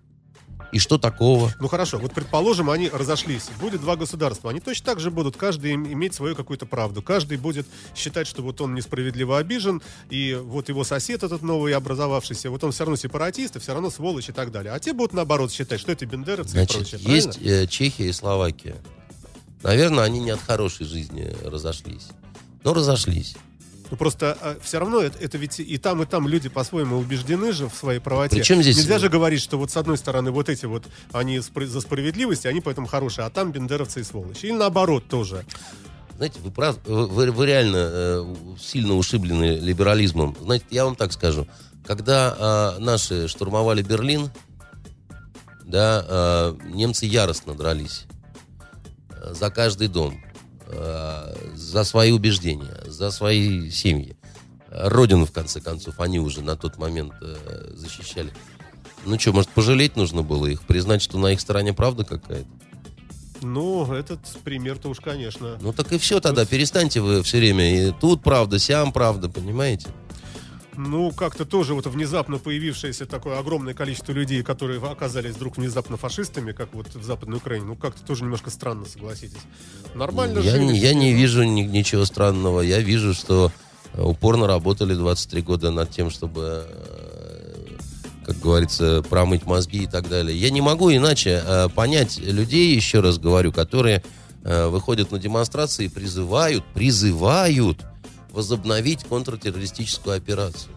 И 0.74 0.80
что 0.80 0.98
такого? 0.98 1.54
Ну 1.60 1.68
хорошо, 1.68 1.98
вот 1.98 2.12
предположим, 2.12 2.68
они 2.68 2.88
разошлись. 2.88 3.48
Будет 3.60 3.80
два 3.80 3.94
государства. 3.94 4.50
Они 4.50 4.58
точно 4.58 4.86
так 4.86 4.98
же 4.98 5.12
будут, 5.12 5.36
каждый 5.36 5.70
им 5.74 5.86
иметь 5.86 6.14
свою 6.14 6.34
какую-то 6.34 6.66
правду. 6.66 7.00
Каждый 7.00 7.38
будет 7.38 7.68
считать, 7.94 8.26
что 8.26 8.42
вот 8.42 8.60
он 8.60 8.74
несправедливо 8.74 9.38
обижен, 9.38 9.80
и 10.10 10.34
вот 10.34 10.68
его 10.68 10.82
сосед 10.82 11.22
этот 11.22 11.42
новый 11.42 11.74
образовавшийся, 11.74 12.50
вот 12.50 12.64
он 12.64 12.72
все 12.72 12.82
равно 12.82 12.96
сепаратист, 12.96 13.54
и 13.54 13.60
все 13.60 13.72
равно 13.72 13.88
сволочь 13.88 14.28
и 14.28 14.32
так 14.32 14.50
далее. 14.50 14.72
А 14.72 14.80
те 14.80 14.92
будут 14.92 15.12
наоборот 15.12 15.52
считать, 15.52 15.78
что 15.78 15.92
это 15.92 16.06
бендеровцы 16.06 16.50
Значит, 16.50 16.74
и 16.74 16.78
прочее. 16.90 17.00
есть 17.14 17.38
правильно? 17.38 17.62
э, 17.62 17.66
Чехия 17.68 18.08
и 18.08 18.12
Словакия. 18.12 18.74
Наверное, 19.62 20.02
они 20.02 20.18
не 20.18 20.30
от 20.30 20.40
хорошей 20.40 20.86
жизни 20.86 21.32
разошлись. 21.44 22.08
Но 22.64 22.74
разошлись. 22.74 23.36
Ну 23.90 23.96
просто 23.96 24.58
все 24.62 24.78
равно 24.78 25.00
это, 25.00 25.18
это 25.18 25.38
ведь 25.38 25.60
и 25.60 25.76
там, 25.78 26.02
и 26.02 26.06
там 26.06 26.26
люди 26.26 26.48
по-своему 26.48 26.96
убеждены 26.98 27.52
же 27.52 27.68
в 27.68 27.74
своей 27.74 28.00
правоте. 28.00 28.36
Причем 28.36 28.62
здесь- 28.62 28.76
Нельзя 28.78 28.98
же 28.98 29.08
говорить, 29.08 29.40
что 29.42 29.58
вот 29.58 29.70
с 29.70 29.76
одной 29.76 29.98
стороны 29.98 30.30
вот 30.30 30.48
эти 30.48 30.66
вот, 30.66 30.84
они 31.12 31.38
за 31.40 31.80
справедливость, 31.80 32.46
они 32.46 32.60
поэтому 32.60 32.86
хорошие, 32.86 33.26
а 33.26 33.30
там 33.30 33.52
бендеровцы 33.52 34.00
и 34.00 34.04
сволочи. 34.04 34.46
Или 34.46 34.52
наоборот 34.54 35.06
тоже. 35.08 35.44
Знаете, 36.16 36.38
вы, 36.40 36.50
прав- 36.50 36.78
вы, 36.86 37.30
вы 37.30 37.46
реально 37.46 37.76
э, 37.90 38.34
сильно 38.60 38.94
ушиблены 38.94 39.58
либерализмом. 39.58 40.36
Знаете, 40.40 40.64
я 40.70 40.84
вам 40.84 40.94
так 40.96 41.12
скажу. 41.12 41.46
Когда 41.84 42.34
а, 42.38 42.78
наши 42.78 43.28
штурмовали 43.28 43.82
Берлин, 43.82 44.30
да, 45.64 46.04
а, 46.08 46.56
немцы 46.72 47.04
яростно 47.06 47.54
дрались 47.54 48.06
э, 49.10 49.34
за 49.34 49.50
каждый 49.50 49.88
дом, 49.88 50.14
э, 50.14 50.23
за 51.54 51.84
свои 51.84 52.12
убеждения, 52.12 52.82
за 52.86 53.10
свои 53.10 53.70
семьи. 53.70 54.16
Родину, 54.70 55.24
в 55.26 55.32
конце 55.32 55.60
концов, 55.60 56.00
они 56.00 56.18
уже 56.18 56.42
на 56.42 56.56
тот 56.56 56.78
момент 56.78 57.12
э, 57.20 57.72
защищали. 57.74 58.32
Ну 59.06 59.18
что, 59.18 59.32
может, 59.32 59.50
пожалеть 59.50 59.96
нужно 59.96 60.22
было 60.22 60.46
их, 60.46 60.62
признать, 60.62 61.02
что 61.02 61.18
на 61.18 61.28
их 61.28 61.40
стороне 61.40 61.72
правда 61.72 62.04
какая-то? 62.04 62.48
Ну, 63.42 63.92
этот 63.92 64.20
пример-то 64.42 64.88
уж, 64.88 65.00
конечно. 65.00 65.58
Ну 65.60 65.72
так 65.72 65.92
и 65.92 65.98
все 65.98 66.20
тогда, 66.20 66.46
перестаньте 66.46 67.00
вы 67.00 67.22
все 67.22 67.38
время. 67.38 67.88
И 67.88 67.92
тут 67.92 68.22
правда, 68.22 68.58
сям 68.58 68.92
правда, 68.92 69.28
понимаете? 69.28 69.88
Ну, 70.76 71.12
как-то 71.12 71.44
тоже 71.44 71.74
вот 71.74 71.86
внезапно 71.86 72.38
появившееся 72.38 73.06
такое 73.06 73.38
огромное 73.38 73.74
количество 73.74 74.12
людей, 74.12 74.42
которые 74.42 74.80
оказались 74.82 75.34
вдруг 75.34 75.56
внезапно 75.56 75.96
фашистами, 75.96 76.52
как 76.52 76.74
вот 76.74 76.94
в 76.94 77.04
Западной 77.04 77.38
Украине, 77.38 77.66
ну, 77.66 77.76
как-то 77.76 78.04
тоже 78.04 78.24
немножко 78.24 78.50
странно, 78.50 78.84
согласитесь. 78.86 79.38
Нормально 79.94 80.40
я, 80.40 80.50
жили 80.52 80.64
не, 80.64 80.78
я 80.78 80.94
не 80.94 81.12
вижу 81.12 81.44
ни- 81.44 81.62
ничего 81.62 82.04
странного. 82.04 82.60
Я 82.60 82.80
вижу, 82.80 83.14
что 83.14 83.52
э, 83.92 84.02
упорно 84.02 84.46
работали 84.46 84.94
23 84.94 85.42
года 85.42 85.70
над 85.70 85.90
тем, 85.90 86.10
чтобы, 86.10 86.66
э, 86.68 87.76
как 88.26 88.38
говорится, 88.40 89.02
промыть 89.08 89.46
мозги 89.46 89.84
и 89.84 89.86
так 89.86 90.08
далее. 90.08 90.36
Я 90.36 90.50
не 90.50 90.60
могу 90.60 90.90
иначе 90.90 91.42
э, 91.44 91.68
понять 91.68 92.18
людей, 92.18 92.74
еще 92.74 93.00
раз 93.00 93.18
говорю, 93.18 93.52
которые 93.52 94.02
э, 94.42 94.66
выходят 94.66 95.12
на 95.12 95.18
демонстрации 95.18 95.86
и 95.86 95.88
призывают, 95.88 96.64
призывают 96.74 97.78
возобновить 98.34 99.04
контртеррористическую 99.04 100.16
операцию. 100.16 100.72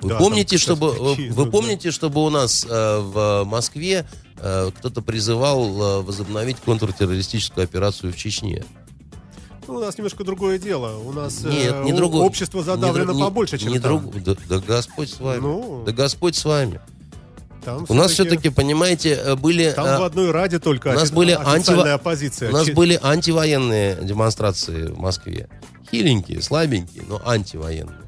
Вы 0.00 0.10
Да, 0.10 0.18
помните, 0.18 0.56
там, 0.56 0.58
чтобы 0.58 0.92
какие, 0.92 1.30
вы 1.30 1.44
да. 1.44 1.50
помните, 1.50 1.90
чтобы 1.92 2.24
у 2.24 2.30
нас 2.30 2.66
э, 2.68 2.98
в 2.98 3.44
Москве 3.44 4.04
э, 4.38 4.70
кто-то 4.76 5.00
призывал 5.00 5.64
э, 5.64 6.02
возобновить 6.02 6.56
контртеррористическую 6.58 7.64
операцию 7.64 8.12
в 8.12 8.16
Чечне? 8.16 8.64
Ну, 9.68 9.76
у 9.76 9.78
нас 9.78 9.96
немножко 9.96 10.24
другое 10.24 10.58
дело. 10.58 10.98
У 10.98 11.12
нас 11.12 11.42
Нет, 11.44 11.72
э, 11.72 11.84
не 11.84 11.92
о- 11.92 11.96
другое. 11.96 12.22
общество 12.22 12.64
задавлено 12.64 13.12
не- 13.12 13.22
побольше, 13.22 13.58
чем 13.58 13.70
не 13.72 13.78
там. 13.78 14.10
друг- 14.10 14.22
да, 14.24 14.34
да 14.48 14.58
Господь 14.58 15.08
с 15.08 15.20
вами. 15.20 15.40
Ну, 15.40 15.84
Да 15.86 15.92
Господь 15.92 16.34
с 16.34 16.44
вами. 16.44 16.80
там 17.64 17.86
У 17.88 17.94
нас 17.94 18.10
все-таки, 18.10 18.48
понимаете, 18.50 19.10
э, 19.14 19.36
были... 19.36 19.70
Там 19.70 19.86
э, 19.86 19.98
в 20.00 20.02
одной 20.02 20.32
раде 20.32 20.58
только 20.58 20.88
у 20.88 20.92
нас 20.94 21.10
офи- 21.10 21.14
были 21.14 21.30
официальная 21.30 21.60
антиво- 21.60 21.92
оппозиция. 21.94 22.50
У 22.50 22.52
нас 22.52 22.68
были 22.70 22.98
антивоенные 23.00 23.98
демонстрации 24.02 24.88
в 24.88 24.98
Москве. 24.98 25.48
Хиленькие, 25.92 26.42
слабенькие, 26.42 27.04
но 27.06 27.20
антивоенные. 27.24 27.98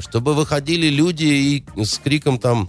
Чтобы 0.00 0.34
выходили 0.34 0.88
люди 0.88 1.24
и 1.24 1.84
с 1.84 1.98
криком 1.98 2.38
там 2.38 2.68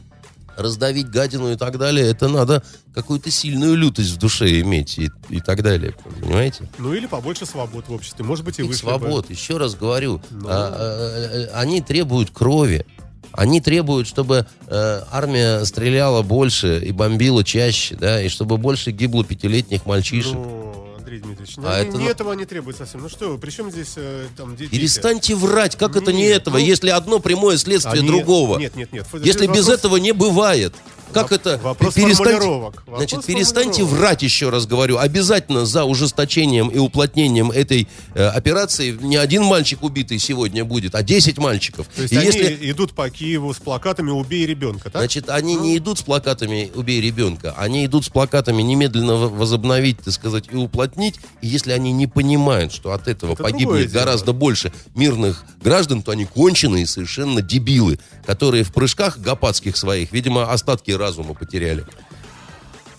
раздавить 0.56 1.10
гадину 1.10 1.52
и 1.52 1.56
так 1.56 1.80
далее, 1.80 2.08
это 2.08 2.28
надо 2.28 2.64
какую-то 2.94 3.32
сильную 3.32 3.76
лютость 3.76 4.12
в 4.12 4.18
душе 4.18 4.62
иметь 4.62 5.00
и, 5.00 5.10
и 5.30 5.40
так 5.40 5.64
далее. 5.64 5.96
Понимаете? 6.22 6.70
Ну, 6.78 6.94
или 6.94 7.08
побольше 7.08 7.48
свобод 7.48 7.88
в 7.88 7.94
обществе. 7.94 8.24
Может 8.24 8.46
быть, 8.46 8.60
и 8.60 8.62
вышли 8.62 8.86
бы. 8.86 8.90
свобод, 8.92 9.32
еще 9.32 9.58
раз 9.58 9.74
говорю, 9.74 10.22
Ну. 10.30 10.48
а, 10.48 10.52
а, 10.52 11.50
а, 11.56 11.60
они 11.60 11.82
требуют 11.82 12.30
крови. 12.30 12.86
Они 13.32 13.62
требуют, 13.62 14.08
чтобы 14.08 14.46
э, 14.68 15.02
армия 15.12 15.66
стреляла 15.66 16.22
больше 16.22 16.80
и 16.86 16.92
бомбила 16.92 17.44
чаще, 17.44 17.96
да, 17.96 18.22
и 18.22 18.30
чтобы 18.30 18.60
больше 18.60 18.92
гибло 18.92 19.26
пятилетних 19.26 19.88
мальчишек. 19.88 20.34
Ну, 20.36 20.93
Андрей 21.14 21.20
Дмитриевич, 21.20 21.58
ну, 21.58 21.68
А 21.68 21.84
не, 21.84 21.90
это, 21.90 21.98
не 21.98 22.06
этого 22.06 22.34
не 22.34 22.46
требует 22.46 22.78
совсем. 22.78 23.02
Ну 23.02 23.10
что 23.10 23.30
вы, 23.30 23.38
при 23.38 23.52
чем 23.52 23.70
здесь 23.72 23.94
э, 23.98 24.28
там 24.36 24.56
дети? 24.56 24.72
Перестаньте 24.72 25.36
врать, 25.36 25.76
как 25.76 25.96
это 25.96 26.12
не 26.12 26.24
Нет, 26.24 26.42
этого, 26.42 26.58
ну, 26.58 26.64
если 26.64 26.90
одно 26.90 27.20
прямое 27.20 27.58
следствие 27.58 28.00
Они- 28.00 28.08
другого. 28.08 28.58
Нет, 28.58 28.76
нет, 28.76 28.92
нет. 28.92 29.06
Если 29.24 29.48
без 29.48 29.70
этого 29.70 29.98
не 29.98 30.12
бывает. 30.12 30.74
Как 31.14 31.32
Воп- 31.32 31.36
это? 31.36 31.60
вопрос 31.64 31.94
Перестаньте- 31.94 32.16
формулировок. 32.38 32.76
Вопрос 32.88 32.98
Значит, 33.00 33.26
перестаньте 33.26 33.84
врать, 33.84 34.24
еще 34.24 34.50
раз 34.50 34.66
говорю. 34.66 34.98
Обязательно 34.98 35.66
за 35.66 35.86
ужесточением 35.86 36.68
и 36.70 36.78
уплотнением 36.78 37.52
этой 37.52 37.88
э, 38.16 38.26
операции 38.28 38.92
не 39.00 39.16
один 39.18 39.44
мальчик 39.44 39.84
убитый 39.84 40.20
сегодня 40.20 40.66
будет, 40.66 40.96
а 40.96 41.04
10 41.04 41.38
мальчиков. 41.38 41.88
То 41.96 42.02
есть 42.02 42.14
И 42.14 42.18
они 42.18 42.26
если 42.28 42.72
идут 42.72 42.94
по 42.94 43.10
Киеву 43.10 43.54
с 43.54 43.58
плакатами 43.58 44.12
«Убей 44.12 44.46
ребенка», 44.46 44.90
так? 44.90 45.02
Значит, 45.02 45.30
они 45.30 45.56
Ну. 45.56 45.64
не 45.64 45.78
идут 45.78 46.00
с 46.00 46.02
плакатами 46.02 46.72
«Убей 46.76 47.00
ребенка», 47.02 47.54
они 47.58 47.86
идут 47.86 48.06
с 48.06 48.10
плакатами 48.10 48.62
немедленно 48.62 49.16
возобновить, 49.16 50.00
так 50.04 50.14
сказать, 50.14 50.46
и 50.52 50.56
уплотнить. 50.56 51.16
И 51.42 51.48
если 51.48 51.72
они 51.72 51.92
не 51.92 52.08
понимают, 52.08 52.74
что 52.74 52.92
от 52.92 53.08
этого 53.08 53.34
Это 53.34 53.44
погибнет 53.44 53.92
гораздо 53.92 54.34
больше 54.34 54.72
мирных 54.96 55.44
граждан, 55.64 56.02
то 56.02 56.12
они 56.12 56.26
конченые 56.26 56.86
совершенно 56.88 57.42
дебилы, 57.42 58.00
которые 58.26 58.64
в 58.64 58.74
прыжках 58.74 59.20
гопатских 59.20 59.78
своих, 59.78 60.12
видимо, 60.12 60.52
остатки 60.52 60.92
разума 61.04 61.34
потеряли. 61.34 61.86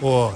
Ой. 0.00 0.32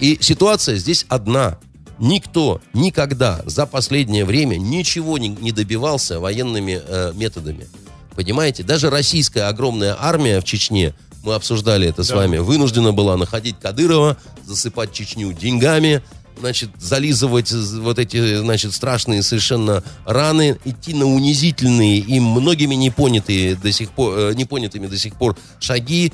И 0.00 0.18
ситуация 0.20 0.76
здесь 0.76 1.06
одна. 1.08 1.58
Никто 1.98 2.60
никогда 2.74 3.40
за 3.46 3.64
последнее 3.64 4.26
время 4.26 4.56
ничего 4.56 5.16
не, 5.16 5.28
не 5.28 5.50
добивался 5.52 6.20
военными 6.20 6.80
э, 6.86 7.12
методами. 7.14 7.66
Понимаете? 8.14 8.62
Даже 8.62 8.90
российская 8.90 9.44
огромная 9.44 9.96
армия 9.98 10.40
в 10.40 10.44
Чечне, 10.44 10.92
мы 11.24 11.34
обсуждали 11.34 11.88
это 11.88 12.02
с 12.02 12.08
Да. 12.08 12.16
вами, 12.16 12.38
вынуждена 12.38 12.92
была 12.92 13.16
находить 13.16 13.56
Кадырова, 13.60 14.16
засыпать 14.44 14.92
Чечню 14.92 15.32
деньгами, 15.32 16.02
значит, 16.38 16.68
зализывать 16.78 17.50
вот 17.52 17.98
эти, 17.98 18.36
значит, 18.38 18.74
страшные 18.74 19.22
совершенно 19.22 19.82
раны, 20.04 20.58
идти 20.66 20.92
на 20.92 21.06
унизительные 21.06 21.98
и 21.98 22.20
многими 22.20 22.74
не 22.74 22.90
понятые 22.90 23.54
до 23.54 23.72
сих 23.72 23.90
пор, 23.90 24.18
э, 24.18 24.34
непонятыми 24.34 24.86
до 24.86 24.98
сих 24.98 25.14
пор 25.14 25.36
шаги, 25.60 26.12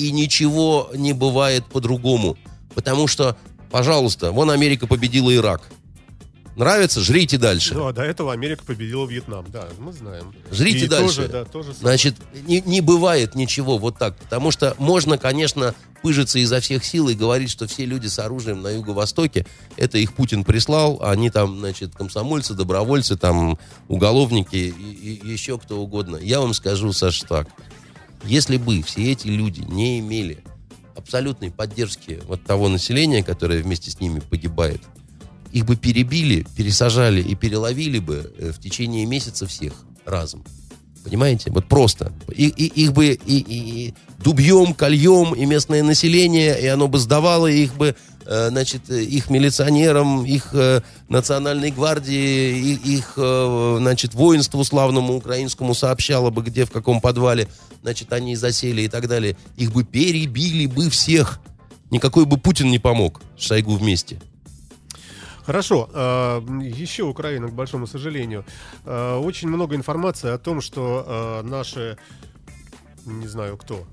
и 0.00 0.10
ничего 0.12 0.90
не 0.94 1.12
бывает 1.12 1.64
по-другому. 1.66 2.36
Потому 2.74 3.06
что, 3.06 3.36
пожалуйста, 3.70 4.32
вон 4.32 4.50
Америка 4.50 4.86
победила 4.86 5.34
Ирак. 5.34 5.62
Нравится? 6.56 7.00
Жрите 7.00 7.38
дальше. 7.38 7.74
Ну, 7.74 7.86
а 7.86 7.92
до 7.92 8.02
этого 8.02 8.32
Америка 8.32 8.62
победила 8.66 9.06
Вьетнам, 9.06 9.46
да, 9.50 9.68
мы 9.78 9.92
знаем. 9.92 10.34
Жрите 10.50 10.86
И 10.86 10.88
дальше. 10.88 11.16
Тоже, 11.16 11.28
да, 11.28 11.44
тоже 11.44 11.74
самое. 11.74 11.80
Значит, 11.80 12.16
не, 12.46 12.60
не 12.60 12.80
бывает 12.80 13.34
ничего 13.34 13.78
вот 13.78 13.98
так. 13.98 14.16
Потому 14.16 14.50
что 14.50 14.74
можно, 14.78 15.16
конечно, 15.16 15.74
пыжиться 16.02 16.38
изо 16.38 16.60
всех 16.60 16.84
сил 16.84 17.08
и 17.08 17.14
говорить, 17.14 17.50
что 17.50 17.66
все 17.66 17.84
люди 17.84 18.08
с 18.08 18.18
оружием 18.18 18.62
на 18.62 18.68
Юго-Востоке, 18.68 19.46
это 19.76 19.98
их 19.98 20.12
Путин 20.14 20.44
прислал, 20.44 20.98
а 21.00 21.12
они 21.12 21.30
там, 21.30 21.60
значит, 21.60 21.94
комсомольцы, 21.94 22.54
добровольцы, 22.54 23.16
там, 23.16 23.58
уголовники 23.88 24.56
и, 24.56 25.14
и 25.14 25.28
еще 25.28 25.58
кто 25.58 25.80
угодно. 25.80 26.16
Я 26.16 26.40
вам 26.40 26.52
скажу, 26.52 26.92
Саш, 26.92 27.20
так. 27.20 27.48
Если 28.24 28.56
бы 28.58 28.82
все 28.82 29.12
эти 29.12 29.26
люди 29.28 29.60
не 29.68 29.98
имели 30.00 30.38
абсолютной 30.96 31.50
поддержки 31.50 32.20
вот 32.26 32.44
того 32.44 32.68
населения, 32.68 33.22
которое 33.24 33.62
вместе 33.62 33.90
с 33.90 34.00
ними 34.00 34.20
погибает, 34.20 34.82
их 35.52 35.64
бы 35.64 35.76
перебили, 35.76 36.46
пересажали 36.56 37.22
и 37.22 37.34
переловили 37.34 37.98
бы 37.98 38.32
э, 38.38 38.52
в 38.52 38.60
течение 38.60 39.04
месяца 39.06 39.46
всех 39.46 39.72
разом. 40.04 40.44
Понимаете? 41.02 41.50
Вот 41.50 41.66
просто. 41.66 42.12
И, 42.36 42.46
и- 42.48 42.82
их 42.84 42.92
бы 42.92 43.06
и, 43.06 43.38
и- 43.38 43.86
и 43.86 43.94
дубьем, 44.22 44.74
кольем, 44.74 45.34
и 45.34 45.46
местное 45.46 45.82
население, 45.82 46.60
и 46.60 46.66
оно 46.66 46.88
бы 46.88 46.98
сдавало 46.98 47.46
их 47.46 47.74
бы, 47.76 47.96
значит, 48.30 48.88
э, 48.90 49.02
их 49.02 49.28
милиционерам, 49.28 50.24
их 50.24 50.54
э, 50.54 50.82
национальной 51.08 51.72
гвардии, 51.72 52.74
их, 52.74 53.14
э, 53.16 53.76
значит, 53.80 54.14
воинству 54.14 54.62
славному 54.64 55.16
украинскому 55.16 55.74
сообщало 55.74 56.30
бы, 56.30 56.42
где, 56.42 56.64
в 56.64 56.70
каком 56.70 57.00
подвале, 57.00 57.48
значит, 57.82 58.12
они 58.12 58.36
засели 58.36 58.82
и 58.82 58.88
так 58.88 59.08
далее. 59.08 59.36
Их 59.56 59.72
бы 59.72 59.82
перебили 59.84 60.66
бы 60.66 60.88
всех. 60.90 61.40
Никакой 61.90 62.24
бы 62.24 62.36
Путин 62.38 62.70
не 62.70 62.78
помог. 62.78 63.20
Шойгу 63.36 63.74
вместе. 63.74 64.20
Хорошо. 65.44 65.90
э, 65.92 66.40
Еще 66.62 67.02
Украина, 67.02 67.48
к 67.48 67.52
большому 67.52 67.88
сожалению. 67.88 68.44
Э, 68.84 69.16
Очень 69.16 69.48
много 69.48 69.74
информации 69.74 70.30
о 70.30 70.38
том, 70.38 70.60
что 70.60 71.04
э, 71.44 71.48
наши, 71.48 71.98
не 73.04 73.26
знаю 73.26 73.56
кто, 73.56 73.84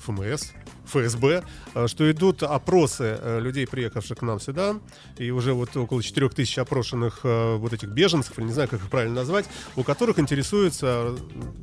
ФМС, 0.00 0.50
ФСБ, 0.86 1.44
э, 1.74 1.86
что 1.86 2.10
идут 2.10 2.42
опросы 2.42 3.18
э, 3.20 3.40
людей, 3.40 3.66
приехавших 3.66 4.18
к 4.18 4.22
нам 4.22 4.40
сюда, 4.40 4.76
и 5.18 5.30
уже 5.30 5.52
вот 5.52 5.76
около 5.76 6.02
4 6.02 6.28
тысяч 6.30 6.58
опрошенных 6.58 7.20
э, 7.24 7.56
вот 7.56 7.72
этих 7.72 7.88
беженцев, 7.88 8.38
или 8.38 8.46
не 8.46 8.52
знаю, 8.52 8.68
как 8.68 8.80
их 8.80 8.90
правильно 8.90 9.16
назвать, 9.16 9.46
у 9.76 9.82
которых 9.82 10.18
интересуются, 10.18 11.14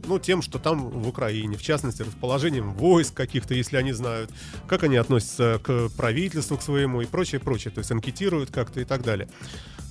ну, 0.08 0.20
тем, 0.20 0.42
что 0.42 0.60
там 0.60 0.90
в 0.90 1.08
Украине, 1.08 1.58
в 1.58 1.62
частности, 1.62 2.02
расположением 2.02 2.74
войск 2.74 3.14
каких-то, 3.14 3.54
если 3.54 3.78
они 3.78 3.94
знают, 3.94 4.32
как 4.68 4.84
они 4.84 4.98
относятся 4.98 5.60
к 5.64 5.90
правительству, 5.90 6.58
к 6.58 6.62
своему 6.62 7.02
и 7.02 7.06
прочее, 7.06 7.40
прочее, 7.40 7.72
то 7.72 7.80
есть 7.80 7.92
анкетируют 7.92 8.52
как-то 8.52 8.82
и 8.82 8.86
так 8.86 9.04
далее. 9.04 9.30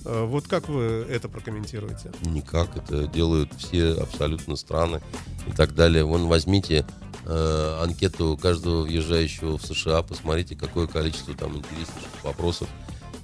Э, 0.05 0.25
Вот 0.25 0.47
как 0.47 0.67
вы 0.69 1.05
это 1.09 1.29
прокомментируете? 1.29 2.11
Никак, 2.25 2.75
это 2.75 3.07
делают 3.07 3.49
все 3.57 3.93
абсолютно 3.93 4.55
страны 4.55 5.01
и 5.47 5.51
так 5.51 5.75
далее. 5.75 6.03
Вон 6.03 6.27
возьмите 6.27 6.85
э, 7.25 7.77
анкету 7.81 8.37
каждого 8.41 8.83
въезжающего 8.83 9.57
в 9.57 9.65
США, 9.65 10.01
посмотрите, 10.01 10.55
какое 10.55 10.87
количество 10.87 11.33
там 11.33 11.57
интересных 11.57 12.23
вопросов 12.23 12.67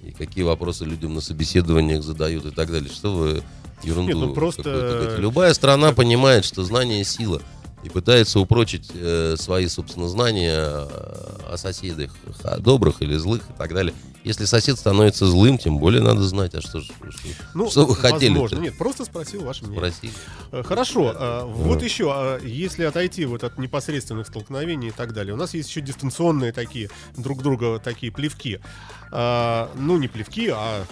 и 0.03 0.11
какие 0.11 0.43
вопросы 0.43 0.85
людям 0.85 1.13
на 1.13 1.21
собеседованиях 1.21 2.03
задают 2.03 2.45
и 2.45 2.51
так 2.51 2.71
далее. 2.71 2.89
Что 2.89 3.13
вы 3.15 3.43
ерунду 3.83 4.17
Нет, 4.17 4.27
ну 4.27 4.33
просто-? 4.33 5.17
Любая 5.19 5.53
страна 5.53 5.91
понимает, 5.91 6.45
что 6.45 6.63
знание 6.63 7.03
сила 7.03 7.41
и 7.83 7.89
пытается 7.89 8.39
упрочить 8.39 8.89
э, 8.93 9.35
свои, 9.37 9.67
собственно, 9.67 10.07
знания 10.07 10.55
э, 10.57 11.51
о 11.51 11.55
соседях, 11.57 12.11
о 12.43 12.57
добрых 12.57 13.01
или 13.01 13.15
злых 13.15 13.41
и 13.49 13.53
так 13.57 13.73
далее. 13.73 13.93
Если 14.23 14.45
сосед 14.45 14.77
становится 14.77 15.25
злым, 15.25 15.57
тем 15.57 15.77
более 15.77 16.01
надо 16.01 16.21
знать, 16.23 16.53
а 16.53 16.61
что, 16.61 16.81
что, 16.81 16.93
Ну, 17.53 17.69
что 17.69 17.85
вы 17.85 17.95
хотели 17.95 18.31
возможно. 18.31 18.59
Нет, 18.59 18.77
просто 18.77 19.05
спросил 19.05 19.43
ваше 19.43 19.63
мнение. 19.65 19.91
спросить. 19.91 20.15
Э, 20.51 20.63
Хорошо, 20.63 21.13
а, 21.15 21.45
вот 21.45 21.81
еще, 21.81 22.09
а, 22.11 22.39
если 22.43 22.83
отойти 22.83 23.25
вот 23.25 23.43
от 23.43 23.57
непосредственных 23.57 24.27
столкновений 24.27 24.89
и 24.89 24.91
так 24.91 25.13
далее, 25.13 25.33
у 25.33 25.37
нас 25.37 25.53
есть 25.53 25.69
еще 25.69 25.81
дистанционные 25.81 26.51
такие, 26.51 26.89
друг 27.15 27.41
друга 27.41 27.79
такие 27.79 28.11
плевки. 28.11 28.59
А, 29.11 29.69
Ну, 29.75 29.97
не 29.97 30.07
плевки, 30.07 30.49
а 30.53 30.83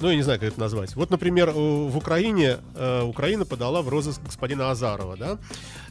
ну, 0.00 0.10
я 0.10 0.16
не 0.16 0.22
знаю, 0.22 0.38
как 0.40 0.48
это 0.50 0.60
назвать. 0.60 0.94
Вот, 0.96 1.10
например, 1.10 1.50
в 1.50 1.96
Украине 1.96 2.58
э, 2.74 3.02
Украина 3.02 3.44
подала 3.44 3.82
в 3.82 3.88
розыск 3.88 4.20
господина 4.24 4.70
Азарова, 4.70 5.16
да, 5.16 5.38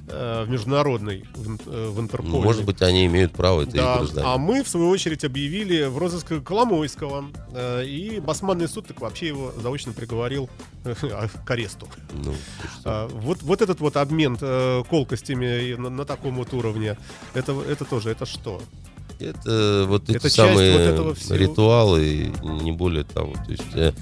э, 0.07 0.43
в 0.45 0.49
международный, 0.49 1.25
в, 1.35 1.69
э, 1.69 1.89
в 1.89 1.99
Интерполе. 1.99 2.33
Ну, 2.33 2.41
может 2.41 2.63
быть, 2.65 2.81
они 2.81 3.05
имеют 3.05 3.33
право 3.33 3.61
это 3.61 3.71
Да, 3.71 3.77
и 3.77 3.97
граждане. 3.97 4.27
а 4.27 4.37
мы, 4.37 4.63
в 4.63 4.67
свою 4.69 4.89
очередь, 4.89 5.23
объявили 5.23 5.83
в 5.85 5.97
розыск 5.97 6.43
Коломойского. 6.43 7.25
И 7.83 8.21
Басманный 8.25 8.67
суд 8.67 8.87
так 8.87 9.01
вообще 9.01 9.27
его 9.27 9.51
заочно 9.61 9.93
приговорил 9.93 10.49
э, 10.85 10.95
к 11.45 11.51
аресту. 11.51 11.87
Ну. 12.13 12.33
А, 12.85 13.07
Вот, 13.07 13.41
вот 13.43 13.61
этот 13.61 13.79
вот 13.79 13.97
обмен 13.97 14.37
колкостями 14.85 15.75
на, 15.75 15.89
на 15.89 16.05
таком 16.05 16.35
вот 16.35 16.53
уровне, 16.53 16.97
это, 17.33 17.51
это 17.69 17.85
тоже, 17.85 18.09
это 18.11 18.25
что? 18.25 18.61
Это 19.19 19.85
вот 19.87 20.03
Это 20.03 20.13
эти 20.13 20.23
часть 20.23 20.35
самые 20.35 21.01
вот 21.01 21.17
ритуалы, 21.31 22.31
не 22.43 22.71
более 22.71 23.03
того. 23.03 23.33
То 23.33 23.51
есть 23.51 23.75
э, 23.75 23.93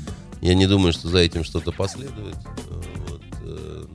я 0.42 0.54
не 0.56 0.68
думаю, 0.68 0.94
что 0.94 1.08
за 1.08 1.20
этим 1.20 1.44
что-то 1.44 1.72
последует. 1.72 2.36
Э, 2.70 2.82
Вот, 3.08 3.22
э, 3.44 3.86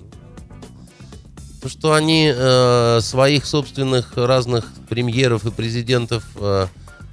то, 1.63 1.69
что 1.69 1.93
они 1.93 2.33
э, 2.35 3.01
своих 3.03 3.45
собственных 3.45 4.17
разных 4.17 4.67
премьеров 4.89 5.45
и 5.45 5.51
президентов, 5.51 6.25
э, 6.37 6.67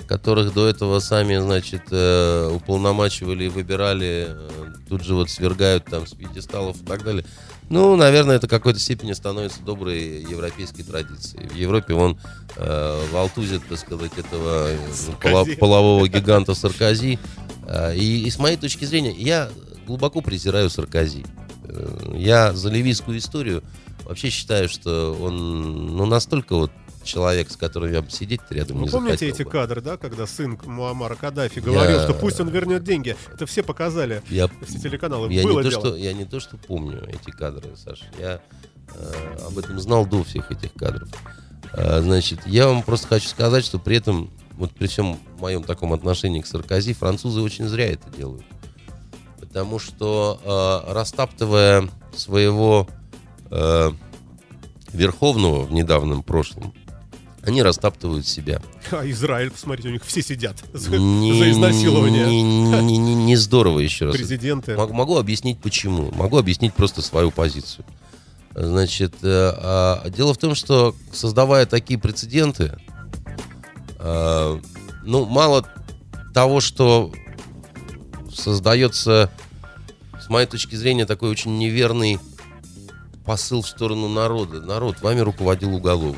которых 0.08 0.54
до 0.54 0.68
этого 0.68 1.00
сами, 1.00 1.38
значит, 1.38 1.84
э, 1.92 2.50
уполномачивали 2.54 3.44
и 3.46 3.50
выбирали, 3.50 4.28
э, 4.30 4.50
тут 4.88 5.04
же 5.04 5.16
вот 5.16 5.30
свергают 5.30 5.84
там 5.86 6.08
с 6.08 6.14
пьедесталов 6.14 6.82
и 6.82 6.86
так 6.86 7.04
далее. 7.04 7.26
Ну, 7.70 7.96
наверное, 7.98 8.38
это 8.38 8.48
в 8.48 8.50
какой-то 8.50 8.80
степени 8.80 9.12
становится 9.14 9.62
доброй 9.62 10.22
европейской 10.22 10.84
традицией. 10.84 11.48
В 11.50 11.56
Европе 11.56 11.94
он 11.94 12.18
э, 12.56 13.02
волтузит, 13.12 13.62
так 13.68 13.78
сказать, 13.78 14.12
этого 14.18 14.70
э, 14.70 14.78
пола- 15.22 15.46
полового 15.60 16.08
гиганта 16.08 16.54
Саркози. 16.54 17.20
Э, 17.68 17.94
И, 17.96 18.24
и 18.24 18.30
с 18.30 18.40
моей 18.40 18.56
точки 18.58 18.86
зрения, 18.86 19.12
я 19.12 19.50
глубоко 19.86 20.22
презираю 20.22 20.70
Саркози. 20.70 21.26
Э, 21.66 22.14
Я 22.16 22.54
за 22.54 22.70
ливийскую 22.70 23.18
историю 23.18 23.64
вообще 24.06 24.30
считаю, 24.30 24.70
что 24.70 25.18
он 25.22 25.98
ну, 25.98 26.06
настолько 26.06 26.56
вот 26.56 26.72
человек, 27.08 27.50
с 27.50 27.56
которым 27.58 27.92
я 27.92 28.02
бы 28.04 28.10
сидеть 28.12 28.42
рядом 28.52 28.78
Вы 28.78 28.84
не 28.84 28.90
помните 28.90 29.28
эти 29.28 29.42
бы. 29.44 29.50
кадры, 29.50 29.82
да, 29.82 29.98
когда 29.98 30.28
сын 30.28 30.60
Муаммара 30.66 31.16
Каддафи 31.16 31.60
говорил, 31.60 31.98
Я- 31.98 32.04
что 32.04 32.14
пусть 32.14 32.40
он 32.40 32.50
вернет 32.50 32.84
деньги? 32.84 33.16
Это 33.34 33.48
все 33.48 33.64
показали, 33.64 34.22
Я, 34.30 34.48
все 34.68 34.78
телеканалы. 34.80 35.34
я, 35.34 35.42
Было 35.44 35.60
не 35.60 35.64
то, 35.64 35.70
дело. 35.70 35.82
что, 35.88 35.96
я 35.96 36.14
не 36.14 36.26
то, 36.26 36.40
что 36.40 36.58
помню 36.58 37.04
эти 37.10 37.32
кадры, 37.32 37.70
Саша. 37.76 38.06
Я 38.20 38.42
э, 38.94 39.38
об 39.48 39.58
этом 39.58 39.80
знал 39.80 40.06
до 40.06 40.24
всех 40.24 40.52
этих 40.52 40.74
кадров. 40.74 41.10
Э, 41.74 42.02
значит, 42.02 42.46
я 42.46 42.68
вам 42.68 42.84
просто 42.84 43.08
хочу 43.08 43.28
сказать, 43.28 43.66
что 43.66 43.80
при 43.80 43.98
этом, 43.98 44.30
вот 44.52 44.72
при 44.74 44.88
всем 44.88 45.18
моем 45.40 45.64
таком 45.64 45.94
отношении 45.94 46.42
к 46.42 46.46
Саркози, 46.48 46.94
французы 46.94 47.42
очень 47.42 47.68
зря 47.68 47.88
это 47.92 48.10
делают. 48.16 48.44
Потому 49.40 49.80
что, 49.80 50.40
э, 50.88 50.94
растаптывая 50.94 51.90
своего 52.16 52.88
э, 53.50 53.92
верховного 54.94 55.64
в 55.64 55.72
недавнем 55.74 56.24
прошлом, 56.24 56.74
они 57.48 57.64
растаптывают 57.64 58.28
себя. 58.28 58.62
А 58.92 59.08
Израиль, 59.10 59.52
посмотрите, 59.52 59.90
у 59.90 59.92
них 59.92 60.04
все 60.06 60.22
сидят 60.22 60.58
за, 60.74 60.98
Не- 60.98 61.38
за 61.38 61.50
изнасилование. 61.52 62.26
Не, 62.26 62.42
не- 62.44 62.98
не- 62.98 63.16
не 63.16 63.36
здорово 63.36 63.80
еще 63.80 64.06
раз. 64.06 64.16
Президенты. 64.16 64.76
Мог- 64.76 64.92
Могу 64.92 65.18
объяснить 65.18 65.60
почему. 65.60 66.12
Могу 66.12 66.38
объяснить 66.38 66.74
просто 66.74 67.02
свою 67.02 67.32
позицию. 67.32 67.86
Значит, 68.54 69.14
э, 69.22 69.28
а, 69.56 70.10
дело 70.10 70.34
в 70.34 70.38
том, 70.38 70.56
что 70.56 70.96
создавая 71.14 71.66
такие 71.66 72.00
прецеденты, 72.00 72.78
э, 74.00 74.60
ну, 75.04 75.26
мало 75.26 75.66
того, 76.34 76.60
что 76.60 77.12
создается, 78.34 79.32
с 80.20 80.30
моей 80.30 80.48
точки 80.48 80.76
зрения, 80.76 81.06
такой 81.06 81.30
очень 81.30 81.58
неверный 81.58 82.20
посыл 83.26 83.62
в 83.62 83.68
сторону 83.68 84.08
народа. 84.08 84.62
Народ, 84.62 85.02
вами 85.02 85.20
руководил 85.20 85.76
уголовник. 85.76 86.18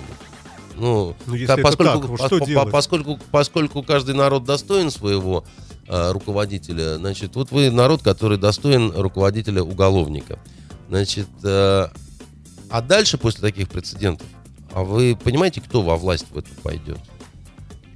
Ну, 0.79 1.15
Ну, 1.25 1.33
если 1.35 1.53
это 1.53 1.61
поскольку, 1.61 1.99
так, 2.01 2.09
пос- 2.11 2.25
что 2.27 2.39
по- 2.39 2.45
делать? 2.45 2.71
поскольку, 2.71 3.19
поскольку 3.31 3.83
каждый 3.83 4.15
народ 4.15 4.45
достоин 4.45 4.89
своего 4.91 5.43
э, 5.87 6.11
руководителя, 6.11 6.95
значит, 6.95 7.35
вот 7.35 7.51
вы 7.51 7.69
народ, 7.69 8.01
который 8.01 8.37
достоин 8.37 8.91
руководителя 8.95 9.61
уголовника. 9.61 10.39
Значит, 10.87 11.27
э, 11.43 11.87
а 12.69 12.81
дальше 12.81 13.17
после 13.17 13.41
таких 13.41 13.69
прецедентов, 13.69 14.27
а 14.73 14.83
вы 14.83 15.17
понимаете, 15.21 15.61
кто 15.61 15.81
во 15.81 15.97
власть 15.97 16.25
в 16.31 16.37
это 16.37 16.49
пойдет? 16.63 16.99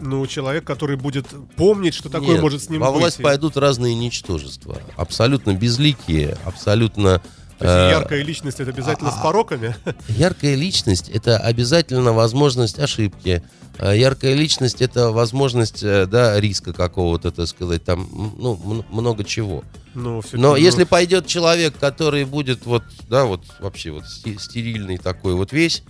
Ну, 0.01 0.25
человек, 0.27 0.65
который 0.65 0.97
будет 0.97 1.27
помнить, 1.55 1.93
что 1.93 2.09
такое 2.09 2.31
Нет, 2.33 2.41
может 2.41 2.63
с 2.63 2.69
ним 2.69 2.81
во 2.81 2.91
быть. 2.91 2.99
власть 3.01 3.21
пойдут 3.23 3.55
разные 3.55 3.95
ничтожества, 3.95 4.77
абсолютно 4.97 5.53
безликие, 5.53 6.37
абсолютно... 6.43 7.21
То 7.63 7.69
есть 7.69 7.93
э, 7.93 7.99
яркая 7.99 8.23
личность 8.23 8.59
это 8.59 8.71
обязательно 8.71 9.11
с 9.11 9.15
пороками? 9.21 9.75
Яркая 10.09 10.55
личность– 10.55 11.09
это 11.13 11.37
обязательно 11.37 12.11
возможность 12.11 12.77
ошибки. 12.77 13.41
А 13.79 13.93
Яркая 13.93 14.33
личность– 14.33 14.81
это 14.81 15.11
возможность, 15.11 15.81
э, 15.81 16.05
да, 16.05 16.39
риска 16.41 16.73
какого-то, 16.73 17.31
так 17.31 17.47
сказать, 17.47 17.85
там, 17.85 18.09
ну, 18.37 18.83
много 18.89 19.23
чего. 19.23 19.63
Ну, 19.93 20.19
всё-таки, 20.19 20.41
Но 20.41 20.49
ну, 20.49 20.55
если 20.57 20.83
пойдет 20.83 21.25
человек, 21.25 21.77
который 21.79 22.25
будет 22.25 22.65
вот, 22.65 22.83
да, 23.07 23.23
вот 23.23 23.45
вообще 23.59 23.91
вот 23.91 24.03
стерильный 24.07 24.97
такой 24.97 25.33
вот 25.35 25.53
весь, 25.53 25.83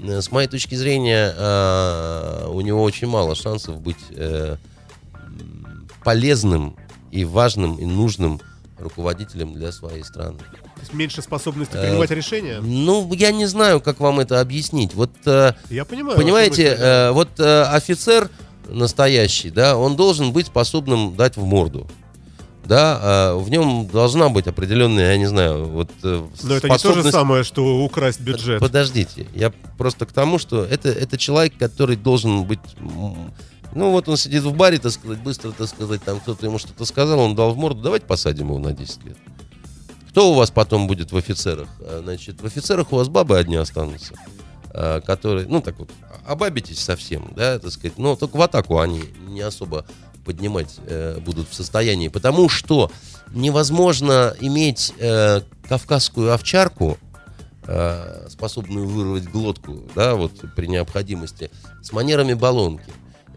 э, 0.00 0.22
с 0.22 0.32
моей 0.32 0.48
точки 0.48 0.76
зрения, 0.76 1.34
э, 1.36 2.46
у 2.48 2.62
него 2.62 2.82
очень 2.82 3.06
мало 3.06 3.34
шансов 3.34 3.82
быть 3.82 3.98
э, 4.12 4.56
полезным 6.02 6.74
и 7.10 7.26
важным 7.26 7.76
и 7.76 7.84
нужным 7.84 8.40
руководителем 8.78 9.52
для 9.52 9.72
своей 9.72 10.04
страны. 10.04 10.38
То 10.78 10.82
есть 10.82 10.94
меньше 10.94 11.22
способности 11.22 11.76
э, 11.76 11.82
принимать 11.88 12.10
решения? 12.10 12.60
Ну, 12.60 13.12
я 13.14 13.32
не 13.32 13.46
знаю, 13.46 13.80
как 13.80 14.00
вам 14.00 14.20
это 14.20 14.40
объяснить. 14.40 14.94
Вот 14.94 15.10
э, 15.26 15.52
Я 15.70 15.84
понимаю. 15.84 16.16
Понимаете, 16.16 16.64
э, 16.78 17.10
вот 17.10 17.28
э, 17.38 17.62
офицер 17.64 18.30
настоящий, 18.68 19.50
да, 19.50 19.76
он 19.76 19.96
должен 19.96 20.32
быть 20.32 20.46
способным 20.46 21.16
дать 21.16 21.36
в 21.36 21.44
морду. 21.44 21.88
Да, 22.64 23.32
э, 23.32 23.38
в 23.38 23.48
нем 23.50 23.88
должна 23.88 24.28
быть 24.28 24.46
определенная, 24.46 25.12
я 25.12 25.18
не 25.18 25.26
знаю, 25.26 25.64
вот 25.68 25.90
э, 26.02 26.22
Но 26.42 26.54
это 26.54 26.68
не 26.68 26.74
то 26.74 26.78
же 26.78 27.02
способность- 27.02 27.12
самое, 27.12 27.42
что 27.42 27.82
украсть 27.82 28.20
бюджет. 28.20 28.60
Подождите, 28.60 29.26
я 29.34 29.52
просто 29.78 30.04
к 30.04 30.12
тому, 30.12 30.38
что 30.38 30.64
это, 30.64 30.90
это 30.90 31.16
человек, 31.16 31.54
который 31.58 31.96
должен 31.96 32.44
быть... 32.44 32.60
Ну, 33.74 33.90
вот 33.90 34.08
он 34.08 34.16
сидит 34.16 34.42
в 34.42 34.54
баре, 34.54 34.78
так 34.78 34.92
сказать, 34.92 35.18
быстро, 35.18 35.50
так 35.52 35.68
сказать, 35.68 36.02
там 36.02 36.20
кто-то 36.20 36.44
ему 36.44 36.58
что-то 36.58 36.84
сказал, 36.84 37.20
он 37.20 37.34
дал 37.34 37.52
в 37.52 37.56
морду, 37.56 37.80
давайте 37.82 38.06
посадим 38.06 38.48
его 38.48 38.58
на 38.58 38.72
10 38.72 39.04
лет. 39.04 39.16
Кто 40.18 40.32
у 40.32 40.34
вас 40.34 40.50
потом 40.50 40.88
будет 40.88 41.12
в 41.12 41.16
офицерах? 41.16 41.68
А, 41.78 42.00
Значит, 42.02 42.42
в 42.42 42.44
офицерах 42.44 42.92
у 42.92 42.96
вас 42.96 43.06
бабы 43.06 43.38
одни 43.38 43.54
останутся, 43.54 44.14
а, 44.70 45.00
которые, 45.00 45.46
ну, 45.46 45.60
так 45.60 45.78
вот, 45.78 45.90
обабитесь 46.26 46.80
совсем, 46.80 47.32
да, 47.36 47.60
так 47.60 47.70
сказать, 47.70 47.98
но 47.98 48.16
только 48.16 48.36
в 48.36 48.42
атаку 48.42 48.80
они 48.80 49.04
не 49.28 49.42
особо 49.42 49.86
поднимать 50.24 50.74
э, 50.88 51.20
будут 51.20 51.48
в 51.48 51.54
состоянии. 51.54 52.08
Потому 52.08 52.48
что 52.48 52.90
невозможно 53.30 54.34
иметь 54.40 54.92
э, 54.98 55.42
кавказскую 55.68 56.34
овчарку, 56.34 56.98
э, 57.68 58.26
способную 58.28 58.88
вырвать 58.88 59.30
глотку, 59.30 59.84
да, 59.94 60.16
вот 60.16 60.32
при 60.56 60.66
необходимости, 60.66 61.48
с 61.80 61.92
манерами 61.92 62.34
баллонки. 62.34 62.90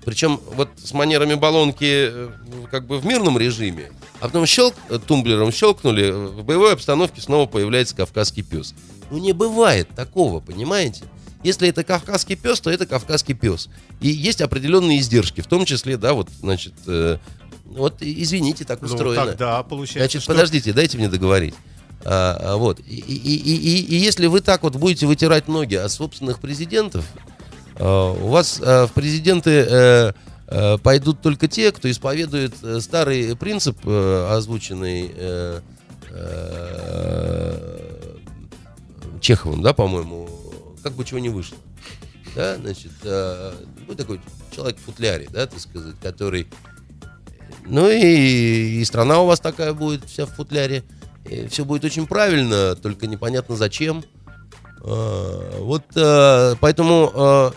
Причем 0.04 0.39
вот 0.56 0.70
с 0.84 0.93
манерами 0.93 1.36
баллонки 1.36 1.86
э, 2.10 2.30
как 2.72 2.88
бы 2.88 2.99
в 2.99 3.06
мирном 3.06 3.38
режиме, 3.38 3.91
а 4.20 4.26
потом 4.28 4.45
щелк, 4.47 4.74
э, 4.89 4.99
тумблером 5.06 5.52
щелкнули, 5.52 6.06
э, 6.06 6.12
в 6.28 6.43
боевой 6.43 6.74
обстановке 6.74 7.22
снова 7.22 7.45
появляется 7.45 7.95
кавказский 7.95 8.41
пес. 8.43 8.74
Ну 9.12 9.20
не 9.20 9.34
бывает 9.34 9.89
такого, 9.95 10.39
понимаете? 10.39 11.04
Если 11.43 11.68
это 11.70 11.84
кавказский 11.84 12.36
пес, 12.36 12.60
то 12.62 12.70
это 12.72 12.86
кавказский 12.86 13.34
пес. 13.36 13.70
И 13.99 14.10
есть 14.10 14.41
определенные 14.41 14.99
издержки, 14.99 15.41
в 15.41 15.47
том 15.47 15.66
числе, 15.66 15.97
да, 15.97 16.14
вот, 16.14 16.30
значит, 16.39 16.74
э, 16.88 17.18
вот, 17.66 17.97
извините, 18.02 18.66
так 18.66 18.82
Ну, 18.82 18.88
устроено. 18.88 19.26
тогда 19.26 19.62
получается, 19.64 19.99
Значит, 19.99 20.24
что- 20.24 20.32
подождите, 20.34 20.74
дайте 20.74 20.97
мне 20.97 21.10
договорить. 21.10 21.54
А, 22.04 22.38
а, 22.54 22.58
вот. 22.58 22.80
И, 22.80 22.95
и- 22.95 23.36
и- 23.36 23.56
и- 23.56 23.86
и 23.86 23.95
если 23.95 24.26
вы 24.26 24.41
так 24.41 24.64
вот 24.64 24.76
будете 24.76 25.06
вытирать 25.06 25.47
ноги 25.47 25.76
от 25.76 25.91
собственных 25.91 26.39
президентов, 26.39 27.06
у 27.80 28.28
вас 28.28 28.59
а, 28.63 28.88
в 28.88 28.91
президенты 28.91 29.65
э, 29.69 30.11
э, 30.47 30.78
пойдут 30.80 31.22
только 31.22 31.47
те, 31.47 31.72
кто 31.72 31.89
исповедует 31.89 32.53
э, 32.63 32.80
старый 32.82 33.36
принцип, 33.36 33.78
э, 33.86 34.28
озвученный 34.32 35.11
э, 35.15 35.61
э, 36.09 37.78
Чеховым, 39.22 39.61
да, 39.61 39.74
по-моему, 39.74 40.28
как 40.82 40.93
бы 40.93 41.05
чего 41.05 41.19
не 41.19 41.30
вышло. 41.30 41.57
Да, 42.36 42.55
значит, 42.57 42.91
э, 43.03 43.53
ну, 43.88 43.93
такой 43.95 44.19
человек 44.55 44.78
в 44.78 44.82
футляре, 44.82 45.28
да, 45.32 45.45
так 45.45 45.59
сказать, 45.59 45.95
который 46.01 46.47
ну 47.65 47.89
и, 47.89 48.80
и 48.82 48.86
страна 48.86 49.22
у 49.22 49.28
вас 49.28 49.39
такая 49.39 49.74
будет 49.74 50.05
вся 50.05 50.26
в 50.26 50.32
футляре. 50.32 50.84
все 51.49 51.63
будет 51.63 51.86
очень 51.86 52.07
правильно, 52.07 52.76
только 52.76 53.07
непонятно 53.07 53.55
зачем. 53.55 54.03
А, 54.84 55.59
Вот 55.59 55.84
а, 55.95 56.55
поэтому, 56.59 57.11
а, 57.13 57.53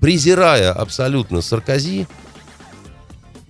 презирая 0.00 0.72
абсолютно 0.72 1.40
Саркози, 1.40 2.06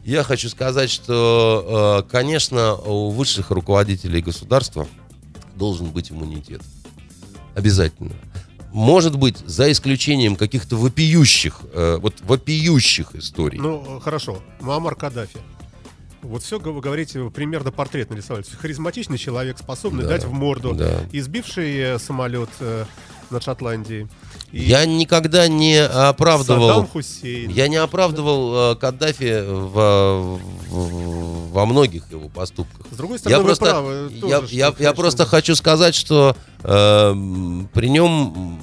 я 0.04 0.22
хочу 0.22 0.50
сказать, 0.50 0.90
что, 0.90 2.06
конечно, 2.10 2.74
у 2.74 3.08
высших 3.08 3.50
руководителей 3.50 4.20
государства 4.20 4.86
должен 5.56 5.86
быть 5.86 6.12
иммунитет. 6.12 6.60
Обязательно. 7.54 8.12
Может 8.74 9.16
быть, 9.16 9.38
за 9.38 9.70
исключением 9.70 10.34
каких-то 10.34 10.76
вопиющих, 10.76 11.60
э, 11.72 11.98
вот 12.00 12.14
вопиющих 12.22 13.14
историй. 13.14 13.60
Ну, 13.60 14.00
хорошо. 14.00 14.38
Муаммар 14.60 14.96
Каддафи. 14.96 15.38
Вот 16.24 16.42
все 16.42 16.58
вы 16.58 16.80
говорите, 16.80 17.30
примерно 17.30 17.70
портрет 17.70 18.10
нарисовали. 18.10 18.44
Харизматичный 18.60 19.18
человек, 19.18 19.58
способный 19.58 20.02
Да, 20.04 20.10
дать 20.10 20.24
в 20.24 20.32
морду, 20.32 20.74
да. 20.74 21.00
избивший 21.12 21.76
э, 21.76 21.98
самолет 21.98 22.48
э, 22.60 22.84
над 23.30 23.42
Шотландией. 23.42 24.08
И 24.50 24.62
Я 24.62 24.86
никогда 24.86 25.48
не 25.48 25.82
Саддам 25.86 26.08
оправдывал... 26.08 26.86
Хусейн. 26.86 27.50
Я 27.50 27.68
не 27.68 27.76
оправдывал 27.76 28.72
э, 28.72 28.76
Каддафи 28.76 29.42
в- 29.46 30.38
в- 30.70 31.50
во 31.52 31.66
многих 31.66 32.10
его 32.10 32.28
поступках. 32.28 32.86
С 32.90 32.96
другой 32.96 33.18
стороны, 33.18 33.36
Я 33.36 33.40
вы 33.40 33.46
просто, 33.46 33.64
правы. 33.64 34.10
я, 34.12 34.20
тоже, 34.40 34.54
я- 34.54 34.66
я 34.66 34.72
конечно, 34.72 34.94
просто 34.94 35.26
хочу 35.26 35.54
сказать, 35.54 35.94
что 35.94 36.36
э, 36.62 37.12
при 37.72 37.88
нем 37.88 38.60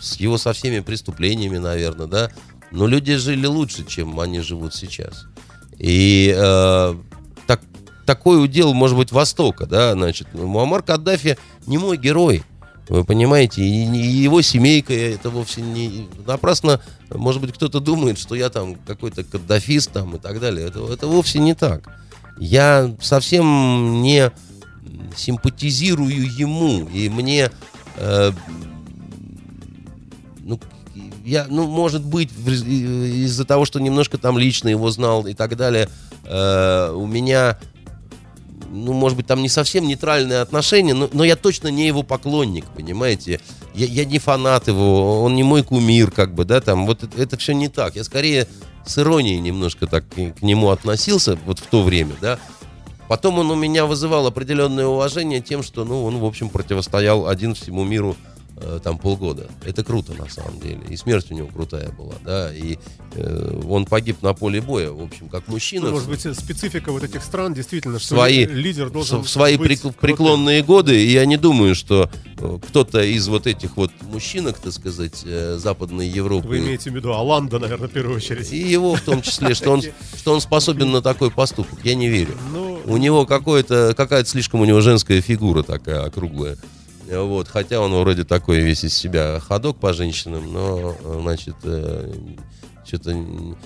с 0.00 0.16
его 0.16 0.38
со 0.38 0.52
всеми 0.52 0.80
преступлениями, 0.80 1.58
наверное, 1.58 2.06
да, 2.06 2.30
но 2.70 2.86
люди 2.86 3.16
жили 3.16 3.46
лучше, 3.46 3.84
чем 3.86 4.20
они 4.20 4.40
живут 4.40 4.74
сейчас. 4.74 5.26
И 5.78 6.34
э, 6.36 6.94
так, 7.46 7.60
такой 8.06 8.42
удел, 8.42 8.72
может 8.74 8.96
быть, 8.96 9.12
Востока, 9.12 9.66
да, 9.66 9.92
значит, 9.92 10.32
Муаммар 10.34 10.82
Каддафи 10.82 11.36
не 11.66 11.78
мой 11.78 11.96
герой. 11.96 12.42
Вы 12.88 13.04
понимаете, 13.04 13.62
и, 13.62 13.84
и 13.84 14.06
его 14.06 14.42
семейка 14.42 14.94
это 14.94 15.30
вовсе 15.30 15.60
не 15.60 16.08
напрасно. 16.24 16.80
Может 17.10 17.40
быть, 17.40 17.52
кто-то 17.52 17.80
думает, 17.80 18.16
что 18.16 18.36
я 18.36 18.48
там 18.48 18.76
какой-то 18.86 19.24
каддафист 19.24 19.92
там 19.92 20.16
и 20.16 20.18
так 20.18 20.38
далее. 20.38 20.68
Это, 20.68 20.86
это 20.92 21.08
вовсе 21.08 21.40
не 21.40 21.54
так. 21.54 21.88
Я 22.38 22.94
совсем 23.00 24.02
не 24.02 24.30
симпатизирую 25.16 26.32
ему, 26.32 26.86
и 26.88 27.08
мне 27.08 27.50
э, 27.96 28.32
ну, 30.40 30.60
я, 31.26 31.46
ну, 31.50 31.66
может 31.66 32.04
быть, 32.04 32.30
и- 32.46 33.24
из-за 33.24 33.44
того, 33.44 33.64
что 33.64 33.80
немножко 33.80 34.16
там 34.16 34.38
лично 34.38 34.68
его 34.68 34.88
знал 34.90 35.26
и 35.26 35.34
так 35.34 35.56
далее, 35.56 35.88
э, 36.24 36.92
у 36.94 37.04
меня, 37.04 37.58
ну, 38.70 38.92
может 38.92 39.16
быть, 39.16 39.26
там 39.26 39.42
не 39.42 39.48
совсем 39.48 39.88
нейтральные 39.88 40.38
отношения, 40.40 40.94
но, 40.94 41.10
но 41.12 41.24
я 41.24 41.34
точно 41.34 41.66
не 41.66 41.88
его 41.88 42.04
поклонник, 42.04 42.64
понимаете? 42.66 43.40
Я, 43.74 43.86
я 43.86 44.04
не 44.04 44.20
фанат 44.20 44.68
его, 44.68 45.24
он 45.24 45.34
не 45.34 45.42
мой 45.42 45.64
кумир, 45.64 46.12
как 46.12 46.32
бы, 46.32 46.44
да, 46.44 46.60
там, 46.60 46.86
вот 46.86 47.02
это, 47.02 47.36
все 47.36 47.54
не 47.54 47.68
так. 47.68 47.96
Я 47.96 48.04
скорее 48.04 48.46
с 48.86 48.96
иронией 48.96 49.40
немножко 49.40 49.88
так 49.88 50.04
к, 50.08 50.38
к 50.38 50.42
нему 50.42 50.70
относился 50.70 51.36
вот 51.44 51.58
в 51.58 51.66
то 51.66 51.82
время, 51.82 52.14
да. 52.20 52.38
Потом 53.08 53.40
он 53.40 53.50
у 53.50 53.56
меня 53.56 53.84
вызывал 53.84 54.28
определенное 54.28 54.86
уважение 54.86 55.40
тем, 55.40 55.64
что, 55.64 55.84
ну, 55.84 56.04
он, 56.04 56.18
в 56.18 56.24
общем, 56.24 56.50
противостоял 56.50 57.26
один 57.26 57.54
всему 57.54 57.82
миру 57.82 58.16
э, 58.56 58.80
там 58.82 58.98
полгода. 58.98 59.48
Это 59.64 59.84
круто, 59.84 60.14
на 60.14 60.28
самом 60.28 60.60
деле. 60.60 60.80
И 60.88 60.96
смерть 60.96 61.30
у 61.30 61.34
него 61.34 61.48
крутая 61.48 61.90
была, 61.90 62.14
да. 62.24 62.54
И 62.54 62.78
э, 63.12 63.60
он 63.68 63.86
погиб 63.86 64.22
на 64.22 64.34
поле 64.34 64.60
боя, 64.60 64.90
в 64.90 65.02
общем, 65.02 65.28
как 65.28 65.48
мужчина. 65.48 65.86
Ну, 65.86 65.92
может 65.92 66.08
быть, 66.08 66.20
специфика 66.20 66.92
вот 66.92 67.02
этих 67.02 67.22
стран 67.22 67.54
действительно, 67.54 67.98
что 67.98 68.16
свои, 68.16 68.46
лидер 68.46 68.90
должен 68.90 69.22
в 69.22 69.28
свои 69.28 69.56
быть 69.56 69.80
крутым. 69.80 70.00
преклонные 70.00 70.62
годы. 70.62 71.02
И 71.02 71.10
я 71.10 71.26
не 71.26 71.36
думаю, 71.36 71.74
что 71.74 72.10
э, 72.38 72.58
кто-то 72.68 73.02
из 73.02 73.28
вот 73.28 73.46
этих 73.46 73.76
вот 73.76 73.90
мужчинок, 74.02 74.58
так 74.58 74.72
сказать, 74.72 75.22
э, 75.24 75.58
Западной 75.60 76.08
Европы... 76.08 76.48
Вы 76.48 76.58
имеете 76.58 76.90
в 76.90 76.94
виду 76.94 77.12
Аланда, 77.12 77.58
наверное, 77.58 77.88
в 77.88 77.92
первую 77.92 78.16
очередь. 78.16 78.52
И 78.52 78.58
его 78.58 78.94
в 78.94 79.00
том 79.00 79.22
числе, 79.22 79.54
что 79.54 79.70
он, 79.70 79.82
что 80.16 80.32
он 80.32 80.40
способен 80.40 80.90
на 80.92 81.02
такой 81.02 81.30
поступок. 81.30 81.78
Я 81.84 81.94
не 81.94 82.08
верю. 82.08 82.36
Ну, 82.52 82.80
У 82.86 82.96
него 82.96 83.26
какое-то, 83.26 83.94
какая-то 83.96 84.28
слишком 84.28 84.60
у 84.60 84.64
него 84.64 84.80
женская 84.80 85.20
фигура 85.20 85.62
такая 85.62 86.04
округлая. 86.04 86.56
Э, 87.08 87.20
Вот, 87.20 87.48
хотя 87.48 87.80
он 87.80 87.92
вроде 87.94 88.24
такой 88.24 88.60
весь 88.60 88.84
из 88.84 88.94
себя 88.94 89.40
ходок 89.40 89.78
по 89.78 89.92
женщинам, 89.92 90.52
но, 90.52 90.96
э, 90.98 91.18
значит, 91.22 91.56
что-то... 92.84 93.56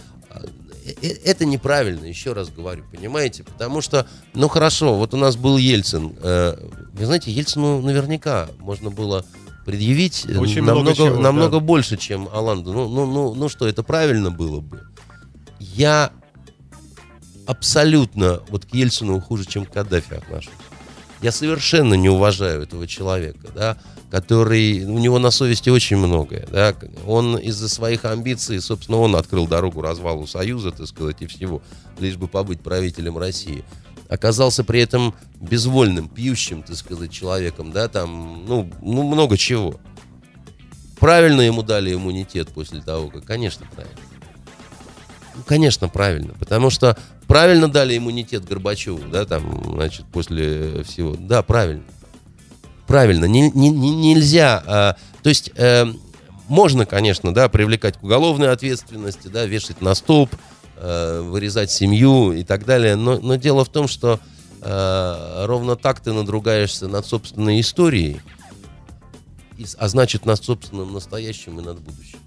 Это 1.03 1.45
неправильно, 1.45 2.07
еще 2.07 2.33
раз 2.33 2.49
говорю, 2.49 2.85
понимаете? 2.91 3.45
Потому 3.45 3.81
что, 3.81 4.07
ну 4.35 4.49
хорошо, 4.49 4.97
вот 4.97 5.15
у 5.15 5.17
нас 5.17 5.37
был 5.37 5.57
Ельцин. 5.59 6.17
э, 6.23 6.57
Вы 6.95 7.07
знаете, 7.07 7.31
Ельцину 7.31 7.81
наверняка 7.83 8.49
можно 8.59 8.91
было 8.91 9.25
предъявить 9.67 10.25
э, 10.27 10.39
Очень 10.39 10.63
много 10.63 10.79
намного, 10.79 10.97
чего, 10.97 11.21
намного 11.21 11.59
да. 11.59 11.61
больше, 11.61 11.97
чем 11.97 12.29
Аланду. 12.33 12.73
Ну, 12.73 12.89
ну, 12.89 13.07
ну, 13.07 13.35
ну 13.35 13.49
что, 13.49 13.69
это 13.69 13.83
правильно 13.83 14.31
было 14.31 14.61
бы? 14.61 14.83
Я 15.61 16.13
абсолютно 17.47 18.41
вот 18.49 18.65
к 18.65 18.75
Ельцину 18.75 19.21
хуже, 19.21 19.45
чем 19.45 19.67
к 19.67 19.73
Каддафи 19.73 20.15
отношусь. 20.15 20.51
Я 21.23 21.33
совершенно 21.33 21.95
не 21.95 22.09
уважаю 22.09 22.63
этого 22.63 22.87
человека, 22.87 23.49
да, 23.55 23.77
который, 24.11 24.85
у 24.85 24.99
него 24.99 25.19
на 25.19 25.31
совести 25.31 25.69
очень 25.69 25.99
многое, 25.99 26.47
да, 26.51 26.75
он 27.07 27.37
из-за 27.37 27.69
своих 27.69 28.07
амбиций, 28.07 28.61
собственно, 28.61 28.99
он 28.99 29.15
открыл 29.15 29.47
дорогу 29.47 29.83
развалу 29.83 30.27
Союза, 30.27 30.73
так 30.73 30.87
сказать, 30.87 31.21
и 31.21 31.27
всего, 31.27 31.63
лишь 31.99 32.17
бы 32.17 32.27
побыть 32.27 32.61
правителем 32.61 33.19
России. 33.19 33.65
Оказался 34.09 34.65
при 34.65 34.81
этом 34.81 35.15
безвольным, 35.41 36.09
пьющим, 36.09 36.63
так 36.63 36.77
сказать, 36.77 37.13
человеком, 37.13 37.71
да, 37.71 37.89
там, 37.89 38.45
ну, 38.47 38.69
ну 38.83 39.03
много 39.03 39.37
чего. 39.37 39.79
Правильно 40.99 41.43
ему 41.43 41.63
дали 41.63 41.95
иммунитет 41.95 42.49
после 42.49 42.81
того, 42.81 43.09
как, 43.09 43.25
конечно, 43.25 43.67
правильно. 43.75 43.97
Ну, 45.41 45.45
конечно, 45.47 45.89
правильно. 45.89 46.35
Потому 46.39 46.69
что 46.69 46.99
правильно 47.27 47.67
дали 47.69 47.97
иммунитет 47.97 48.45
Горбачеву, 48.45 49.01
да, 49.11 49.25
там, 49.25 49.63
значит, 49.73 50.05
после 50.13 50.83
всего. 50.85 51.17
Да, 51.19 51.43
правильно. 51.43 51.83
Правильно. 52.87 53.25
Не- 53.25 53.51
не- 53.51 53.71
не- 53.71 53.95
нельзя. 53.95 54.63
а, 54.67 54.97
то 55.23 55.29
есть 55.31 55.51
э, 55.57 55.87
можно, 56.49 56.85
конечно, 56.85 57.33
да, 57.33 57.49
привлекать 57.49 57.97
к 57.97 58.03
уголовной 58.03 58.51
ответственности, 58.51 59.29
да, 59.29 59.47
вешать 59.47 59.81
на 59.81 59.95
столб, 59.95 60.35
э, 60.77 61.21
вырезать 61.23 61.71
семью 61.71 62.33
и 62.33 62.45
так 62.45 62.67
далее. 62.67 62.97
Но, 62.97 63.19
но 63.19 63.37
дело 63.37 63.65
в 63.65 63.71
том, 63.71 63.89
что 63.89 64.21
э, 64.61 65.45
ровно 65.47 65.77
так 65.77 66.01
ты 66.01 66.13
надругаешься 66.13 66.87
над 66.87 67.07
собственной 67.07 67.61
историей, 67.61 68.21
и 69.57 69.65
а 69.79 69.89
значит 69.89 70.27
над 70.27 70.45
собственным 70.45 70.93
настоящим 70.93 71.61
и 71.61 71.63
над 71.63 71.81
будущим. 71.81 72.19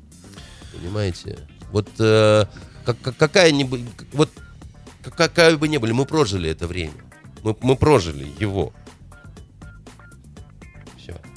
Понимаете? 0.73 1.37
Вот 1.71 1.89
э, 1.99 2.45
как, 2.85 2.99
как- 3.01 3.17
какая 3.17 3.51
ни 3.51 3.63
бы- 3.63 3.81
вот 4.11 4.29
как- 5.03 5.15
какая 5.15 5.57
бы 5.57 5.67
ни 5.67 5.77
были, 5.77 5.91
мы 5.91 6.05
прожили 6.05 6.49
это 6.49 6.67
время. 6.67 6.93
Мы, 7.43 7.55
мы 7.61 7.75
прожили 7.75 8.27
его. 8.39 8.73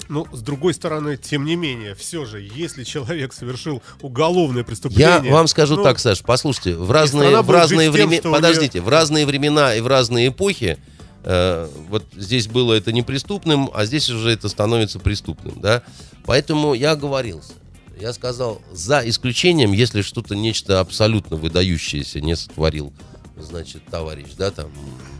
Ну, 0.08 0.26
с 0.32 0.40
другой 0.40 0.72
стороны, 0.74 1.16
тем 1.16 1.44
не 1.44 1.56
менее, 1.56 1.94
все 1.94 2.24
же, 2.26 2.40
если 2.40 2.84
человек 2.84 3.32
совершил 3.32 3.82
уголовное 4.02 4.62
преступление... 4.62 5.20
Я 5.24 5.32
вам 5.32 5.48
скажу 5.48 5.76
ну, 5.76 5.82
так, 5.82 5.98
Саш, 5.98 6.22
послушайте, 6.22 6.76
в 6.76 6.90
разные, 6.90 7.40
в 7.42 7.50
разные 7.50 7.90
времена, 7.90 8.12
нее- 8.22 8.32
подождите, 8.32 8.80
в 8.80 8.88
разные 8.88 9.26
времена 9.26 9.74
и 9.74 9.80
в 9.80 9.86
разные 9.88 10.28
эпохи, 10.28 10.78
э, 11.24 11.68
вот 11.88 12.04
здесь 12.14 12.46
было 12.46 12.74
это 12.74 12.92
неприступным, 12.92 13.68
а 13.74 13.84
здесь 13.84 14.08
уже 14.08 14.30
это 14.30 14.48
становится 14.48 15.00
преступным, 15.00 15.60
да. 15.60 15.82
Поэтому 16.24 16.74
я 16.74 16.92
оговорился. 16.92 17.54
Я 17.98 18.12
сказал, 18.12 18.60
за 18.72 19.00
исключением, 19.08 19.72
если 19.72 20.02
что-то 20.02 20.36
нечто 20.36 20.80
абсолютно 20.80 21.36
выдающееся 21.36 22.20
не 22.20 22.36
сотворил, 22.36 22.92
значит, 23.38 23.86
товарищ, 23.90 24.28
да, 24.36 24.50
там, 24.50 24.70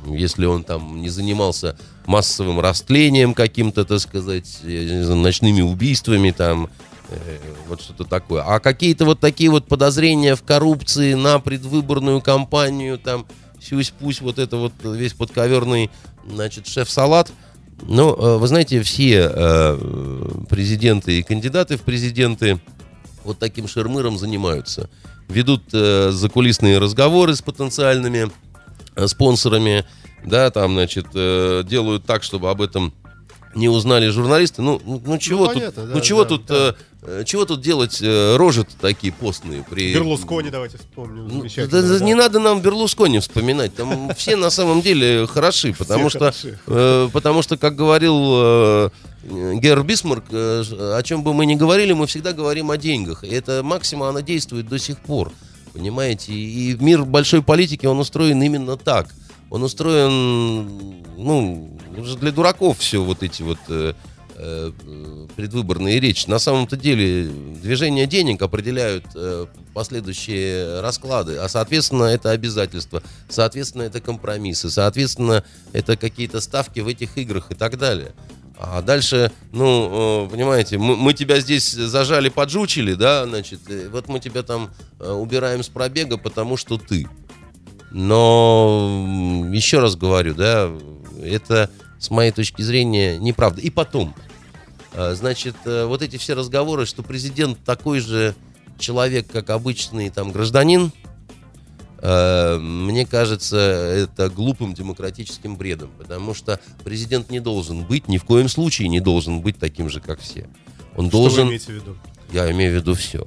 если 0.07 0.45
он 0.45 0.63
там 0.63 1.01
не 1.01 1.09
занимался 1.09 1.79
массовым 2.07 2.61
растлением 2.61 3.33
каким-то, 3.33 3.85
так 3.87 4.01
сказать, 4.01 4.61
ночными 4.63 5.63
убийствами, 5.63 6.33
там, 6.33 6.69
э, 7.09 7.39
вот 7.69 7.81
что-то 7.81 8.05
такое. 8.05 8.43
А 8.43 8.61
какие-то 8.61 9.07
вот 9.07 9.21
такие 9.21 9.51
вот 9.51 9.67
подозрения 9.67 10.35
в 10.35 10.43
коррупции 10.43 11.15
на 11.15 11.39
предвыборную 11.39 12.21
кампанию, 12.21 12.99
там, 12.99 13.27
сюсь-пусть, 13.59 14.21
вот 14.21 14.39
это 14.39 14.59
вот 14.59 14.73
весь 14.83 15.15
подковерный, 15.15 15.91
значит, 16.29 16.67
шеф-салат, 16.67 17.33
ну, 17.83 18.15
э, 18.15 18.39
вы 18.39 18.47
знаете, 18.47 18.83
все 18.83 19.31
э, 19.33 19.79
президенты 20.49 21.19
и 21.19 21.23
кандидаты 21.23 21.77
в 21.77 21.83
президенты 21.83 22.59
вот 23.25 23.39
таким 23.39 23.69
шермыром 23.69 24.19
занимаются. 24.19 24.89
Ведут 25.29 25.63
э, 25.73 26.11
закулисные 26.13 26.79
разговоры 26.79 27.35
с 27.35 27.43
потенциальными 27.43 28.31
спонсорами, 29.07 29.85
да, 30.25 30.51
там, 30.51 30.73
значит, 30.73 31.09
делают 31.13 32.07
так, 32.07 32.23
чтобы 32.23 32.49
об 32.49 32.63
этом 32.63 32.95
не 33.57 33.69
узнали 33.69 34.09
журналисты. 34.09 34.63
Ну, 34.63 34.81
ну, 34.85 35.03
ну, 35.05 35.19
чего 35.19 35.47
понятно, 35.47 35.83
тут, 35.83 35.89
да, 35.89 35.95
ну 35.95 36.01
чего 36.01 36.23
да, 36.23 36.29
тут, 36.29 36.47
да. 36.47 36.55
э, 37.03 37.21
э, 37.21 37.25
чего 37.25 37.45
тут 37.47 37.63
делать 37.63 37.99
э, 38.03 38.37
рожи 38.37 38.67
такие 38.81 39.13
постные 39.13 39.65
при 39.69 39.95
Берлускони, 39.95 40.51
давайте 40.51 40.79
вспомним. 40.79 41.27
ну, 41.29 41.45
да- 41.71 41.83
да. 41.83 42.05
Не 42.05 42.15
надо 42.15 42.39
нам 42.39 42.61
Берлускони 42.61 43.19
вспоминать. 43.19 43.75
Там 43.75 44.15
все 44.17 44.37
на 44.37 44.51
самом 44.51 44.83
деле 44.83 45.27
хороши, 45.27 45.75
потому 45.77 46.11
что, 46.11 46.33
э, 46.67 47.09
потому 47.13 47.43
что, 47.43 47.57
как 47.57 47.75
говорил 47.75 48.21
э, 48.23 48.91
Герр 49.25 49.83
Бисмарк, 49.83 50.25
э, 50.31 50.63
о 50.97 51.03
чем 51.03 51.23
бы 51.23 51.33
мы 51.33 51.47
ни 51.47 51.55
говорили, 51.55 51.95
мы 51.95 52.07
всегда 52.07 52.33
говорим 52.33 52.71
о 52.71 52.77
деньгах. 52.77 53.25
И 53.25 53.29
эта 53.29 53.63
максима, 53.63 54.09
она 54.09 54.21
действует 54.23 54.69
до 54.69 54.79
сих 54.79 54.99
пор. 54.99 55.33
Понимаете? 55.73 56.33
И 56.33 56.77
мир 56.79 57.05
большой 57.05 57.43
политики, 57.43 57.87
он 57.87 57.99
устроен 57.99 58.43
именно 58.43 58.77
так. 58.77 59.09
Он 59.51 59.63
устроен, 59.63 61.05
ну, 61.17 61.76
уже 61.99 62.17
для 62.17 62.33
дураков 62.33 62.79
все 62.79 63.03
вот 63.03 63.23
эти 63.23 63.43
вот 63.43 63.59
э, 63.69 63.95
э, 64.35 64.73
предвыборные 65.35 66.01
речи. 66.01 66.29
На 66.29 66.39
самом-то 66.39 66.77
деле 66.77 67.29
движение 67.63 68.07
денег 68.07 68.43
определяют 68.43 69.05
э, 69.15 69.47
последующие 69.75 70.81
расклады, 70.81 71.37
а 71.39 71.49
соответственно 71.49 72.05
это 72.05 72.31
обязательства, 72.31 73.03
соответственно 73.29 73.83
это 73.83 74.01
компромиссы, 74.01 74.71
соответственно 74.71 75.45
это 75.73 75.97
какие-то 75.97 76.41
ставки 76.41 76.81
в 76.81 76.89
этих 76.89 77.19
играх 77.19 77.51
и 77.51 77.55
так 77.55 77.79
далее. 77.79 78.13
А 78.59 78.81
дальше, 78.81 79.33
ну, 79.53 80.27
э, 80.27 80.31
понимаете, 80.31 80.79
мы, 80.79 80.97
мы 80.97 81.13
тебя 81.13 81.41
здесь 81.41 81.71
зажали, 81.73 82.29
поджучили, 82.29 82.95
да, 82.95 83.27
значит, 83.27 83.61
вот 83.91 84.09
мы 84.09 84.21
тебя 84.21 84.43
там 84.43 84.71
убираем 84.99 85.63
с 85.63 85.69
пробега, 85.69 86.17
потому 86.17 86.57
что 86.57 86.79
ты. 86.79 87.07
Но 87.91 89.47
еще 89.53 89.79
раз 89.79 89.97
говорю, 89.97 90.35
да, 90.35 90.71
это 91.23 91.71
с 92.07 92.11
моей 92.11 92.31
точки 92.31 92.63
зрения 92.63 93.19
неправда. 93.19 93.61
И 93.61 93.69
потом, 93.69 94.15
э, 94.93 95.15
значит, 95.15 95.57
э, 95.65 95.85
вот 95.87 96.03
эти 96.03 96.17
все 96.17 96.35
разговоры, 96.35 96.87
что 96.87 97.03
президент 97.03 97.59
такой 97.65 97.99
же 97.99 98.35
человек, 98.79 99.27
как 99.27 99.51
обычный 99.51 100.09
там 100.11 100.31
гражданин, 100.31 100.93
э, 101.99 102.59
мне 102.59 103.07
кажется, 103.07 103.57
это 103.59 104.31
глупым 104.31 104.73
демократическим 104.73 105.57
бредом, 105.57 105.91
потому 105.99 106.33
что 106.33 106.61
президент 106.85 107.29
не 107.29 107.41
должен 107.41 107.85
быть, 107.85 108.07
ни 108.07 108.19
в 108.19 108.25
коем 108.25 108.49
случае 108.49 108.87
не 108.87 109.01
должен 109.01 109.41
быть 109.41 109.59
таким 109.59 109.91
же, 109.91 110.01
как 110.01 110.21
все. 110.21 110.49
Он 110.97 111.09
Что 111.09 111.19
вы 111.19 111.29
должен 111.29 111.49
имеете 111.49 111.67
в 111.67 111.75
виду? 111.75 111.97
я 112.33 112.49
имею 112.53 112.73
в 112.73 112.77
виду 112.77 112.95
все. 112.95 113.27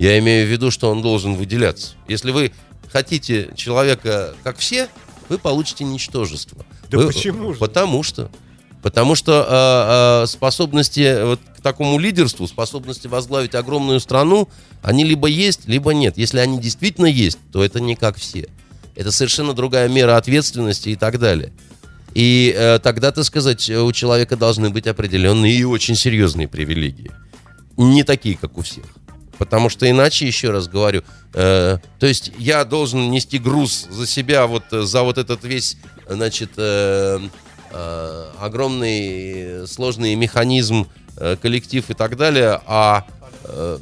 Я 0.00 0.18
имею 0.18 0.48
в 0.48 0.50
виду, 0.50 0.72
что 0.72 0.90
он 0.90 1.00
должен 1.00 1.34
выделяться. 1.34 1.94
Если 2.08 2.32
вы 2.32 2.52
хотите 2.90 3.52
человека 3.54 4.34
как 4.42 4.58
все, 4.58 4.88
вы 5.30 5.38
получите 5.38 5.84
ничтожество. 5.84 6.66
Да 6.90 6.98
Вы- 6.98 7.06
почему 7.06 7.54
же? 7.54 7.58
Потому 7.58 8.02
что. 8.02 8.30
Потому 8.82 9.14
что 9.14 9.44
а, 9.46 10.22
а, 10.22 10.26
способности 10.26 11.22
вот 11.24 11.40
к 11.56 11.60
такому 11.60 11.98
лидерству, 11.98 12.46
способности 12.46 13.06
возглавить 13.06 13.54
огромную 13.54 14.00
страну, 14.00 14.48
они 14.82 15.04
либо 15.04 15.28
есть, 15.28 15.68
либо 15.68 15.92
нет. 15.92 16.16
Если 16.16 16.38
они 16.38 16.58
действительно 16.58 17.06
есть, 17.06 17.38
то 17.52 17.62
это 17.62 17.78
не 17.78 17.94
как 17.94 18.16
все. 18.16 18.48
Это 18.96 19.12
совершенно 19.12 19.52
другая 19.52 19.88
мера 19.88 20.16
ответственности 20.16 20.88
и 20.88 20.96
так 20.96 21.18
далее. 21.18 21.52
И 22.14 22.52
э, 22.56 22.78
тогда, 22.80 23.12
так 23.12 23.24
сказать, 23.24 23.68
у 23.70 23.92
человека 23.92 24.36
должны 24.36 24.70
быть 24.70 24.86
определенные 24.86 25.54
и 25.54 25.62
очень 25.62 25.94
серьезные 25.94 26.48
привилегии. 26.48 27.10
Не 27.76 28.02
такие, 28.02 28.36
как 28.36 28.58
у 28.58 28.62
всех. 28.62 28.84
Потому 29.40 29.70
что 29.70 29.88
иначе, 29.88 30.26
еще 30.26 30.50
раз 30.50 30.68
говорю, 30.68 31.02
э, 31.32 31.78
то 31.98 32.06
есть 32.06 32.30
я 32.36 32.62
должен 32.66 33.10
нести 33.10 33.38
груз 33.38 33.86
за 33.88 34.06
себя, 34.06 34.46
вот 34.46 34.64
э, 34.70 34.82
за 34.82 35.02
вот 35.02 35.16
этот 35.16 35.44
весь, 35.44 35.78
значит, 36.06 36.50
э, 36.58 37.18
э, 37.72 38.30
огромный 38.38 39.66
сложный 39.66 40.14
механизм, 40.14 40.88
э, 41.16 41.36
коллектив 41.40 41.88
и 41.88 41.94
так 41.94 42.18
далее, 42.18 42.60
а 42.66 43.06
э, 43.44 43.78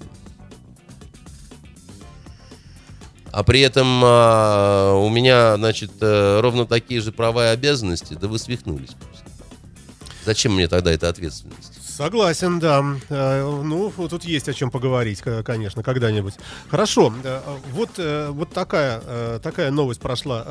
а 3.33 3.43
при 3.43 3.61
этом 3.61 4.01
а, 4.05 4.95
у 4.95 5.09
меня, 5.11 5.57
значит, 5.57 5.91
э, 6.01 6.41
ровно 6.41 6.67
такие 6.67 7.01
же 7.01 7.11
права 7.11 7.51
и 7.51 7.53
обязанности, 7.53 8.15
да 8.15 8.29
вы 8.29 8.39
свихнулись 8.39 8.91
просто. 8.91 9.25
Зачем 10.25 10.55
мне 10.55 10.69
тогда 10.69 10.93
эта 10.93 11.09
ответственность? 11.09 11.78
Согласен, 11.99 12.61
да. 12.61 12.85
Э, 13.09 13.61
Ну, 13.65 13.93
тут 14.09 14.23
есть 14.23 14.49
о 14.49 14.55
чем 14.55 14.71
поговорить, 14.71 15.21
конечно, 15.45 15.83
когда-нибудь. 15.83 16.35
Хорошо. 16.71 17.13
э, 17.25 17.41
Вот, 17.73 17.91
э, 17.99 18.29
вот 18.31 18.51
такая, 18.51 19.41
такая 19.41 19.73
новость 19.73 20.01
прошла. 20.01 20.47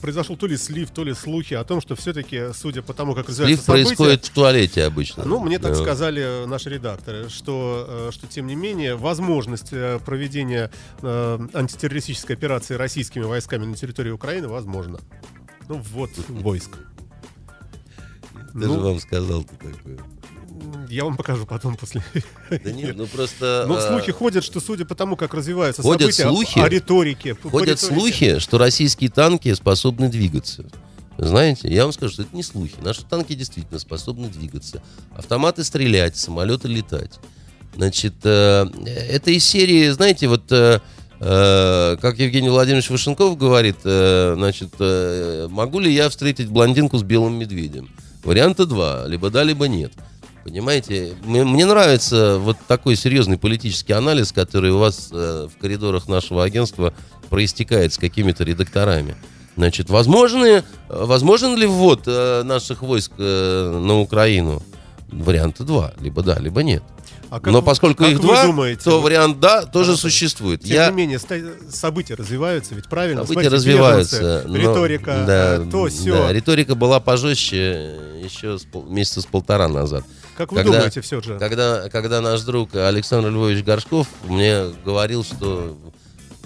Произошел 0.00 0.36
то 0.36 0.46
ли 0.46 0.56
слив, 0.56 0.90
то 0.92 1.02
ли 1.02 1.12
слухи 1.12 1.54
о 1.54 1.64
том, 1.64 1.80
что 1.80 1.96
все-таки, 1.96 2.52
судя 2.54 2.82
по 2.82 2.94
тому, 2.94 3.16
как 3.16 3.28
развиваются 3.28 3.64
Слив 3.64 3.66
события... 3.66 3.96
происходит 3.96 4.24
в 4.26 4.30
туалете 4.30 4.84
обычно. 4.84 5.24
Ну, 5.24 5.40
мне 5.40 5.58
так 5.58 5.72
Да. 5.72 5.82
сказали 5.82 6.46
наши 6.46 6.70
редакторы, 6.70 7.28
что, 7.28 8.10
что 8.12 8.28
тем 8.28 8.46
не 8.46 8.54
менее, 8.54 8.94
возможность 8.94 9.70
проведения 10.04 10.70
антитеррористической 11.02 12.36
операции 12.36 12.74
российскими 12.74 13.24
войсками 13.24 13.66
на 13.66 13.74
территории 13.74 14.10
Украины 14.10 14.46
возможна. 14.46 15.00
Ну, 15.68 15.82
вот 15.92 16.10
войск. 16.28 16.78
Даже 18.54 18.72
ну, 18.72 18.80
вам 18.80 19.00
сказал-то 19.00 19.52
такое. 19.56 19.98
Я 20.88 21.04
вам 21.04 21.16
покажу 21.16 21.46
потом 21.46 21.76
после. 21.76 22.02
Да 22.50 22.70
нет, 22.72 22.96
ну 22.96 23.06
просто... 23.06 23.64
Ну, 23.68 23.74
а, 23.76 23.80
слухи 23.80 24.12
ходят, 24.12 24.44
что 24.44 24.60
судя 24.60 24.84
по 24.84 24.94
тому, 24.94 25.16
как 25.16 25.34
развиваются 25.34 25.82
Ходят 25.82 26.14
события, 26.14 26.24
о- 26.26 26.32
слухи? 26.32 26.58
о 26.58 26.68
риторике. 26.68 27.34
по- 27.34 27.42
по 27.48 27.50
Ходят 27.50 27.80
риторике. 27.82 28.00
слухи, 28.00 28.38
что 28.38 28.58
российские 28.58 29.10
танки 29.10 29.52
способны 29.54 30.08
двигаться. 30.08 30.64
Знаете, 31.18 31.68
я 31.72 31.84
вам 31.84 31.92
скажу, 31.92 32.12
что 32.14 32.22
это 32.22 32.34
не 32.34 32.42
слухи. 32.42 32.74
Наши 32.82 33.04
танки 33.04 33.34
действительно 33.34 33.78
способны 33.78 34.28
двигаться. 34.28 34.82
Автоматы 35.14 35.64
стрелять, 35.64 36.16
самолеты 36.16 36.66
летать. 36.68 37.18
Значит, 37.76 38.14
э, 38.24 38.66
это 38.86 39.30
из 39.30 39.44
серии, 39.44 39.90
знаете, 39.90 40.28
вот 40.28 40.50
э, 40.50 40.80
э, 41.20 41.96
как 42.00 42.18
Евгений 42.18 42.48
Владимирович 42.48 42.90
Вашенков 42.90 43.36
говорит, 43.38 43.76
э, 43.84 44.32
значит, 44.36 44.70
э, 44.80 45.46
могу 45.50 45.78
ли 45.78 45.92
я 45.92 46.08
встретить 46.08 46.48
блондинку 46.48 46.98
с 46.98 47.02
белым 47.02 47.34
медведем? 47.34 47.88
Варианта 48.24 48.66
два, 48.66 49.06
либо 49.06 49.30
да, 49.30 49.42
либо 49.44 49.68
нет. 49.68 49.92
Понимаете, 50.44 51.14
мне, 51.24 51.44
мне 51.44 51.66
нравится 51.66 52.38
вот 52.38 52.56
такой 52.66 52.96
серьезный 52.96 53.36
политический 53.38 53.92
анализ, 53.92 54.32
который 54.32 54.70
у 54.70 54.78
вас 54.78 55.10
э, 55.12 55.48
в 55.54 55.60
коридорах 55.60 56.08
нашего 56.08 56.42
агентства 56.44 56.94
проистекает 57.28 57.92
с 57.92 57.98
какими-то 57.98 58.42
редакторами. 58.44 59.16
Значит, 59.56 59.90
возможны, 59.90 60.64
возможен 60.88 61.56
ли 61.56 61.66
ввод 61.66 62.02
э, 62.06 62.42
наших 62.44 62.82
войск 62.82 63.12
э, 63.18 63.80
на 63.84 64.00
Украину? 64.00 64.62
Варианта 65.12 65.64
два, 65.64 65.92
либо 66.00 66.22
да, 66.22 66.38
либо 66.38 66.62
нет. 66.62 66.82
А 67.30 67.38
как 67.40 67.52
Но 67.52 67.62
поскольку 67.62 68.04
как 68.04 68.12
их 68.12 68.20
два, 68.20 68.44
думаете, 68.46 68.82
то 68.82 69.00
вариант 69.00 69.38
да 69.40 69.64
тоже 69.66 69.92
Да, 69.92 69.96
существует. 69.96 70.62
Тем 70.62 70.70
Я 70.72 70.88
не 70.90 70.96
менее, 70.96 71.20
события 71.70 72.14
развиваются, 72.14 72.74
ведь 72.74 72.88
правильно? 72.88 73.22
События 73.22 73.48
Смотрите, 73.50 73.54
развиваются. 73.56 74.16
беженцы, 74.20 74.48
но- 74.48 74.56
риторика, 74.56 75.24
да, 75.26 75.56
э, 75.56 75.66
то, 75.70 75.86
все. 75.88 76.12
да, 76.12 76.32
риторика 76.32 76.74
была 76.74 76.98
пожестче 77.00 77.92
еще 78.24 78.58
с 78.58 78.62
пол- 78.64 78.84
месяца 78.88 79.20
с 79.20 79.26
полтора 79.26 79.68
назад. 79.68 80.04
Как 80.40 80.52
вы 80.52 80.56
когда- 80.56 80.72
думаете, 80.78 81.02
все 81.02 81.20
же? 81.20 81.38
Когда, 81.38 81.90
когда 81.90 82.22
наш 82.22 82.40
друг 82.40 82.74
Александр 82.74 83.28
Львович 83.28 83.62
Горшков 83.62 84.06
мне 84.24 84.68
говорил, 84.86 85.22
что 85.22 85.76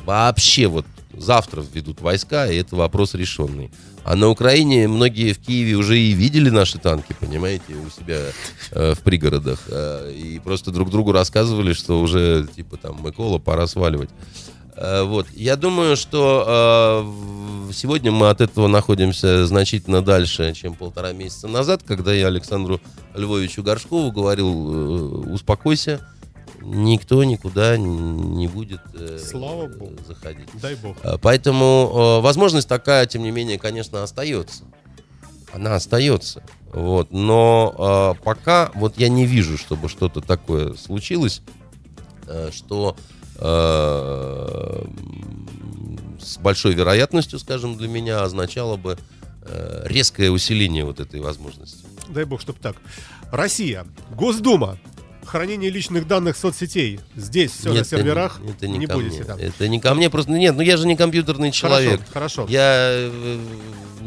вообще 0.05 0.67
вот 0.67 0.85
завтра 1.17 1.61
введут 1.61 2.01
войска, 2.01 2.49
и 2.51 2.57
это 2.57 2.75
вопрос 2.75 3.15
решенный. 3.15 3.71
А 4.03 4.17
на 4.17 4.31
Украине 4.31 4.89
многие 4.89 5.33
в 5.33 5.39
Киеве 5.39 5.77
уже 5.77 5.97
и 5.97 6.11
видели 6.11 6.51
наши 6.51 6.79
танки, 6.79 7.15
понимаете, 7.21 7.77
у 7.77 7.89
себя 7.89 8.19
э, 8.73 8.95
в 8.95 8.99
пригородах. 8.99 9.61
Э, 9.69 10.13
и 10.13 10.41
просто 10.41 10.73
друг 10.73 10.91
другу 10.91 11.13
рассказывали, 11.13 11.73
что 11.73 12.01
уже, 12.01 12.49
типа, 12.57 12.77
там, 12.77 12.99
Микола, 13.01 13.39
пора 13.39 13.69
сваливать. 13.69 14.11
Э, 14.77 15.03
вот. 15.05 15.27
Я 15.35 15.57
думаю, 15.57 15.97
что 15.97 17.05
э, 17.69 17.73
сегодня 17.73 18.11
мы 18.13 18.29
от 18.31 18.41
этого 18.41 18.67
находимся 18.67 19.47
значительно 19.47 20.03
дальше, 20.03 20.53
чем 20.55 20.75
полтора 20.75 21.13
месяца 21.13 21.49
назад, 21.49 21.83
когда 21.87 22.13
я 22.13 22.27
Александру 22.29 22.81
Львовичу 23.15 23.63
Горшкову 23.63 24.11
говорил, 24.13 24.49
э, 24.49 25.33
успокойся, 25.33 26.07
никто 26.61 27.23
никуда 27.25 27.77
не 27.77 28.49
будет 28.49 28.81
э, 28.95 29.19
Слава 29.19 29.67
богу. 29.67 29.93
заходить. 30.07 30.49
Дай 30.55 30.75
бог. 30.77 30.97
Э, 31.03 31.19
Поэтому 31.21 31.91
э, 31.93 32.21
возможность 32.23 32.69
такая, 32.69 33.07
тем 33.07 33.23
не 33.23 33.31
менее, 33.31 33.59
конечно, 33.59 34.03
остается. 34.03 34.65
Она 35.53 35.77
остается. 35.77 36.43
Вот. 36.73 37.13
Но 37.13 38.15
э, 38.19 38.25
пока 38.25 38.73
вот 38.75 38.99
я 38.99 39.09
не 39.09 39.25
вижу, 39.27 39.57
чтобы 39.57 39.89
что-то 39.89 40.21
такое 40.21 40.75
случилось, 40.75 41.43
э, 42.27 42.51
что 42.53 42.97
с 46.21 46.39
большой 46.39 46.75
вероятностью, 46.75 47.39
скажем, 47.39 47.77
для 47.77 47.89
меня 47.89 48.23
означало 48.23 48.77
бы 48.77 48.97
э, 49.43 49.83
резкое 49.87 50.31
усиление 50.31 50.85
вот 50.85 51.01
этой 51.01 51.21
возможности. 51.21 51.85
Дай 52.09 52.25
бог, 52.25 52.41
чтоб 52.41 52.59
так. 52.59 52.77
Россия. 53.31 53.85
Госдума. 54.11 54.79
Хранение 55.25 55.71
личных 55.71 56.07
данных 56.07 56.37
соцсетей. 56.37 57.01
Здесь 57.17 57.51
все 57.53 57.71
на 57.71 57.75
Нет, 57.79 57.89
серверах. 57.89 58.41
Это, 58.45 58.53
это 58.53 58.69
не, 58.69 58.79
не 58.79 58.87
ко 58.87 58.95
будете 58.95 59.17
мне. 59.17 59.25
там. 59.25 59.39
Это 59.39 59.69
не 59.69 59.81
ко 59.81 59.95
мне, 59.95 60.11
просто 60.11 60.33
нет, 60.33 60.55
ну 60.55 60.61
я 60.63 60.77
же 60.77 60.87
не 60.87 60.97
компьютерный 60.97 61.51
человек. 61.51 62.01
Хорошо, 62.13 62.43
хорошо. 62.43 62.47
Я 62.53 62.61
э, 62.91 63.39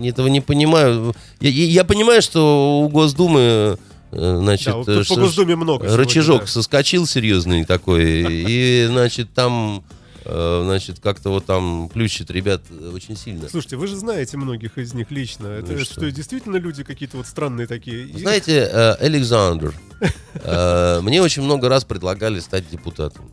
этого 0.04 0.28
не 0.28 0.42
понимаю. 0.42 1.16
Я, 1.40 1.50
я- 1.50 1.84
понимаю, 1.84 2.22
что 2.22 2.82
у 2.82 2.88
Госдумы, 2.90 3.40
э, 3.42 3.78
значит, 4.12 4.68
Да, 4.68 4.76
вот 4.78 4.88
э, 4.90 4.98
по 5.00 5.04
что- 5.04 5.16
Госдуме 5.16 5.56
много 5.56 5.86
сегодня, 5.88 5.98
рычажок 6.06 6.42
да. 6.42 6.48
соскочил 6.48 7.06
серьезный 7.06 7.66
такой, 7.66 8.26
и, 8.28 8.86
значит, 8.90 9.34
там, 9.34 9.84
э, 10.26 10.62
значит, 10.64 11.00
как-то 11.00 11.30
вот 11.30 11.46
там 11.46 11.90
плющит 11.94 12.32
ребят 12.32 12.62
э, 12.70 12.92
очень 12.94 13.18
сильно. 13.18 13.50
Слушайте, 13.50 13.76
вы 13.78 13.88
же 13.88 13.96
знаете 13.96 14.38
многих 14.38 14.78
из 14.78 14.94
них 14.94 15.12
лично. 15.12 15.48
Это 15.48 15.74
Ну 15.74 15.80
что, 15.80 15.94
что? 15.94 16.12
действительно 16.12 16.58
люди 16.58 16.84
какие-то 16.84 17.18
вот 17.18 17.28
странные 17.28 17.68
такие? 17.68 18.08
Знаете, 18.18 18.70
э, 18.72 18.94
Александр, 18.94 19.74
э, 20.36 21.00
мне 21.02 21.22
очень 21.22 21.42
много 21.44 21.70
раз 21.70 21.84
предлагали 21.84 22.40
стать 22.40 22.70
депутатом. 22.70 23.30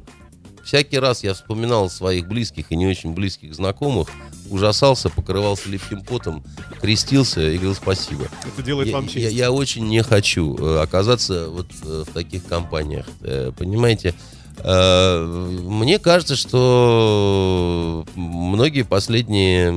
Всякий 0.64 0.98
раз 0.98 1.22
я 1.24 1.34
вспоминал 1.34 1.90
своих 1.90 2.26
близких 2.26 2.66
и 2.72 2.76
не 2.76 2.86
очень 2.86 3.12
близких 3.12 3.54
знакомых, 3.54 4.08
ужасался, 4.50 5.10
покрывался 5.10 5.68
липким 5.68 6.02
потом, 6.02 6.42
крестился 6.80 7.42
и 7.42 7.54
говорил 7.56 7.74
спасибо. 7.74 8.24
Это 8.46 8.62
делает 8.62 8.88
Я, 8.88 8.94
вам 8.94 9.04
я- 9.04 9.10
честь. 9.10 9.34
я 9.36 9.52
очень 9.52 9.86
не 9.88 10.02
хочу 10.02 10.56
э, 10.56 10.80
оказаться 10.82 11.48
вот 11.50 11.66
э, 11.84 12.04
в 12.08 12.12
таких 12.12 12.44
компаниях. 12.46 13.06
Э, 13.20 13.52
Понимаете, 13.56 14.14
мне 14.62 15.98
кажется, 15.98 16.36
что 16.36 18.04
многие 18.14 18.82
последние 18.82 19.74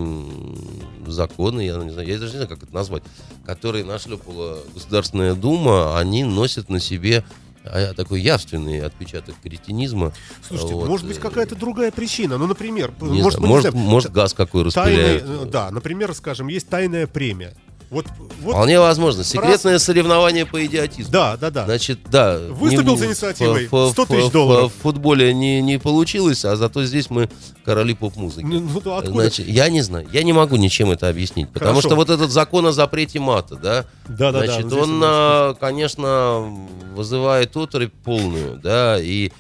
законы, 1.08 1.62
я 1.62 1.78
не 1.78 1.90
знаю, 1.92 2.08
я 2.08 2.14
даже 2.20 2.26
не 2.34 2.38
знаю, 2.38 2.48
как 2.48 2.62
это 2.64 2.74
назвать, 2.74 3.02
которые 3.46 3.84
нашлепала 3.86 4.60
Государственная 4.76 5.34
Дума, 5.34 5.98
они 5.98 6.24
носят 6.24 6.70
на 6.70 6.80
себе 6.80 7.24
а, 7.72 7.94
такой 7.94 8.22
явственный 8.22 8.82
отпечаток 8.82 9.36
кретинизма. 9.42 10.14
Слушайте, 10.48 10.74
Вот, 10.74 10.88
может 10.88 11.08
быть 11.08 11.18
э, 11.18 11.22
какая-то 11.22 11.56
другая 11.56 11.92
причина. 11.92 12.38
Ну, 12.38 12.48
например, 12.48 12.94
не 13.02 13.22
может, 13.22 13.40
знаю, 13.40 13.54
может, 13.54 13.74
может, 13.74 14.12
газ 14.12 14.34
какой 14.34 14.70
тайный, 14.72 15.18
распыляют. 15.18 15.48
э, 15.48 15.50
да, 15.52 15.72
например, 15.72 16.14
скажем, 16.14 16.48
есть 16.48 16.68
тайная 16.70 17.08
премия. 17.08 17.54
Вот, 17.90 18.06
вот, 18.42 18.52
Вполне 18.52 18.80
возможно. 18.82 19.24
Секретное 19.24 19.80
соревнование 19.80 20.46
по 20.46 20.66
идиотизму. 20.66 21.10
да, 21.12 21.38
да, 21.38 21.50
да. 21.50 21.64
Значит, 21.66 22.00
да. 22.12 22.38
Выступил 22.38 22.96
не- 22.96 23.02
с 23.02 23.06
инициативой. 23.06 23.68
в- 23.68 23.72
в- 23.72 23.92
100 23.92 24.06
тысяч 24.06 24.32
долларов. 24.32 24.74
В 24.78 24.82
футболе 24.82 25.34
не, 25.34 25.62
не 25.62 25.78
получилось, 25.78 26.44
а 26.44 26.58
зато 26.58 26.84
здесь 26.84 27.10
мы 27.10 27.30
короли 27.64 27.94
поп-музыки. 27.94 28.46
Ну, 28.46 28.60
ну, 28.60 28.82
да, 28.82 28.98
откуда? 28.98 29.22
Значит, 29.22 29.48
я 29.48 29.70
не 29.70 29.82
знаю, 29.82 30.06
я 30.12 30.24
не 30.24 30.34
могу 30.34 30.58
ничем 30.58 30.92
это 30.92 31.08
объяснить, 31.08 31.50
потому 31.50 31.76
Хорошо. 31.76 31.88
что 31.90 31.96
вот 31.96 32.10
этот 32.10 32.30
закон 32.30 32.66
о 32.66 32.74
запрете 32.74 33.20
мата, 33.22 33.56
да, 33.56 33.86
Да, 34.10 34.32
да, 34.32 34.42
да, 34.42 34.46
значит, 34.46 34.64
ну, 34.66 34.70
здесь 34.70 34.84
он, 34.84 34.90
я 35.02 35.08
а, 35.10 35.54
конечно, 35.58 36.54
вызывает 36.94 37.56
оторопь 37.56 37.94
полную, 38.04 38.58
да, 38.58 38.98
и 39.00 39.32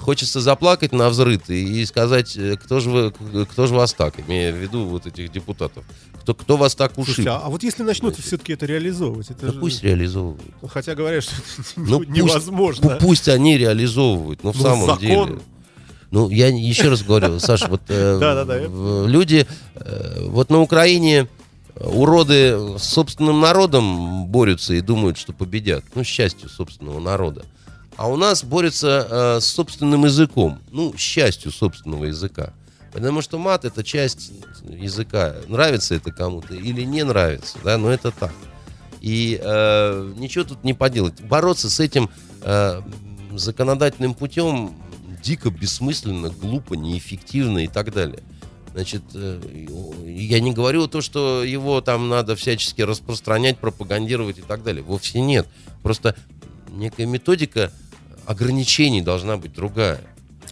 хочется 0.00 0.40
заплакать 0.40 0.92
на 0.92 1.08
взрыв 1.10 1.48
и, 1.50 1.84
сказать, 1.86 2.36
э, 2.36 2.56
кто 2.56 2.80
же, 2.80 2.90
вы, 2.90 3.46
кто 3.46 3.66
же 3.66 3.74
вас 3.74 3.92
так, 3.92 4.14
имея 4.26 4.52
в 4.52 4.56
виду 4.56 4.84
вот 4.86 5.06
этих 5.06 5.30
депутатов, 5.32 5.84
кто, 6.22 6.34
кто 6.34 6.56
вас 6.56 6.74
так 6.74 6.92
ушиб. 6.98 7.06
Слушайте, 7.14 7.30
а, 7.30 7.42
а 7.44 7.48
вот 7.50 7.62
если 7.62 7.82
начнут 7.82 8.16
все-таки 8.16 8.52
это 8.54 8.66
реализовывать, 8.66 9.30
это 9.30 9.46
Да 9.46 9.52
же- 9.52 9.58
пусть 9.60 9.82
реализовывают. 9.82 10.42
хотя 10.68 10.94
говорят, 10.94 11.24
что 11.24 11.34
это 11.36 11.62
Ну, 11.76 12.02
не- 12.02 12.20
невозможно. 12.22 12.88
Пусть, 12.88 13.00
пусть 13.00 13.28
они 13.28 13.58
реализовывают, 13.58 14.42
но 14.44 14.52
в 14.52 14.56
Ну, 14.56 14.62
самом 14.62 14.86
закон. 14.86 15.00
деле. 15.00 15.40
Ну, 16.12 16.30
я 16.30 16.48
еще 16.48 16.88
раз 16.88 17.02
говорю, 17.02 17.38
Саша, 17.40 17.66
вот 17.68 17.82
э, 17.88 18.18
люди, 19.06 19.46
э, 19.74 20.26
вот 20.28 20.50
на 20.50 20.60
Украине 20.60 21.26
э, 21.74 21.84
уроды 21.86 22.78
с 22.78 22.84
собственным 22.84 23.40
народом 23.40 24.26
борются 24.26 24.74
и 24.74 24.80
думают, 24.80 25.18
что 25.18 25.32
победят. 25.32 25.84
Ну, 25.94 26.04
счастью 26.04 26.48
собственного 26.48 27.00
народа. 27.00 27.44
А 27.96 28.08
у 28.08 28.16
нас 28.16 28.44
борются 28.44 29.06
э, 29.08 29.40
с 29.40 29.46
собственным 29.46 30.04
языком. 30.04 30.60
Ну, 30.70 30.94
счастью 30.96 31.50
собственного 31.50 32.04
языка. 32.04 32.52
Потому 32.92 33.22
что 33.22 33.38
мат 33.38 33.64
это 33.64 33.82
часть 33.84 34.32
языка. 34.68 35.36
Нравится 35.48 35.94
это 35.94 36.12
кому-то 36.12 36.54
или 36.54 36.82
не 36.82 37.02
нравится, 37.04 37.58
да, 37.62 37.78
но 37.78 37.90
это 37.90 38.10
так. 38.10 38.32
И 39.00 39.40
э, 39.42 40.12
ничего 40.16 40.44
тут 40.44 40.64
не 40.64 40.74
поделать. 40.74 41.20
Бороться 41.22 41.70
с 41.70 41.80
этим 41.80 42.10
э, 42.42 42.82
законодательным 43.34 44.14
путем 44.14 44.74
дико 45.22 45.50
бессмысленно, 45.50 46.30
глупо, 46.30 46.74
неэффективно 46.74 47.58
и 47.58 47.66
так 47.66 47.92
далее. 47.92 48.22
Значит, 48.72 49.02
э, 49.14 49.66
я 50.06 50.40
не 50.40 50.52
говорю 50.52 50.86
то, 50.86 51.00
что 51.00 51.44
его 51.44 51.80
там 51.80 52.08
надо 52.08 52.36
всячески 52.36 52.82
распространять, 52.82 53.58
пропагандировать 53.58 54.38
и 54.38 54.42
так 54.42 54.62
далее. 54.62 54.82
Вовсе 54.82 55.20
нет. 55.20 55.46
Просто 55.82 56.14
некая 56.70 57.06
методика 57.06 57.72
ограничений 58.26 59.02
должна 59.02 59.36
быть 59.36 59.52
другая. 59.52 60.00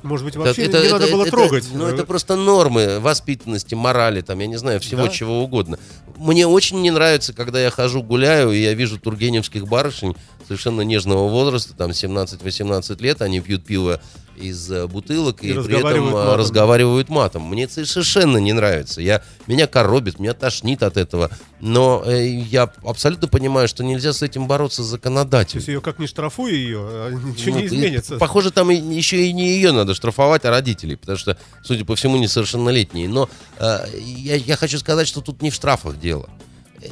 Может 0.02 0.24
быть, 0.26 0.34
Это- 0.34 0.44
вообще 0.44 0.64
это- 0.64 0.80
не 0.80 0.86
это- 0.86 0.98
надо 0.98 1.12
было 1.12 1.22
это- 1.22 1.30
трогать. 1.30 1.64
Ну, 1.72 1.86
это 1.86 2.04
просто 2.04 2.36
нормы 2.36 3.00
воспитанности, 3.00 3.74
морали, 3.74 4.20
там, 4.20 4.38
я 4.40 4.46
не 4.46 4.56
знаю, 4.56 4.80
всего 4.80 5.04
Да. 5.06 5.08
чего 5.08 5.42
угодно. 5.42 5.78
Мне 6.18 6.46
очень 6.46 6.82
не 6.82 6.90
нравится, 6.90 7.32
когда 7.32 7.60
я 7.60 7.70
хожу, 7.70 8.02
гуляю, 8.02 8.52
и 8.52 8.58
я 8.60 8.74
вижу 8.74 8.98
тургеневских 8.98 9.66
барышень 9.66 10.14
совершенно 10.46 10.82
нежного 10.82 11.28
возраста, 11.28 11.72
там, 11.74 11.94
17-18 11.94 13.00
лет, 13.00 13.22
они 13.22 13.40
пьют 13.40 13.64
пиво 13.64 14.00
из 14.36 14.70
э, 14.70 14.86
бутылок 14.86 15.42
И 15.42 15.48
и, 15.48 15.52
при 15.52 15.60
этом 15.78 15.84
разговаривают 15.84 16.12
э, 16.12 16.16
матом. 16.24 16.38
разговаривают 16.38 17.08
матом. 17.08 17.42
Мне 17.48 17.64
это 17.64 17.84
совершенно 17.86 18.38
не 18.38 18.52
нравится. 18.52 19.00
Я, 19.00 19.22
меня 19.46 19.66
коробит, 19.66 20.18
меня 20.18 20.34
тошнит 20.34 20.82
от 20.82 20.96
этого. 20.96 21.30
Но 21.60 22.02
э, 22.06 22.26
я 22.26 22.70
абсолютно 22.84 23.28
понимаю, 23.28 23.68
что 23.68 23.82
нельзя 23.84 24.12
с 24.12 24.22
этим 24.22 24.46
бороться 24.46 24.78
То 24.82 24.88
законодательно. 24.88 25.58
есть 25.58 25.68
ее 25.68 25.80
как 25.80 25.98
не 25.98 26.06
штрафуй 26.06 26.52
ее, 26.52 26.78
а 26.80 27.10
ничего 27.10 27.54
Ну, 27.54 27.58
не 27.60 27.64
и, 27.64 27.66
изменится. 27.68 28.16
Похоже, 28.18 28.50
там 28.50 28.70
и- 28.70 28.76
еще 28.76 29.24
и 29.26 29.32
не 29.32 29.48
ее 29.54 29.72
надо 29.72 29.94
штрафовать, 29.94 30.44
а 30.44 30.50
родителей, 30.50 30.96
потому 30.96 31.18
что, 31.18 31.36
судя 31.62 31.84
по 31.84 31.94
всему, 31.96 32.16
несовершеннолетние. 32.16 33.08
Но 33.08 33.28
э, 33.58 33.78
я, 33.98 34.34
я 34.36 34.56
хочу 34.56 34.78
сказать, 34.78 35.08
что 35.08 35.20
тут 35.20 35.42
не 35.42 35.50
в 35.50 35.54
штрафах 35.54 35.98
дело. 35.98 36.28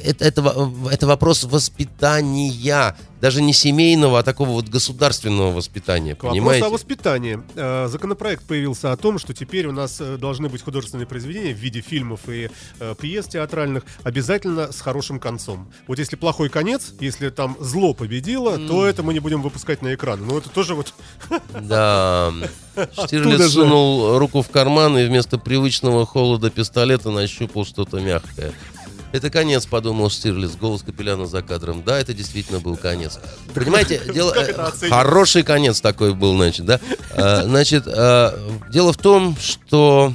Это, 0.01 0.25
это, 0.25 0.71
это 0.91 1.07
вопрос 1.07 1.43
воспитания, 1.43 2.95
даже 3.21 3.41
не 3.41 3.53
семейного, 3.53 4.19
а 4.19 4.23
такого 4.23 4.49
вот 4.49 4.67
государственного 4.67 5.51
воспитания, 5.51 6.15
К 6.15 6.21
понимаете? 6.21 6.65
о 6.65 6.69
воспитании. 6.69 7.39
Э, 7.55 7.87
Законопроект 7.87 8.43
появился 8.45 8.91
о 8.91 8.97
том, 8.97 9.19
что 9.19 9.33
теперь 9.33 9.67
у 9.67 9.71
нас 9.71 10.01
э, 10.01 10.17
должны 10.17 10.49
быть 10.49 10.63
художественные 10.63 11.05
произведения 11.05 11.53
в 11.53 11.57
виде 11.57 11.81
фильмов 11.81 12.21
и 12.27 12.49
э, 12.79 12.95
пьес 12.99 13.27
театральных 13.27 13.83
обязательно 14.03 14.71
с 14.71 14.81
хорошим 14.81 15.19
концом. 15.19 15.71
Вот 15.87 15.99
если 15.99 16.15
плохой 16.15 16.49
конец, 16.49 16.93
если 16.99 17.29
там 17.29 17.55
зло 17.59 17.93
победило, 17.93 18.57
то 18.57 18.85
это 18.85 19.03
мы 19.03 19.13
не 19.13 19.19
будем 19.19 19.41
выпускать 19.41 19.81
на 19.81 19.93
экран. 19.93 20.25
Ну 20.25 20.37
это 20.37 20.49
тоже 20.49 20.75
вот... 20.75 20.93
Да. 21.61 22.33
Штирлиц 23.05 23.51
сунул 23.51 24.17
руку 24.17 24.41
в 24.41 24.49
карман 24.49 24.97
и 24.97 25.05
вместо 25.05 25.37
привычного 25.37 26.05
холода 26.05 26.49
пистолета 26.49 27.11
нащупал 27.11 27.65
что-то 27.65 27.99
мягкое. 27.99 28.53
Это 29.13 29.29
конец, 29.29 29.67
подумал 29.67 30.09
Штирлиц, 30.09 30.55
голос 30.55 30.81
Капеляна 30.81 31.27
за 31.27 31.43
кадром. 31.43 31.83
Да, 31.83 31.99
это 31.99 32.13
действительно 32.15 32.59
был 32.59 32.75
конец. 32.75 33.19
Понимаете, 33.53 34.01
дело, 34.11 34.33
э, 34.33 34.89
хороший 34.89 35.43
конец 35.43 35.79
такой 35.81 36.15
был, 36.15 36.35
значит, 36.35 36.65
да? 36.65 36.79
Э, 37.11 37.43
Значит, 37.43 37.83
э, 37.85 38.31
дело 38.71 38.91
в 38.91 38.97
том, 38.97 39.37
что... 39.39 40.13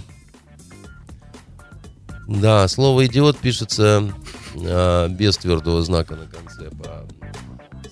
Да, 2.26 2.66
слово 2.68 3.06
«идиот» 3.06 3.38
пишется 3.38 4.12
без 4.54 5.38
твердого 5.38 5.82
знака 5.82 6.16
на 6.16 6.26
конце 6.26 6.68
по 6.70 7.06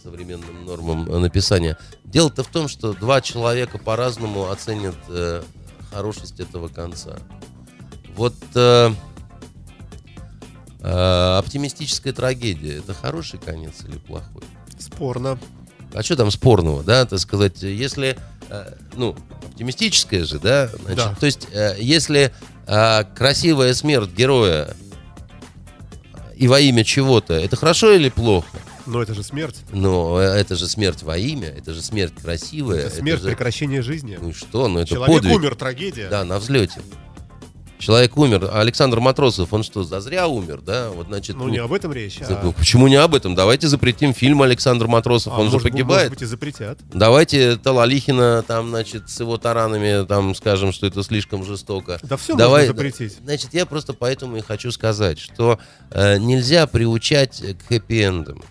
современным 0.03 0.67
нормам 0.67 1.05
написания. 1.23 1.79
Дело-то 2.05 2.43
в 2.43 2.49
том, 2.49 2.67
что 2.69 2.93
два 2.93 3.21
человека 3.21 3.79
по-разному 3.79 4.51
оценят 4.51 4.97
э, 5.09 5.43
хорошесть 5.93 6.41
этого 6.41 6.69
конца. 6.69 7.17
вот 8.17 8.35
э, 8.55 8.91
э, 10.81 11.39
оптимистическая 11.39 12.13
трагедия 12.13 12.79
это 12.79 12.95
хороший 12.95 13.39
конец 13.39 13.75
или 13.89 13.99
плохой? 13.99 14.43
Спорно. 14.79 15.39
А 15.95 16.03
что 16.03 16.17
там 16.17 16.31
спорного, 16.31 16.83
да, 16.83 17.05
так 17.07 17.19
сказать, 17.19 17.63
если, 17.63 18.19
э, 18.51 18.75
ну, 18.95 19.17
оптимистическая 19.47 20.25
же, 20.25 20.39
да, 20.39 20.69
значит, 20.83 20.97
Да. 20.97 21.15
то 21.19 21.27
есть, 21.27 21.49
э, 21.53 21.77
если 21.79 22.33
красивая 23.15 23.73
смерть 23.75 24.11
героя 24.11 24.75
и 26.35 26.49
во 26.49 26.59
имя 26.59 26.83
чего-то, 26.83 27.35
это 27.35 27.55
хорошо 27.57 27.93
или 27.93 28.09
плохо? 28.09 28.49
Но 28.87 29.01
это 29.03 29.15
же 29.15 29.23
смерть. 29.23 29.63
Но 29.73 30.19
это 30.19 30.55
же 30.57 30.67
смерть 30.69 31.03
во 31.05 31.17
имя, 31.17 31.49
это 31.49 31.73
же 31.75 31.81
смерть 31.83 32.15
красивая. 32.21 32.81
Это 32.87 32.97
смерть, 32.97 33.23
же- 33.23 33.29
прекращение 33.29 33.83
жизни. 33.83 34.19
Ну 34.21 34.31
и 34.31 34.33
что, 34.33 34.67
ну 34.69 34.81
это 34.81 34.91
Человек 34.91 35.17
подвиг. 35.17 35.37
умер, 35.37 35.55
трагедия. 35.55 36.09
Да, 36.09 36.25
на 36.25 36.39
взлете. 36.39 36.81
Человек 37.79 38.17
умер. 38.17 38.49
А 38.51 38.61
Александр 38.61 39.01
Матросов, 39.01 39.53
он 39.53 39.63
что, 39.63 39.85
зазря 39.85 40.27
умер, 40.29 40.61
да? 40.63 40.91
Вот, 40.91 41.07
значит, 41.07 41.37
Ну, 41.37 41.49
не 41.49 41.59
об 41.59 41.73
этом 41.73 41.93
речь. 41.93 42.19
а- 42.23 42.41
ну, 42.43 42.53
почему 42.53 42.89
не 42.89 42.97
об 42.97 43.15
этом? 43.15 43.35
Давайте 43.35 43.69
запретим 43.69 44.15
фильм 44.15 44.43
Александр 44.43 44.87
Матросов, 44.87 45.35
а 45.35 45.41
он 45.41 45.47
же 45.47 45.53
может, 45.53 45.71
погибает. 45.71 46.09
Может 46.09 46.13
быть, 46.15 46.23
и 46.23 46.25
запретят. 46.25 46.79
Давайте 46.93 47.57
Талалихина 47.57 48.43
там, 48.47 48.71
значит, 48.71 49.11
с 49.11 49.21
его 49.21 49.37
таранами, 49.37 50.07
там, 50.07 50.35
скажем, 50.35 50.73
что 50.73 50.87
это 50.87 51.03
слишком 51.03 51.45
жестоко. 51.45 51.99
Да 52.03 52.17
все 52.17 52.35
Давай, 52.35 52.67
можно 52.67 52.77
запретить. 52.77 53.19
Значит, 53.23 53.53
я 53.53 53.67
просто 53.67 53.93
поэтому 53.93 54.37
и 54.37 54.41
хочу 54.41 54.73
сказать, 54.73 55.19
что 55.19 55.59
э, 55.91 56.19
нельзя 56.19 56.67
приучать 56.67 57.43
к 57.59 57.71
хэппи-эндам. 57.71 58.43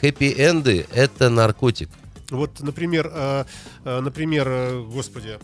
Хэппи-энды— 0.00 0.86
это 0.94 1.28
наркотик. 1.28 1.90
Вот, 2.30 2.60
например, 2.60 3.10
э, 3.12 3.44
э, 3.84 4.00
например, 4.00 4.46
э, 4.48 4.84
господи, 4.90 5.38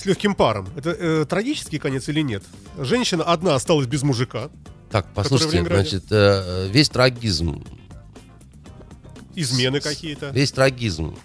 с 0.00 0.06
легким 0.06 0.34
паром. 0.34 0.66
Это 0.76 0.90
э, 0.90 1.26
трагический 1.26 1.78
конец 1.78 2.08
или 2.08 2.22
нет? 2.22 2.42
Женщина 2.78 3.22
одна 3.24 3.54
осталась 3.54 3.86
без 3.86 4.02
мужика. 4.02 4.50
Так, 4.90 5.06
послушайте, 5.14 5.62
значит, 5.64 6.04
э, 6.10 6.68
весь 6.72 6.88
трагизм, 6.88 7.62
Измены 9.34 9.80
какие-то. 9.80 10.30
весь 10.30 10.52
трагизм, 10.52 11.16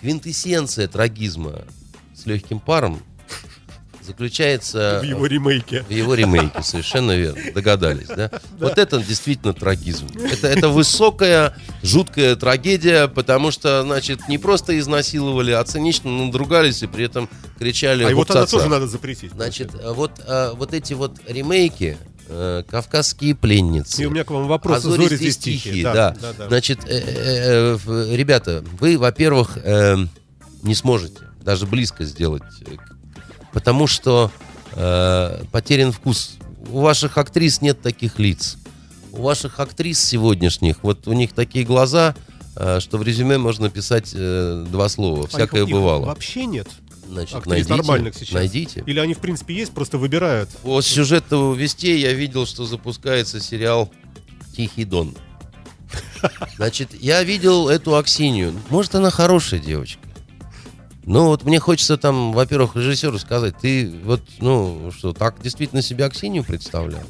квинтэссенция 0.00 0.88
трагизма 0.88 1.64
с 2.14 2.26
легким 2.26 2.58
паром 2.58 3.00
заключается 4.08 5.00
В 5.02 5.04
его 5.04 5.26
ремейке. 5.26 5.84
в 5.88 5.90
его 5.90 6.14
ремейке, 6.14 6.62
совершенно 6.62 7.12
верно, 7.16 7.52
догадались, 7.54 8.06
да? 8.16 8.30
Вот 8.58 8.78
это 8.78 9.00
действительно 9.02 9.52
трагизм. 9.52 10.06
Это, 10.32 10.48
это 10.48 10.68
высокая, 10.68 11.54
жуткая 11.82 12.34
трагедия, 12.36 13.06
потому 13.08 13.50
что, 13.50 13.82
значит, 13.82 14.28
не 14.28 14.38
просто 14.38 14.78
изнасиловали, 14.78 15.52
а 15.52 15.62
цинично 15.64 16.10
надругались 16.10 16.82
и 16.82 16.86
при 16.86 17.04
этом 17.04 17.28
кричали 17.58 18.02
А 18.04 18.10
его 18.10 18.24
тогда 18.24 18.46
тоже 18.46 18.68
надо 18.68 18.86
запретить. 18.88 19.32
Значит, 19.32 19.70
э, 19.74 19.92
вот, 19.92 20.12
э, 20.26 20.52
вот 20.54 20.72
эти 20.74 20.94
вот 20.94 21.18
ремейки, 21.26 21.96
э, 22.28 22.62
«Кавказские 22.68 23.34
пленницы», 23.34 24.02
И 24.02 24.06
у 24.06 24.10
меня 24.10 24.24
к 24.24 24.30
вам 24.30 24.48
вопрос. 24.48 24.78
«А 24.78 24.80
зори 24.80 25.14
здесь 25.16 25.36
тихие», 25.38 25.82
да. 25.84 26.16
да, 26.20 26.32
да. 26.36 26.48
Значит, 26.48 26.80
э, 26.86 26.88
э, 26.88 27.72
э, 27.74 27.76
в- 27.76 28.14
ребята, 28.16 28.64
вы, 28.80 28.96
во-первых, 28.98 29.58
э, 29.62 29.96
не 30.62 30.74
сможете 30.74 31.20
даже 31.42 31.66
близко 31.66 32.04
сделать, 32.04 32.42
э, 32.66 32.72
потому 33.52 33.86
что 33.86 34.30
э, 34.72 35.42
потерян 35.52 35.92
вкус. 35.92 36.36
У 36.70 36.80
ваших 36.80 37.18
актрис 37.18 37.60
нет 37.60 37.80
таких 37.80 38.18
лиц. 38.18 38.56
У 39.12 39.22
ваших 39.22 39.58
актрис 39.60 39.98
сегодняшних, 40.02 40.82
вот 40.82 41.08
у 41.08 41.12
них 41.12 41.32
такие 41.32 41.64
глаза, 41.64 42.14
э, 42.56 42.80
что 42.80 42.98
в 42.98 43.02
резюме 43.02 43.38
можно 43.38 43.70
писать 43.70 44.12
э, 44.14 44.66
два 44.70 44.88
слова. 44.88 45.24
А 45.24 45.28
Всякое 45.28 45.62
их- 45.62 45.68
их 45.68 45.74
бывало. 45.74 46.06
Вообще 46.06 46.46
нет. 46.46 46.68
Значит, 47.08 47.36
актрис 47.36 47.50
найдите, 47.52 47.74
нормальных 47.74 48.14
сейчас. 48.14 48.34
найдите. 48.34 48.82
Или 48.86 48.98
они, 49.00 49.14
в 49.14 49.18
принципе, 49.18 49.54
есть, 49.54 49.72
просто 49.72 49.96
выбирают. 49.96 50.50
По 50.62 50.82
сюжету 50.82 51.54
вестей 51.54 51.98
я 52.00 52.12
видел, 52.12 52.44
что 52.44 52.66
запускается 52.66 53.40
сериал 53.40 53.90
«Тихий 54.54 54.84
Дон». 54.84 55.16
Значит, 56.56 56.90
я 57.00 57.22
видел 57.22 57.68
эту 57.70 57.96
Аксинью. 57.96 58.52
Может, 58.68 58.94
она 58.94 59.10
хорошая 59.10 59.58
девочка. 59.58 60.00
Но 61.04 61.28
вот 61.28 61.44
мне 61.44 61.58
хочется 61.58 61.96
там, 61.96 62.32
во-первых, 62.32 62.76
режиссеру 62.76 63.18
сказать, 63.18 63.54
ты 63.58 63.90
вот, 64.04 64.20
ну, 64.40 64.92
что, 64.96 65.12
так 65.12 65.40
действительно 65.42 65.80
себя 65.80 66.06
Аксинью 66.06 66.44
представлял? 66.44 67.00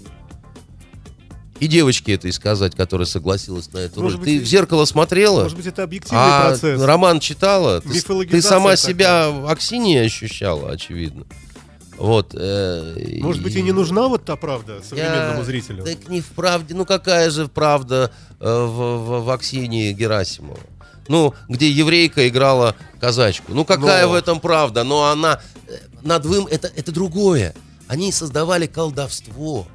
И 1.59 1.67
девочке 1.67 2.15
это 2.15 2.29
и 2.29 2.33
сказать, 2.33 2.77
которая 2.77 3.07
согласилась 3.07 3.73
на 3.73 3.79
эту 3.79 3.97
роль. 3.97 4.05
Может 4.05 4.21
быть, 4.21 4.29
Ты 4.29 4.45
в 4.45 4.47
зеркало 4.47 4.85
смотрела? 4.85 5.43
Может 5.43 5.57
быть, 5.57 5.67
это 5.67 5.83
объективный 5.83 6.21
а 6.23 6.49
процесс. 6.51 6.81
роман 6.81 7.19
читала? 7.19 7.81
Ты, 7.81 8.01
ты 8.27 8.43
сама 8.43 8.71
такая. 8.71 8.77
себя 8.77 9.29
Аксиньей 9.49 10.07
ощущала, 10.07 10.71
очевидно. 10.71 11.25
Вот. 11.97 12.33
э, 12.39 13.19
Может 13.21 13.43
быть, 13.43 13.57
и 13.57 13.63
не 13.63 13.73
нужна 13.73 14.07
вот 14.07 14.25
та 14.25 14.37
правда 14.37 14.81
современному 14.89 15.39
я- 15.41 15.45
зрителю. 15.45 15.83
Так 15.83 16.09
не 16.09 16.21
в 16.21 16.27
правде. 16.27 16.75
Ну 16.75 16.87
какая 16.87 17.29
же 17.31 17.49
правда 17.49 18.13
э, 18.39 18.45
в, 18.45 18.69
в, 18.69 19.25
в 19.25 19.31
Аксинии 19.31 19.93
Герасимова? 19.93 20.61
Ну, 21.09 21.35
где 21.49 21.71
еврейка 21.71 22.29
играла 22.29 22.75
казачку. 23.01 23.53
Ну 23.55 23.65
какая 23.65 24.05
Но- 24.07 24.13
в 24.13 24.15
этом 24.15 24.41
правда? 24.41 24.85
Но 24.85 25.05
она... 25.07 25.41
э, 25.67 25.77
Над 26.03 26.25
вым 26.27 26.47
это, 26.47 26.71
это 26.75 26.93
другое. 26.93 27.55
Они 27.87 28.13
создавали 28.13 28.67
колдовство. 28.67 29.67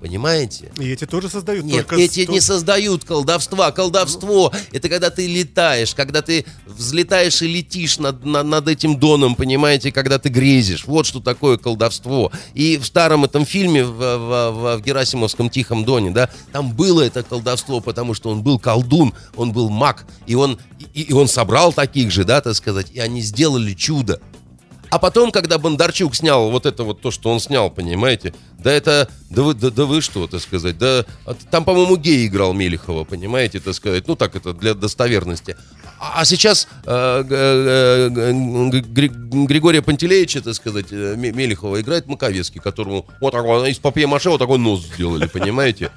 Понимаете? 0.00 0.70
И 0.78 0.90
эти 0.90 1.06
тоже 1.06 1.28
создают. 1.30 1.64
Нет, 1.64 1.86
только 1.86 1.96
эти 1.96 2.20
не 2.30 2.40
создают 2.40 3.04
колдовства. 3.04 3.72
Колдовство 3.72 4.52
это 4.72 4.88
когда 4.88 5.10
ты 5.10 5.26
летаешь, 5.26 5.94
когда 5.94 6.20
ты 6.22 6.44
взлетаешь 6.66 7.40
и 7.42 7.46
летишь 7.48 7.98
над, 7.98 8.24
на- 8.24 8.42
над 8.42 8.68
этим 8.68 8.98
доном, 8.98 9.34
понимаете, 9.34 9.90
когда 9.92 10.18
ты 10.18 10.28
грезишь. 10.28 10.86
Вот 10.86 11.06
что 11.06 11.20
такое 11.20 11.56
колдовство. 11.56 12.30
И 12.54 12.76
в 12.76 12.84
старом 12.86 13.24
этом 13.24 13.46
фильме, 13.46 13.84
в, 13.84 13.92
в- 13.92 14.50
в- 14.52 14.76
в 14.76 14.82
Герасимовском 14.82 15.48
Тихом 15.48 15.84
Доне, 15.84 16.10
да, 16.10 16.28
там 16.52 16.72
было 16.72 17.00
это 17.02 17.22
колдовство, 17.22 17.80
потому 17.80 18.12
что 18.14 18.28
он 18.30 18.42
был 18.42 18.58
колдун, 18.58 19.14
он 19.34 19.52
был 19.52 19.70
маг, 19.70 20.06
и 20.26 20.34
он, 20.34 20.58
и, 20.94 21.02
и 21.02 21.12
он 21.14 21.26
собрал 21.26 21.72
таких 21.72 22.10
же, 22.10 22.24
да, 22.24 22.40
так 22.42 22.54
сказать, 22.54 22.88
и 22.92 23.00
они 23.00 23.22
сделали 23.22 23.72
чудо. 23.72 24.20
А 24.90 24.98
потом, 24.98 25.32
когда 25.32 25.58
Бондарчук 25.58 26.14
снял 26.14 26.50
вот 26.50 26.66
это 26.66 26.84
вот 26.84 27.00
то, 27.00 27.10
что 27.10 27.30
он 27.30 27.40
снял, 27.40 27.70
понимаете, 27.70 28.34
да 28.58 28.72
это, 28.72 29.08
да 29.30 29.42
вы, 29.42 29.54
да, 29.54 29.70
да 29.70 29.84
вы 29.84 30.00
что, 30.00 30.26
так 30.26 30.40
сказать, 30.40 30.78
да, 30.78 31.04
а 31.24 31.34
там, 31.50 31.64
по-моему, 31.64 31.96
гей 31.96 32.26
играл 32.26 32.52
Мелехова, 32.52 33.04
понимаете, 33.04 33.60
так 33.60 33.74
сказать, 33.74 34.06
ну 34.06 34.16
так 34.16 34.36
это 34.36 34.52
для 34.52 34.74
достоверности. 34.74 35.56
А, 35.98 36.20
а 36.20 36.24
сейчас 36.24 36.68
э, 36.84 37.24
э, 37.30 38.08
Гри- 38.82 39.08
Григория 39.46 39.82
Пантелеича, 39.82 40.40
так 40.42 40.54
сказать, 40.54 40.86
э, 40.90 41.14
Ме- 41.16 41.32
Мелехова 41.32 41.80
играет 41.80 42.06
Маковецкий, 42.06 42.60
которому 42.60 43.06
вот 43.20 43.30
так 43.32 43.44
вот 43.44 43.66
из 43.66 43.78
папье-маше 43.78 44.30
вот 44.30 44.38
такой 44.38 44.58
нос 44.58 44.84
сделали, 44.84 45.26
понимаете? 45.26 45.90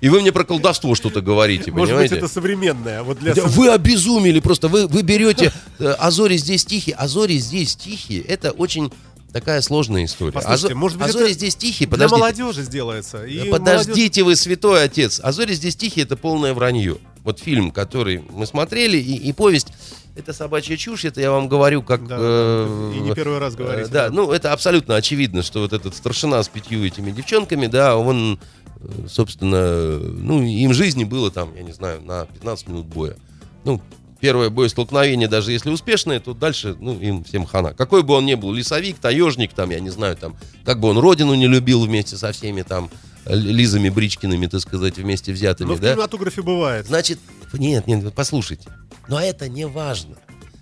И 0.00 0.08
вы 0.08 0.20
мне 0.20 0.32
про 0.32 0.44
колдовство 0.44 0.94
что-то 0.94 1.20
говорите, 1.20 1.70
Может 1.70 1.94
быть, 1.94 2.10
понимаете? 2.10 2.16
это 2.16 2.28
современное. 2.28 3.02
Вот 3.02 3.18
для... 3.20 3.32
Вы 3.34 3.70
обезумели 3.70 4.40
просто. 4.40 4.68
Вы, 4.68 4.86
вы 4.86 5.02
берете 5.02 5.52
э, 5.78 5.94
«Азори 5.98 6.36
здесь 6.36 6.64
тихие». 6.64 6.96
«Азори 6.96 7.38
здесь 7.38 7.76
тихие»— 7.76 8.20
это 8.22 8.50
очень 8.50 8.92
такая 9.32 9.60
сложная 9.62 10.04
история. 10.04 10.32
Послушайте, 10.32 10.74
Азо- 10.74 10.74
может 10.74 10.98
быть, 10.98 11.08
«Азори 11.08 11.24
это 11.26 11.34
здесь 11.34 11.54
тихие», 11.54 11.88
Для 11.88 11.96
подождите. 11.96 12.20
молодежи 12.20 12.62
сделается. 12.64 13.24
И 13.24 13.48
подождите 13.48 14.24
вы, 14.24 14.36
святой 14.36 14.82
отец. 14.84 15.20
«Азори 15.22 15.54
здесь 15.54 15.76
тихие»— 15.76 16.04
это 16.06 16.16
полное 16.16 16.52
вранье. 16.54 16.96
Вот 17.24 17.40
фильм, 17.40 17.70
который 17.70 18.22
мы 18.30 18.46
смотрели, 18.46 18.98
и, 18.98 19.16
и 19.16 19.32
повесть, 19.32 19.68
это 20.14 20.32
собачья 20.32 20.76
чушь, 20.76 21.04
это 21.04 21.20
я 21.20 21.32
вам 21.32 21.48
говорю 21.48 21.82
как... 21.82 22.06
Да, 22.06 22.16
э, 22.20 22.92
и 22.94 23.00
не 23.00 23.14
первый 23.14 23.38
раз 23.38 23.56
говорите. 23.56 23.88
Э, 23.88 23.92
Да, 23.92 24.10
ну 24.10 24.30
это 24.30 24.52
абсолютно 24.52 24.94
очевидно, 24.94 25.42
что 25.42 25.60
вот 25.60 25.72
этот 25.72 25.94
старшина 25.94 26.42
с 26.42 26.48
пятью 26.48 26.84
этими 26.84 27.10
девчонками, 27.10 27.66
да, 27.66 27.96
он, 27.96 28.38
э, 28.76 28.88
собственно, 29.08 29.98
ну, 29.98 30.42
им 30.42 30.72
жизни 30.72 31.04
было 31.04 31.30
там, 31.30 31.54
я 31.56 31.62
не 31.62 31.72
знаю, 31.72 32.00
на 32.02 32.26
15 32.26 32.68
минут 32.68 32.86
боя. 32.86 33.16
Ну, 33.64 33.80
первое 34.20 34.50
боестолкновение, 34.50 35.26
даже 35.26 35.50
если 35.50 35.70
успешное, 35.70 36.20
то 36.20 36.32
дальше, 36.32 36.76
ну, 36.78 36.98
им 37.00 37.24
всем 37.24 37.44
хана. 37.44 37.74
Какой 37.74 38.02
бы 38.02 38.14
он 38.14 38.24
ни 38.24 38.34
был, 38.34 38.52
лесовик, 38.52 38.98
таежник, 38.98 39.52
там, 39.52 39.70
я 39.70 39.80
не 39.80 39.90
знаю, 39.90 40.16
там, 40.16 40.36
как 40.64 40.78
бы 40.78 40.88
он 40.88 40.98
родину 40.98 41.34
не 41.34 41.48
любил 41.48 41.84
вместе 41.84 42.16
со 42.16 42.32
всеми 42.32 42.62
там 42.62 42.88
Лизами 43.26 43.88
Бричкиными, 43.88 44.46
так 44.46 44.60
сказать, 44.60 44.96
вместе 44.96 45.32
взятыми, 45.32 45.68
Но 45.68 45.74
в 45.74 45.80
да? 45.80 45.92
кинематографе 45.92 46.42
бывает. 46.42 46.86
Значит, 46.86 47.18
нет, 47.52 47.86
нет, 47.86 48.12
послушайте. 48.14 48.68
Но 49.08 49.20
это 49.20 49.48
не 49.48 49.66
важно. 49.66 50.16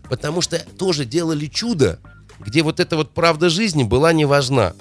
Потому 0.08 0.40
что 0.42 0.58
тоже 0.78 1.04
делали 1.04 1.46
чудо, 1.46 1.98
где 2.40 2.62
вот 2.62 2.80
эта 2.80 2.96
вот 2.96 3.14
правда 3.14 3.48
жизни 3.48 3.82
была 3.82 4.12
не 4.12 4.24
важна. 4.24 4.74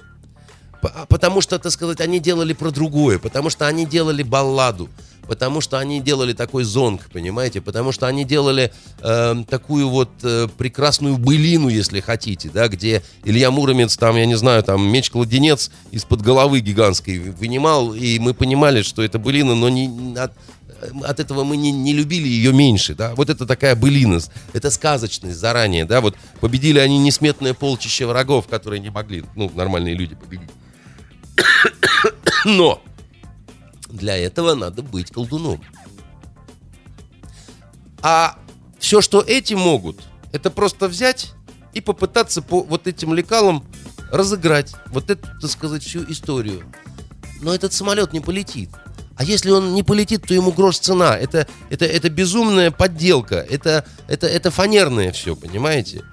Потому 1.09 1.41
что, 1.41 1.59
так 1.59 1.71
сказать, 1.71 2.01
они 2.01 2.19
делали 2.19 2.53
про 2.53 2.71
другое, 2.71 3.19
потому 3.19 3.49
что 3.49 3.67
они 3.67 3.85
делали 3.85 4.23
балладу, 4.23 4.89
потому 5.27 5.61
что 5.61 5.77
они 5.77 6.01
делали 6.01 6.33
такой 6.33 6.63
зонг, 6.63 7.07
понимаете, 7.13 7.61
потому 7.61 7.91
что 7.91 8.07
они 8.07 8.25
делали 8.25 8.71
эм, 9.01 9.43
такую 9.43 9.89
вот 9.89 10.09
э, 10.23 10.47
прекрасную 10.57 11.17
былину, 11.17 11.69
если 11.69 11.99
хотите, 11.99 12.49
да, 12.53 12.67
где 12.67 13.03
Илья 13.23 13.51
Муромец, 13.51 13.95
там, 13.97 14.15
я 14.17 14.25
не 14.25 14.35
знаю, 14.35 14.63
там, 14.63 14.81
меч-кладенец 14.87 15.71
из-под 15.91 16.21
головы 16.21 16.59
гигантской 16.61 17.19
вынимал, 17.19 17.93
и 17.93 18.17
мы 18.19 18.33
понимали, 18.33 18.81
что 18.81 19.03
это 19.03 19.19
былина, 19.19 19.53
но 19.55 19.69
не, 19.69 20.17
от- 20.17 20.33
от 21.03 21.19
этого 21.19 21.43
мы 21.43 21.57
не, 21.57 21.71
не 21.71 21.93
любили 21.93 22.27
ее 22.27 22.51
меньше, 22.51 22.95
да, 22.95 23.13
вот 23.15 23.29
это 23.29 23.45
такая 23.45 23.75
былиность, 23.75 24.31
это 24.53 24.71
сказочность 24.71 25.37
заранее, 25.37 25.85
да, 25.85 26.01
вот 26.01 26.15
победили 26.39 26.79
они 26.79 26.97
несметное 26.97 27.53
полчище 27.53 28.07
врагов, 28.07 28.47
которые 28.47 28.79
не 28.79 28.89
могли, 28.89 29.23
ну, 29.35 29.51
нормальные 29.53 29.93
люди 29.93 30.15
победить. 30.15 30.49
Но 32.45 32.81
для 33.89 34.17
этого 34.17 34.55
надо 34.55 34.81
быть 34.81 35.11
колдуном. 35.11 35.61
А 38.01 38.37
все, 38.79 39.01
что 39.01 39.21
эти 39.21 39.53
могут, 39.53 40.01
это 40.31 40.49
просто 40.49 40.87
взять 40.87 41.33
и 41.73 41.81
попытаться 41.81 42.41
по 42.41 42.63
вот 42.63 42.87
этим 42.87 43.13
лекалам 43.13 43.65
разыграть 44.11 44.73
вот 44.87 45.09
эту, 45.09 45.27
так 45.39 45.49
сказать, 45.49 45.83
всю 45.83 46.03
историю. 46.11 46.63
Но 47.41 47.53
этот 47.53 47.73
самолет 47.73 48.13
не 48.13 48.19
полетит. 48.19 48.69
А 49.15 49.23
если 49.23 49.51
он 49.51 49.73
не 49.73 49.83
полетит, 49.83 50.23
то 50.27 50.33
ему 50.33 50.51
грош 50.51 50.79
цена. 50.79 51.15
Это, 51.15 51.47
это, 51.69 51.85
это 51.85 52.09
безумная 52.09 52.71
подделка. 52.71 53.35
Это, 53.35 53.85
это, 54.07 54.27
это 54.27 54.51
фанерное 54.51 55.11
все, 55.11 55.35
понимаете? 55.35 56.03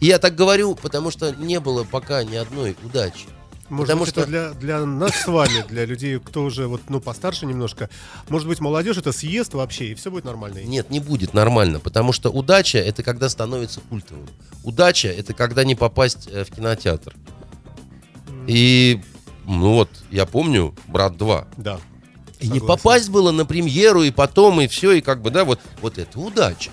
И 0.00 0.06
я 0.06 0.18
так 0.18 0.34
говорю, 0.34 0.74
потому 0.74 1.10
что 1.10 1.32
не 1.32 1.60
было 1.60 1.84
пока 1.84 2.24
ни 2.24 2.36
одной 2.36 2.76
удачи. 2.82 3.26
Может 3.70 3.86
Потому 3.86 4.00
быть, 4.04 4.10
что- 4.10 4.20
это 4.22 4.28
для, 4.30 4.50
для 4.50 4.84
нас 4.84 5.12
с 5.14 5.26
вами, 5.28 5.64
для 5.68 5.84
людей, 5.86 6.18
кто 6.18 6.42
уже 6.44 6.66
вот, 6.66 6.82
ну, 6.88 7.00
постарше 7.00 7.46
немножко. 7.46 7.88
Может 8.28 8.48
быть, 8.48 8.60
молодежь 8.60 8.96
это 8.98 9.12
съест 9.12 9.54
вообще, 9.54 9.92
и 9.92 9.94
все 9.94 10.10
будет 10.10 10.24
нормально. 10.24 10.58
Нет, 10.64 10.90
не 10.90 10.98
будет 11.00 11.34
нормально, 11.34 11.78
потому 11.80 12.12
что 12.12 12.30
удача 12.30 12.78
это 12.78 13.02
когда 13.02 13.28
становится 13.28 13.80
культовым. 13.88 14.26
Удача 14.64 15.08
это 15.08 15.32
когда 15.34 15.64
не 15.64 15.76
попасть 15.76 16.28
э, 16.30 16.44
в 16.44 16.50
кинотеатр. 16.50 17.14
И 18.46 19.00
ну 19.46 19.74
вот, 19.74 19.88
я 20.10 20.26
помню, 20.26 20.74
брат 20.88 21.16
2. 21.16 21.46
Да. 21.56 21.80
И 22.40 22.44
не 22.48 22.58
Согласен. 22.58 22.66
попасть 22.66 23.08
было 23.10 23.30
на 23.32 23.44
премьеру, 23.44 24.02
и 24.02 24.10
потом, 24.10 24.60
и 24.60 24.66
все, 24.66 24.92
и 24.92 25.00
как 25.00 25.20
бы, 25.22 25.30
да, 25.30 25.44
вот, 25.44 25.60
вот 25.82 25.98
это 25.98 26.18
удача. 26.18 26.70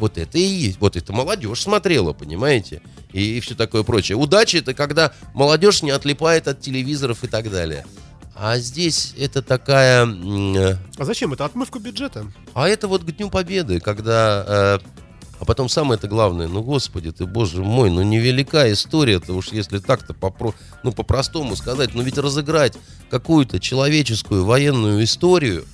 Вот 0.00 0.18
это 0.18 0.38
и 0.38 0.42
есть. 0.42 0.78
Вот 0.80 0.96
это 0.96 1.12
молодежь 1.12 1.60
смотрела, 1.62 2.12
понимаете? 2.12 2.82
И, 3.12 3.38
все 3.40 3.54
такое 3.54 3.82
прочее. 3.84 4.16
Удача 4.16 4.58
это 4.58 4.74
когда 4.74 5.12
молодежь 5.34 5.82
не 5.82 5.90
отлипает 5.90 6.48
от 6.48 6.60
телевизоров 6.60 7.22
и 7.22 7.28
так 7.28 7.50
далее. 7.50 7.84
А 8.34 8.58
здесь 8.58 9.12
это 9.18 9.42
такая... 9.42 10.06
э, 10.06 10.76
А 10.96 11.04
зачем? 11.04 11.34
Это 11.34 11.44
отмывка 11.44 11.78
бюджета. 11.78 12.26
А 12.54 12.68
это 12.68 12.88
вот 12.88 13.04
к 13.04 13.12
Дню 13.12 13.28
Победы, 13.28 13.80
когда... 13.80 14.78
э, 14.82 14.86
а 15.40 15.44
потом 15.44 15.68
самое 15.70 15.98
это 15.98 16.06
главное, 16.08 16.48
ну, 16.48 16.62
господи 16.62 17.12
ты, 17.12 17.24
боже 17.26 17.62
мой, 17.62 17.90
ну, 17.90 18.02
невелика 18.02 18.70
история-то 18.72 19.32
уж, 19.34 19.48
если 19.52 19.78
так-то 19.78 20.12
попро- 20.12 20.54
ну, 20.82 20.92
по-простому 20.92 21.56
сказать. 21.56 21.94
Но 21.94 22.02
ведь 22.02 22.18
разыграть 22.18 22.74
какую-то 23.10 23.58
человеческую 23.60 24.44
военную 24.44 25.02
историю, 25.04 25.64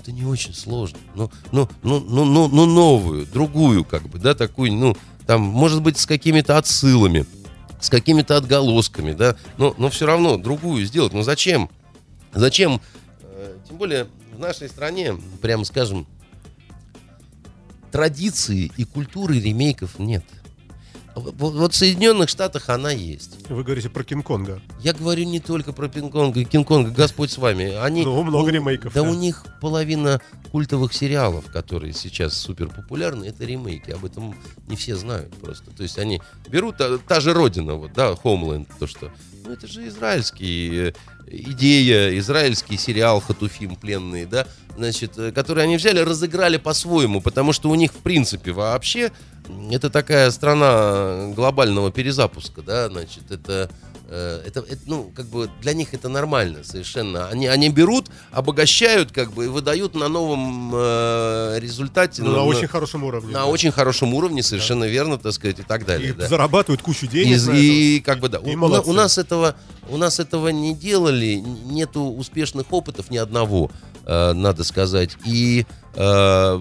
это 0.00 0.12
не 0.12 0.24
очень 0.24 0.54
сложно. 0.54 0.98
Ну, 1.14 1.30
ну, 1.52 1.68
ну, 1.82 2.00
ну, 2.00 2.24
ну, 2.24 2.48
ну, 2.48 2.66
новую, 2.66 3.26
другую, 3.26 3.84
как 3.84 4.08
бы, 4.08 4.18
да, 4.18 4.34
такую, 4.34 4.72
ну, 4.72 4.96
там, 5.26 5.42
может 5.42 5.82
быть, 5.82 5.98
с 5.98 6.06
какими-то 6.06 6.56
отсылами, 6.56 7.26
с 7.80 7.90
какими-то 7.90 8.36
отголосками, 8.36 9.12
да, 9.12 9.36
но, 9.58 9.74
но 9.78 9.90
все 9.90 10.06
равно 10.06 10.36
другую 10.36 10.84
сделать. 10.86 11.12
Ну, 11.12 11.22
зачем? 11.22 11.70
Зачем? 12.32 12.80
Э, 13.22 13.56
Тем 13.68 13.76
более 13.76 14.08
в 14.34 14.38
нашей 14.38 14.68
стране, 14.68 15.16
прямо 15.42 15.64
скажем, 15.64 16.06
традиции 17.92 18.72
и 18.76 18.84
культуры 18.84 19.38
ремейков 19.38 19.98
нет. 19.98 20.24
Вот 21.16 21.72
в 21.72 21.76
Соединенных 21.76 22.28
Штатах 22.28 22.68
она 22.68 22.90
есть. 22.90 23.48
Вы 23.48 23.64
говорите 23.64 23.90
про 23.90 24.04
Кинг-Конга. 24.04 24.60
Я 24.80 24.92
говорю 24.92 25.24
не 25.24 25.40
только 25.40 25.72
про 25.72 25.88
Пинг-Конга, 25.88 26.44
Кинг-Конга, 26.44 26.90
Господь 26.90 27.30
с 27.30 27.38
вами. 27.38 27.74
Они, 27.74 28.04
Ну, 28.04 28.22
много 28.22 28.50
ремейков, 28.50 28.94
Да 28.94 29.02
да. 29.02 29.10
у 29.10 29.14
них 29.14 29.44
половина 29.60 30.20
культовых 30.52 30.92
сериалов, 30.92 31.46
которые 31.46 31.92
сейчас 31.92 32.34
супер 32.34 32.68
популярны, 32.68 33.24
это 33.24 33.44
ремейки. 33.44 33.90
Об 33.90 34.04
этом 34.04 34.34
не 34.68 34.76
все 34.76 34.96
знают 34.96 35.34
просто. 35.34 35.70
То 35.72 35.82
есть 35.82 35.98
они 35.98 36.22
берут, 36.48 36.76
та, 36.76 36.98
та 36.98 37.20
же 37.20 37.32
Родина, 37.34 37.74
вот, 37.74 37.92
да, 37.92 38.12
Homeland, 38.12 38.68
то 38.78 38.86
что. 38.86 39.10
Ну, 39.44 39.52
это 39.52 39.66
же 39.66 39.86
израильский 39.88 40.88
э, 40.88 40.92
идея, 41.30 42.18
израильский 42.18 42.76
сериал 42.76 43.20
Хатуфим 43.20 43.76
пленные, 43.76 44.26
да, 44.26 44.46
значит, 44.76 45.16
э, 45.18 45.32
который 45.32 45.64
они 45.64 45.76
взяли, 45.76 46.00
разыграли 46.00 46.56
по-своему, 46.56 47.20
потому 47.20 47.52
что 47.52 47.70
у 47.70 47.74
них, 47.74 47.92
в 47.92 47.98
принципе, 47.98 48.52
вообще 48.52 49.12
это 49.70 49.90
такая 49.90 50.30
страна 50.30 51.32
глобального 51.34 51.90
перезапуска, 51.90 52.62
да, 52.62 52.88
значит, 52.88 53.30
это 53.30 53.70
э, 53.89 53.89
это, 54.14 54.60
это, 54.60 54.80
ну, 54.86 55.12
как 55.14 55.26
бы 55.26 55.48
для 55.60 55.72
них 55.72 55.94
это 55.94 56.08
нормально 56.08 56.64
совершенно. 56.64 57.28
Они, 57.28 57.46
они 57.46 57.68
берут, 57.68 58.10
обогащают, 58.32 59.12
как 59.12 59.32
бы, 59.32 59.44
и 59.44 59.48
выдают 59.48 59.94
на 59.94 60.08
новом 60.08 60.72
э, 60.74 61.58
результате. 61.60 62.22
Ну, 62.22 62.32
на 62.32 62.42
очень 62.44 62.68
хорошем 62.68 63.04
уровне. 63.04 63.32
на 63.32 63.40
да. 63.40 63.46
очень 63.46 63.70
хорошем 63.70 64.14
уровне, 64.14 64.42
совершенно 64.42 64.84
верно, 64.84 65.18
так 65.18 65.32
сказать, 65.32 65.60
и 65.60 65.62
так 65.62 65.86
далее. 65.86 66.10
И 66.10 66.12
да. 66.12 66.28
зарабатывают 66.28 66.82
кучу 66.82 67.06
денег. 67.06 67.46
На 67.46 67.52
и, 67.52 67.96
этом. 67.96 68.04
как 68.04 68.20
бы 68.20 68.28
да. 68.28 68.38
И 68.38 68.50
У- 68.50 68.54
у, 68.54 68.56
молодцы. 68.56 68.90
у 68.90 68.92
нас 68.92 69.18
этого 69.18 69.54
у 69.88 69.96
нас 69.96 70.20
этого 70.20 70.48
не 70.48 70.74
делали, 70.74 71.34
нету 71.34 72.02
успешных 72.02 72.72
опытов 72.72 73.10
ни 73.10 73.16
одного, 73.16 73.70
э, 74.06 74.32
надо 74.32 74.64
сказать. 74.64 75.16
И 75.24 75.66
э, 75.94 76.60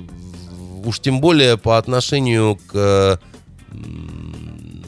уж 0.83 0.99
тем 0.99 1.21
более 1.21 1.57
по 1.57 1.77
отношению 1.77 2.59
к 2.67 3.19
м, 3.71 4.18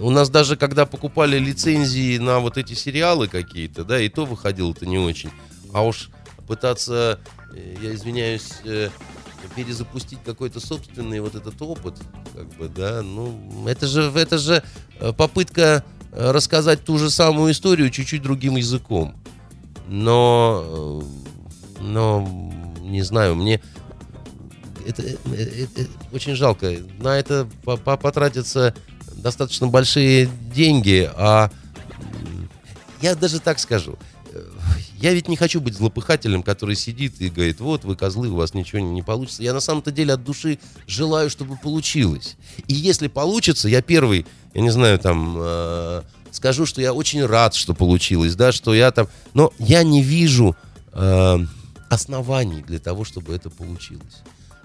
у 0.01 0.09
нас 0.09 0.29
даже 0.29 0.55
когда 0.55 0.85
покупали 0.85 1.37
лицензии 1.37 2.17
на 2.17 2.39
вот 2.39 2.57
эти 2.57 2.73
сериалы 2.73 3.27
какие-то, 3.27 3.83
да, 3.83 3.99
и 3.99 4.09
то 4.09 4.25
выходило-то 4.25 4.85
не 4.85 4.97
очень. 4.97 5.31
А 5.73 5.83
уж 5.85 6.09
пытаться, 6.47 7.19
э, 7.53 7.75
я 7.81 7.93
извиняюсь, 7.93 8.49
э, 8.65 8.89
перезапустить 9.55 10.19
какой-то 10.23 10.59
собственный 10.59 11.19
вот 11.19 11.35
этот 11.35 11.61
опыт, 11.61 11.95
как 12.33 12.47
бы, 12.55 12.69
да, 12.69 13.01
ну, 13.01 13.67
это 13.67 13.87
же, 13.87 14.11
это 14.15 14.37
же 14.37 14.63
э, 14.99 15.13
попытка 15.13 15.83
рассказать 16.11 16.83
ту 16.83 16.97
же 16.97 17.09
самую 17.09 17.53
историю 17.53 17.89
чуть-чуть 17.89 18.21
другим 18.21 18.57
языком. 18.57 19.15
Но, 19.87 21.03
но, 21.79 22.51
не 22.81 23.01
знаю, 23.01 23.35
мне 23.35 23.61
это, 24.85 25.03
э, 25.03 25.15
э, 25.25 25.67
э, 25.75 25.85
очень 26.11 26.35
жалко. 26.35 26.73
На 26.99 27.17
это 27.17 27.47
по- 27.63 27.77
по- 27.77 27.97
потратятся 27.97 28.75
достаточно 29.21 29.67
большие 29.67 30.29
деньги, 30.53 31.09
а 31.15 31.49
я 33.01 33.15
даже 33.15 33.39
так 33.39 33.59
скажу. 33.59 33.97
э, 34.33 34.43
Я 34.99 35.13
ведь 35.13 35.27
не 35.27 35.35
хочу 35.37 35.61
быть 35.61 35.75
злопыхателем, 35.75 36.43
который 36.43 36.75
сидит 36.75 37.19
и 37.21 37.29
говорит, 37.29 37.59
вот 37.59 37.83
вы 37.83 37.95
козлы, 37.95 38.29
у 38.29 38.35
вас 38.35 38.53
ничего 38.53 38.81
не 38.81 39.01
получится. 39.01 39.43
Я 39.43 39.53
на 39.53 39.59
самом-то 39.59 39.91
деле 39.91 40.13
от 40.13 40.23
души 40.23 40.59
желаю, 40.87 41.29
чтобы 41.29 41.57
получилось. 41.57 42.35
И 42.67 42.73
если 42.73 43.07
получится, 43.07 43.67
я 43.69 43.81
первый, 43.81 44.25
я 44.53 44.61
не 44.61 44.69
знаю, 44.69 44.99
там, 44.99 45.35
э, 45.39 46.03
скажу, 46.31 46.65
что 46.65 46.81
я 46.81 46.93
очень 46.93 47.25
рад, 47.25 47.55
что 47.55 47.73
получилось, 47.73 48.35
да, 48.35 48.51
что 48.51 48.73
я 48.73 48.91
там... 48.91 49.07
Но 49.33 49.51
я 49.57 49.83
не 49.83 50.03
вижу 50.03 50.55
э, 50.93 51.37
оснований 51.89 52.61
для 52.61 52.79
того, 52.79 53.03
чтобы 53.03 53.33
это 53.33 53.49
получилось. 53.49 54.21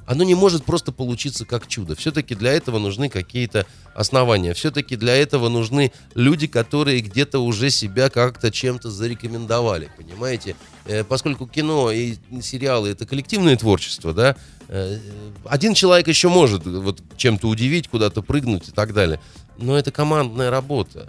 Оно 0.06 0.22
не 0.22 0.34
может 0.34 0.64
просто 0.64 0.92
получиться 0.92 1.44
как 1.44 1.66
чудо. 1.66 1.96
Все-таки 1.96 2.34
для 2.34 2.52
этого 2.52 2.78
нужны 2.78 3.08
какие-то 3.08 3.66
основания. 3.94 4.54
Все-таки 4.54 4.96
для 4.96 5.16
этого 5.16 5.48
нужны 5.48 5.92
люди, 6.14 6.46
которые 6.46 7.00
где-то 7.00 7.40
уже 7.40 7.70
себя 7.70 8.08
как-то 8.08 8.50
чем-то 8.50 8.88
зарекомендовали. 8.90 9.90
Понимаете? 9.96 10.54
Э, 10.84 11.02
поскольку 11.02 11.46
кино 11.46 11.90
и 11.90 12.14
сериалы 12.40 12.90
это 12.90 13.04
коллективное 13.04 13.56
творчество, 13.56 14.14
да, 14.14 14.36
э, 14.68 14.98
один 15.44 15.74
человек 15.74 16.06
еще 16.06 16.28
может 16.28 16.64
вот 16.64 17.02
чем-то 17.16 17.48
удивить, 17.48 17.88
куда-то 17.88 18.22
прыгнуть 18.22 18.68
и 18.68 18.72
так 18.72 18.94
далее. 18.94 19.20
Но 19.58 19.76
это 19.76 19.90
командная 19.90 20.50
работа. 20.50 21.08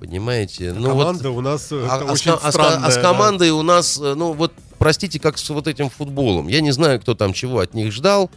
Понимаете? 0.00 0.74
Ну, 0.74 0.92
вот- 0.92 0.98
Команда 0.98 1.30
у 1.30 1.40
нас 1.40 1.72
э, 1.72 1.86
а, 1.88 2.00
а 2.00 2.12
очень 2.12 2.30
а 2.30 2.52
странная. 2.52 2.86
а 2.86 2.90
с 2.90 2.94
да. 2.96 3.02
командой 3.02 3.50
у 3.50 3.62
нас, 3.62 3.98
э, 3.98 4.14
ну 4.14 4.32
вот, 4.32 4.52
простите, 4.78 5.18
как 5.20 5.38
с 5.38 5.48
вот 5.50 5.66
этим 5.66 5.90
футболом. 5.90 6.48
Я 6.48 6.60
не 6.60 6.70
знаю, 6.72 7.00
кто 7.00 7.14
там 7.14 7.32
чего 7.32 7.60
от 7.60 7.74
них 7.74 7.92
ждал. 7.92 8.30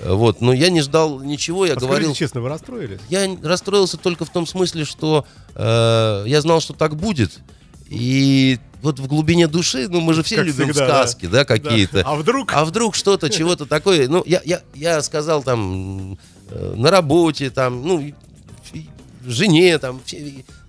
э, 0.00 0.12
Вот, 0.12 0.40
но 0.40 0.52
я 0.52 0.70
не 0.70 0.80
ждал 0.80 1.20
ничего, 1.20 1.64
я 1.66 1.72
А 1.72 1.74
скажите 1.74 1.88
говорил. 1.90 2.14
честно, 2.14 2.40
вы 2.40 2.48
расстроились? 2.48 3.00
Я 3.08 3.28
расстроился 3.42 3.96
только 3.96 4.24
в 4.24 4.30
том 4.30 4.46
смысле, 4.46 4.84
что 4.84 5.26
э, 5.54 6.24
я 6.26 6.40
знал, 6.40 6.60
что 6.60 6.72
так 6.74 6.96
будет. 6.96 7.40
И 7.88 8.58
вот 8.82 8.98
в 8.98 9.06
глубине 9.06 9.46
души, 9.46 9.88
ну 9.88 10.00
мы 10.00 10.14
же 10.14 10.22
все 10.22 10.36
Как 10.36 10.46
любим 10.46 10.70
всегда, 10.70 10.86
да. 10.88 10.94
сказки, 11.06 11.26
да, 11.26 11.44
какие-то. 11.44 12.02
А 12.04 12.14
вдруг? 12.16 12.52
А 12.54 12.64
вдруг 12.64 12.94
что-то, 12.94 13.28
чего-то 13.30 13.66
такое. 13.66 14.08
Ну, 14.08 14.22
я, 14.26 14.40
я, 14.44 14.62
я 14.74 15.02
сказал 15.02 15.42
там 15.42 16.18
э, 16.50 16.74
на 16.76 16.90
работе, 16.90 17.50
там, 17.50 17.86
ну, 17.86 18.12
жене, 19.26 19.78
там, 19.78 20.00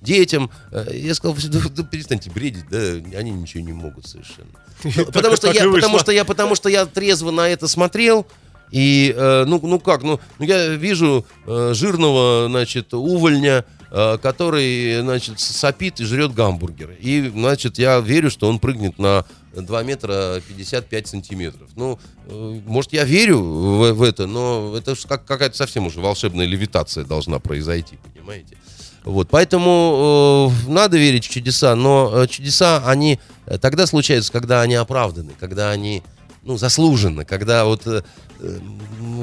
детям. 0.01 0.49
э, 0.71 0.91
Я 0.93 1.15
сказал, 1.15 1.37
да, 1.49 1.59
да 1.69 1.83
перестаньте 1.83 2.29
бредить, 2.29 2.65
да, 2.69 2.77
они 3.17 3.31
ничего 3.31 3.63
не 3.63 3.73
могут 3.73 4.07
совершенно. 4.07 4.47
Ну, 4.83 5.05
потому, 5.05 5.35
что 5.35 5.51
я, 5.51 5.69
потому 5.69 5.99
что 5.99 6.11
я, 6.11 6.25
потому 6.25 6.55
что 6.55 6.69
я 6.69 6.85
трезво 6.85 7.31
на 7.31 7.47
это 7.47 7.67
смотрел. 7.67 8.27
И, 8.71 9.13
э, 9.15 9.45
ну, 9.47 9.59
ну 9.63 9.79
как, 9.79 10.03
ну, 10.03 10.19
ну, 10.39 10.45
я 10.45 10.69
вижу 10.69 11.25
э, 11.45 11.71
жирного, 11.73 12.47
значит, 12.49 12.93
увольня, 12.93 13.63
э, 13.91 14.17
который, 14.21 15.01
значит, 15.01 15.39
сопит 15.39 15.99
и 15.99 16.05
жрет 16.05 16.33
гамбургеры. 16.33 16.95
И, 16.99 17.29
значит, 17.29 17.77
я 17.77 17.99
верю, 17.99 18.29
что 18.29 18.49
он 18.49 18.59
прыгнет 18.59 18.97
на 18.99 19.25
2 19.55 19.83
метра 19.83 20.41
55 20.47 21.07
сантиметров. 21.07 21.69
Ну, 21.75 21.99
э, 22.27 22.61
может, 22.65 22.93
я 22.93 23.03
верю 23.03 23.39
в, 23.41 23.93
в 23.93 24.03
это, 24.03 24.27
но 24.27 24.75
это 24.77 24.95
ж 24.95 25.05
как, 25.07 25.25
какая-то 25.25 25.55
совсем 25.55 25.87
уже 25.87 25.99
волшебная 25.99 26.45
левитация 26.45 27.03
должна 27.05 27.39
произойти, 27.39 27.97
понимаете? 28.13 28.57
Вот, 29.03 29.29
поэтому 29.29 30.51
э, 30.67 30.69
надо 30.71 30.97
верить 30.97 31.25
в 31.25 31.29
чудеса, 31.29 31.75
но 31.75 32.11
э, 32.23 32.27
чудеса, 32.27 32.83
они 32.87 33.19
э, 33.45 33.57
тогда 33.59 33.85
случаются, 33.85 34.31
когда 34.31 34.61
они 34.61 34.75
оправданы, 34.75 35.33
когда 35.39 35.69
они, 35.69 36.01
ну, 36.43 36.57
заслуженно, 36.57 37.23
когда 37.23 37.65
вот 37.65 37.85
э, 37.85 38.01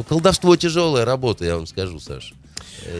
колдовство 0.08 0.56
тяжелая 0.56 1.04
работа, 1.04 1.44
я 1.44 1.56
вам 1.56 1.66
скажу, 1.66 1.98
Саша. 1.98 2.34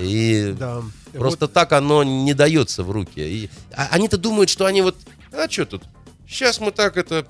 И 0.00 0.54
Да. 0.58 0.82
просто 1.12 1.48
так 1.48 1.72
оно 1.72 2.02
не 2.04 2.34
дается 2.34 2.82
в 2.82 2.90
руки. 2.90 3.20
И, 3.20 3.50
а- 3.74 3.88
они-то 3.92 4.18
думают, 4.18 4.50
что 4.50 4.66
они 4.66 4.82
вот, 4.82 4.96
а 5.32 5.48
что 5.50 5.66
тут? 5.66 5.82
Сейчас 6.28 6.60
мы 6.60 6.72
так 6.72 6.96
это 6.96 7.26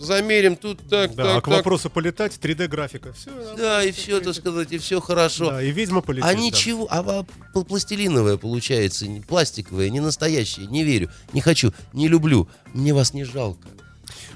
замерим, 0.00 0.54
тут 0.56 0.88
так, 0.88 1.14
Да, 1.14 1.22
а 1.24 1.26
так, 1.34 1.44
к 1.44 1.48
так. 1.48 1.56
вопросу 1.56 1.90
полетать, 1.90 2.38
3D-графика. 2.40 3.12
Все, 3.12 3.30
Да, 3.56 3.82
и 3.82 3.90
все, 3.90 4.20
так 4.20 4.34
сказать, 4.34 4.70
и 4.70 4.78
все 4.78 5.00
хорошо. 5.00 5.50
Да, 5.50 5.62
и 5.62 5.72
ведьма 5.72 6.02
полетит. 6.02 6.24
А 6.24 6.34
да. 6.34 6.38
ничего, 6.38 6.86
а, 6.88 6.98
а 7.00 7.24
пл- 7.52 7.64
пластилиновое 7.64 8.36
получается, 8.36 9.08
не 9.08 9.20
пластиковое, 9.20 9.90
не 9.90 9.98
настоящее, 10.00 10.66
не 10.66 10.84
верю, 10.84 11.10
не 11.32 11.40
хочу, 11.40 11.72
не 11.92 12.06
люблю, 12.06 12.48
мне 12.72 12.94
вас 12.94 13.12
не 13.12 13.24
жалко. 13.24 13.66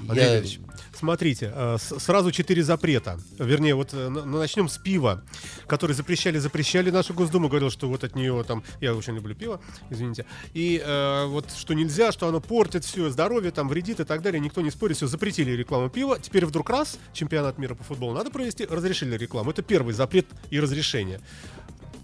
Андрей 0.07 0.25
Я- 0.25 0.39
Ильич, 0.39 0.59
смотрите, 0.99 1.51
э, 1.55 1.77
сразу 1.79 2.31
четыре 2.31 2.61
запрета. 2.63 3.19
Вернее, 3.37 3.73
вот 3.73 3.93
э, 3.93 4.09
на- 4.09 4.25
начнем 4.25 4.67
с 4.67 4.77
пива, 4.77 5.23
который 5.65 5.93
запрещали, 5.93 6.37
запрещали. 6.37 6.91
Наша 6.91 7.13
Госдума 7.13 7.47
говорила, 7.47 7.71
что 7.71 7.87
вот 7.87 8.03
от 8.03 8.15
нее 8.15 8.43
там, 8.43 8.63
я 8.81 8.93
очень 8.93 9.15
люблю 9.15 9.33
пиво, 9.33 9.61
извините, 9.89 10.25
и 10.53 10.81
э, 10.85 11.25
вот 11.27 11.51
что 11.51 11.73
нельзя, 11.73 12.11
что 12.11 12.27
оно 12.27 12.41
портит 12.41 12.83
все, 12.83 13.09
здоровье 13.09 13.51
там 13.51 13.69
вредит 13.69 13.99
и 13.99 14.03
так 14.03 14.21
далее. 14.21 14.39
Никто 14.39 14.61
не 14.61 14.71
спорит, 14.71 14.97
все, 14.97 15.07
запретили 15.07 15.51
рекламу 15.51 15.89
пива. 15.89 16.19
Теперь 16.19 16.45
вдруг 16.45 16.69
раз, 16.69 16.99
чемпионат 17.13 17.57
мира 17.57 17.75
по 17.75 17.83
футболу 17.83 18.13
надо 18.13 18.29
провести, 18.29 18.65
разрешили 18.65 19.15
рекламу. 19.17 19.51
Это 19.51 19.61
первый 19.61 19.93
запрет 19.93 20.27
и 20.49 20.59
разрешение. 20.59 21.21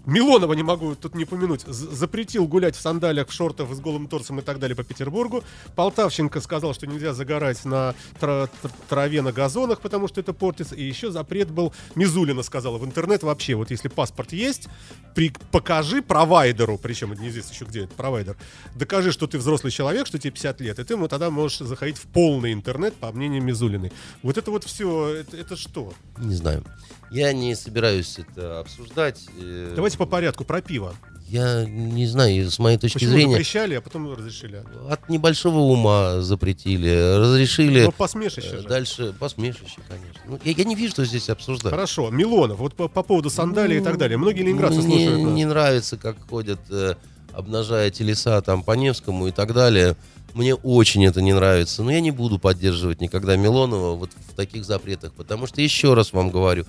Милонова 0.06 0.52
не 0.54 0.62
могу 0.62 0.94
тут 0.94 1.14
не 1.14 1.24
помянуть. 1.24 1.62
Запретил 1.66 2.46
гулять 2.46 2.76
в 2.76 2.80
сандалиях, 2.80 3.28
в 3.28 3.32
шортах 3.32 3.72
с 3.74 3.80
голым 3.80 4.06
торсом 4.06 4.38
и 4.38 4.42
так 4.42 4.58
далее 4.58 4.76
по 4.76 4.84
Петербургу. 4.84 5.42
Полтавченко 5.74 6.40
сказал, 6.40 6.74
что 6.74 6.86
нельзя 6.86 7.12
загорать 7.12 7.64
на 7.64 7.94
тра- 8.20 8.48
тр- 8.62 8.70
траве 8.88 9.20
на 9.20 9.32
газонах, 9.32 9.80
потому 9.80 10.06
что 10.08 10.20
это 10.20 10.32
портится. 10.32 10.74
И 10.76 10.82
еще 10.82 11.10
запрет 11.10 11.50
был, 11.50 11.74
Мизулина 11.96 12.42
сказала, 12.42 12.78
в 12.78 12.84
интернет 12.84 13.22
вообще, 13.24 13.54
вот 13.56 13.70
если 13.70 13.88
паспорт 13.88 14.32
есть, 14.32 14.68
при- 15.14 15.32
покажи 15.50 16.02
провайдеру, 16.02 16.78
причем 16.78 17.12
неизвестно 17.14 17.52
еще 17.52 17.64
где 17.64 17.84
это 17.84 17.94
провайдер, 17.94 18.36
докажи, 18.74 19.10
что 19.10 19.26
ты 19.26 19.38
взрослый 19.38 19.72
человек, 19.72 20.06
что 20.06 20.18
тебе 20.18 20.30
50 20.30 20.60
лет, 20.60 20.78
и 20.78 20.84
ты 20.84 20.94
ему 20.94 21.08
тогда 21.08 21.30
можешь 21.30 21.58
заходить 21.58 21.96
в 21.98 22.06
полный 22.06 22.52
интернет, 22.52 22.94
по 22.94 23.10
мнению 23.10 23.42
Мизулиной. 23.42 23.92
Вот 24.22 24.38
это 24.38 24.50
вот 24.52 24.62
все, 24.64 25.08
это, 25.08 25.36
это 25.36 25.56
что? 25.56 25.92
Не 26.18 26.34
знаю. 26.34 26.64
Я 27.10 27.32
не 27.32 27.54
собираюсь 27.54 28.18
это 28.18 28.60
обсуждать. 28.60 29.24
э, 29.40 29.72
Давайте 29.74 29.96
по 29.98 30.06
порядку, 30.06 30.44
про 30.44 30.60
пиво. 30.60 30.94
Я 31.28 31.64
не 31.64 32.06
знаю, 32.06 32.48
с 32.48 32.58
моей 32.60 32.78
точки 32.78 32.98
Почему 32.98 33.12
зрения, 33.12 33.32
запрещали, 33.32 33.74
а 33.74 33.80
потом 33.80 34.12
разрешили? 34.12 34.62
от 34.88 35.08
небольшого 35.08 35.58
ума 35.58 36.20
запретили, 36.20 37.16
разрешили. 37.18 37.84
Ну, 37.84 37.92
посмешище 37.92 38.50
э, 38.52 38.62
же. 38.62 38.68
Дальше 38.68 39.12
посмешище, 39.18 39.78
конечно. 39.88 40.20
Ну, 40.26 40.38
я, 40.44 40.52
я 40.52 40.64
не 40.64 40.76
вижу, 40.76 40.92
что 40.92 41.04
здесь 41.04 41.28
обсуждать. 41.28 41.72
Хорошо, 41.72 42.10
Милонов, 42.10 42.58
вот 42.58 42.74
по, 42.74 42.86
по 42.86 43.02
поводу 43.02 43.28
сандалий 43.28 43.78
и 43.78 43.80
так 43.80 43.98
далее. 43.98 44.18
Многие 44.18 44.42
ленинградцы 44.42 44.78
Мне 44.82 44.98
слушают 44.98 45.22
нас. 45.24 45.32
не 45.32 45.44
нравится, 45.46 45.96
как 45.96 46.16
ходят, 46.28 46.60
э, 46.70 46.94
обнажая 47.32 47.90
телеса 47.90 48.40
там 48.40 48.62
по 48.62 48.72
Невскому 48.72 49.26
и 49.26 49.32
так 49.32 49.52
далее. 49.52 49.96
Мне 50.32 50.54
очень 50.54 51.04
это 51.06 51.22
не 51.22 51.32
нравится. 51.32 51.82
Но 51.82 51.90
я 51.90 52.00
не 52.00 52.12
буду 52.12 52.38
поддерживать 52.38 53.00
никогда 53.00 53.36
Милонова 53.36 53.96
вот 53.96 54.10
в 54.28 54.34
таких 54.34 54.64
запретах. 54.64 55.12
Потому 55.12 55.46
что, 55.48 55.60
еще 55.60 55.94
раз 55.94 56.12
вам 56.12 56.30
говорю, 56.30 56.66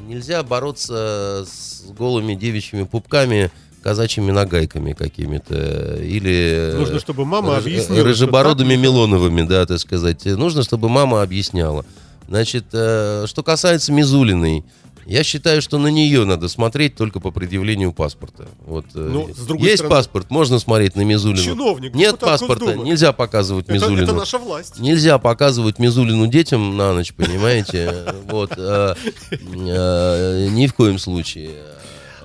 нельзя 0.00 0.42
бороться 0.42 1.44
с 1.46 1.84
голыми 1.96 2.34
девичьими 2.34 2.84
пупками, 2.84 3.50
казачьими 3.82 4.30
нагайками 4.30 4.92
какими-то. 4.92 5.96
Или... 6.02 6.72
э, 6.72 6.78
Нужно, 6.78 6.98
чтобы 7.00 7.24
мама 7.24 7.56
рыж- 7.56 7.58
объяснила. 7.60 8.04
Рыжебородыми 8.04 8.74
так 8.74 8.82
Милоновыми, 8.82 9.42
да, 9.42 9.66
так 9.66 9.78
сказать. 9.78 10.24
Нужно, 10.24 10.62
чтобы 10.62 10.88
мама 10.88 11.22
объясняла. 11.22 11.84
Значит, 12.28 12.64
э, 12.72 13.26
что 13.26 13.42
касается 13.42 13.92
Мизулиной, 13.92 14.64
я 15.06 15.22
считаю, 15.24 15.60
что 15.62 15.78
на 15.78 15.88
нее 15.88 16.24
надо 16.24 16.48
смотреть 16.48 16.94
только 16.96 17.20
по 17.20 17.30
предъявлению 17.30 17.92
паспорта. 17.92 18.46
Вот, 18.66 18.86
э, 18.94 18.98
Ну, 18.98 19.32
с 19.34 19.46
другой 19.46 19.66
есть 19.68 19.78
стороны- 19.78 19.96
паспорт, 19.96 20.30
можно 20.30 20.58
смотреть 20.58 20.96
на 20.96 21.02
Мизулину. 21.02 21.42
Чиновник, 21.44 21.94
Нет 21.94 22.12
депутат 22.12 22.40
паспорта, 22.40 22.64
Госдумы. 22.66 22.86
нельзя 22.88 23.12
показывать 23.12 23.64
Это, 23.66 23.74
Мизулину. 23.74 24.02
это 24.02 24.12
наша 24.14 24.38
власть. 24.38 24.78
Нельзя 24.78 25.18
показывать 25.18 25.78
Мизулину 25.78 26.26
детям 26.26 26.76
на 26.76 26.92
ночь, 26.94 27.12
понимаете? 27.14 28.04
Вот. 28.28 28.52
э, 28.56 28.94
э, 29.30 30.48
Ни 30.50 30.66
в 30.66 30.74
коем 30.74 30.98
случае. 30.98 31.50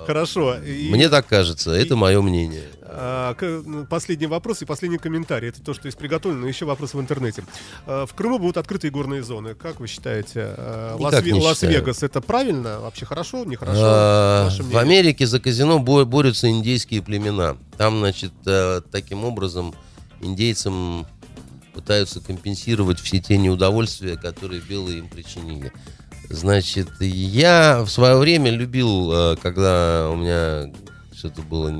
Хорошо. 0.06 0.56
Мне 0.64 1.08
так 1.08 1.26
кажется, 1.26 1.70
это 1.72 1.94
мое 1.96 2.20
мнение. 2.20 2.64
А, 2.92 3.86
последний 3.88 4.26
вопрос 4.26 4.62
и 4.62 4.64
последний 4.64 4.98
комментарий. 4.98 5.48
Это 5.48 5.62
то, 5.62 5.74
что 5.74 5.86
есть 5.86 5.98
приготовлено, 5.98 6.42
но 6.42 6.48
еще 6.48 6.64
вопрос 6.64 6.94
в 6.94 7.00
интернете. 7.00 7.44
А, 7.86 8.06
в 8.06 8.14
Крыму 8.14 8.38
будут 8.38 8.56
открытые 8.56 8.90
горные 8.90 9.22
зоны. 9.22 9.54
Как 9.54 9.80
вы 9.80 9.86
считаете? 9.86 10.54
а, 10.56 10.96
Лас-Вегас 10.98 12.02
это 12.02 12.20
правильно? 12.20 12.80
Вообще 12.80 13.06
хорошо? 13.06 13.44
Нехорошо? 13.44 14.62
В? 14.62 14.76
Америке 14.76 15.26
за 15.26 15.40
казино 15.40 15.78
бо- 15.78 16.04
борются 16.04 16.50
индейские 16.50 17.02
племена. 17.02 17.56
Там, 17.76 17.98
значит, 18.00 18.32
э, 18.46 18.80
таким 18.90 19.24
образом 19.24 19.74
индейцам 20.20 21.06
пытаются 21.72 22.20
компенсировать 22.20 23.00
все 23.00 23.20
те 23.20 23.36
неудовольствия, 23.38 24.16
которые 24.16 24.60
белые 24.60 24.98
им 24.98 25.08
причинили. 25.08 25.72
Значит, 26.28 26.88
я 27.00 27.82
в 27.84 27.88
свое 27.90 28.16
время 28.16 28.50
любил, 28.50 29.10
э, 29.12 29.36
когда 29.42 30.08
у 30.10 30.16
меня 30.16 30.72
что-то 31.14 31.42
было 31.42 31.70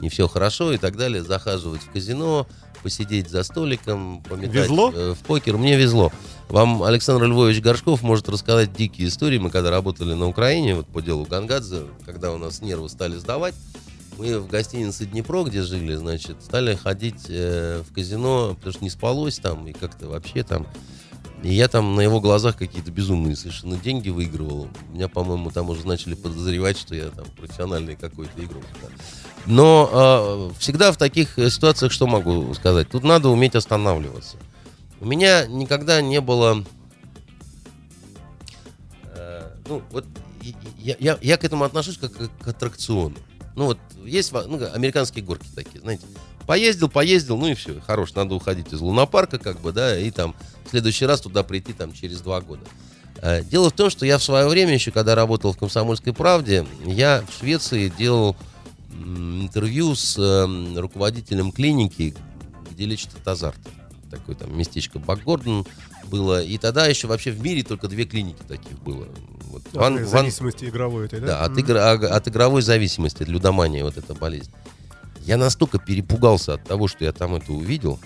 не 0.00 0.08
все 0.08 0.28
хорошо 0.28 0.72
и 0.72 0.78
так 0.78 0.96
далее, 0.96 1.22
захаживать 1.22 1.82
в 1.82 1.90
казино, 1.90 2.46
посидеть 2.82 3.28
за 3.28 3.42
столиком, 3.42 4.22
пометать 4.22 4.54
Везло? 4.54 4.92
э, 4.94 5.14
в 5.14 5.18
покер. 5.26 5.56
Мне 5.56 5.76
везло. 5.76 6.12
Вам 6.48 6.82
Александр 6.82 7.26
Львович 7.26 7.60
Горшков 7.60 8.02
может 8.02 8.28
рассказать 8.28 8.72
дикие 8.72 9.08
истории. 9.08 9.38
Мы 9.38 9.50
когда 9.50 9.70
работали 9.70 10.14
на 10.14 10.26
Украине, 10.26 10.76
вот 10.76 10.86
по 10.86 11.02
делу 11.02 11.24
Гангадзе, 11.24 11.82
когда 12.06 12.32
у 12.32 12.38
нас 12.38 12.62
нервы 12.62 12.88
стали 12.88 13.16
сдавать, 13.16 13.54
мы 14.16 14.38
в 14.40 14.48
гостинице 14.48 15.06
Днепро, 15.06 15.44
где 15.44 15.62
жили, 15.62 15.94
значит, 15.94 16.42
стали 16.42 16.74
ходить 16.74 17.26
э, 17.28 17.82
в 17.88 17.92
казино, 17.94 18.54
потому 18.56 18.72
что 18.72 18.84
не 18.84 18.90
спалось 18.90 19.38
там, 19.38 19.66
и 19.66 19.72
как-то 19.72 20.08
вообще 20.08 20.42
там. 20.42 20.66
И 21.42 21.54
я 21.54 21.68
там 21.68 21.94
на 21.94 22.00
его 22.00 22.20
глазах 22.20 22.56
какие-то 22.56 22.90
безумные 22.90 23.36
совершенно 23.36 23.76
деньги 23.76 24.08
выигрывал. 24.08 24.68
Меня, 24.92 25.08
по-моему, 25.08 25.50
там 25.50 25.70
уже 25.70 25.86
начали 25.86 26.14
подозревать, 26.14 26.76
что 26.76 26.94
я 26.94 27.10
там 27.10 27.26
профессиональный 27.36 27.94
какой-то 27.94 28.44
игрок. 28.44 28.64
да. 28.82 28.88
Но 29.46 30.50
э, 30.52 30.58
всегда 30.58 30.90
в 30.90 30.96
таких 30.96 31.38
э, 31.38 31.48
ситуациях 31.48 31.92
что 31.92 32.06
могу 32.06 32.52
сказать? 32.54 32.90
Тут 32.90 33.04
надо 33.04 33.28
уметь 33.28 33.54
останавливаться. 33.54 34.36
У 35.00 35.06
меня 35.06 35.46
никогда 35.46 36.02
не 36.02 36.20
было... 36.20 36.64
э, 39.14 39.50
ну, 39.68 39.82
вот 39.90 40.06
я, 40.78 40.96
я, 40.98 41.18
я 41.22 41.36
к 41.36 41.44
этому 41.44 41.64
отношусь 41.64 41.98
как 41.98 42.12
к 42.12 42.48
аттракциону. 42.48 43.16
Ну, 43.54 43.66
вот 43.66 43.78
есть 44.04 44.32
ну, 44.32 44.60
американские 44.72 45.24
горки 45.24 45.46
такие, 45.54 45.80
знаете. 45.80 46.04
Поездил, 46.48 46.88
поездил, 46.88 47.36
ну 47.36 47.48
и 47.48 47.54
все, 47.54 47.78
хорош, 47.86 48.14
надо 48.14 48.34
уходить 48.34 48.72
из 48.72 48.80
лунопарка, 48.80 49.38
как 49.38 49.60
бы, 49.60 49.70
да, 49.70 49.98
и 49.98 50.10
там 50.10 50.34
в 50.64 50.70
следующий 50.70 51.04
раз 51.04 51.20
туда 51.20 51.42
прийти 51.42 51.74
там 51.74 51.92
через 51.92 52.22
два 52.22 52.40
года. 52.40 52.62
Э, 53.20 53.42
Дело 53.44 53.68
в 53.68 53.74
том, 53.74 53.90
что 53.90 54.06
я 54.06 54.16
в 54.16 54.22
свое 54.24 54.48
время, 54.48 54.72
еще 54.72 54.90
когда 54.90 55.14
работал 55.14 55.52
в 55.52 55.58
«Комсомольской 55.58 56.14
правде», 56.14 56.66
я 56.86 57.22
в 57.30 57.38
Швеции 57.38 57.92
делал 57.98 58.34
интервью 58.98 59.94
с 59.94 60.16
эм, 60.18 60.78
руководителем 60.78 61.52
клиники, 61.52 62.14
где 62.70 62.86
лечат 62.86 63.10
от 63.20 63.28
азарта. 63.28 63.68
Такое 64.10 64.34
там 64.34 64.56
местечко 64.56 64.98
Бакгордон 64.98 65.66
было. 66.06 66.42
И 66.42 66.56
тогда 66.56 66.86
еще 66.86 67.08
вообще 67.08 67.30
в 67.30 67.42
мире 67.42 67.62
только 67.62 67.88
две 67.88 68.06
клиники 68.06 68.42
таких 68.48 68.78
было. 68.82 69.06
Вот 69.50 69.66
От 69.66 69.74
Ван- 69.74 69.96
Ван- 69.98 70.06
зависимости 70.06 70.64
игровой 70.64 71.04
этой, 71.04 71.20
да? 71.20 71.26
да, 71.26 71.44
от, 71.44 71.50
Мгм. 71.52 71.60
игр- 71.60 72.06
от 72.06 72.26
игровой 72.28 72.62
зависимости, 72.62 73.22
от 73.22 73.28
людомании, 73.28 73.82
вот 73.82 73.98
эта 73.98 74.14
болезнь. 74.14 74.50
Я 75.28 75.36
настолько 75.36 75.78
перепугался 75.78 76.54
от 76.54 76.64
того, 76.64 76.88
что 76.88 77.04
я 77.04 77.12
там 77.12 77.34
это 77.34 77.52
увидел. 77.52 78.00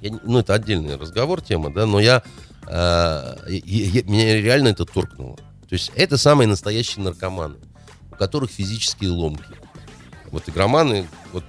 Я 0.00 0.18
ну, 0.24 0.40
это 0.40 0.52
отдельный 0.52 0.96
разговор, 0.96 1.40
тема, 1.40 1.72
да, 1.72 1.86
но 1.86 2.00
я, 2.00 2.24
э, 2.66 3.36
я- 3.46 4.02
меня 4.02 4.42
реально 4.42 4.68
это 4.68 4.84
торкнуло. 4.84 5.36
То 5.36 5.74
есть 5.74 5.92
это 5.94 6.16
самые 6.18 6.48
настоящие 6.48 7.04
наркоманы, 7.04 7.54
у 8.10 8.16
которых 8.16 8.50
физические 8.50 9.10
ломки. 9.10 9.54
Вот 10.32 10.48
игроманы, 10.48 11.06
вот 11.32 11.44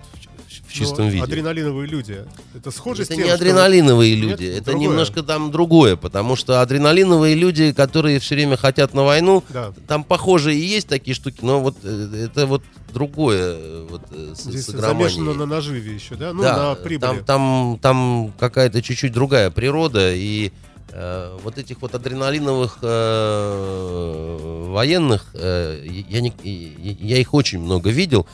в 0.72 0.74
чистом 0.74 1.06
Но 1.06 1.12
виде. 1.12 1.24
Адреналиновые 1.24 1.88
люди. 1.88 2.26
Это 2.56 2.72
схоже 2.72 3.04
с 3.04 3.08
Это 3.08 3.16
тем, 3.16 3.24
не 3.26 3.30
что- 3.30 3.36
адреналиновые 3.36 4.16
Нет, 4.16 4.24
люди, 4.40 4.46
это 4.46 4.72
другое. 4.72 4.88
немножко 4.88 5.24
там 5.24 5.52
другое, 5.52 5.96
потому 5.98 6.36
что 6.36 6.62
адреналиновые 6.62 7.36
люди, 7.36 7.74
которые 7.74 8.20
все 8.20 8.36
время 8.36 8.56
хотят 8.58 8.94
на 8.94 9.04
войну, 9.04 9.44
Да. 9.50 9.74
там 9.88 10.04
похожие 10.04 10.58
и 10.58 10.64
есть 10.66 10.88
такие 10.88 11.14
штуки, 11.14 11.40
но 11.42 11.60
вот 11.60 11.76
э, 11.84 12.26
это 12.32 12.46
вот 12.48 12.64
другое, 12.94 13.56
э, 13.58 13.88
вот 13.90 14.02
э, 14.12 14.34
с, 14.36 14.44
Здесь 14.44 14.66
согромание. 14.66 15.10
замешано 15.10 15.34
на 15.34 15.46
наживе 15.46 15.94
еще, 15.94 16.16
да? 16.16 16.34
Ну, 16.34 16.42
да, 16.42 16.70
на 16.70 16.76
прибыли. 16.76 17.00
там, 17.00 17.24
там, 17.26 17.80
там 17.82 18.34
какая-то 18.40 18.82
чуть-чуть 18.82 19.12
другая 19.12 19.50
природа, 19.52 20.14
и 20.14 20.52
э, 20.94 21.38
вот 21.44 21.58
этих 21.58 21.82
вот 21.82 21.96
адреналиновых 21.96 22.80
э, 22.82 24.66
военных, 24.70 25.26
э, 25.34 25.86
я, 26.10 26.22
не- 26.22 26.34
я 26.44 27.18
их 27.18 27.34
очень 27.34 27.60
много 27.60 27.90
видел, 27.90 28.26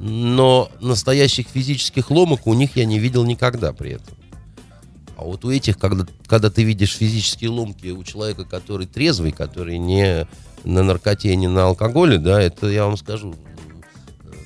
но 0.00 0.70
настоящих 0.80 1.46
физических 1.46 2.10
ломок 2.10 2.46
у 2.46 2.54
них 2.54 2.76
я 2.76 2.86
не 2.86 2.98
видел 2.98 3.24
никогда 3.24 3.72
при 3.74 3.92
этом. 3.92 4.16
А 5.16 5.24
вот 5.24 5.44
у 5.44 5.50
этих, 5.50 5.78
когда, 5.78 6.06
когда 6.26 6.48
ты 6.48 6.64
видишь 6.64 6.96
физические 6.96 7.50
ломки 7.50 7.88
у 7.88 8.02
человека, 8.02 8.46
который 8.46 8.86
трезвый, 8.86 9.32
который 9.32 9.76
не 9.76 10.26
на 10.64 10.82
наркоте, 10.82 11.36
не 11.36 11.48
на 11.48 11.64
алкоголе, 11.66 12.16
да, 12.16 12.40
это, 12.40 12.68
я 12.68 12.86
вам 12.86 12.96
скажу, 12.96 13.34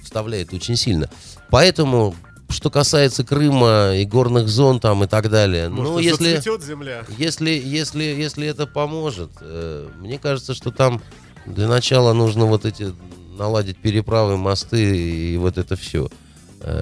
вставляет 0.02 0.52
очень 0.52 0.74
сильно. 0.74 1.08
Поэтому, 1.50 2.16
что 2.48 2.70
касается 2.70 3.22
Крыма 3.22 3.92
и 3.94 4.04
горных 4.04 4.48
зон 4.48 4.80
там 4.80 5.04
и 5.04 5.06
так 5.06 5.30
далее, 5.30 5.68
Может, 5.68 5.92
ну, 5.92 5.98
если, 6.00 6.40
земля. 6.66 7.04
если, 7.16 7.50
если, 7.50 8.02
если 8.02 8.48
это 8.48 8.66
поможет, 8.66 9.30
э, 9.40 9.88
мне 10.00 10.18
кажется, 10.18 10.54
что 10.54 10.72
там 10.72 11.00
для 11.46 11.68
начала 11.68 12.12
нужно 12.12 12.46
вот 12.46 12.64
эти 12.64 12.92
наладить 13.38 13.76
переправы, 13.78 14.36
мосты 14.36 14.96
и 14.96 15.36
вот 15.36 15.58
это 15.58 15.76
все. 15.76 16.08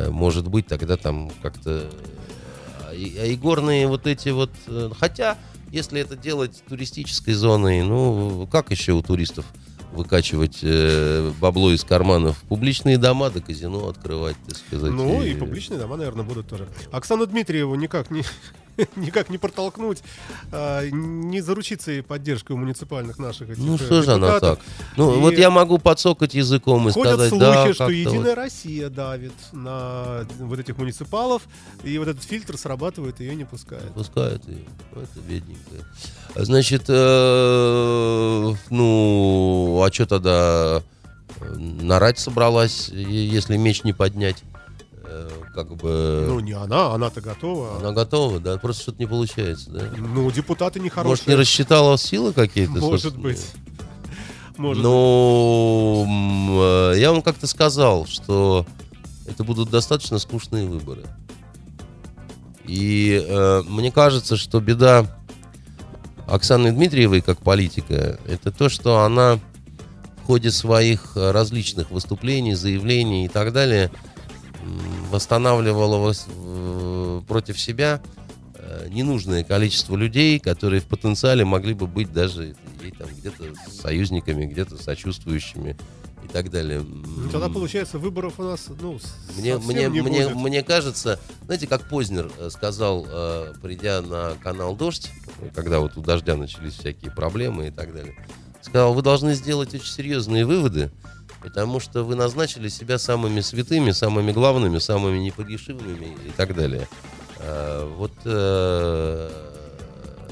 Может 0.09 0.47
быть, 0.49 0.67
тогда 0.69 0.97
там 0.97 1.31
как-то... 1.43 1.91
А 2.89 2.95
и, 2.95 3.19
а 3.19 3.25
и 3.27 3.35
горные 3.37 3.89
вот 3.89 4.07
эти 4.07 4.29
вот... 4.29 4.51
э, 4.69 4.91
Хотя, 4.97 5.37
если 5.71 6.01
это 6.01 6.15
делать 6.17 6.63
туристической 6.69 7.35
зоной, 7.35 7.83
ну, 7.83 8.47
как 8.53 8.71
еще 8.71 8.93
у 8.93 9.03
туристов 9.03 9.45
выкачивать 9.93 10.61
э, 10.63 11.33
бабло 11.41 11.73
из 11.73 11.83
карманов? 11.83 12.41
Публичные 12.49 12.97
дома 12.97 13.31
до 13.31 13.41
казино 13.41 13.89
открывать, 13.89 14.37
так 14.47 14.57
сказать. 14.57 14.93
Ну, 14.93 15.23
и 15.23 15.35
публичные 15.35 15.81
дома, 15.81 15.97
наверное, 15.97 16.25
будут 16.25 16.47
тоже. 16.47 16.69
Оксану 16.93 17.27
Дмитриеву 17.27 17.75
никак 17.75 18.11
не, 18.11 18.23
никак 18.97 19.31
не 19.31 19.39
протолкнуть, 19.39 20.03
а, 20.51 20.89
не 20.91 21.41
заручиться 21.41 21.91
ей 21.91 22.03
поддержкой 22.03 22.53
у 22.53 22.57
муниципальных 22.57 23.19
наших 23.19 23.51
этих 23.51 23.63
Ну 23.63 23.75
э, 23.75 23.79
что 23.79 24.03
же 24.03 24.13
она 24.13 24.41
так? 24.41 24.61
Ну 24.97 25.17
И 25.17 25.19
вот 25.19 25.35
я 25.35 25.51
могу 25.51 25.79
подсокать 25.79 26.35
языком 26.35 26.89
и 26.89 26.93
Ходят 26.93 27.15
сказать, 27.15 27.29
слухи, 27.31 27.41
да, 27.41 27.63
что 27.73 27.85
как-то 27.85 27.93
Единая 27.93 28.19
вот. 28.19 28.35
Россия 28.35 28.89
давит 28.89 29.33
на 29.53 30.27
вот 30.39 30.59
этих 30.59 30.79
муниципалов, 30.79 31.43
и 31.85 31.99
вот 31.99 32.09
этот 32.09 32.23
фильтр 32.23 32.57
срабатывает, 32.57 33.21
и 33.21 33.25
ее 33.25 33.35
не 33.35 33.45
пускает. 33.45 33.93
Пускают 33.95 34.47
ее. 34.49 34.65
Это 34.93 35.21
бедненькая. 35.29 35.85
Значит, 36.35 36.85
э, 36.89 38.55
ну, 38.71 39.83
а 39.85 39.93
что 39.93 40.07
тогда 40.07 40.83
э, 41.41 41.55
нарать 41.57 42.19
собралась, 42.19 42.89
если 42.89 43.57
меч 43.57 43.85
не 43.85 43.93
поднять? 43.93 44.43
Э, 45.13 45.29
Как 45.55 45.75
бы... 45.77 46.25
Ну, 46.27 46.41
не 46.41 46.53
она, 46.53 46.93
она-то 46.95 47.21
готова. 47.21 47.77
Она 47.79 47.93
готова, 47.93 48.41
да? 48.41 48.57
Просто 48.59 48.83
что-то 48.83 48.99
не 48.99 49.07
получается, 49.07 49.71
да? 49.71 49.83
Ну, 49.97 50.31
депутаты 50.31 50.81
Может, 51.05 51.27
не 51.27 51.35
рассчитала 51.35 51.99
силы 51.99 52.33
какие-то? 52.33 52.79
Может 52.79 53.19
быть. 53.19 53.45
Может 54.57 54.83
Ну, 54.83 56.07
э, 56.63 56.95
я 56.97 57.13
вам 57.13 57.23
как-то 57.23 57.47
сказал, 57.47 58.07
что 58.07 58.65
это 59.27 59.45
будут 59.45 59.71
достаточно 59.71 60.19
скучные 60.19 60.67
выборы. 60.67 61.05
И 62.65 63.23
э, 63.27 63.63
мне 63.69 63.93
кажется, 63.93 64.37
что 64.37 64.61
беда 64.61 65.07
Оксаны 66.27 66.73
Дмитриевой 66.73 67.21
как 67.21 67.39
политика, 67.39 68.19
это 68.27 68.51
то, 68.51 68.69
что 68.69 69.01
она 69.01 69.39
в 70.23 70.27
ходе 70.27 70.51
своих 70.51 71.17
различных 71.17 71.91
выступлений, 71.91 72.55
заявлений 72.55 73.27
и 73.27 73.29
так 73.29 73.53
далее 73.53 73.91
м, 74.63 74.81
восстанавливала 75.11 75.97
вос- 76.11 76.27
э, 76.29 77.23
против 77.27 77.61
себя 77.61 78.01
э, 78.55 78.89
ненужное 78.91 79.45
количество 79.45 79.97
людей, 79.97 80.39
которые 80.39 80.81
в 80.81 80.87
потенциале 80.87 81.45
могли 81.45 81.75
бы 81.75 81.87
быть 81.87 82.13
даже 82.13 82.55
ей 82.83 82.93
там 82.93 83.09
где-то 83.17 83.45
союзниками, 83.71 84.47
где-то 84.47 84.83
сочувствующими 84.83 85.77
и 86.25 86.29
так 86.29 86.51
далее. 86.51 86.81
Ну, 86.81 87.29
Тогда, 87.31 87.49
получается, 87.49 87.99
выборов 87.99 88.35
у 88.39 88.45
нас, 88.45 88.69
ну, 88.81 88.99
мне, 89.37 89.59
мне, 89.59 89.89
не 89.89 90.01
мне, 90.03 90.29
будет. 90.29 90.37
мне 90.37 90.63
кажется, 90.63 91.19
знаете, 91.45 91.67
как 91.67 91.89
Познер 91.89 92.31
э, 92.39 92.49
сказал, 92.51 93.07
придя 93.61 94.01
на 94.03 94.35
канал 94.43 94.77
Дождь, 94.77 95.11
когда 95.55 95.81
вот 95.81 95.97
у 95.97 96.01
Дождя 96.01 96.37
начались 96.37 96.75
всякие 96.75 97.11
проблемы 97.11 97.69
и 97.69 97.71
так 97.71 97.93
далее, 97.93 98.15
сказал, 98.61 98.95
вы 98.95 99.03
должны 99.03 99.35
сделать 99.35 99.75
очень 99.75 99.87
серьезные 99.93 100.47
выводы, 100.47 100.91
потому 101.43 101.81
что 101.81 102.05
вы 102.05 102.15
назначили 102.15 102.69
себя 102.69 102.99
самыми 102.99 103.41
святыми, 103.41 103.91
самыми 103.91 104.33
главными, 104.33 104.79
самыми 104.79 105.19
непогрешимыми 105.19 106.17
и 106.27 106.31
так 106.37 106.55
далее. 106.55 106.89
Э, 107.39 107.91
Вот 107.97 108.13
э, 108.25 109.31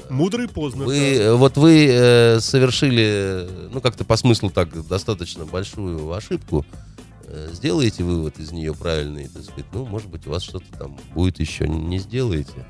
Мудрый 0.09 0.47
поздно. 0.47 0.85
вы, 0.85 1.17
да. 1.17 1.23
э, 1.23 1.33
вот 1.33 1.57
вы 1.57 1.87
э, 1.89 2.39
совершили, 2.39 3.47
ну 3.71 3.81
как-то 3.81 4.03
по 4.03 4.17
смыслу 4.17 4.49
так 4.49 4.87
достаточно 4.87 5.45
большую 5.45 6.11
ошибку. 6.13 6.65
Сделаете 7.53 8.03
вывод 8.03 8.39
из 8.39 8.51
нее 8.51 8.73
правильный, 8.73 9.29
так 9.29 9.43
сказать, 9.43 9.65
ну, 9.71 9.85
может 9.85 10.09
быть, 10.09 10.27
у 10.27 10.31
вас 10.31 10.43
что-то 10.43 10.65
там 10.77 10.99
будет 11.13 11.39
еще, 11.39 11.65
не 11.65 11.97
сделаете. 11.97 12.65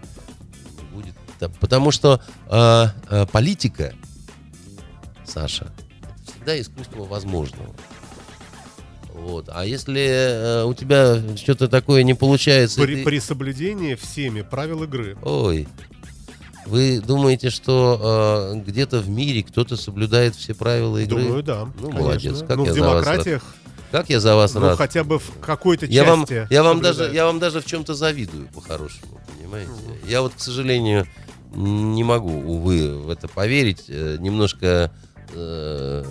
Будет. 0.94 1.16
Да, 1.40 1.50
потому 1.50 1.90
что 1.90 2.22
э, 2.48 2.86
э, 3.10 3.26
политика, 3.32 3.96
Саша, 5.26 5.74
это 6.04 6.32
всегда 6.32 6.62
искусство 6.62 7.06
возможного. 7.06 7.74
Вот. 9.14 9.50
А 9.54 9.66
если 9.66 10.02
э, 10.08 10.64
у 10.66 10.74
тебя 10.74 11.22
что-то 11.38 11.68
такое 11.68 12.04
не 12.04 12.14
получается, 12.14 12.82
при, 12.82 12.98
ты- 12.98 13.04
при 13.04 13.20
соблюдении 13.20 13.96
всеми 13.96 14.42
правил 14.42 14.84
игры. 14.84 15.18
Ой, 15.24 15.68
вы 16.66 17.02
думаете, 17.02 17.50
что 17.50 18.52
э, 18.54 18.60
где-то 18.66 19.00
в 19.00 19.10
мире 19.10 19.44
кто-то 19.44 19.76
соблюдает 19.78 20.36
все 20.36 20.54
правила 20.54 20.98
игры? 20.98 21.24
Думаю, 21.24 21.44
да. 21.44 21.66
Ну, 21.80 21.88
конечно. 21.90 22.00
молодец. 22.02 22.40
Как 22.48 22.58
ну, 22.58 22.66
я 22.66 22.72
в 22.72 22.76
демократиях, 22.76 23.44
Как 23.92 24.10
я 24.10 24.20
за 24.20 24.36
вас 24.36 24.54
ну, 24.54 24.62
рад. 24.62 24.78
хотя 24.78 25.04
бы 25.04 25.20
в 25.20 25.40
какой-то 25.42 25.86
Я 25.88 26.04
вам, 26.06 26.26
части. 26.26 26.48
я, 26.54 26.64
вам 26.64 26.82
даже, 26.82 27.12
я 27.14 27.26
вам 27.26 27.40
даже 27.40 27.62
в 27.62 27.66
чем-то 27.66 27.94
завидую, 27.94 28.48
по-хорошему, 28.54 29.20
понимаете? 29.38 29.72
Я 30.08 30.22
вот, 30.22 30.34
к 30.36 30.40
сожалению, 30.40 31.06
не 31.54 32.04
могу, 32.04 32.32
увы, 32.32 32.96
в 32.98 33.10
это 33.10 33.28
поверить. 33.28 33.86
Э, 33.90 34.18
Немножко 34.20 34.92
э, 35.34 36.04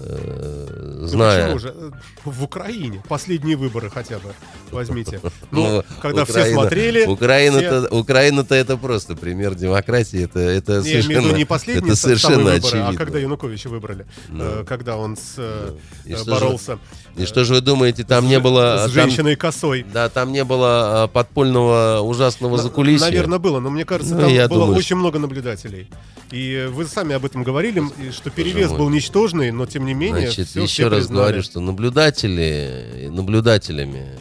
зная... 1.11 1.43
почему 1.45 1.59
же? 1.59 1.75
Э, 1.77 1.91
В 2.25 2.43
Украине 2.45 3.03
последние 3.09 3.57
выборы 3.57 3.91
хотя 3.91 4.19
бы 4.19 4.33
возьмите. 4.71 5.21
Ну, 5.51 5.67
Ну, 5.77 5.85
когда 6.01 6.25
все 6.25 6.53
смотрели, 6.53 7.05
Украина-то, 7.07 7.89
Украина-то 7.91 8.55
это 8.55 8.77
просто 8.77 9.17
пример 9.17 9.55
демократии. 9.55 10.23
Это, 10.25 10.39
это 10.41 10.81
Не, 10.81 11.03
совершенно, 11.03 11.33
не 11.37 11.45
последние 11.45 11.87
это 11.93 11.97
совершенно 11.97 12.37
выборы, 12.39 12.57
очевидно. 12.57 12.89
а 12.91 12.95
когда 12.95 13.19
Януковича 13.19 13.69
выбрали, 13.69 14.07
Ну. 14.29 14.45
э, 14.45 14.65
когда 14.67 14.97
он 14.97 15.17
с, 15.17 15.35
э, 15.39 15.77
И 16.07 16.13
э, 16.13 16.17
что 16.17 16.25
же- 16.25 16.31
боролся 16.31 16.79
И 17.17 17.25
что 17.27 17.45
же 17.45 17.55
вы 17.55 17.61
думаете, 17.61 18.05
там 18.05 18.25
с 18.25 18.29
не 18.29 18.39
было... 18.39 18.79
с 18.79 18.83
там- 18.83 18.91
женщиной 18.93 19.35
косой. 19.37 19.85
Да, 19.93 20.09
там 20.09 20.31
не 20.33 20.45
было 20.45 21.05
а, 21.05 21.09
подпольного 21.09 22.01
ужасного 22.01 22.57
На- 22.57 22.63
закулисья. 22.63 23.07
Наверное, 23.07 23.39
было, 23.39 23.61
но 23.61 23.71
мне 23.71 23.85
кажется, 23.85 24.15
Ну, 24.15 24.21
там 24.23 24.31
я 24.31 24.47
было 24.49 24.61
думаю, 24.67 24.79
очень 24.79 24.97
много 24.97 25.19
наблюдателей. 25.19 25.89
И 26.31 26.69
вы 26.71 26.87
сами 26.87 27.15
об 27.17 27.25
этом 27.25 27.43
говорили, 27.43 27.83
что 28.13 28.31
перевес 28.31 28.71
был 28.71 28.89
ничтожный, 28.89 29.51
но 29.51 29.67
тем 29.67 29.85
не 29.85 29.95
менее 29.95 30.27
Значит, 30.31 30.49
еще 30.55 30.67
все 30.67 30.89
раз 31.01 31.09
говорю, 31.09 31.43
что 31.43 31.61
наблюдатели, 31.61 33.09
наблюдателями 33.11 34.19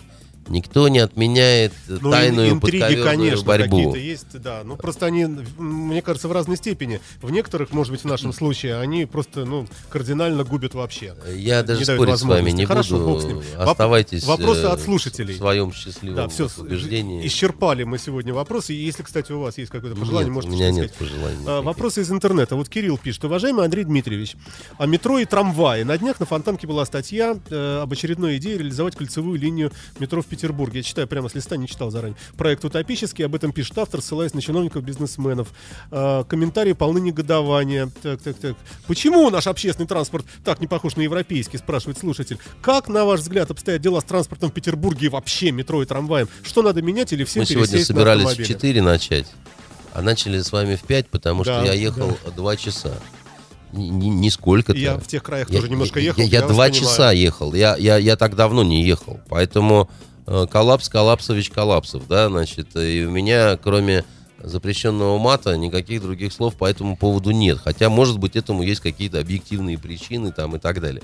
никто 0.49 0.87
не 0.87 0.99
отменяет 0.99 1.73
Ну, 1.87 2.11
тайную 2.11 2.49
интриги, 2.51 2.79
подковерную 2.81 3.05
конечно, 3.17 3.45
борьбу. 3.45 3.77
какие-то 3.77 3.97
есть, 3.99 4.41
да. 4.41 4.61
Ну, 4.63 4.75
просто 4.75 5.05
они, 5.05 5.25
мне 5.57 6.01
кажется, 6.01 6.27
в 6.27 6.31
разной 6.31 6.57
степени. 6.57 6.99
В 7.21 7.31
некоторых, 7.31 7.71
может 7.71 7.91
быть, 7.91 8.01
в 8.01 8.05
нашем 8.05 8.33
случае, 8.33 8.77
они 8.79 9.05
просто, 9.05 9.45
ну, 9.45 9.67
кардинально 9.89 10.43
губят 10.43 10.73
вообще. 10.73 11.15
Я 11.35 11.63
даже 11.63 11.85
спорить 11.85 12.17
с 12.17 12.23
вами 12.23 12.51
не 12.51 12.65
Хорошо, 12.65 12.97
буду. 12.97 13.09
бог 13.09 13.21
с 13.21 13.25
ним. 13.25 13.37
Воп- 13.37 13.69
Оставайтесь 13.71 14.23
вопросы 14.25 14.61
э, 14.61 14.67
от 14.67 14.81
слушателей. 14.81 15.33
в 15.35 15.37
своем 15.37 15.71
счастливом 15.73 16.15
Да, 16.15 16.27
все, 16.27 16.47
убеждении. 16.57 17.25
исчерпали 17.27 17.83
мы 17.83 17.97
сегодня 17.97 18.33
вопросы. 18.33 18.73
И 18.73 18.77
если, 18.83 19.03
кстати, 19.03 19.31
у 19.31 19.39
вас 19.41 19.57
есть 19.57 19.71
какое-то 19.71 19.95
Нет, 19.95 19.99
пожелание, 19.99 20.31
у 20.31 20.35
можете 20.35 20.53
меня 20.53 20.65
что-то 20.67 20.81
нет 20.81 20.93
сказать. 20.93 21.11
пожеланий. 21.13 21.43
А. 21.47 21.61
Вопросы 21.61 22.01
из 22.01 22.11
интернета. 22.11 22.55
Вот 22.55 22.69
Кирилл 22.69 22.97
пишет. 22.97 23.23
Уважаемый 23.25 23.65
Андрей 23.65 23.83
Дмитриевич, 23.83 24.35
о 24.77 24.85
метро 24.85 25.19
и 25.19 25.25
трамвае. 25.25 25.85
На 25.85 25.97
днях 25.97 26.19
на 26.19 26.25
Фонтанке 26.25 26.67
была 26.67 26.85
статья 26.85 27.37
э, 27.49 27.79
об 27.83 27.91
очередной 27.93 28.37
идее 28.37 28.57
реализовать 28.57 28.95
кольцевую 28.95 29.39
линию 29.39 29.71
метро 29.99 30.21
в 30.21 30.25
Петербурге. 30.25 30.38
Петербурге. 30.39 30.79
Я 30.79 30.83
читаю 30.83 31.07
прямо 31.07 31.27
с 31.29 31.35
листа, 31.35 31.57
не 31.57 31.67
читал 31.67 31.91
заранее. 31.91 32.17
Проект 32.37 32.63
утопический, 32.63 33.25
об 33.25 33.35
этом 33.35 33.51
пишет 33.51 33.77
автор, 33.77 34.01
ссылаясь 34.01 34.33
на 34.33 34.41
чиновников, 34.41 34.83
бизнесменов. 34.83 35.49
А, 35.91 36.23
комментарии 36.23 36.71
полны 36.73 36.99
негодования. 36.99 37.89
Так, 38.01 38.21
так, 38.21 38.37
так. 38.37 38.55
Почему 38.87 39.29
наш 39.29 39.47
общественный 39.47 39.87
транспорт 39.87 40.25
так 40.45 40.61
не 40.61 40.67
похож 40.67 40.95
на 40.95 41.01
европейский, 41.01 41.57
спрашивает 41.57 41.97
слушатель. 41.97 42.37
Как, 42.61 42.87
на 42.87 43.03
ваш 43.05 43.19
взгляд, 43.19 43.51
обстоят 43.51 43.81
дела 43.81 43.99
с 43.99 44.05
транспортом 44.05 44.49
в 44.49 44.53
Петербурге 44.53 45.07
и 45.07 45.09
вообще 45.09 45.51
метро 45.51 45.83
и 45.83 45.85
трамваем? 45.85 46.29
Что 46.43 46.61
надо 46.61 46.81
менять 46.81 47.11
или 47.11 47.25
всем 47.25 47.41
Мы 47.41 47.45
сегодня 47.45 47.67
пересесть 47.71 47.89
на 47.89 47.95
собирались 47.95 48.23
в 48.23 48.27
автомобили? 48.27 48.53
4 48.53 48.81
начать, 48.81 49.27
а 49.93 50.01
начали 50.01 50.39
с 50.41 50.51
вами 50.51 50.75
в 50.77 50.83
5, 50.83 51.09
потому 51.09 51.43
что 51.43 51.59
Да, 51.61 51.65
я 51.65 51.73
ехал 51.73 52.17
2 52.35 52.55
часа. 52.55 52.93
Ни- 53.71 53.87
ни- 53.89 54.05
Нисколько-то. 54.09 54.79
Я 54.79 54.97
в 54.97 55.05
тех 55.05 55.21
краях 55.21 55.47
Я- 55.51 55.57
тоже 55.57 55.69
немножко 55.69 55.99
я- 55.99 56.05
ехал. 56.07 56.21
Я, 56.23 56.27
я 56.27 56.39
два 56.41 56.47
понимаю. 56.49 56.73
часа 56.73 57.11
ехал. 57.11 57.53
Я, 57.53 57.75
я, 57.77 57.97
я 57.97 58.15
так 58.15 58.35
давно 58.35 58.63
не 58.63 58.83
ехал. 58.83 59.19
Поэтому 59.29 59.87
э, 59.91 60.08
коллапс, 60.49 60.89
коллапсович, 60.89 61.49
коллапсов, 61.49 62.07
да, 62.07 62.29
значит. 62.29 62.75
И 62.75 63.05
у 63.05 63.09
меня, 63.09 63.57
кроме 63.57 64.03
запрещенного 64.41 65.17
мата, 65.17 65.57
никаких 65.57 66.01
других 66.01 66.31
слов 66.33 66.55
по 66.55 66.65
этому 66.65 66.95
поводу 66.95 67.31
нет. 67.31 67.59
Хотя, 67.63 67.89
может 67.89 68.19
быть, 68.19 68.35
этому 68.35 68.63
есть 68.63 68.81
какие-то 68.81 69.19
объективные 69.19 69.77
причины 69.77 70.31
там 70.31 70.55
и 70.55 70.59
так 70.59 70.81
далее. 70.81 71.03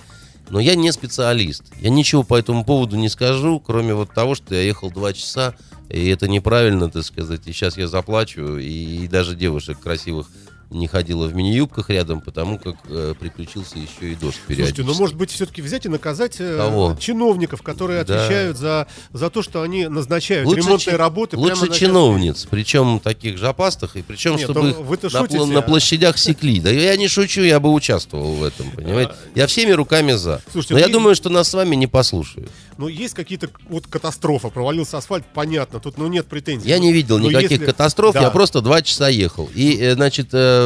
Но 0.49 0.59
я 0.59 0.75
не 0.75 0.91
специалист. 0.91 1.63
Я 1.79 1.89
ничего 1.89 2.23
по 2.23 2.37
этому 2.37 2.63
поводу 2.63 2.97
не 2.97 3.09
скажу, 3.09 3.59
кроме 3.59 3.93
вот 3.93 4.13
того, 4.13 4.35
что 4.35 4.53
я 4.53 4.61
ехал 4.61 4.91
два 4.91 5.11
часа, 5.11 5.55
и 5.89 6.07
это 6.07 6.27
неправильно, 6.27 6.89
так 6.89 7.03
сказать. 7.03 7.41
И 7.45 7.51
сейчас 7.51 7.77
я 7.77 7.87
заплачу, 7.87 8.57
и, 8.57 9.07
даже 9.07 9.35
девушек 9.35 9.79
красивых 9.79 10.27
не 10.75 10.87
ходила 10.87 11.27
в 11.27 11.35
мини-юбках 11.35 11.89
рядом, 11.89 12.21
потому 12.21 12.59
как 12.59 12.75
э, 12.89 13.13
приключился 13.19 13.77
еще 13.79 14.11
и 14.11 14.15
дождь 14.15 14.39
периодически. 14.47 14.75
Слушайте, 14.75 14.83
ну 14.83 14.93
может 14.99 15.15
быть 15.15 15.31
все-таки 15.31 15.61
взять 15.61 15.85
и 15.85 15.89
наказать 15.89 16.35
э, 16.39 16.57
Кого? 16.57 16.95
чиновников, 16.99 17.61
которые 17.61 18.03
Да. 18.03 18.15
отвечают 18.15 18.57
за, 18.57 18.87
за 19.13 19.29
то, 19.29 19.41
что 19.41 19.61
они 19.61 19.87
назначают 19.87 20.45
Лучше 20.45 20.59
ремонтные 20.61 20.93
чи- 20.93 20.97
работы 20.97 21.37
Лучше 21.37 21.61
прямо 21.61 21.75
чиновниц, 21.75 22.47
причем 22.49 22.99
таких 22.99 23.37
жопастых, 23.37 23.95
и 23.95 24.01
причем, 24.01 24.31
Нет, 24.33 24.41
чтобы 24.41 24.61
ну 24.61 24.69
их 24.93 25.01
на, 25.03 25.09
шутите, 25.09 25.45
на 25.45 25.59
а- 25.59 25.61
площадях 25.61 26.17
секли. 26.17 26.59
Да 26.59 26.69
я 26.69 26.95
не 26.97 27.07
шучу, 27.07 27.41
я 27.41 27.59
бы 27.59 27.71
участвовал 27.71 28.33
в 28.35 28.43
этом, 28.43 28.69
понимаете? 28.71 29.13
Я 29.33 29.47
всеми 29.47 29.71
руками 29.71 30.11
за. 30.13 30.41
Слушайте, 30.51 30.73
Но 30.73 30.79
ну 30.79 30.83
я 30.85 30.89
и- 30.89 30.93
думаю, 30.93 31.15
что 31.15 31.29
нас 31.29 31.49
с 31.49 31.53
вами 31.53 31.75
не 31.75 31.87
послушают. 31.87 32.49
Ну, 32.77 32.89
есть 32.89 33.13
какие-то 33.13 33.49
вот 33.69 33.87
катастрофа, 33.87 34.49
провалился 34.49 34.97
асфальт, 34.97 35.23
понятно, 35.33 35.79
тут 35.79 35.97
ну 35.97 36.07
нет 36.07 36.27
претензий. 36.27 36.67
Я 36.67 36.77
не 36.77 36.91
видел 36.91 37.19
Но 37.19 37.29
никаких 37.29 37.51
если- 37.51 37.65
катастроф, 37.65 38.13
Да. 38.15 38.21
я 38.21 38.29
просто 38.31 38.59
два 38.59 38.81
часа 38.81 39.07
ехал. 39.07 39.49
И, 39.55 39.77
э, 39.79 39.93
значит, 39.93 40.27
э, 40.33 40.64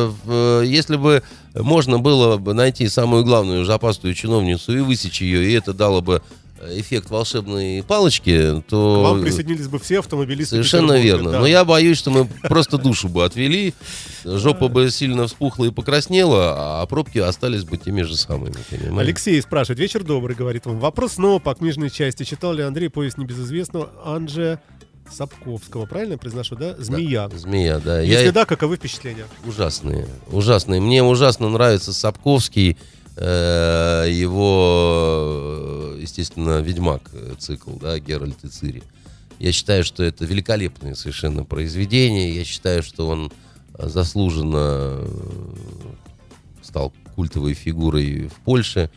если 0.65 0.95
бы 0.97 1.23
можно 1.55 1.99
было 1.99 2.37
бы 2.37 2.53
найти 2.53 2.87
самую 2.89 3.23
главную 3.23 3.65
жопастую 3.65 4.13
чиновницу 4.13 4.77
и 4.77 4.81
высечь 4.81 5.21
ее, 5.21 5.49
и 5.49 5.53
это 5.53 5.73
дало 5.73 6.01
бы 6.01 6.21
э, 6.59 6.79
эффект 6.79 7.09
волшебной 7.09 7.83
палочки, 7.87 8.61
К 8.61 8.63
то... 8.69 9.01
вам 9.03 9.21
присоединились 9.21 9.67
бы 9.67 9.79
все 9.79 9.99
автомобилисты 9.99 10.51
Совершенно 10.55 10.99
верно. 10.99 11.31
да. 11.31 11.39
Но 11.39 11.47
я 11.47 11.65
боюсь, 11.65 11.97
что 11.97 12.11
мы 12.11 12.25
просто 12.43 12.77
душу 12.77 13.09
бы 13.09 13.23
отвели, 13.25 13.73
жопа 14.23 14.67
бы 14.67 14.89
сильно 14.91 15.27
вспухла 15.27 15.65
и 15.65 15.71
покраснела, 15.71 16.81
а 16.81 16.85
пробки 16.85 17.17
остались 17.17 17.63
бы 17.63 17.77
теми 17.77 18.03
же 18.03 18.15
самыми. 18.15 18.55
понимаете? 18.69 18.99
Алексей 18.99 19.41
спрашивает, 19.41 19.79
вечер 19.79 20.03
добрый, 20.03 20.35
говорит 20.35 20.65
вам. 20.65 20.79
Вопрос 20.79 21.13
снова 21.13 21.39
по 21.39 21.53
книжной 21.55 21.89
части. 21.89 22.23
Читал 22.23 22.53
ли 22.53 22.61
Андрей 22.63 22.89
повесть 22.89 23.17
небезызвестного 23.17 23.89
Анже 24.05 24.59
Сапковского, 25.11 25.85
правильно 25.85 26.13
я 26.13 26.17
произношу, 26.17 26.55
да? 26.55 26.75
«Змея». 26.77 27.29
Змея, 27.33 27.79
да. 27.79 28.01
Если 28.01 28.25
Я... 28.25 28.31
да, 28.31 28.45
каковы 28.45 28.77
впечатления? 28.77 29.25
Ужасные, 29.45 30.07
ужасные. 30.27 30.81
Мне 30.81 31.03
ужасно 31.03 31.49
нравится 31.49 31.93
Сапковский, 31.93 32.77
э, 33.17 34.07
его, 34.11 35.95
естественно, 35.99 36.61
Ведьмак 36.61 37.11
цикл, 37.37 37.71
да, 37.71 37.99
Геральт 37.99 38.43
и 38.43 38.47
Цири. 38.47 38.83
Я 39.39 39.51
считаю, 39.53 39.83
что 39.83 40.03
это 40.03 40.25
великолепное 40.25 40.95
совершенно 40.95 41.45
произведение. 41.45 42.35
Я 42.35 42.43
считаю, 42.43 42.83
что 42.83 43.07
он 43.07 43.31
заслуженно 43.77 44.97
э, 44.99 45.07
стал 46.61 46.93
культовой 47.15 47.53
фигурой 47.53 48.27
в 48.27 48.33
Польше. 48.43 48.89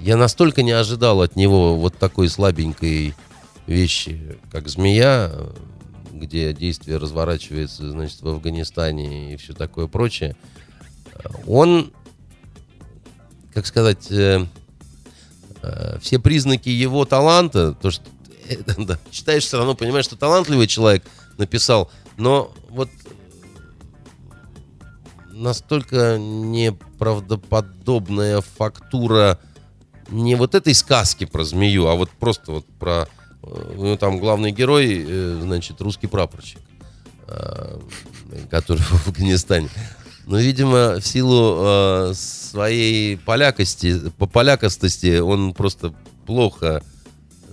Я 0.00 0.16
настолько 0.16 0.62
не 0.62 0.72
ожидал 0.72 1.22
от 1.22 1.36
него 1.36 1.76
вот 1.76 1.96
такой 1.96 2.28
слабенькой 2.28 3.14
вещи, 3.66 4.38
как 4.50 4.68
«Змея», 4.68 5.32
где 6.12 6.52
действие 6.52 6.98
разворачивается, 6.98 7.90
значит, 7.90 8.22
в 8.22 8.28
Афганистане 8.28 9.34
и 9.34 9.36
все 9.36 9.52
такое 9.52 9.88
прочее. 9.88 10.36
Он, 11.46 11.92
как 13.52 13.66
сказать, 13.66 14.10
э, 14.10 14.46
э, 15.62 15.98
все 16.00 16.18
признаки 16.18 16.68
его 16.68 17.04
таланта, 17.04 17.72
то, 17.72 17.90
что 17.90 18.04
э, 18.48 18.56
да, 18.78 18.98
читаешь, 19.10 19.44
все 19.44 19.58
равно 19.58 19.74
понимаешь, 19.74 20.04
что 20.04 20.16
талантливый 20.16 20.66
человек 20.66 21.04
написал, 21.36 21.90
но 22.16 22.54
вот 22.68 22.88
настолько 25.32 26.16
неправдоподобная 26.18 28.40
фактура 28.40 29.38
не 30.08 30.36
вот 30.36 30.54
этой 30.54 30.74
сказки 30.74 31.24
про 31.24 31.44
змею, 31.44 31.86
а 31.86 31.94
вот 31.94 32.10
просто 32.10 32.52
вот 32.52 32.66
про... 32.78 33.08
э, 33.46 33.74
У 33.76 33.84
него 33.84 33.96
там 33.96 34.18
главный 34.18 34.52
герой, 34.52 35.04
э, 35.06 35.38
значит, 35.42 35.80
русский 35.80 36.06
прапорщик, 36.06 36.60
э, 37.28 37.78
который 38.50 38.78
в 38.82 39.08
Афганистане. 39.08 39.68
Но, 40.26 40.38
видимо, 40.38 41.00
в 41.00 41.06
силу 41.06 42.14
своей 42.14 43.18
полякости, 43.18 44.10
по 44.16 44.26
полякостости 44.26 45.18
он 45.18 45.52
просто 45.52 45.92
плохо 46.24 46.82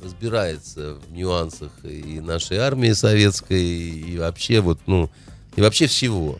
разбирается 0.01 0.95
в 0.95 1.11
нюансах 1.11 1.71
и 1.83 2.21
нашей 2.21 2.59
армии 2.59 2.93
советской, 2.93 3.61
и 3.61 4.17
вообще 4.17 4.61
вот, 4.61 4.79
ну, 4.87 5.09
и 5.57 5.61
вообще 5.61 5.87
всего. 5.87 6.39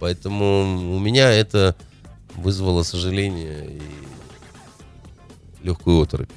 Поэтому 0.00 0.94
у 0.94 0.98
меня 0.98 1.30
это 1.30 1.74
вызвало 2.36 2.82
сожаление 2.82 3.78
и 3.78 3.82
легкую 5.66 6.02
оторопь. 6.02 6.28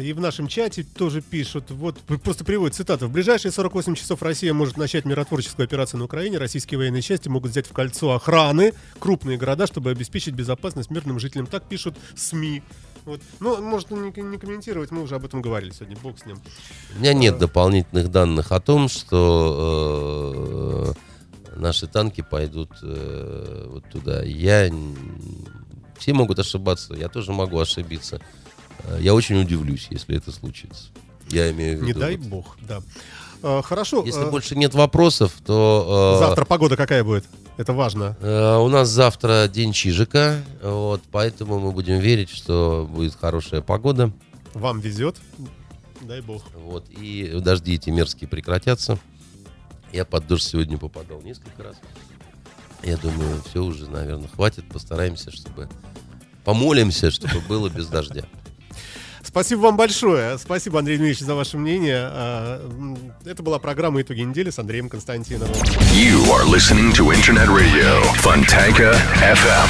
И 0.00 0.12
в 0.12 0.20
нашем 0.20 0.48
чате 0.48 0.82
тоже 0.82 1.20
пишут, 1.20 1.70
вот 1.70 1.98
просто 2.22 2.44
приводят 2.44 2.74
цитату. 2.74 3.06
В 3.06 3.12
ближайшие 3.12 3.52
48 3.52 3.94
часов 3.94 4.22
Россия 4.22 4.52
может 4.52 4.76
начать 4.76 5.04
миротворческую 5.04 5.64
операцию 5.64 5.98
на 5.98 6.04
Украине. 6.04 6.38
Российские 6.38 6.78
военные 6.78 7.02
части 7.02 7.28
могут 7.28 7.50
взять 7.50 7.66
в 7.66 7.72
кольцо 7.72 8.12
охраны 8.12 8.72
крупные 8.98 9.38
города, 9.38 9.66
чтобы 9.66 9.90
обеспечить 9.90 10.34
безопасность 10.34 10.90
мирным 10.90 11.18
жителям. 11.18 11.46
Так 11.46 11.68
пишут 11.68 11.96
СМИ. 12.16 12.62
Вот. 13.04 13.20
Ну, 13.40 13.62
может, 13.62 13.90
не, 13.90 14.22
не 14.22 14.38
комментировать, 14.38 14.90
мы 14.90 15.02
уже 15.02 15.16
об 15.16 15.26
этом 15.26 15.42
говорили 15.42 15.72
сегодня, 15.72 15.96
бог 16.02 16.18
с 16.18 16.24
ним. 16.24 16.38
У 16.96 17.00
меня 17.00 17.12
нет 17.12 17.38
дополнительных 17.38 18.10
данных 18.10 18.50
о 18.50 18.60
том, 18.60 18.88
что 18.88 20.94
э, 21.54 21.56
наши 21.56 21.86
танки 21.86 22.22
пойдут 22.22 22.70
э, 22.82 23.66
вот 23.68 23.84
туда. 23.90 24.22
Я 24.22 24.70
все 25.98 26.14
могут 26.14 26.38
ошибаться, 26.38 26.94
я 26.94 27.08
тоже 27.08 27.32
могу 27.32 27.58
ошибиться. 27.58 28.20
Э, 28.84 28.98
Я 29.00 29.14
очень 29.14 29.40
удивлюсь, 29.40 29.88
если 29.90 30.16
это 30.16 30.32
случится. 30.32 30.90
Я 31.28 31.50
имею 31.50 31.78
в 31.78 31.82
виду. 31.82 31.86
Не 31.86 32.00
дай 32.00 32.16
вот. 32.16 32.26
бог, 32.26 32.56
да. 32.68 32.82
А, 33.42 33.62
хорошо. 33.62 34.02
Если 34.04 34.22
а, 34.22 34.30
больше 34.30 34.56
нет 34.56 34.74
вопросов, 34.74 35.32
то 35.44 36.16
э, 36.16 36.26
Завтра 36.26 36.44
погода 36.44 36.76
какая 36.76 37.04
будет? 37.04 37.24
Это 37.56 37.72
важно. 37.72 38.16
у 38.60 38.68
нас 38.68 38.88
завтра 38.88 39.46
день 39.46 39.72
Чижика, 39.72 40.42
вот, 40.60 41.02
поэтому 41.12 41.60
мы 41.60 41.70
будем 41.70 42.00
верить, 42.00 42.28
что 42.30 42.88
будет 42.90 43.14
хорошая 43.14 43.60
погода. 43.60 44.10
Вам 44.54 44.80
везет. 44.80 45.16
Дай 46.00 46.20
бог. 46.20 46.42
Вот, 46.56 46.88
и 46.90 47.38
дожди 47.40 47.74
эти 47.74 47.90
мерзкие 47.90 48.28
прекратятся. 48.28 48.98
Я 49.92 50.04
под 50.04 50.26
дождь 50.26 50.42
сегодня 50.44 50.76
попадал 50.76 51.22
несколько 51.22 51.62
раз. 51.62 51.76
Я 52.82 52.96
думаю, 52.98 53.40
все 53.48 53.62
уже, 53.62 53.88
наверное, 53.88 54.28
хватит. 54.28 54.68
Постараемся, 54.68 55.30
чтобы... 55.30 55.68
Помолимся, 56.44 57.10
чтобы 57.10 57.40
было 57.48 57.70
без 57.70 57.86
дождя. 57.86 58.24
Спасибо 59.24 59.60
вам 59.60 59.76
большое. 59.76 60.38
Спасибо, 60.38 60.78
Андрей 60.78 60.98
Дмитриевич, 60.98 61.24
за 61.24 61.34
ваше 61.34 61.56
мнение. 61.58 62.08
А, 62.10 62.60
Это 63.24 63.42
была 63.42 63.58
программа 63.58 64.02
«Итоги 64.02 64.20
недели» 64.20 64.50
с 64.50 64.58
Андреем 64.58 64.88
Константиновым. 64.88 65.54
You 65.94 66.20
are 66.30 66.44
listening 66.46 66.92
to 66.92 67.10
Internet 67.10 67.48
Radio 67.48 68.02
Fontanka 68.22 68.94
FM. 69.20 69.68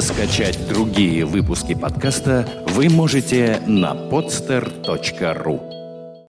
Скачать 0.00 0.68
другие 0.68 1.24
выпуски 1.24 1.74
подкаста 1.74 2.64
вы 2.68 2.88
можете 2.88 3.60
на 3.66 3.94
podster.ru 3.94 5.75